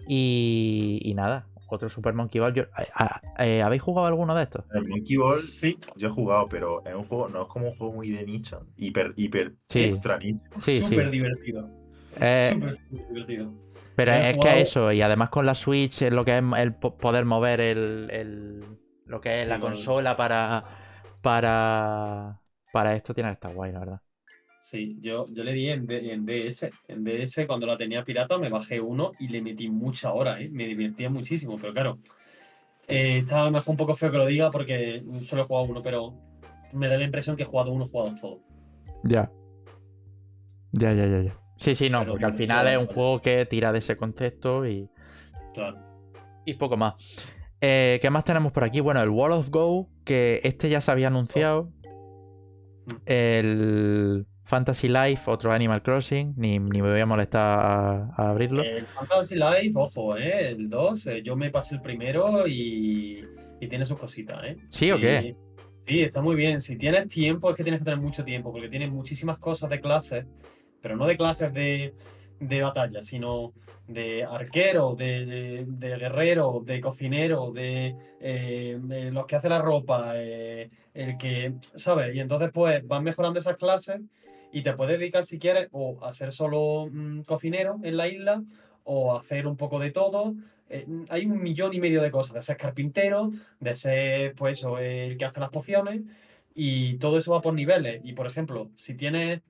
Y, 0.09 1.01
y 1.03 1.14
nada, 1.14 1.49
otro 1.68 1.89
Super 1.89 2.14
Monkey 2.14 2.41
Ball. 2.41 2.55
Yo- 2.55 2.64
a- 2.95 3.20
a- 3.39 3.45
eh, 3.45 3.62
¿Habéis 3.62 3.83
jugado 3.83 4.07
alguno 4.07 4.35
de 4.35 4.45
estos? 4.45 4.64
El 4.72 4.87
Monkey 4.89 5.16
Ball 5.16 5.37
Sí, 5.41 5.79
yo 5.97 6.09
he 6.09 6.11
jugado, 6.11 6.49
pero 6.49 6.85
es 6.87 6.95
un 6.95 7.05
juego, 7.05 7.29
no 7.29 7.43
es 7.43 7.49
como 7.49 7.68
un 7.70 7.77
juego 7.77 7.93
muy 7.95 8.11
de 8.11 8.24
nicho, 8.24 8.66
hiper, 8.77 9.12
hiper 9.16 9.55
Sí. 9.68 9.81
extra 9.85 10.18
nicho. 10.18 10.45
Sí, 10.57 10.79
sí. 10.79 10.85
súper 10.85 11.11
divertido. 11.11 11.68
Eh, 12.20 12.51
Súper, 12.55 12.77
súper 12.77 13.07
divertido. 13.09 13.53
Pero 13.97 14.12
He 14.12 14.31
es 14.31 14.35
que 14.37 14.41
jugado- 14.43 14.59
eso, 14.59 14.93
y 14.93 15.03
además 15.03 15.31
con 15.31 15.45
la 15.47 15.55
Switch, 15.55 16.03
es 16.03 16.12
lo 16.12 16.24
que 16.24 16.37
es 16.39 16.45
el 16.59 16.74
po- 16.74 16.97
poder 16.99 17.24
mover 17.24 17.61
el, 17.61 18.09
el- 18.12 18.64
lo 19.07 19.20
que 19.20 19.39
es 19.41 19.45
Sí, 19.45 19.49
la 19.51 19.59
consola 19.61 20.16
para, 20.16 20.62
para, 21.22 22.41
para 22.72 22.95
esto, 22.95 23.14
tiene 23.14 23.31
que 23.31 23.35
estar 23.35 23.53
guay, 23.55 23.72
la 23.72 23.79
verdad. 23.81 24.01
Sí, 24.69 24.97
yo, 25.01 25.27
yo 25.33 25.45
le 25.45 25.53
di 25.53 25.69
en, 25.71 25.87
D- 25.87 26.12
en 26.12 26.27
DS. 26.27 26.69
En 26.89 27.05
DS, 27.05 27.47
cuando 27.47 27.69
la 27.69 27.77
tenía 27.77 28.03
pirata, 28.03 28.37
me 28.37 28.49
bajé 28.49 28.81
uno 28.81 29.12
y 29.21 29.29
le 29.29 29.41
metí 29.41 29.69
mucha 29.69 30.12
hora, 30.12 30.41
¿eh? 30.41 30.49
Me 30.51 30.67
divertía 30.67 31.09
muchísimo, 31.09 31.57
pero 31.57 31.73
claro. 31.73 31.99
eh, 32.89 33.19
está 33.19 33.43
a 33.43 33.45
lo 33.45 33.53
mejor 33.53 33.71
un 33.71 33.77
poco 33.77 33.95
feo 33.95 34.11
que 34.11 34.19
lo 34.19 34.27
diga 34.27 34.51
porque 34.51 35.05
solo 35.23 35.43
he 35.43 35.45
jugado 35.45 35.67
uno, 35.67 35.83
pero 35.85 36.14
me 36.73 36.89
da 36.89 36.97
la 36.99 37.05
impresión 37.05 37.37
que 37.37 37.45
he 37.45 37.47
jugado 37.47 37.71
uno, 37.71 37.85
he 37.85 37.89
jugado 37.89 38.17
todos. 38.21 38.39
Ya. 39.05 39.31
Ya, 40.73 40.93
ya, 40.93 41.07
ya, 41.07 41.21
ya. 41.21 41.39
Sí, 41.59 41.77
sí, 41.77 41.89
no, 41.89 42.01
Pero 42.01 42.11
porque 42.14 42.25
al 42.25 42.35
final 42.35 42.67
es 42.67 42.77
un 42.77 42.87
juego 42.89 43.23
que 43.23 43.47
tira 43.47 43.71
de 43.71 43.79
ese 43.79 43.97
concepto 43.97 44.67
y, 44.67 44.91
Claro. 45.55 45.79
y 46.45 46.55
poco 46.55 46.77
más. 46.77 46.95
Eh, 47.61 48.01
¿Qué 48.03 48.11
más 48.11 48.25
tenemos 48.25 48.51
por 48.51 48.64
aquí? 48.64 48.81
Bueno, 48.81 49.01
el 49.01 49.11
Wall 49.11 49.31
of 49.31 49.49
Go, 49.49 49.89
que 50.05 50.41
este 50.43 50.69
ya 50.69 50.81
se 50.81 50.91
había 50.91 51.07
anunciado. 51.07 51.71
El 53.07 54.27
Fantasy 54.47 54.89
Life, 54.89 55.23
otro 55.31 55.53
Animal 55.53 55.83
Crossing. 55.83 56.35
Ni, 56.37 56.59
ni 56.59 56.81
me 56.81 56.91
voy 56.91 57.01
a 57.01 57.07
molestar 57.07 57.59
a, 57.59 58.11
a 58.17 58.31
abrirlo. 58.31 58.63
El 58.63 58.87
Fantasy 58.87 59.35
Life, 59.35 59.73
ojo, 59.75 60.17
¿eh? 60.17 60.51
El 60.51 60.71
2, 60.71 61.07
eh, 61.09 61.23
yo 61.23 61.37
me 61.37 61.51
pasé 61.51 61.75
el 61.75 61.83
primero 61.83 62.47
y, 62.47 63.25
y 63.61 63.69
tiene 63.69 63.85
sus 63.85 63.99
cositas, 63.99 64.43
¿eh? 64.45 64.57
¿Sí 64.69 64.91
o 64.93 64.99
qué? 64.99 65.35
Sí, 65.85 66.01
está 66.01 66.23
muy 66.23 66.37
bien. 66.37 66.61
Si 66.61 66.77
tienes 66.77 67.09
tiempo, 67.09 67.51
es 67.51 67.57
que 67.57 67.63
tienes 67.65 67.81
que 67.81 67.85
tener 67.85 68.01
mucho 68.01 68.25
tiempo, 68.25 68.53
porque 68.53 68.69
tiene 68.69 68.89
muchísimas 68.89 69.39
cosas 69.39 69.69
de 69.69 69.81
clases, 69.81 70.25
pero 70.81 70.97
no 70.97 71.07
de 71.07 71.17
clases 71.17 71.53
de, 71.53 71.93
de 72.39 72.63
batalla, 72.63 73.03
sino 73.03 73.53
de 73.89 74.25
arquero, 74.25 74.95
de, 74.97 75.27
de- 75.27 75.65
de 75.67 75.97
guerrero, 75.97 76.61
de 76.65 76.81
cocinero, 76.81 77.53
de, 77.53 77.95
eh, 78.21 78.79
de 78.81 79.11
los 79.13 79.27
que 79.27 79.37
hace 79.37 79.49
la 79.49 79.61
ropa, 79.61 80.13
eh, 80.17 80.71
el 80.95 81.17
que, 81.19 81.55
¿sabes? 81.77 82.15
Y 82.15 82.21
entonces 82.21 82.51
pues 82.53 82.87
vas 82.87 83.03
mejorando 83.03 83.39
esas 83.39 83.57
clases 83.57 84.01
y 84.57 84.63
te 84.63 84.73
puedes 84.73 84.99
dedicar 84.99 85.23
si 85.23 85.39
quieres 85.39 85.69
o 85.73 86.03
a 86.03 86.15
ser 86.15 86.33
solo 86.33 86.89
mm, 86.91 87.25
cocinero 87.25 87.79
en 87.83 87.99
la 87.99 88.09
isla 88.09 88.43
o 88.85 89.15
a 89.15 89.21
hacer 89.21 89.47
un 89.47 89.59
poco 89.59 89.79
de 89.79 89.91
todo. 89.91 90.35
Eh, 90.71 90.87
hay 91.11 91.27
un 91.27 91.43
millón 91.43 91.75
y 91.75 91.79
medio 91.79 92.01
de 92.01 92.11
cosas, 92.11 92.33
de 92.33 92.41
ser 92.41 92.57
carpintero, 92.57 93.33
de 93.61 93.75
ser 93.75 94.35
pues 94.35 94.65
el 94.81 95.19
que 95.19 95.25
hace 95.27 95.41
las 95.41 95.51
pociones 95.51 96.01
y 96.55 96.97
todo 96.97 97.19
eso 97.19 97.33
va 97.33 97.43
por 97.43 97.53
niveles. 97.53 98.01
Y 98.03 98.15
por 98.15 98.27
ejemplo, 98.27 98.71
si 98.77 98.95
tienes 98.95 99.43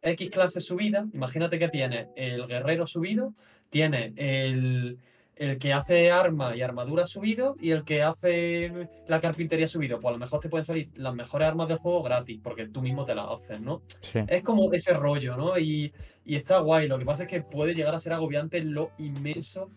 X 0.00 0.30
clases 0.30 0.64
subidas, 0.64 1.06
imagínate 1.12 1.58
que 1.58 1.68
tienes 1.68 2.06
el 2.14 2.46
guerrero 2.46 2.86
subido, 2.86 3.34
tienes 3.68 4.12
el, 4.14 4.96
el 5.36 5.58
que 5.58 5.72
hace 5.72 6.10
armas 6.10 6.54
y 6.56 6.62
armadura 6.62 7.06
subido 7.06 7.56
y 7.60 7.70
el 7.70 7.84
que 7.84 8.02
hace 8.02 8.88
la 9.08 9.20
carpintería 9.20 9.66
subido. 9.66 9.98
Pues 9.98 10.10
a 10.10 10.12
lo 10.12 10.18
mejor 10.18 10.40
te 10.40 10.48
pueden 10.48 10.64
salir 10.64 10.90
las 10.94 11.14
mejores 11.14 11.48
armas 11.48 11.68
del 11.68 11.78
juego 11.78 12.02
gratis, 12.02 12.38
porque 12.42 12.68
tú 12.68 12.82
mismo 12.82 13.04
te 13.04 13.14
las 13.14 13.26
haces, 13.30 13.60
¿no? 13.60 13.82
Sí. 14.00 14.20
Es 14.28 14.42
como 14.42 14.72
ese 14.72 14.92
rollo, 14.92 15.36
¿no? 15.36 15.58
Y, 15.58 15.92
y 16.24 16.36
está 16.36 16.58
guay. 16.58 16.86
Lo 16.88 16.98
que 16.98 17.04
pasa 17.04 17.22
es 17.24 17.28
que 17.28 17.40
puede 17.42 17.74
llegar 17.74 17.94
a 17.94 17.98
ser 17.98 18.12
agobiante 18.12 18.60
lo 18.62 18.90
inmenso 18.98 19.70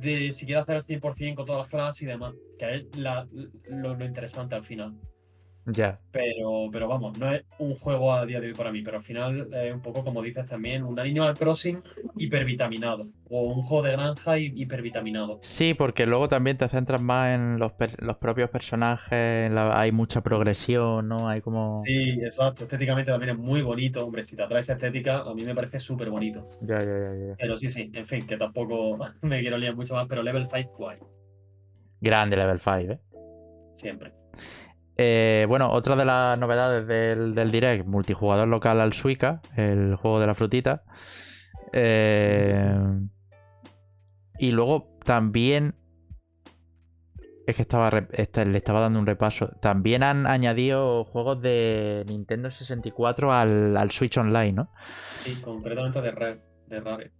de 0.00 0.32
si 0.32 0.46
quieres 0.46 0.62
hacer 0.62 0.76
el 0.76 0.84
100% 0.84 1.34
con 1.34 1.46
todas 1.46 1.62
las 1.62 1.68
clases 1.68 2.02
y 2.02 2.06
demás, 2.06 2.32
que 2.58 2.74
es 2.76 2.84
la- 2.96 3.26
lo, 3.68 3.94
lo 3.94 4.04
interesante 4.04 4.54
al 4.54 4.62
final. 4.62 4.94
Ya. 5.70 6.00
Pero, 6.10 6.68
pero 6.72 6.88
vamos, 6.88 7.18
no 7.18 7.30
es 7.30 7.44
un 7.58 7.74
juego 7.74 8.12
a 8.12 8.24
día 8.24 8.40
de 8.40 8.48
hoy 8.48 8.54
para 8.54 8.72
mí, 8.72 8.80
pero 8.82 8.96
al 8.96 9.02
final 9.02 9.52
es 9.52 9.74
un 9.74 9.82
poco 9.82 10.02
como 10.02 10.22
dices 10.22 10.46
también, 10.46 10.82
un 10.82 10.98
Animal 10.98 11.36
Crossing 11.36 11.82
hipervitaminado, 12.16 13.06
o 13.28 13.42
un 13.42 13.62
juego 13.62 13.84
de 13.84 13.92
granja 13.92 14.38
hi- 14.38 14.52
hipervitaminado. 14.56 15.38
Sí, 15.42 15.74
porque 15.74 16.06
luego 16.06 16.28
también 16.28 16.56
te 16.56 16.66
centras 16.68 17.02
más 17.02 17.34
en 17.34 17.58
los, 17.58 17.72
per- 17.72 18.02
los 18.02 18.16
propios 18.16 18.48
personajes, 18.48 19.50
la- 19.50 19.78
hay 19.78 19.92
mucha 19.92 20.22
progresión, 20.22 21.06
¿no? 21.08 21.28
Hay 21.28 21.42
como... 21.42 21.84
Sí, 21.84 22.18
exacto. 22.22 22.62
Estéticamente 22.62 23.10
también 23.10 23.32
es 23.32 23.38
muy 23.38 23.60
bonito, 23.60 24.04
hombre, 24.04 24.24
si 24.24 24.34
te 24.36 24.42
atrae 24.42 24.60
esa 24.60 24.72
estética, 24.72 25.18
a 25.20 25.34
mí 25.34 25.44
me 25.44 25.54
parece 25.54 25.78
súper 25.78 26.08
bonito. 26.08 26.48
Ya, 26.62 26.78
ya, 26.82 26.98
ya, 26.98 27.14
ya. 27.28 27.34
Pero 27.38 27.56
sí, 27.58 27.68
sí, 27.68 27.90
en 27.92 28.06
fin, 28.06 28.26
que 28.26 28.38
tampoco 28.38 28.96
me 29.22 29.40
quiero 29.40 29.58
liar 29.58 29.76
mucho 29.76 29.94
más, 29.94 30.06
pero 30.08 30.22
Level 30.22 30.46
5 30.46 30.72
guay, 30.78 30.98
Grande 32.00 32.36
Level 32.36 32.58
5, 32.60 32.92
¿eh? 32.92 32.98
siempre. 33.74 34.12
Eh, 35.00 35.46
bueno, 35.48 35.70
otra 35.70 35.94
de 35.94 36.04
las 36.04 36.36
novedades 36.38 36.86
del, 36.86 37.34
del 37.34 37.50
Direct, 37.52 37.86
multijugador 37.86 38.48
local 38.48 38.80
al 38.80 38.92
Suica, 38.92 39.40
el 39.56 39.94
juego 39.94 40.18
de 40.18 40.26
la 40.26 40.34
frutita. 40.34 40.82
Eh, 41.72 42.68
y 44.38 44.50
luego 44.50 44.98
también. 45.04 45.74
Es 47.46 47.56
que 47.56 47.62
estaba 47.62 47.88
esta- 48.12 48.44
le 48.44 48.58
estaba 48.58 48.80
dando 48.80 48.98
un 48.98 49.06
repaso. 49.06 49.48
También 49.62 50.02
han 50.02 50.26
añadido 50.26 51.04
juegos 51.04 51.40
de 51.40 52.04
Nintendo 52.06 52.50
64 52.50 53.32
al, 53.32 53.74
al 53.76 53.90
Switch 53.90 54.18
Online, 54.18 54.52
¿no? 54.52 54.70
Sí, 55.22 55.40
concretamente 55.42 56.02
de 56.02 56.10
Rare, 56.10 56.40
de 56.66 56.80
Rare. 56.80 57.12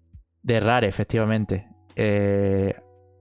De 0.43 0.61
Rare, 0.61 0.87
efectivamente. 0.89 1.67
Eh, 1.97 2.75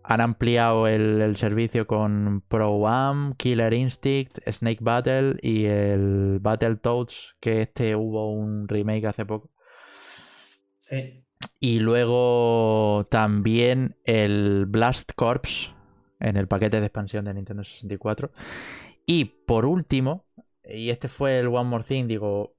han 0.09 0.21
ampliado 0.21 0.87
el, 0.87 1.21
el 1.21 1.35
servicio 1.35 1.85
con 1.85 2.41
Pro 2.47 2.87
Am, 2.87 3.33
Killer 3.35 3.73
Instinct, 3.73 4.39
Snake 4.49 4.79
Battle 4.79 5.35
y 5.41 5.65
el 5.65 6.39
Battletoads, 6.39 7.35
que 7.41 7.61
este 7.61 7.93
hubo 7.93 8.31
un 8.31 8.69
remake 8.69 9.05
hace 9.05 9.25
poco. 9.25 9.51
Sí, 10.79 11.25
Y 11.59 11.79
luego 11.79 13.05
también 13.11 13.97
el 14.05 14.65
Blast 14.65 15.11
Corps 15.13 15.75
en 16.21 16.37
el 16.37 16.47
paquete 16.47 16.79
de 16.79 16.85
expansión 16.85 17.25
de 17.25 17.33
Nintendo 17.33 17.65
64. 17.65 18.31
Y 19.05 19.25
por 19.25 19.65
último, 19.65 20.25
y 20.63 20.89
este 20.89 21.09
fue 21.09 21.39
el 21.39 21.47
One 21.47 21.69
More 21.69 21.83
Thing, 21.83 22.07
digo, 22.07 22.56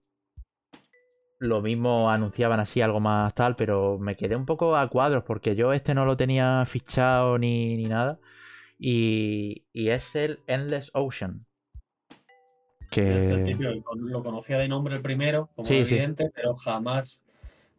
lo 1.39 1.63
mismo 1.63 2.11
anunciaban 2.11 2.61
así 2.61 2.81
algo 2.83 3.01
más 3.01 3.35
tal, 3.35 3.57
pero 3.57 3.99
me 3.99 4.17
quedé 4.17 4.37
un 4.37 4.47
poco 4.47 4.77
a 4.77 4.89
cuadros 4.89 5.25
porque 5.25 5.57
yo 5.57 5.73
este 5.73 5.95
no 5.95 6.05
lo 6.05 6.17
tenía 6.17 6.65
fichado 6.67 7.39
ni, 7.39 7.77
ni 7.77 7.87
nada. 7.87 8.21
Y, 8.79 9.65
y 9.73 9.91
es 9.91 10.15
el 10.17 10.43
Endless 10.49 10.91
Ocean. 10.95 11.47
es 13.03 13.31
el 13.31 13.43
Que... 13.47 13.59
típico, 13.59 13.71
lo 13.97 14.23
conocía 14.23 14.59
de 14.59 14.69
nombre 14.69 14.95
el 14.97 15.03
primero, 15.03 15.51
como 15.57 15.79
sí. 15.85 15.85
evidente, 15.85 16.31
pero 16.35 16.55
jamás 16.55 17.25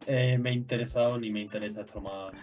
Eh, 0.06 0.38
me 0.38 0.50
ha 0.50 0.54
interesado 0.54 1.18
ni 1.18 1.30
me 1.30 1.42
interesa 1.42 1.82
esto 1.82 2.00
más. 2.02 2.34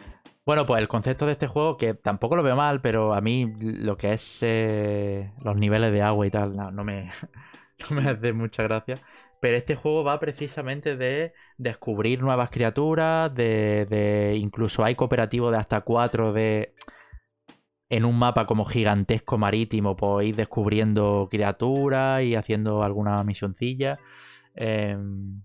Bueno, 0.46 0.66
pues 0.66 0.80
el 0.82 0.88
concepto 0.88 1.26
de 1.26 1.34
este 1.34 1.48
juego, 1.48 1.76
que 1.78 1.94
tampoco 1.94 2.36
lo 2.38 2.44
veo 2.44 2.56
mal, 2.56 2.82
pero 2.82 3.14
a 3.14 3.20
mí 3.22 3.54
lo 3.60 3.98
que 3.98 4.14
es 4.14 4.38
eh, 4.42 5.34
los 5.42 5.58
niveles 5.58 5.92
de 5.92 6.02
agua 6.02 6.26
y 6.26 6.32
tal, 6.32 6.56
no, 6.56 6.72
no 6.72 6.84
me, 6.86 7.12
no 7.90 7.96
me 8.02 8.10
hace 8.10 8.32
mucha 8.34 8.64
gracia. 8.64 9.02
Pero 9.40 9.58
este 9.58 9.76
juego 9.76 10.04
va 10.04 10.20
precisamente 10.20 10.98
de 10.98 11.34
descubrir 11.58 12.22
nuevas 12.22 12.50
criaturas, 12.50 13.34
de, 13.34 13.86
de 13.90 14.36
incluso 14.38 14.84
hay 14.84 14.96
cooperativo 14.96 15.52
de 15.52 15.58
hasta 15.58 15.82
cuatro 15.82 16.34
de 16.34 16.74
en 17.90 18.06
un 18.06 18.18
mapa 18.20 18.46
como 18.46 18.66
gigantesco 18.66 19.38
marítimo, 19.38 19.96
pues 19.96 20.28
ir 20.28 20.36
descubriendo 20.36 21.28
criaturas 21.32 22.24
y 22.24 22.36
haciendo 22.36 22.84
alguna 22.84 23.24
misioncilla. 23.24 24.00
Em, 24.56 25.44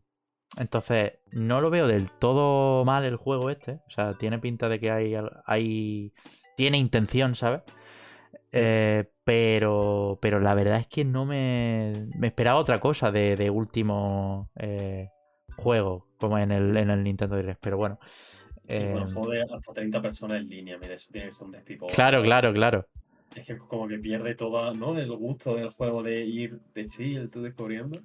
entonces, 0.57 1.14
no 1.30 1.61
lo 1.61 1.70
veo 1.70 1.86
del 1.86 2.11
todo 2.11 2.84
mal 2.84 3.05
el 3.05 3.16
juego 3.16 3.51
este. 3.51 3.80
O 3.86 3.90
sea, 3.90 4.14
tiene 4.18 4.38
pinta 4.38 4.68
de 4.68 4.80
que 4.80 4.90
hay. 4.90 5.14
hay 5.47 6.12
tiene 6.57 6.78
intención, 6.78 7.34
¿sabes? 7.34 7.62
Eh, 8.53 9.05
pero, 9.24 10.18
pero 10.20 10.40
la 10.40 10.55
verdad 10.55 10.78
es 10.78 10.86
que 10.86 11.05
no 11.05 11.24
me, 11.24 12.09
me 12.18 12.26
esperaba 12.28 12.59
otra 12.61 12.80
cosa 12.80 13.11
de, 13.11 13.36
de 13.36 13.50
último 13.50 14.50
eh, 14.57 15.09
juego, 15.57 16.07
como 16.18 16.38
en 16.38 16.53
el, 16.53 16.76
en 16.76 16.90
el 16.90 17.03
Nintendo 17.03 17.36
Direct. 17.36 17.61
Pero 17.62 17.78
bueno. 17.78 17.98
Bueno, 18.76 19.07
eh, 19.07 19.12
juego 19.12 19.30
de 19.30 19.42
hasta 19.42 19.72
30 19.72 20.00
personas 20.03 20.40
en 20.40 20.48
línea, 20.48 20.78
mira, 20.78 20.94
eso 20.94 21.11
tiene 21.12 21.28
que 21.28 21.32
ser 21.32 21.46
un 21.46 21.53
despipo. 21.53 21.86
claro, 21.94 22.22
claro, 22.22 22.53
claro. 22.53 22.86
Es 23.34 23.46
que 23.46 23.57
como 23.57 23.88
que 23.88 23.98
pierde 23.98 24.34
toda, 24.34 24.74
¿no? 24.74 24.96
El 24.98 25.11
gusto 25.16 25.55
del 25.55 25.70
juego 25.70 26.03
de 26.03 26.24
ir 26.24 26.61
de 26.74 26.86
chill, 26.86 27.30
tú 27.30 27.42
descubriendo. 27.42 28.00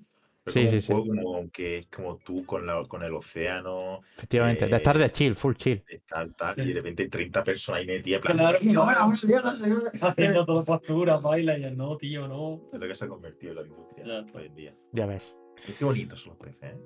Sí, 0.51 0.59
como 0.59 0.69
sí, 0.69 0.75
un 0.75 0.81
sí. 0.81 0.93
juego 0.93 1.07
como 1.07 1.51
que 1.51 1.77
es 1.79 1.87
como 1.87 2.17
tú 2.17 2.45
con, 2.45 2.65
la, 2.65 2.81
con 2.87 3.03
el 3.03 3.13
océano, 3.13 4.01
Efectivamente. 4.17 4.65
De 4.65 4.71
Eh, 4.73 4.77
estar 4.77 4.97
de 4.97 5.09
chill, 5.11 5.35
full 5.35 5.53
chill. 5.55 5.83
de 5.87 5.99
tal, 6.07 6.35
tal, 6.35 6.53
Sí. 6.55 6.61
y 6.61 6.67
de 6.67 6.73
repente 6.73 7.07
30 7.09 7.43
personas 7.43 7.81
ahí 7.81 7.87
metidas. 7.87 8.21
Claro, 8.21 8.57
"No, 8.61 8.73
no, 8.85 8.85
no, 8.85 9.13
no, 9.13 9.67
no". 9.67 9.83
Haciendo 10.01 10.45
todas 10.45 10.65
posturas, 10.65 11.21
baila 11.21 11.57
y 11.57 11.75
no, 11.75 11.97
tío, 11.97 12.27
no. 12.27 12.61
Es 12.73 12.79
lo 12.79 12.87
que 12.87 12.95
se 12.95 13.05
ha 13.05 13.07
convertido 13.07 13.51
en 13.51 13.55
la 13.57 13.61
industria 13.67 14.25
hoy 14.33 14.45
en 14.45 14.55
día. 14.55 14.75
Ya 14.93 15.05
ves. 15.05 15.35
Y 15.67 15.73
qué 15.73 15.85
bonitos 15.85 16.21
son 16.21 16.29
los 16.33 16.39
peces, 16.39 16.63
¿eh? 16.75 16.77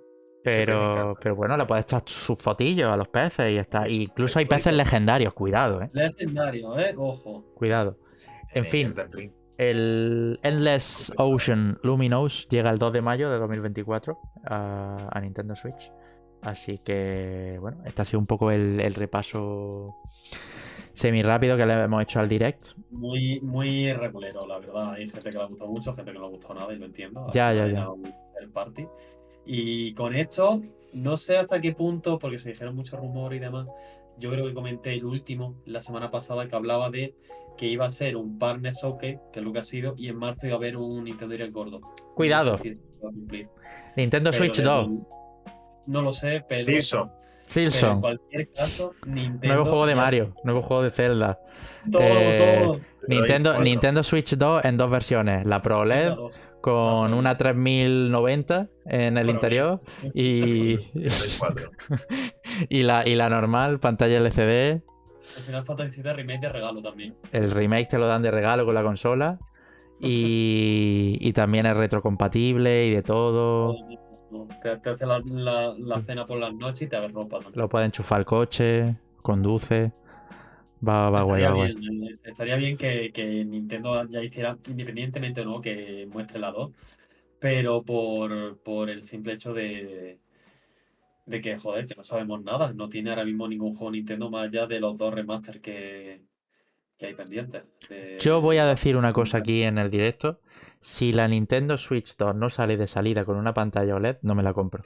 Pero, 0.43 1.15
pero 1.21 1.35
bueno, 1.35 1.55
le 1.55 1.65
puedes 1.65 1.83
echar 1.85 2.01
sus 2.07 2.41
fotillos 2.41 2.91
a 2.91 2.97
los 2.97 3.07
peces 3.09 3.51
y 3.53 3.57
está. 3.57 3.87
Incluso 3.87 4.39
hay 4.39 4.45
peces 4.45 4.73
legendarios, 4.73 5.33
cuidado, 5.33 5.81
eh. 5.83 5.89
Legendario, 5.93 6.79
¿eh? 6.79 6.95
Ojo. 6.97 7.45
Cuidado. 7.53 7.99
En 8.53 8.65
fin. 8.65 8.93
El 9.57 10.39
Endless 10.43 11.13
Ocean 11.17 11.77
Luminous 11.83 12.47
llega 12.49 12.69
el 12.69 12.79
2 12.79 12.93
de 12.93 13.01
mayo 13.01 13.29
de 13.29 13.37
2024 13.37 14.17
a, 14.45 15.09
a 15.11 15.21
Nintendo 15.21 15.55
Switch. 15.55 15.91
Así 16.41 16.79
que, 16.79 17.57
bueno, 17.59 17.77
este 17.85 18.01
ha 18.01 18.05
sido 18.05 18.19
un 18.19 18.25
poco 18.25 18.51
el, 18.51 18.79
el 18.79 18.95
repaso 18.95 19.95
semi 20.93 21.21
rápido 21.21 21.55
que 21.55 21.65
le 21.65 21.83
hemos 21.83 22.01
hecho 22.03 22.19
al 22.19 22.27
direct. 22.27 22.69
Muy, 22.89 23.39
muy 23.41 23.93
regulero, 23.93 24.45
la 24.47 24.59
verdad. 24.59 24.93
Hay 24.93 25.07
gente 25.07 25.29
que 25.29 25.37
le 25.37 25.43
ha 25.43 25.47
gustado 25.47 25.69
mucho, 25.69 25.93
gente 25.93 26.11
que 26.11 26.17
no 26.17 26.21
le 26.21 26.27
ha 26.27 26.31
gustado 26.31 26.55
nada 26.55 26.73
y 26.73 26.77
lo 26.77 26.85
entiendo. 26.85 27.27
Ya, 27.33 27.53
ya, 27.53 27.67
ya. 27.67 27.87
third 28.39 28.51
party. 28.51 28.87
Y 29.45 29.93
con 29.93 30.15
esto, 30.15 30.61
no 30.93 31.17
sé 31.17 31.37
hasta 31.37 31.61
qué 31.61 31.73
punto, 31.73 32.19
porque 32.19 32.39
se 32.39 32.49
dijeron 32.49 32.75
muchos 32.75 32.99
rumores 32.99 33.37
y 33.37 33.41
demás. 33.43 33.67
Yo 34.17 34.29
creo 34.29 34.45
que 34.45 34.53
comenté 34.53 34.93
el 34.93 35.05
último 35.05 35.55
la 35.65 35.81
semana 35.81 36.11
pasada 36.11 36.47
que 36.47 36.55
hablaba 36.55 36.89
de 36.89 37.15
que 37.57 37.67
iba 37.67 37.85
a 37.85 37.89
ser 37.91 38.15
un 38.17 38.37
partner 38.39 38.73
showcase, 38.73 39.19
que 39.31 39.39
es 39.39 39.45
lo 39.45 39.53
que 39.53 39.59
ha 39.59 39.63
sido, 39.63 39.93
y 39.97 40.07
en 40.07 40.17
marzo 40.17 40.45
iba 40.47 40.55
a 40.55 40.57
haber 40.57 40.77
un 40.77 41.03
Nintendo 41.03 41.31
Direct 41.33 41.53
gordo. 41.53 41.79
Cuidado. 42.15 42.51
No 42.51 42.57
sé 42.57 42.63
si 42.63 42.69
eso 42.69 42.83
se 42.83 43.03
va 43.03 43.09
a 43.09 43.13
cumplir. 43.13 43.47
Nintendo 43.95 44.31
Pero 44.31 44.43
Switch 44.43 44.57
del- 44.57 44.65
2. 44.65 44.89
No 45.87 46.01
lo 46.01 46.13
sé, 46.13 46.43
pero, 46.47 46.61
Simpson. 46.61 47.09
pero 47.09 47.21
en 47.65 47.71
Silson. 47.71 48.01
cualquier 48.01 48.51
caso, 48.53 48.93
Nintendo. 49.05 49.47
Nuevo 49.47 49.65
juego 49.65 49.85
de 49.85 49.95
Mario. 49.95 50.33
Nuevo 50.43 50.61
juego 50.61 50.83
de 50.83 50.89
Zelda. 50.91 51.39
Todo, 51.91 52.01
Eh, 52.03 52.61
todo. 52.63 52.79
Nintendo. 53.07 53.59
Nintendo 53.59 54.03
Switch 54.03 54.35
2 54.35 54.63
en 54.65 54.77
dos 54.77 54.89
versiones. 54.89 55.45
La 55.47 55.61
Pro 55.61 55.79
OLED 55.79 56.13
con 56.61 57.13
una 57.15 57.35
3090 57.37 58.67
en 58.85 59.17
el 59.17 59.25
Pro 59.25 59.33
interior 59.33 59.81
y, 60.13 60.77
Play 60.77 61.11
4. 61.39 61.71
y, 62.69 62.83
la, 62.83 63.07
y 63.07 63.15
la 63.15 63.29
normal, 63.29 63.79
pantalla 63.79 64.17
LCD. 64.19 64.81
El 65.35 65.43
Final 65.43 65.65
Fantasy 65.65 66.01
VII 66.01 66.13
Remake 66.13 66.41
de 66.41 66.49
regalo 66.49 66.81
también. 66.81 67.15
El 67.31 67.51
remake 67.51 67.87
te 67.89 67.97
lo 67.97 68.07
dan 68.07 68.21
de 68.21 68.31
regalo 68.31 68.65
con 68.65 68.75
la 68.75 68.83
consola. 68.83 69.39
Y, 70.03 71.17
y 71.19 71.33
también 71.33 71.67
es 71.67 71.77
retrocompatible 71.77 72.87
y 72.87 72.91
de 72.91 73.03
todo. 73.03 73.75
Te, 74.63 74.77
te 74.77 74.89
hace 74.89 75.05
la, 75.05 75.19
la- 75.25 75.75
la 75.77 76.01
cena 76.01 76.25
por 76.25 76.39
las 76.39 76.53
noches 76.53 76.83
y 76.83 76.87
te 76.87 76.95
haces 76.95 77.11
ropa 77.13 77.39
también. 77.39 77.59
Lo 77.61 77.69
puede 77.69 77.85
enchufar 77.85 78.19
al 78.19 78.25
coche, 78.25 78.95
conduce. 79.21 79.91
Va, 80.87 81.09
va 81.11 81.21
guay, 81.23 81.41
estaría, 81.41 81.53
guay. 81.53 81.71
bien, 81.71 82.03
eh, 82.03 82.17
estaría 82.23 82.55
bien 82.55 82.77
que, 82.77 83.11
que 83.11 83.45
Nintendo 83.45 84.03
ya 84.09 84.23
hiciera, 84.23 84.57
independientemente 84.69 85.41
o 85.41 85.45
no, 85.45 85.61
que 85.61 86.07
muestre 86.11 86.39
la 86.39 86.51
2, 86.51 86.71
pero 87.39 87.83
por, 87.83 88.59
por 88.63 88.89
el 88.91 89.03
simple 89.03 89.33
hecho 89.35 89.53
de, 89.53 90.20
de 91.25 91.41
que, 91.41 91.57
joder, 91.57 91.87
que 91.87 91.95
no 91.95 92.03
sabemos 92.03 92.43
nada. 92.43 92.73
No 92.73 92.89
tiene 92.89 93.09
ahora 93.11 93.25
mismo 93.25 93.47
ningún 93.47 93.73
juego 93.75 93.91
Nintendo 93.91 94.29
más 94.29 94.47
allá 94.47 94.67
de 94.67 94.79
los 94.79 94.97
dos 94.97 95.13
remasters 95.13 95.59
que, 95.61 96.21
que 96.97 97.05
hay 97.07 97.13
pendientes. 97.13 97.63
de- 97.89 98.17
Yo 98.19 98.41
voy 98.41 98.57
a 98.57 98.65
decir 98.65 98.95
una 98.97 99.13
cosa 99.13 99.37
aquí 99.39 99.63
en 99.63 99.77
el 99.77 99.89
directo. 99.91 100.39
Si 100.79 101.13
la 101.13 101.27
Nintendo 101.27 101.77
Switch 101.77 102.15
2 102.17 102.35
no 102.35 102.49
sale 102.49 102.75
de 102.77 102.87
salida 102.87 103.23
con 103.25 103.37
una 103.37 103.53
pantalla 103.53 103.95
OLED, 103.95 104.17
no 104.23 104.35
me 104.35 104.43
la 104.43 104.53
compro. 104.53 104.83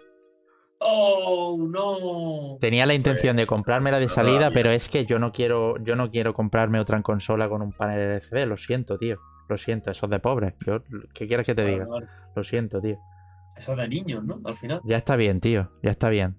¡Oh, 0.79 1.57
no! 1.57 2.57
Tenía 2.59 2.85
la 2.85 2.93
intención 2.93 3.37
de 3.37 3.47
comprármela 3.47 3.97
de 3.99 4.09
salida, 4.09 4.51
pero 4.51 4.69
es 4.71 4.89
que 4.89 5.05
yo 5.05 5.19
no 5.19 5.31
quiero, 5.31 5.77
yo 5.83 5.95
no 5.95 6.11
quiero 6.11 6.33
comprarme 6.33 6.79
otra 6.79 7.01
consola 7.01 7.47
con 7.49 7.61
un 7.61 7.71
panel 7.71 7.99
LCD. 8.21 8.45
Lo 8.45 8.57
siento, 8.57 8.97
tío. 8.97 9.17
Lo 9.47 9.57
siento, 9.57 9.91
eso 9.91 10.05
es 10.05 10.09
de 10.09 10.19
pobre. 10.19 10.55
Yo, 10.65 10.83
¿Qué 11.13 11.27
quieres 11.27 11.45
que 11.45 11.55
te 11.55 11.65
diga? 11.65 11.87
Lo 12.35 12.43
siento, 12.43 12.81
tío. 12.81 12.97
Eso 13.55 13.71
es 13.73 13.77
de 13.77 13.87
niños, 13.87 14.23
¿no? 14.23 14.39
Al 14.45 14.55
final. 14.55 14.81
Ya 14.83 14.97
está 14.97 15.15
bien, 15.15 15.39
tío. 15.39 15.71
Ya 15.81 15.91
está 15.91 16.09
bien. 16.09 16.35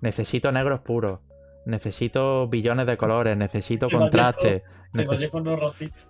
Necesito 0.00 0.52
negros 0.52 0.80
puros. 0.80 1.20
Necesito 1.66 2.48
billones 2.48 2.86
de 2.86 2.96
colores. 2.96 3.36
Necesito 3.36 3.86
El 3.86 3.92
Vallejo- 3.92 3.98
contraste. 4.00 4.62
El 4.94 5.06
Vallejo 5.06 5.40
no 5.40 5.54
es 5.54 5.60
racista. 5.60 6.00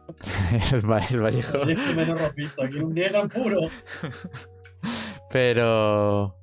el, 0.77 0.91
Va- 0.91 1.01
el 1.11 1.21
Vallejo. 1.21 1.57
El 1.59 1.61
Vallejo 1.77 1.95
menos 1.95 2.21
racista. 2.21 2.65
Aquí 2.65 2.77
un 2.79 2.95
negro 2.95 3.29
puro. 3.29 3.61
Pero. 5.31 6.37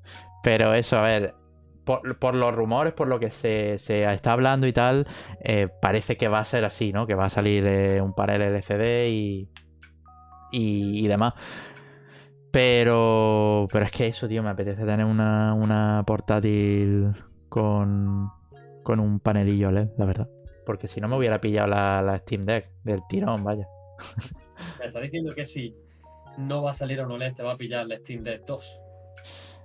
Pero 0.43 0.73
eso, 0.73 0.97
a 0.97 1.01
ver. 1.01 1.34
Por, 1.86 2.17
por 2.17 2.34
los 2.34 2.53
rumores, 2.55 2.93
por 2.93 3.07
lo 3.07 3.19
que 3.19 3.30
se, 3.30 3.78
se 3.78 4.11
está 4.11 4.34
hablando 4.34 4.65
y 4.65 4.73
tal, 4.73 5.05
eh, 5.43 5.67
parece 5.84 6.17
que 6.17 6.28
va 6.28 6.39
a 6.39 6.45
ser 6.45 6.65
así, 6.65 6.91
¿no? 6.91 7.05
Que 7.05 7.13
va 7.13 7.26
a 7.26 7.30
salir 7.30 7.63
eh, 7.67 8.01
un 8.01 8.13
panel 8.15 8.41
LCD 8.41 9.07
y, 9.09 9.49
y. 10.51 11.05
y 11.05 11.07
demás. 11.07 11.36
Pero. 12.56 13.68
Pero 13.70 13.84
es 13.84 13.91
que 13.91 14.08
eso, 14.08 14.30
tío, 14.30 14.41
me 14.41 14.49
apetece 14.49 14.86
tener 14.86 15.06
una, 15.06 15.53
una 15.53 16.01
portátil 16.08 17.12
con. 17.49 18.30
con 18.82 19.01
un 19.01 19.20
panelillo 19.20 19.72
LED, 19.72 19.89
la 19.97 20.06
verdad. 20.06 20.30
Porque 20.66 20.88
si 20.88 21.01
no 21.01 21.10
me 21.10 21.18
hubiera 21.18 21.41
pillado 21.41 21.68
la, 21.68 22.02
la 22.02 22.18
Steam 22.19 22.45
Deck 22.45 22.69
del 22.86 23.02
tirón, 23.10 23.44
vaya. 23.44 23.68
Me 24.80 24.86
está 24.86 25.02
diciendo 25.02 25.36
que 25.36 25.45
si 25.45 25.76
no 26.38 26.64
va 26.64 26.72
a 26.72 26.73
salir 26.73 27.02
o 27.02 27.06
no 27.06 27.18
le 27.18 27.34
te 27.34 27.44
va 27.44 27.52
a 27.52 27.57
pillar 27.57 27.88
la 27.88 27.98
Steam 27.98 28.23
Deck 28.23 28.45
2. 28.45 28.82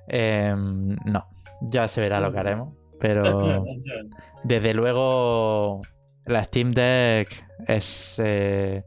Em, 0.08 0.96
no, 1.04 1.28
ya 1.60 1.86
se 1.86 2.00
verá 2.00 2.18
lo 2.18 2.32
que 2.32 2.38
haremos. 2.40 2.74
Pero. 2.98 3.22
Desde 4.42 4.74
luego, 4.74 5.80
la 6.26 6.42
Steam 6.42 6.72
Deck 6.72 7.28
es 7.68 8.20
eh, 8.24 8.82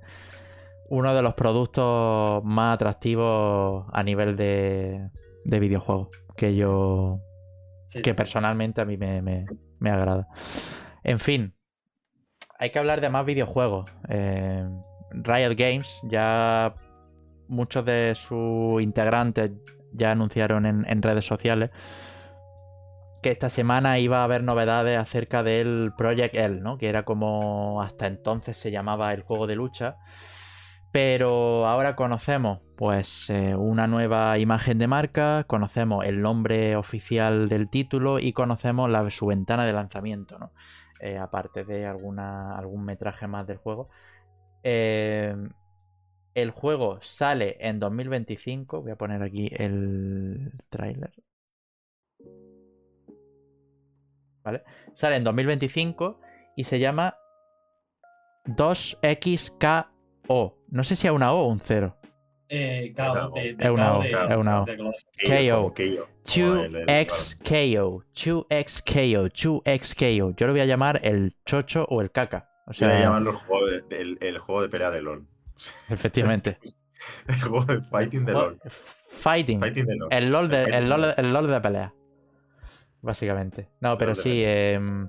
uno 0.93 1.13
de 1.15 1.21
los 1.23 1.33
productos 1.33 2.43
más 2.43 2.75
atractivos 2.75 3.85
a 3.91 4.03
nivel 4.03 4.35
de, 4.35 5.09
de 5.45 5.59
videojuegos 5.59 6.09
que 6.37 6.55
yo, 6.55 7.19
Sí, 7.89 8.01
que 8.01 8.13
personalmente 8.13 8.81
a 8.81 8.85
mí 8.85 8.97
me, 8.97 9.21
me- 9.21 9.45
me 9.79 9.89
agrada. 9.91 10.27
En 11.03 11.19
fin, 11.19 11.53
hay 12.59 12.69
que 12.71 12.79
hablar 12.79 13.01
de 13.01 13.09
más 13.09 13.25
videojuegos. 13.25 13.89
Eh, 14.09 14.67
Riot 15.11 15.55
Games 15.55 15.99
ya 16.03 16.75
muchos 17.47 17.85
de 17.85 18.13
sus 18.15 18.81
integrantes 18.81 19.51
ya 19.93 20.11
anunciaron 20.11 20.65
en, 20.65 20.85
en 20.87 21.01
redes 21.01 21.25
sociales 21.25 21.69
que 23.21 23.31
esta 23.31 23.49
semana 23.49 23.99
iba 23.99 24.19
a 24.19 24.23
haber 24.25 24.43
novedades 24.43 24.97
acerca 24.99 25.43
del 25.43 25.93
Project 25.97 26.35
L, 26.35 26.59
¿no? 26.61 26.77
Que 26.77 26.89
era 26.89 27.03
como 27.03 27.81
hasta 27.81 28.05
entonces 28.07 28.57
se 28.57 28.69
llamaba 28.69 29.13
el 29.13 29.23
juego 29.23 29.47
de 29.47 29.55
lucha. 29.55 29.97
Pero 30.93 31.65
ahora 31.65 31.95
conocemos 31.95 32.59
pues 32.77 33.31
eh, 33.31 33.55
una 33.55 33.87
nueva 33.87 34.37
imagen 34.37 34.77
de 34.77 34.87
marca, 34.87 35.43
conocemos 35.45 36.05
el 36.05 36.21
nombre 36.21 36.75
oficial 36.75 37.49
del 37.49 37.67
título 37.67 38.19
y 38.19 38.31
conocemos 38.31 38.91
su 39.11 39.25
ventana 39.25 39.65
de 39.65 39.73
lanzamiento, 39.73 40.37
¿no? 40.37 40.51
Eh, 40.99 41.17
aparte 41.17 41.65
de 41.65 41.87
alguna, 41.87 42.55
algún 42.55 42.85
metraje 42.85 43.25
más 43.25 43.47
del 43.47 43.57
juego. 43.57 43.89
Eh, 44.61 45.35
el 46.35 46.51
juego 46.51 46.99
sale 47.01 47.57
en 47.59 47.79
2025. 47.79 48.83
Voy 48.83 48.91
a 48.91 48.95
poner 48.95 49.23
aquí 49.23 49.49
el 49.51 50.51
tráiler. 50.69 51.11
¿vale? 54.43 54.63
Sale 54.93 55.15
en 55.15 55.23
2025 55.23 56.19
y 56.55 56.65
se 56.65 56.79
llama 56.79 57.17
2XKO. 58.45 60.62
No 60.73 60.83
sé 60.83 60.95
si 60.95 61.05
es 61.07 61.13
una 61.13 61.31
O 61.33 61.43
o 61.43 61.47
un 61.49 61.59
0. 61.59 61.95
Eh, 62.49 62.93
KO, 62.95 63.33
Es 63.37 63.69
una 63.69 63.97
O, 63.97 64.03
es 64.03 64.35
una 64.37 64.61
O. 64.61 64.65
KO. 64.65 65.73
KO, 65.73 65.73
como 65.73 66.63
el 66.63 66.71
del- 66.73 66.85
2XKO. 66.87 68.03
2XKO. 68.13 69.29
2XKO. 69.31 70.35
Yo 70.35 70.47
lo 70.47 70.53
voy 70.53 70.61
a 70.61 70.65
llamar 70.65 70.99
el 71.03 71.35
chocho 71.45 71.85
o 71.89 72.01
el 72.01 72.11
caca. 72.11 72.49
O 72.65 72.73
sea, 72.73 72.99
llaman 72.99 73.23
los 73.23 73.35
juegos 73.43 73.71
de- 73.71 73.81
del- 73.97 74.17
el 74.21 74.37
juego 74.39 74.61
de 74.63 74.69
pelea 74.69 74.89
de 74.91 75.01
LOL. 75.01 75.27
efectivamente. 75.89 76.57
El 77.27 77.41
juego 77.41 77.65
de 77.65 77.81
fighting 77.81 78.25
de 78.25 78.31
LOL. 78.31 78.59
Fighting. 79.11 79.59
Fighting 79.59 79.85
de 79.85 79.95
LOL. 79.97 80.07
El 80.13 80.31
LOL 80.31 80.47
de, 80.49 80.55
Fighting 80.63 80.73
el 80.73 80.89
LOL, 80.89 81.13
el 81.17 81.33
LOL 81.33 81.47
de 81.51 81.61
pelea. 81.61 81.93
Básicamente. 83.01 83.67
No, 83.81 83.97
pero 83.97 84.13
LOL 84.13 84.23
de 84.23 85.07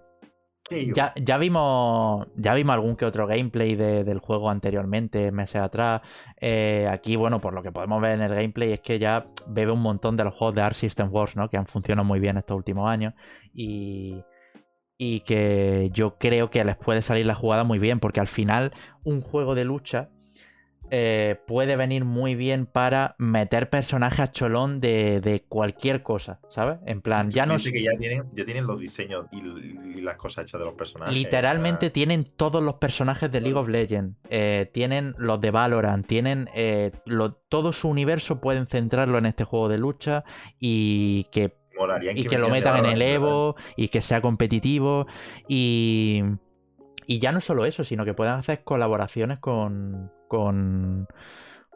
ya, 0.94 1.12
ya 1.16 1.36
vimos. 1.38 2.26
Ya 2.36 2.54
vimos 2.54 2.74
algún 2.74 2.96
que 2.96 3.04
otro 3.04 3.26
gameplay 3.26 3.74
de- 3.76 4.04
del 4.04 4.18
juego 4.18 4.48
anteriormente, 4.50 5.30
meses 5.30 5.56
atrás. 5.60 6.00
Eh, 6.40 6.88
aquí, 6.90 7.16
bueno, 7.16 7.40
por 7.40 7.52
lo 7.52 7.62
que 7.62 7.70
podemos 7.72 8.00
ver 8.00 8.12
en 8.12 8.22
el 8.22 8.34
gameplay, 8.34 8.72
es 8.72 8.80
que 8.80 8.98
ya 8.98 9.26
bebe 9.46 9.72
un 9.72 9.82
montón 9.82 10.16
de 10.16 10.24
los 10.24 10.34
juegos 10.34 10.54
de 10.54 10.62
Arc 10.62 10.74
System 10.74 11.08
Wars, 11.12 11.36
¿no? 11.36 11.48
Que 11.50 11.56
han 11.58 11.66
funcionado 11.66 12.06
muy 12.06 12.18
bien 12.20 12.36
estos 12.38 12.56
últimos 12.56 12.88
años. 12.88 13.14
Y. 13.52 14.22
Y 14.96 15.20
que 15.20 15.90
yo 15.92 16.18
creo 16.18 16.50
que 16.50 16.64
les 16.64 16.76
puede 16.76 17.02
salir 17.02 17.26
la 17.26 17.34
jugada 17.34 17.64
muy 17.64 17.78
bien. 17.80 17.98
Porque 18.00 18.20
al 18.20 18.28
final, 18.28 18.72
un 19.02 19.20
juego 19.20 19.54
de 19.54 19.64
lucha. 19.64 20.08
Eh, 20.90 21.36
puede 21.46 21.76
venir 21.76 22.04
muy 22.04 22.34
bien 22.34 22.66
para 22.66 23.14
meter 23.18 23.70
personajes 23.70 24.20
a 24.20 24.30
cholón 24.32 24.80
de, 24.80 25.20
de 25.20 25.42
cualquier 25.48 26.02
cosa, 26.02 26.40
¿sabes? 26.50 26.78
En 26.86 27.00
plan, 27.00 27.30
ya 27.30 27.46
no 27.46 27.56
que 27.56 27.82
ya 27.82 27.92
tienen, 27.98 28.24
ya 28.32 28.44
tienen 28.44 28.66
los 28.66 28.78
diseños 28.78 29.26
y, 29.32 29.38
y 29.38 30.00
las 30.02 30.16
cosas 30.16 30.44
hechas 30.44 30.60
de 30.60 30.66
los 30.66 30.74
personajes. 30.74 31.14
Literalmente 31.14 31.86
o 31.86 31.88
sea, 31.88 31.92
tienen 31.92 32.24
todos 32.36 32.62
los 32.62 32.74
personajes 32.74 33.30
de 33.32 33.40
League 33.40 33.58
of 33.58 33.68
Legends. 33.68 34.16
eh, 34.28 34.70
tienen 34.72 35.14
los 35.18 35.40
de 35.40 35.50
Valorant. 35.50 36.06
Tienen 36.06 36.48
eh, 36.54 36.92
lo- 37.06 37.32
todo 37.32 37.72
su 37.72 37.88
universo. 37.88 38.40
Pueden 38.40 38.66
centrarlo 38.66 39.18
en 39.18 39.26
este 39.26 39.44
juego 39.44 39.68
de 39.68 39.78
lucha. 39.78 40.24
Y 40.60 41.24
que, 41.32 41.56
y 42.14 42.24
que 42.26 42.38
lo 42.38 42.48
metan 42.50 42.84
en 42.84 42.86
el 42.92 43.02
Evo. 43.02 43.56
Y 43.76 43.88
que 43.88 44.00
sea 44.00 44.20
competitivo. 44.20 45.06
Y, 45.48 46.22
y 47.06 47.18
ya 47.18 47.32
no 47.32 47.40
solo 47.40 47.64
eso, 47.64 47.84
sino 47.84 48.04
que 48.04 48.14
puedan 48.14 48.38
hacer 48.38 48.62
colaboraciones 48.64 49.38
con. 49.38 50.12
Con. 50.38 51.06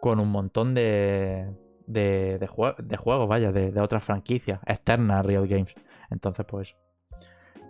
con 0.00 0.20
un 0.20 0.28
montón 0.30 0.74
de. 0.74 1.46
de, 1.86 2.38
de, 2.38 2.48
jue- 2.48 2.76
de 2.76 2.96
juegos, 2.96 3.28
vaya, 3.28 3.52
de, 3.52 3.70
de 3.72 3.80
otras 3.80 4.02
franquicias 4.04 4.60
externas 4.66 5.18
a 5.18 5.22
Riot 5.22 5.46
Games. 5.48 5.74
Entonces, 6.10 6.44
pues. 6.46 6.74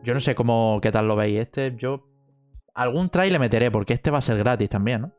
Yo 0.04 0.14
no 0.14 0.20
sé 0.20 0.34
cómo 0.34 0.78
qué 0.80 0.90
tal 0.92 1.08
lo 1.08 1.16
veis 1.16 1.40
este. 1.40 1.74
Yo 1.76 2.06
algún 2.74 3.10
try 3.10 3.30
le 3.30 3.38
meteré 3.38 3.70
porque 3.70 3.94
este 3.94 4.10
va 4.10 4.18
a 4.18 4.22
ser 4.22 4.38
gratis 4.38 4.68
también, 4.68 5.00
¿no? 5.02 5.12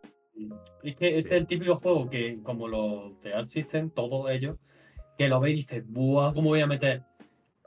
Es 0.84 0.96
que 0.96 1.18
este 1.18 1.30
Sí. 1.30 1.36
es 1.36 1.42
el 1.42 1.48
típico 1.48 1.76
juego 1.76 2.10
que, 2.10 2.40
como 2.44 2.68
los 2.70 3.20
de 3.22 3.34
Art 3.34 3.48
System, 3.48 3.90
todos 3.90 4.32
ellos, 4.32 4.58
que 5.18 5.28
lo 5.28 5.42
veis 5.42 5.56
y 5.56 5.62
dices, 5.64 5.84
¡buah! 5.86 6.34
¿Cómo 6.34 6.50
voy 6.50 6.62
a 6.62 6.68
meter? 6.68 7.04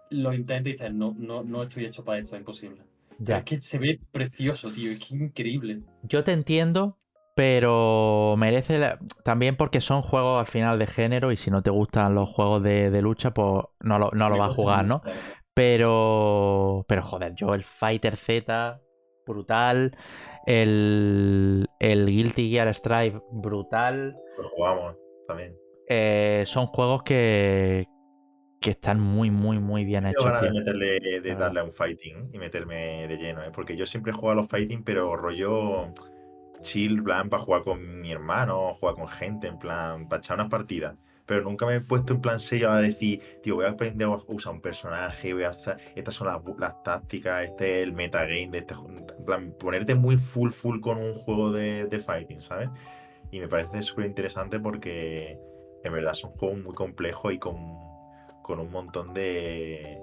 Lo 0.08 0.32
intentas 0.32 0.68
y 0.70 0.72
dices, 0.72 0.94
no, 0.94 1.14
no, 1.18 1.42
no 1.42 1.64
estoy 1.64 1.84
hecho 1.84 2.02
para 2.02 2.18
esto, 2.20 2.34
es 2.34 2.40
imposible. 2.40 2.80
Pero 3.10 3.18
Ya. 3.18 3.38
es 3.38 3.44
que 3.44 3.60
se 3.60 3.78
ve 3.78 4.00
precioso, 4.10 4.70
tío, 4.70 4.90
es 4.92 4.98
que 5.00 5.14
increíble. 5.14 5.82
Yo 6.02 6.24
te 6.24 6.32
entiendo, 6.32 6.96
pero 7.34 8.34
merece 8.36 8.78
la- 8.78 8.98
también 9.24 9.56
porque 9.56 9.80
son 9.80 10.02
juegos 10.02 10.40
al 10.40 10.46
final 10.48 10.78
de 10.78 10.86
género 10.86 11.32
y 11.32 11.36
si 11.36 11.50
no 11.50 11.62
te 11.62 11.70
gustan 11.70 12.14
los 12.14 12.28
juegos 12.28 12.62
de, 12.62 12.90
de 12.90 13.02
lucha, 13.02 13.32
pues 13.32 13.64
no 13.80 13.98
lo, 13.98 14.10
no 14.12 14.28
lo 14.28 14.36
vas 14.38 14.52
a 14.52 14.54
jugar, 14.54 14.84
¿no? 14.84 15.02
Pero, 15.54 16.84
pero 16.88 17.02
joder, 17.02 17.34
yo 17.34 17.54
el 17.54 17.64
Fighter 17.64 18.16
Z, 18.16 18.80
brutal. 19.26 19.96
El, 20.46 21.68
el 21.78 22.06
Guilty 22.06 22.50
Gear 22.50 22.74
Strive, 22.74 23.20
brutal. 23.32 24.16
Lo 24.38 24.48
jugamos 24.50 24.96
también. 25.28 25.54
Eh, 25.88 26.44
son 26.46 26.66
juegos 26.66 27.02
que, 27.02 27.86
que 28.60 28.70
están 28.70 28.98
muy, 29.00 29.30
muy, 29.30 29.58
muy 29.58 29.84
bien 29.84 30.06
hechos, 30.06 30.24
ganas 30.24 30.42
de 30.42 30.50
meterle, 30.52 31.00
de 31.00 31.20
verdad. 31.20 31.38
darle 31.40 31.60
a 31.60 31.64
un 31.64 31.72
fighting 31.72 32.30
y 32.32 32.38
meterme 32.38 33.06
de 33.08 33.16
lleno, 33.16 33.42
¿eh? 33.44 33.50
Porque 33.54 33.76
yo 33.76 33.86
siempre 33.86 34.12
juego 34.12 34.30
a 34.30 34.34
los 34.34 34.48
fighting, 34.48 34.82
pero 34.84 35.16
rollo 35.16 35.88
chill, 36.62 37.02
plan, 37.02 37.28
para 37.28 37.42
jugar 37.42 37.62
con 37.62 38.00
mi 38.00 38.12
hermano, 38.12 38.74
jugar 38.74 38.94
con 38.94 39.08
gente, 39.08 39.46
en 39.46 39.58
plan, 39.58 40.08
para 40.08 40.20
echar 40.20 40.36
unas 40.36 40.48
partidas. 40.48 40.96
Pero 41.26 41.42
nunca 41.42 41.66
me 41.66 41.76
he 41.76 41.80
puesto 41.80 42.14
en 42.14 42.20
plan 42.20 42.40
serio 42.40 42.70
a 42.70 42.80
decir, 42.80 43.20
tío, 43.42 43.54
voy 43.56 43.66
a 43.66 43.70
aprender 43.70 44.08
a 44.08 44.18
usar 44.26 44.52
un 44.54 44.60
personaje, 44.60 45.32
voy 45.32 45.44
a 45.44 45.50
hacer, 45.50 45.76
estas 45.94 46.14
son 46.14 46.26
las, 46.26 46.40
las 46.58 46.82
tácticas, 46.82 47.44
este 47.44 47.80
es 47.80 47.84
el 47.84 47.92
metagame 47.92 48.48
de 48.50 48.58
este 48.58 48.74
juego. 48.74 49.06
En 49.18 49.24
plan, 49.24 49.54
ponerte 49.58 49.94
muy 49.94 50.16
full, 50.16 50.50
full 50.50 50.80
con 50.80 50.98
un 50.98 51.14
juego 51.14 51.52
de, 51.52 51.86
de 51.86 51.98
fighting, 52.00 52.42
¿sabes? 52.42 52.68
Y 53.30 53.40
me 53.40 53.48
parece 53.48 53.82
súper 53.82 54.06
interesante 54.06 54.58
porque 54.58 55.38
en 55.84 55.92
verdad 55.92 56.12
son 56.12 56.32
juegos 56.32 56.58
muy 56.58 56.74
complejos 56.74 57.32
y 57.32 57.38
con, 57.38 57.56
con 58.42 58.58
un 58.58 58.70
montón 58.70 59.14
de, 59.14 59.98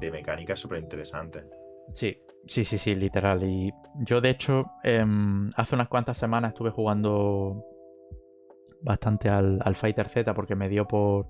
de 0.00 0.10
mecánicas 0.10 0.58
súper 0.58 0.78
interesantes. 0.78 1.44
Sí, 1.92 2.18
sí, 2.46 2.64
sí, 2.64 2.78
sí, 2.78 2.94
literal. 2.94 3.42
Y 3.44 3.72
yo, 4.00 4.20
de 4.20 4.30
hecho, 4.30 4.66
em, 4.82 5.50
hace 5.56 5.74
unas 5.74 5.88
cuantas 5.88 6.18
semanas 6.18 6.50
estuve 6.50 6.70
jugando 6.70 7.64
bastante 8.82 9.28
al, 9.28 9.58
al 9.64 9.74
Fighter 9.74 10.08
Z 10.08 10.34
porque 10.34 10.54
me 10.56 10.68
dio 10.68 10.86
por, 10.86 11.28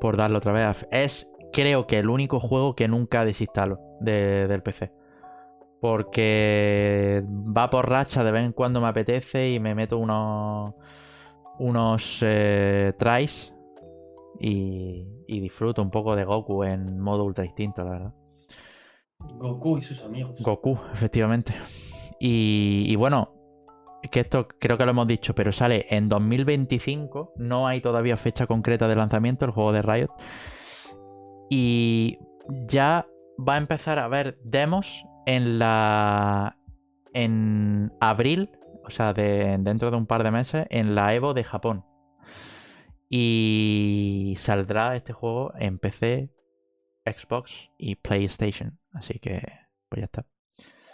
por 0.00 0.16
darlo 0.16 0.38
otra 0.38 0.52
vez. 0.52 0.86
Es, 0.90 1.30
creo 1.52 1.86
que 1.86 1.98
el 1.98 2.08
único 2.08 2.40
juego 2.40 2.74
que 2.74 2.88
nunca 2.88 3.24
desinstalo 3.24 3.78
de- 4.00 4.46
del 4.48 4.62
PC. 4.62 4.92
Porque 5.80 7.24
va 7.28 7.70
por 7.70 7.88
racha, 7.88 8.24
de 8.24 8.32
vez 8.32 8.44
en 8.46 8.52
cuando 8.52 8.80
me 8.80 8.88
apetece 8.88 9.50
y 9.52 9.60
me 9.60 9.74
meto 9.74 9.98
unos, 9.98 10.74
unos 11.58 12.20
eh, 12.22 12.94
tries 12.98 13.54
y, 14.40 15.06
y 15.28 15.40
disfruto 15.40 15.82
un 15.82 15.90
poco 15.90 16.16
de 16.16 16.24
Goku 16.24 16.64
en 16.64 17.00
modo 17.00 17.24
ultra 17.24 17.44
instinto, 17.46 17.84
la 17.84 17.90
verdad. 17.90 18.14
Goku 19.34 19.78
y 19.78 19.82
sus 19.82 20.02
amigos. 20.04 20.40
Goku, 20.40 20.78
efectivamente. 20.92 21.54
Y, 22.20 22.84
y 22.86 22.96
bueno, 22.96 23.34
que 24.10 24.20
esto 24.20 24.48
creo 24.48 24.78
que 24.78 24.84
lo 24.84 24.90
hemos 24.90 25.06
dicho, 25.06 25.34
pero 25.34 25.52
sale 25.52 25.86
en 25.90 26.08
2025. 26.08 27.34
No 27.36 27.66
hay 27.66 27.80
todavía 27.80 28.16
fecha 28.16 28.46
concreta 28.46 28.88
de 28.88 28.96
lanzamiento 28.96 29.44
el 29.44 29.50
juego 29.50 29.72
de 29.72 29.82
Riot. 29.82 30.10
Y 31.50 32.18
ya 32.68 33.06
va 33.36 33.54
a 33.54 33.58
empezar 33.58 33.98
a 33.98 34.04
haber 34.04 34.38
demos 34.42 35.04
en 35.26 35.58
la. 35.58 36.58
en 37.12 37.92
abril, 38.00 38.50
o 38.84 38.90
sea, 38.90 39.12
de, 39.12 39.56
dentro 39.60 39.90
de 39.90 39.96
un 39.96 40.06
par 40.06 40.22
de 40.22 40.30
meses, 40.30 40.66
en 40.70 40.94
la 40.94 41.14
Evo 41.14 41.34
de 41.34 41.44
Japón. 41.44 41.84
Y 43.08 44.34
saldrá 44.38 44.96
este 44.96 45.12
juego 45.12 45.52
en 45.58 45.78
PC, 45.78 46.30
Xbox 47.06 47.52
y 47.78 47.96
PlayStation. 47.96 48.78
Así 48.92 49.18
que, 49.18 49.40
pues 49.88 50.00
ya 50.00 50.04
está. 50.06 50.24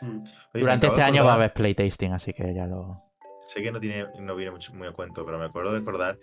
Mm. 0.00 0.18
Oye, 0.54 0.60
Durante 0.60 0.86
este 0.86 1.02
año 1.02 1.24
va 1.24 1.32
a 1.32 1.34
haber 1.34 1.52
playtasting, 1.52 2.12
así 2.12 2.32
que 2.32 2.54
ya 2.54 2.66
lo. 2.66 2.96
Sé 3.42 3.62
que 3.62 3.70
no 3.72 3.80
tiene, 3.80 4.06
no 4.20 4.34
viene 4.36 4.52
mucho- 4.52 4.72
muy 4.74 4.88
a 4.88 4.92
cuento, 4.92 5.24
pero 5.24 5.38
me 5.38 5.46
acuerdo 5.46 5.72
de 5.72 5.78
acordar, 5.80 6.18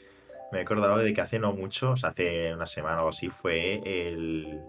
me 0.51 0.59
he 0.59 0.61
acordado 0.61 0.97
de 0.97 1.13
que 1.13 1.21
hace 1.21 1.39
no 1.39 1.53
mucho, 1.53 1.91
o 1.91 1.97
sea, 1.97 2.09
hace 2.09 2.53
una 2.53 2.65
semana 2.65 3.03
o 3.03 3.09
así, 3.09 3.29
fue 3.29 3.81
el, 3.85 4.61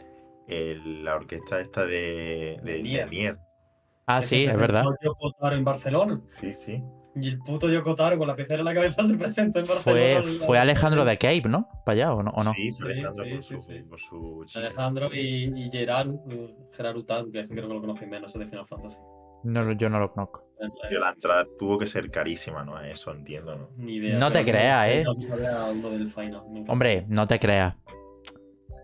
el- 0.49 1.05
la 1.05 1.15
orquesta 1.17 1.61
esta 1.61 1.87
de, 1.87 2.59
de, 2.63 2.83
de 2.83 2.83
Nier. 3.07 3.39
Ah, 4.07 4.23
sí, 4.23 4.45
es 4.45 4.57
verdad. 4.57 4.85
En 5.53 5.65
Barcelona. 5.65 6.21
Sí, 6.41 6.53
sí. 6.55 6.83
Y 7.21 7.29
el 7.29 7.39
puto 7.39 7.69
Yoko 7.69 7.95
Taro 7.95 8.19
con 8.19 8.29
la 8.29 8.37
pecera 8.37 8.59
en 8.61 8.65
la 8.65 8.75
cabeza 8.75 9.03
se 9.05 9.17
presentó 9.17 9.59
en 9.61 9.67
Fue, 9.67 10.15
Barcelona. 10.15 10.47
fue 10.47 10.59
Alejandro 10.59 11.05
de 11.05 11.19
Cave, 11.19 11.43
¿no? 11.49 11.69
Para 11.85 11.95
allá, 11.95 12.15
¿o 12.15 12.23
no? 12.23 12.31
¿O 12.31 12.43
no? 12.45 12.53
Sí, 12.53 12.71
Sí, 12.71 12.85
Alejandro 12.85 13.25
sí, 13.25 13.31
por, 13.31 13.43
sí, 13.43 13.55
su, 13.55 13.59
sí. 13.61 13.79
por 13.89 14.01
su. 14.01 14.47
Alejandro 14.59 15.15
y, 15.15 15.53
y 15.67 15.71
Geraru, 15.71 16.21
eh, 16.31 16.55
Geraru 16.77 17.05
Taro, 17.05 17.31
que 17.31 17.43
creo 17.43 17.69
que 17.69 17.75
lo 17.75 17.81
conocéis 17.81 18.11
menos, 18.11 18.31
ese 18.31 18.39
de 18.41 18.47
Final 18.47 18.67
Fantasy. 18.67 18.99
No, 19.45 19.73
yo 19.73 19.89
no 19.89 20.01
lo 20.01 20.13
conozco. 20.13 20.45
La 20.91 21.11
entrada 21.11 21.47
tuvo 21.59 21.79
que 21.79 21.87
ser 21.87 22.11
carísima, 22.11 22.65
¿no? 22.65 22.81
Eso 22.81 23.13
entiendo, 23.13 23.57
¿no? 23.57 23.69
Ni 23.77 23.95
idea. 23.97 24.19
No 24.19 24.33
te 24.33 24.45
creas, 24.45 24.89
¿eh? 24.89 25.05
del 25.05 26.11
final. 26.13 26.43
Hombre, 26.67 27.05
no 27.09 27.27
te 27.29 27.39
creas. 27.39 27.77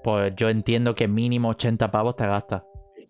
Pues 0.04 0.32
yo 0.36 0.48
entiendo 0.48 0.94
que 0.94 1.08
mínimo 1.08 1.48
80 1.48 1.90
pavos 1.90 2.14
te 2.14 2.26
gastas. 2.26 2.62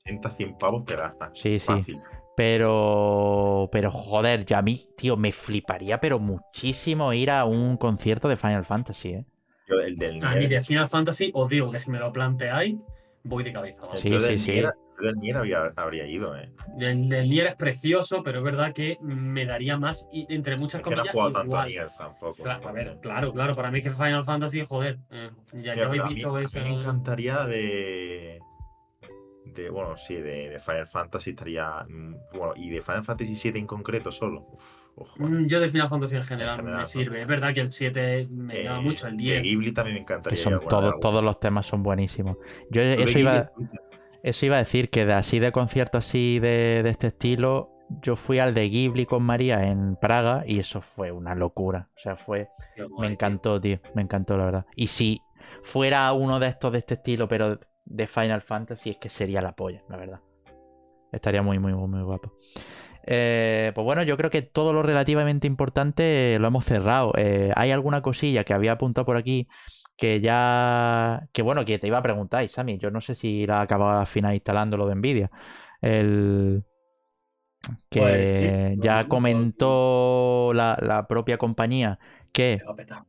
80, 0.06 0.30
100 0.30 0.58
pavos 0.58 0.84
te 0.84 0.96
gastas. 0.96 1.30
Sí, 1.34 1.58
sí. 1.58 1.66
Fácil. 1.66 2.00
Pero. 2.36 3.68
Pero 3.72 3.90
joder, 3.90 4.44
ya 4.44 4.58
a 4.58 4.62
mí, 4.62 4.88
tío, 4.96 5.16
me 5.16 5.32
fliparía, 5.32 6.00
pero 6.00 6.18
muchísimo 6.18 7.12
ir 7.12 7.30
a 7.30 7.44
un 7.44 7.76
concierto 7.76 8.28
de 8.28 8.36
Final 8.36 8.64
Fantasy, 8.64 9.08
¿eh? 9.10 9.24
Yo, 9.68 9.80
el 9.80 9.96
del 9.96 10.22
A 10.22 10.32
mí 10.32 10.40
Nier, 10.40 10.50
de 10.50 10.60
Final 10.60 10.88
Fantasy 10.88 11.30
os 11.34 11.48
digo 11.48 11.70
que 11.70 11.80
si 11.80 11.90
me 11.90 11.98
lo 11.98 12.12
planteáis, 12.12 12.76
voy 13.22 13.44
de 13.44 13.52
cabeza. 13.52 13.80
vamos. 13.82 14.00
Sí, 14.00 14.10
yo 14.10 14.20
sí, 14.20 14.26
del 14.26 14.38
sí. 14.38 14.50
Nier, 14.50 14.72
yo 15.00 15.06
del 15.06 15.16
Nier 15.16 15.36
habría, 15.38 15.72
habría 15.76 16.06
ido, 16.06 16.36
¿eh? 16.36 16.50
El 16.78 17.08
del 17.08 17.30
Nier 17.30 17.46
es 17.46 17.54
precioso, 17.54 18.22
pero 18.22 18.38
es 18.38 18.44
verdad 18.44 18.74
que 18.74 18.98
me 19.00 19.46
daría 19.46 19.78
más, 19.78 20.06
y 20.12 20.26
entre 20.34 20.56
muchas 20.58 20.82
Es 20.82 20.86
que 20.86 20.94
no 20.94 21.04
he 21.04 21.08
jugado 21.08 21.32
tanto 21.32 21.56
a 21.56 21.66
igual. 21.66 21.68
Nier 21.68 21.88
tampoco. 21.96 22.42
Claro, 22.42 22.68
a 22.68 22.72
ver, 22.72 22.98
claro, 23.00 23.32
claro, 23.32 23.54
para 23.54 23.70
mí 23.70 23.80
que 23.80 23.90
Final 23.90 24.24
Fantasy, 24.24 24.64
joder, 24.66 24.98
eh, 25.10 25.30
ya, 25.54 25.74
ya 25.74 25.86
habéis 25.86 26.02
mí 26.04 26.42
esa... 26.42 26.60
me 26.60 26.80
encantaría 26.80 27.44
de, 27.46 28.40
de, 29.44 29.70
bueno, 29.70 29.96
sí, 29.96 30.14
de, 30.14 30.48
de 30.50 30.58
Final 30.60 30.86
Fantasy 30.86 31.30
estaría, 31.30 31.84
mm, 31.88 32.14
bueno, 32.36 32.54
y 32.56 32.70
de 32.70 32.80
Final 32.82 33.04
Fantasy 33.04 33.36
7 33.36 33.58
en 33.58 33.66
concreto 33.66 34.10
solo. 34.10 34.46
Uf, 34.52 34.62
ojo. 34.96 35.14
Mm, 35.18 35.46
Yo 35.46 35.60
de 35.60 35.70
Final 35.70 35.88
Fantasy 35.88 36.16
en 36.16 36.22
general, 36.24 36.56
general, 36.56 36.76
me 36.76 36.80
¿no? 36.80 36.86
sirve. 36.86 37.20
Es 37.22 37.26
verdad 37.28 37.52
que 37.54 37.60
el 37.60 37.68
7 37.70 38.26
me 38.30 38.62
llama 38.64 38.80
Eh, 38.80 38.82
mucho, 38.82 39.06
el 39.08 39.16
De 39.16 39.22
10. 39.22 39.42
Ghibli 39.42 39.72
también 39.72 39.94
me 39.96 40.00
Que 40.00 40.02
encantaría. 40.02 40.36
son 40.36 40.54
alguna 40.54 40.68
todos, 40.70 40.94
de 40.94 41.00
todos 41.00 41.24
los 41.24 41.40
temas 41.40 41.66
son 41.66 41.82
buenísimos. 41.82 42.36
Yo 42.70 42.82
de 42.82 43.02
eso 43.02 43.18
iba, 43.18 43.50
eso 44.22 44.46
iba 44.46 44.56
a 44.56 44.58
decir 44.60 44.90
que 44.90 45.04
de 45.06 45.12
así 45.12 45.38
de 45.38 45.52
conciertos 45.52 46.06
así 46.06 46.38
de, 46.38 46.82
de 46.82 46.90
este 46.90 47.08
estilo, 47.08 47.70
yo 48.02 48.16
fui 48.16 48.38
al 48.38 48.54
de 48.54 48.68
Ghibli 48.70 49.04
con 49.06 49.22
María 49.22 49.62
en 49.64 49.96
Praga 49.96 50.44
y 50.46 50.58
eso 50.58 50.80
fue 50.80 51.12
una 51.12 51.34
locura. 51.34 51.88
O 51.96 51.98
sea, 52.00 52.16
fue 52.16 52.48
Qué 52.74 52.88
Me 52.98 53.06
guay, 53.06 53.16
tío. 53.18 53.38
encantó, 53.38 53.60
tío. 53.60 53.78
Me 53.94 54.02
encantó, 54.02 54.36
la 54.38 54.44
verdad. 54.46 54.66
Y 54.74 54.86
si 54.88 55.20
fuera 55.62 56.12
uno 56.12 56.40
de 56.40 56.48
estos 56.48 56.72
de 56.72 56.78
este 56.78 56.94
estilo, 56.94 57.28
pero 57.28 57.58
de 57.84 58.06
Final 58.06 58.42
Fantasy, 58.42 58.90
es 58.90 58.98
que 58.98 59.08
sería 59.08 59.40
la 59.40 59.52
polla, 59.52 59.82
la 59.88 59.96
verdad. 59.96 60.20
Estaría 61.12 61.42
muy, 61.42 61.58
muy, 61.58 61.72
muy, 61.74 61.88
muy 61.88 62.02
guapo. 62.02 62.32
Eh, 63.06 63.72
pues 63.74 63.84
bueno, 63.84 64.02
yo 64.02 64.16
creo 64.16 64.30
que 64.30 64.42
todo 64.42 64.72
lo 64.72 64.82
relativamente 64.82 65.46
importante 65.46 66.38
lo 66.40 66.48
hemos 66.48 66.64
cerrado. 66.64 67.12
Eh, 67.16 67.52
hay 67.54 67.70
alguna 67.70 68.02
cosilla 68.02 68.44
que 68.44 68.54
había 68.54 68.72
apuntado 68.72 69.04
por 69.04 69.16
aquí 69.16 69.46
que 69.96 70.20
ya. 70.20 71.28
Que 71.32 71.42
bueno, 71.42 71.64
que 71.64 71.78
te 71.78 71.86
iba 71.86 71.98
a 71.98 72.02
preguntar, 72.02 72.48
Sammy. 72.48 72.78
Yo 72.78 72.90
no 72.90 73.00
sé 73.00 73.14
si 73.14 73.46
la 73.46 73.60
acababa 73.60 74.00
al 74.00 74.06
final 74.06 74.34
instalando 74.34 74.76
lo 74.76 74.86
de 74.88 74.94
Nvidia. 74.96 75.30
El. 75.80 76.64
Que 77.88 78.00
Pues 78.00 78.32
sí, 78.32 78.80
ya 78.80 79.08
comentó 79.08 80.52
la, 80.54 80.76
la 80.82 81.06
propia 81.06 81.38
compañía 81.38 81.98
que 82.32 82.58
Me 82.60 82.64
va 82.64 82.72
a 82.72 82.76
petar. 82.76 83.04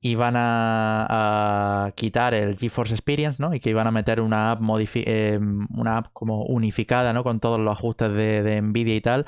Iban 0.00 0.34
a, 0.36 1.86
a 1.86 1.92
quitar 1.92 2.34
el 2.34 2.56
GeForce 2.56 2.94
Experience, 2.94 3.40
¿no? 3.40 3.54
Y 3.54 3.60
que 3.60 3.70
iban 3.70 3.86
a 3.86 3.90
meter 3.90 4.20
una 4.20 4.52
app 4.52 4.62
eh, 4.94 5.38
una 5.76 5.98
app 5.98 6.06
como 6.12 6.44
unificada, 6.44 7.12
¿no? 7.12 7.22
Con 7.22 7.40
todos 7.40 7.60
los 7.60 7.72
ajustes 7.72 8.12
de, 8.12 8.60
Nvidia 8.62 8.96
y 8.96 9.00
tal. 9.00 9.26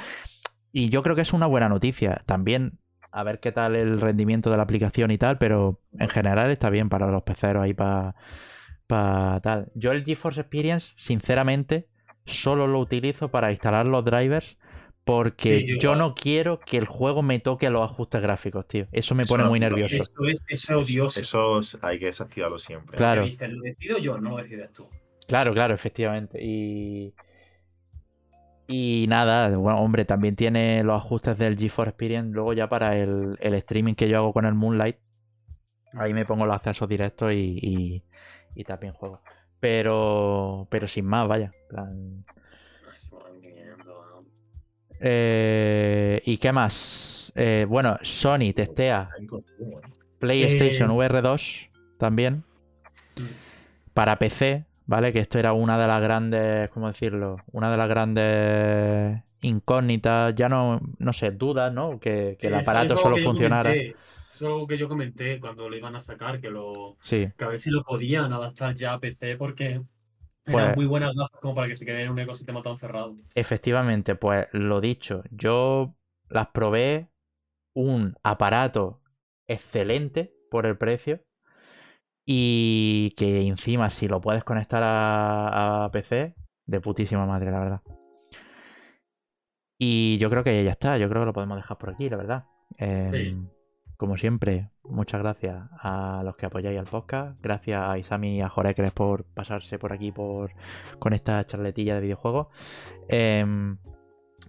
Y 0.72 0.88
yo 0.88 1.02
creo 1.02 1.14
que 1.14 1.22
es 1.22 1.32
una 1.32 1.46
buena 1.46 1.68
noticia. 1.68 2.22
También 2.26 2.78
a 3.10 3.22
ver 3.24 3.40
qué 3.40 3.52
tal 3.52 3.76
el 3.76 4.00
rendimiento 4.00 4.50
de 4.50 4.56
la 4.56 4.62
aplicación 4.62 5.10
y 5.10 5.18
tal, 5.18 5.36
pero 5.36 5.80
en 5.98 6.08
general 6.08 6.50
está 6.50 6.70
bien 6.70 6.88
para 6.88 7.08
los 7.08 7.22
peceros 7.22 7.62
ahí 7.62 7.74
para 7.74 8.14
tal. 9.42 9.70
Yo 9.74 9.92
el 9.92 10.04
GeForce 10.04 10.40
Experience, 10.40 10.94
sinceramente, 10.96 11.88
solo 12.24 12.66
lo 12.66 12.78
utilizo 12.78 13.30
para 13.30 13.50
instalar 13.50 13.84
los 13.84 14.04
drivers 14.04 14.56
porque 15.04 15.58
Sí, 15.66 15.78
yo 15.80 15.96
no 15.96 16.14
quiero 16.14 16.60
que 16.60 16.78
el 16.78 16.86
juego 16.86 17.22
me 17.22 17.38
toque 17.40 17.70
los 17.70 17.82
ajustes 17.90 18.22
gráficos, 18.22 18.66
tío. 18.68 18.86
Eso 18.92 19.14
me 19.14 19.26
pone 19.26 19.44
muy 19.44 19.58
nervioso. 19.58 19.96
Eso 19.96 20.12
es, 20.26 20.42
eso 20.46 20.80
es 20.80 20.88
odioso. 20.88 21.20
Eso 21.20 21.58
es- 21.60 21.78
hay 21.82 21.98
que 21.98 22.06
desactivarlo 22.06 22.58
siempre. 22.58 22.96
Claro. 22.96 23.24
Dices, 23.24 23.50
lo 23.50 23.62
decido 23.62 23.98
yo, 23.98 24.18
no 24.18 24.30
lo 24.30 24.36
decides 24.36 24.72
tú. 24.72 24.86
Claro, 25.26 25.52
claro, 25.52 25.74
efectivamente. 25.74 26.38
Y. 26.42 27.14
Y 28.68 29.06
nada, 29.08 29.54
bueno, 29.56 29.78
hombre, 29.80 30.04
también 30.04 30.34
tiene 30.36 30.82
los 30.84 30.96
ajustes 30.96 31.36
del 31.36 31.58
GeForce 31.58 31.90
Experience. 31.90 32.30
Luego, 32.32 32.52
ya 32.52 32.68
para 32.68 32.96
el, 32.96 33.36
el 33.40 33.54
streaming 33.54 33.94
que 33.94 34.08
yo 34.08 34.16
hago 34.18 34.32
con 34.32 34.46
el 34.46 34.54
Moonlight, 34.54 34.96
ahí 35.94 36.14
me 36.14 36.24
pongo 36.24 36.46
los 36.46 36.56
accesos 36.56 36.88
directos 36.88 37.32
y, 37.32 37.58
y, 37.60 38.02
y 38.54 38.64
también 38.64 38.94
juego. 38.94 39.20
Pero, 39.60 40.68
pero 40.70 40.88
sin 40.88 41.04
más, 41.06 41.28
vaya. 41.28 41.52
Eh, 45.04 46.22
¿Y 46.24 46.38
qué 46.38 46.52
más? 46.52 47.32
Eh, 47.34 47.66
bueno, 47.68 47.98
Sony 48.02 48.52
testea. 48.54 49.08
PlayStation 50.18 50.90
Eh. 50.90 50.94
VR2 50.94 51.70
también 51.98 52.44
para 53.94 54.18
PC, 54.18 54.64
¿vale? 54.86 55.12
Que 55.12 55.18
esto 55.20 55.38
era 55.38 55.52
una 55.52 55.78
de 55.78 55.86
las 55.86 56.00
grandes, 56.00 56.70
¿cómo 56.70 56.86
decirlo? 56.88 57.36
Una 57.50 57.70
de 57.70 57.76
las 57.76 57.88
grandes 57.88 59.22
incógnitas, 59.40 60.34
ya 60.36 60.48
no, 60.48 60.80
no 60.98 61.12
sé, 61.12 61.32
dudas, 61.32 61.72
¿no? 61.72 61.98
Que, 61.98 62.36
que 62.40 62.46
el 62.46 62.54
aparato 62.54 62.96
solo 62.96 63.16
funcionara. 63.18 63.70
comenté, 63.70 63.90
Eso 63.90 63.96
es 64.32 64.42
algo 64.42 64.66
que 64.68 64.78
yo 64.78 64.88
comenté 64.88 65.40
cuando 65.40 65.68
lo 65.68 65.76
iban 65.76 65.96
a 65.96 66.00
sacar, 66.00 66.40
que 66.40 66.48
lo 66.48 66.96
Sí, 67.00 67.28
que 67.36 67.44
a 67.44 67.48
ver 67.48 67.58
si 67.58 67.70
lo 67.70 67.82
podían 67.82 68.32
adaptar 68.32 68.74
ya 68.76 68.92
a 68.94 69.00
PC 69.00 69.36
porque 69.36 69.82
Pues- 70.44 70.56
eran 70.56 70.74
muy 70.74 70.86
buenas 70.86 71.14
gafas 71.14 71.40
como 71.40 71.54
para 71.54 71.68
que 71.68 71.76
se 71.76 71.86
quede 71.86 72.02
en 72.02 72.10
un 72.10 72.18
ecosistema 72.18 72.62
tan 72.62 72.78
cerrado. 72.78 73.16
efectivamente, 73.34 74.14
pues 74.14 74.48
lo 74.52 74.80
dicho, 74.80 75.22
yo 75.30 75.94
las 76.28 76.48
probé 76.48 77.08
un 77.74 78.16
aparato 78.22 79.00
excelente 79.48 80.34
por 80.50 80.66
el 80.66 80.76
precio 80.76 81.20
y 82.26 83.14
que 83.16 83.42
encima 83.42 83.90
si 83.90 84.08
lo 84.08 84.20
puedes 84.20 84.44
conectar 84.44 84.82
a, 84.82 85.84
a 85.84 85.90
PC, 85.90 86.34
de 86.66 86.80
putísima 86.80 87.26
madre, 87.26 87.50
la 87.50 87.58
verdad. 87.60 87.82
Y 89.78 90.18
yo 90.18 90.30
creo 90.30 90.44
que 90.44 90.62
ya 90.62 90.70
está, 90.70 90.96
yo 90.98 91.08
creo 91.08 91.22
que 91.22 91.26
lo 91.26 91.32
podemos 91.32 91.56
dejar 91.56 91.76
por 91.78 91.90
aquí, 91.90 92.08
la 92.08 92.16
verdad. 92.16 92.44
Em, 92.78 93.48
Como 94.02 94.16
siempre, 94.16 94.68
muchas 94.82 95.20
gracias 95.20 95.62
a 95.80 96.22
los 96.24 96.34
que 96.34 96.46
apoyáis 96.46 96.76
al 96.76 96.86
podcast. 96.86 97.40
Gracias 97.40 97.80
a 97.80 97.96
Isami 97.98 98.38
y 98.38 98.40
a 98.40 98.48
Jorecres 98.48 98.90
por 98.90 99.22
pasarse 99.26 99.78
por 99.78 99.92
aquí 99.92 100.10
por, 100.10 100.50
con 100.98 101.12
esta 101.12 101.46
charletilla 101.46 101.94
de 101.94 102.00
videojuegos. 102.00 102.48
Em, 103.06 103.78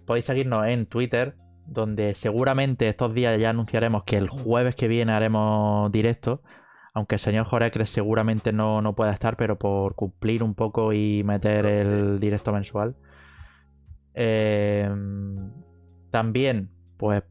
podéis 0.06 0.26
seguirnos 0.26 0.66
en 0.66 0.86
Twitter, 0.86 1.36
donde 1.68 2.16
seguramente 2.16 2.88
estos 2.88 3.14
días 3.14 3.38
ya 3.38 3.50
anunciaremos 3.50 4.02
que 4.02 4.16
el 4.16 4.28
jueves 4.28 4.74
que 4.74 4.88
viene 4.88 5.12
haremos 5.12 5.92
directo. 5.92 6.42
Aunque 6.92 7.14
el 7.14 7.20
señor 7.20 7.46
Jorecres 7.46 7.90
seguramente 7.90 8.52
no, 8.52 8.82
no 8.82 8.96
pueda 8.96 9.12
estar, 9.12 9.36
pero 9.36 9.56
por 9.56 9.94
cumplir 9.94 10.42
un 10.42 10.56
poco 10.56 10.92
y 10.92 11.22
meter 11.22 11.64
el 11.66 12.18
directo 12.18 12.52
mensual. 12.52 12.96
Em, 14.14 15.52
también, 16.10 16.70
pues 16.96 17.22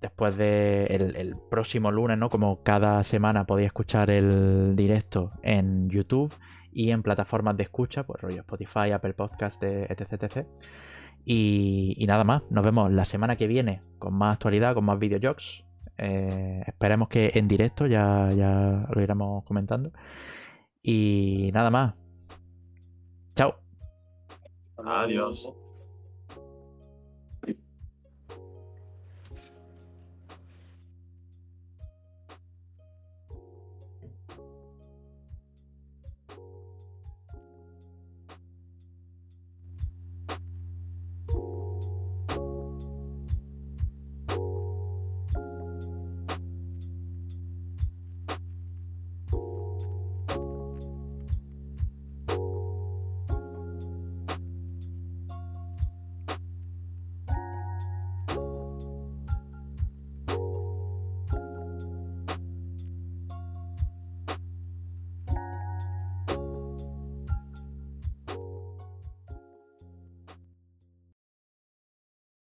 después 0.00 0.36
de 0.36 0.86
el, 0.86 1.36
próximo 1.50 1.90
lunes, 1.90 2.18
¿no? 2.18 2.30
Como 2.30 2.62
cada 2.62 3.02
semana 3.04 3.46
podéis 3.46 3.66
escuchar 3.66 4.10
el 4.10 4.74
directo 4.76 5.32
en 5.42 5.88
YouTube 5.88 6.32
y 6.72 6.90
en 6.90 7.02
plataformas 7.02 7.56
de 7.56 7.64
escucha, 7.64 8.04
pues 8.04 8.20
rollo 8.20 8.40
Spotify, 8.40 8.92
Apple 8.92 9.14
Podcast, 9.14 9.62
etc, 9.62 10.12
etc. 10.12 10.46
Y, 11.24 11.94
y 11.96 12.06
nada 12.06 12.24
más, 12.24 12.42
nos 12.50 12.64
vemos 12.64 12.92
la 12.92 13.04
semana 13.04 13.36
que 13.36 13.46
viene 13.46 13.82
con 13.98 14.14
más 14.14 14.34
actualidad, 14.34 14.74
con 14.74 14.84
más 14.84 14.98
videojuegos. 14.98 15.64
Eh, 15.98 16.62
esperemos 16.66 17.08
que 17.08 17.32
en 17.34 17.48
directo 17.48 17.86
ya, 17.86 18.32
ya 18.32 18.86
lo 18.94 19.02
iremos 19.02 19.44
comentando. 19.44 19.92
Y 20.82 21.50
nada 21.52 21.70
más. 21.70 21.94
Chao. 23.34 23.56
Adiós. 24.84 25.52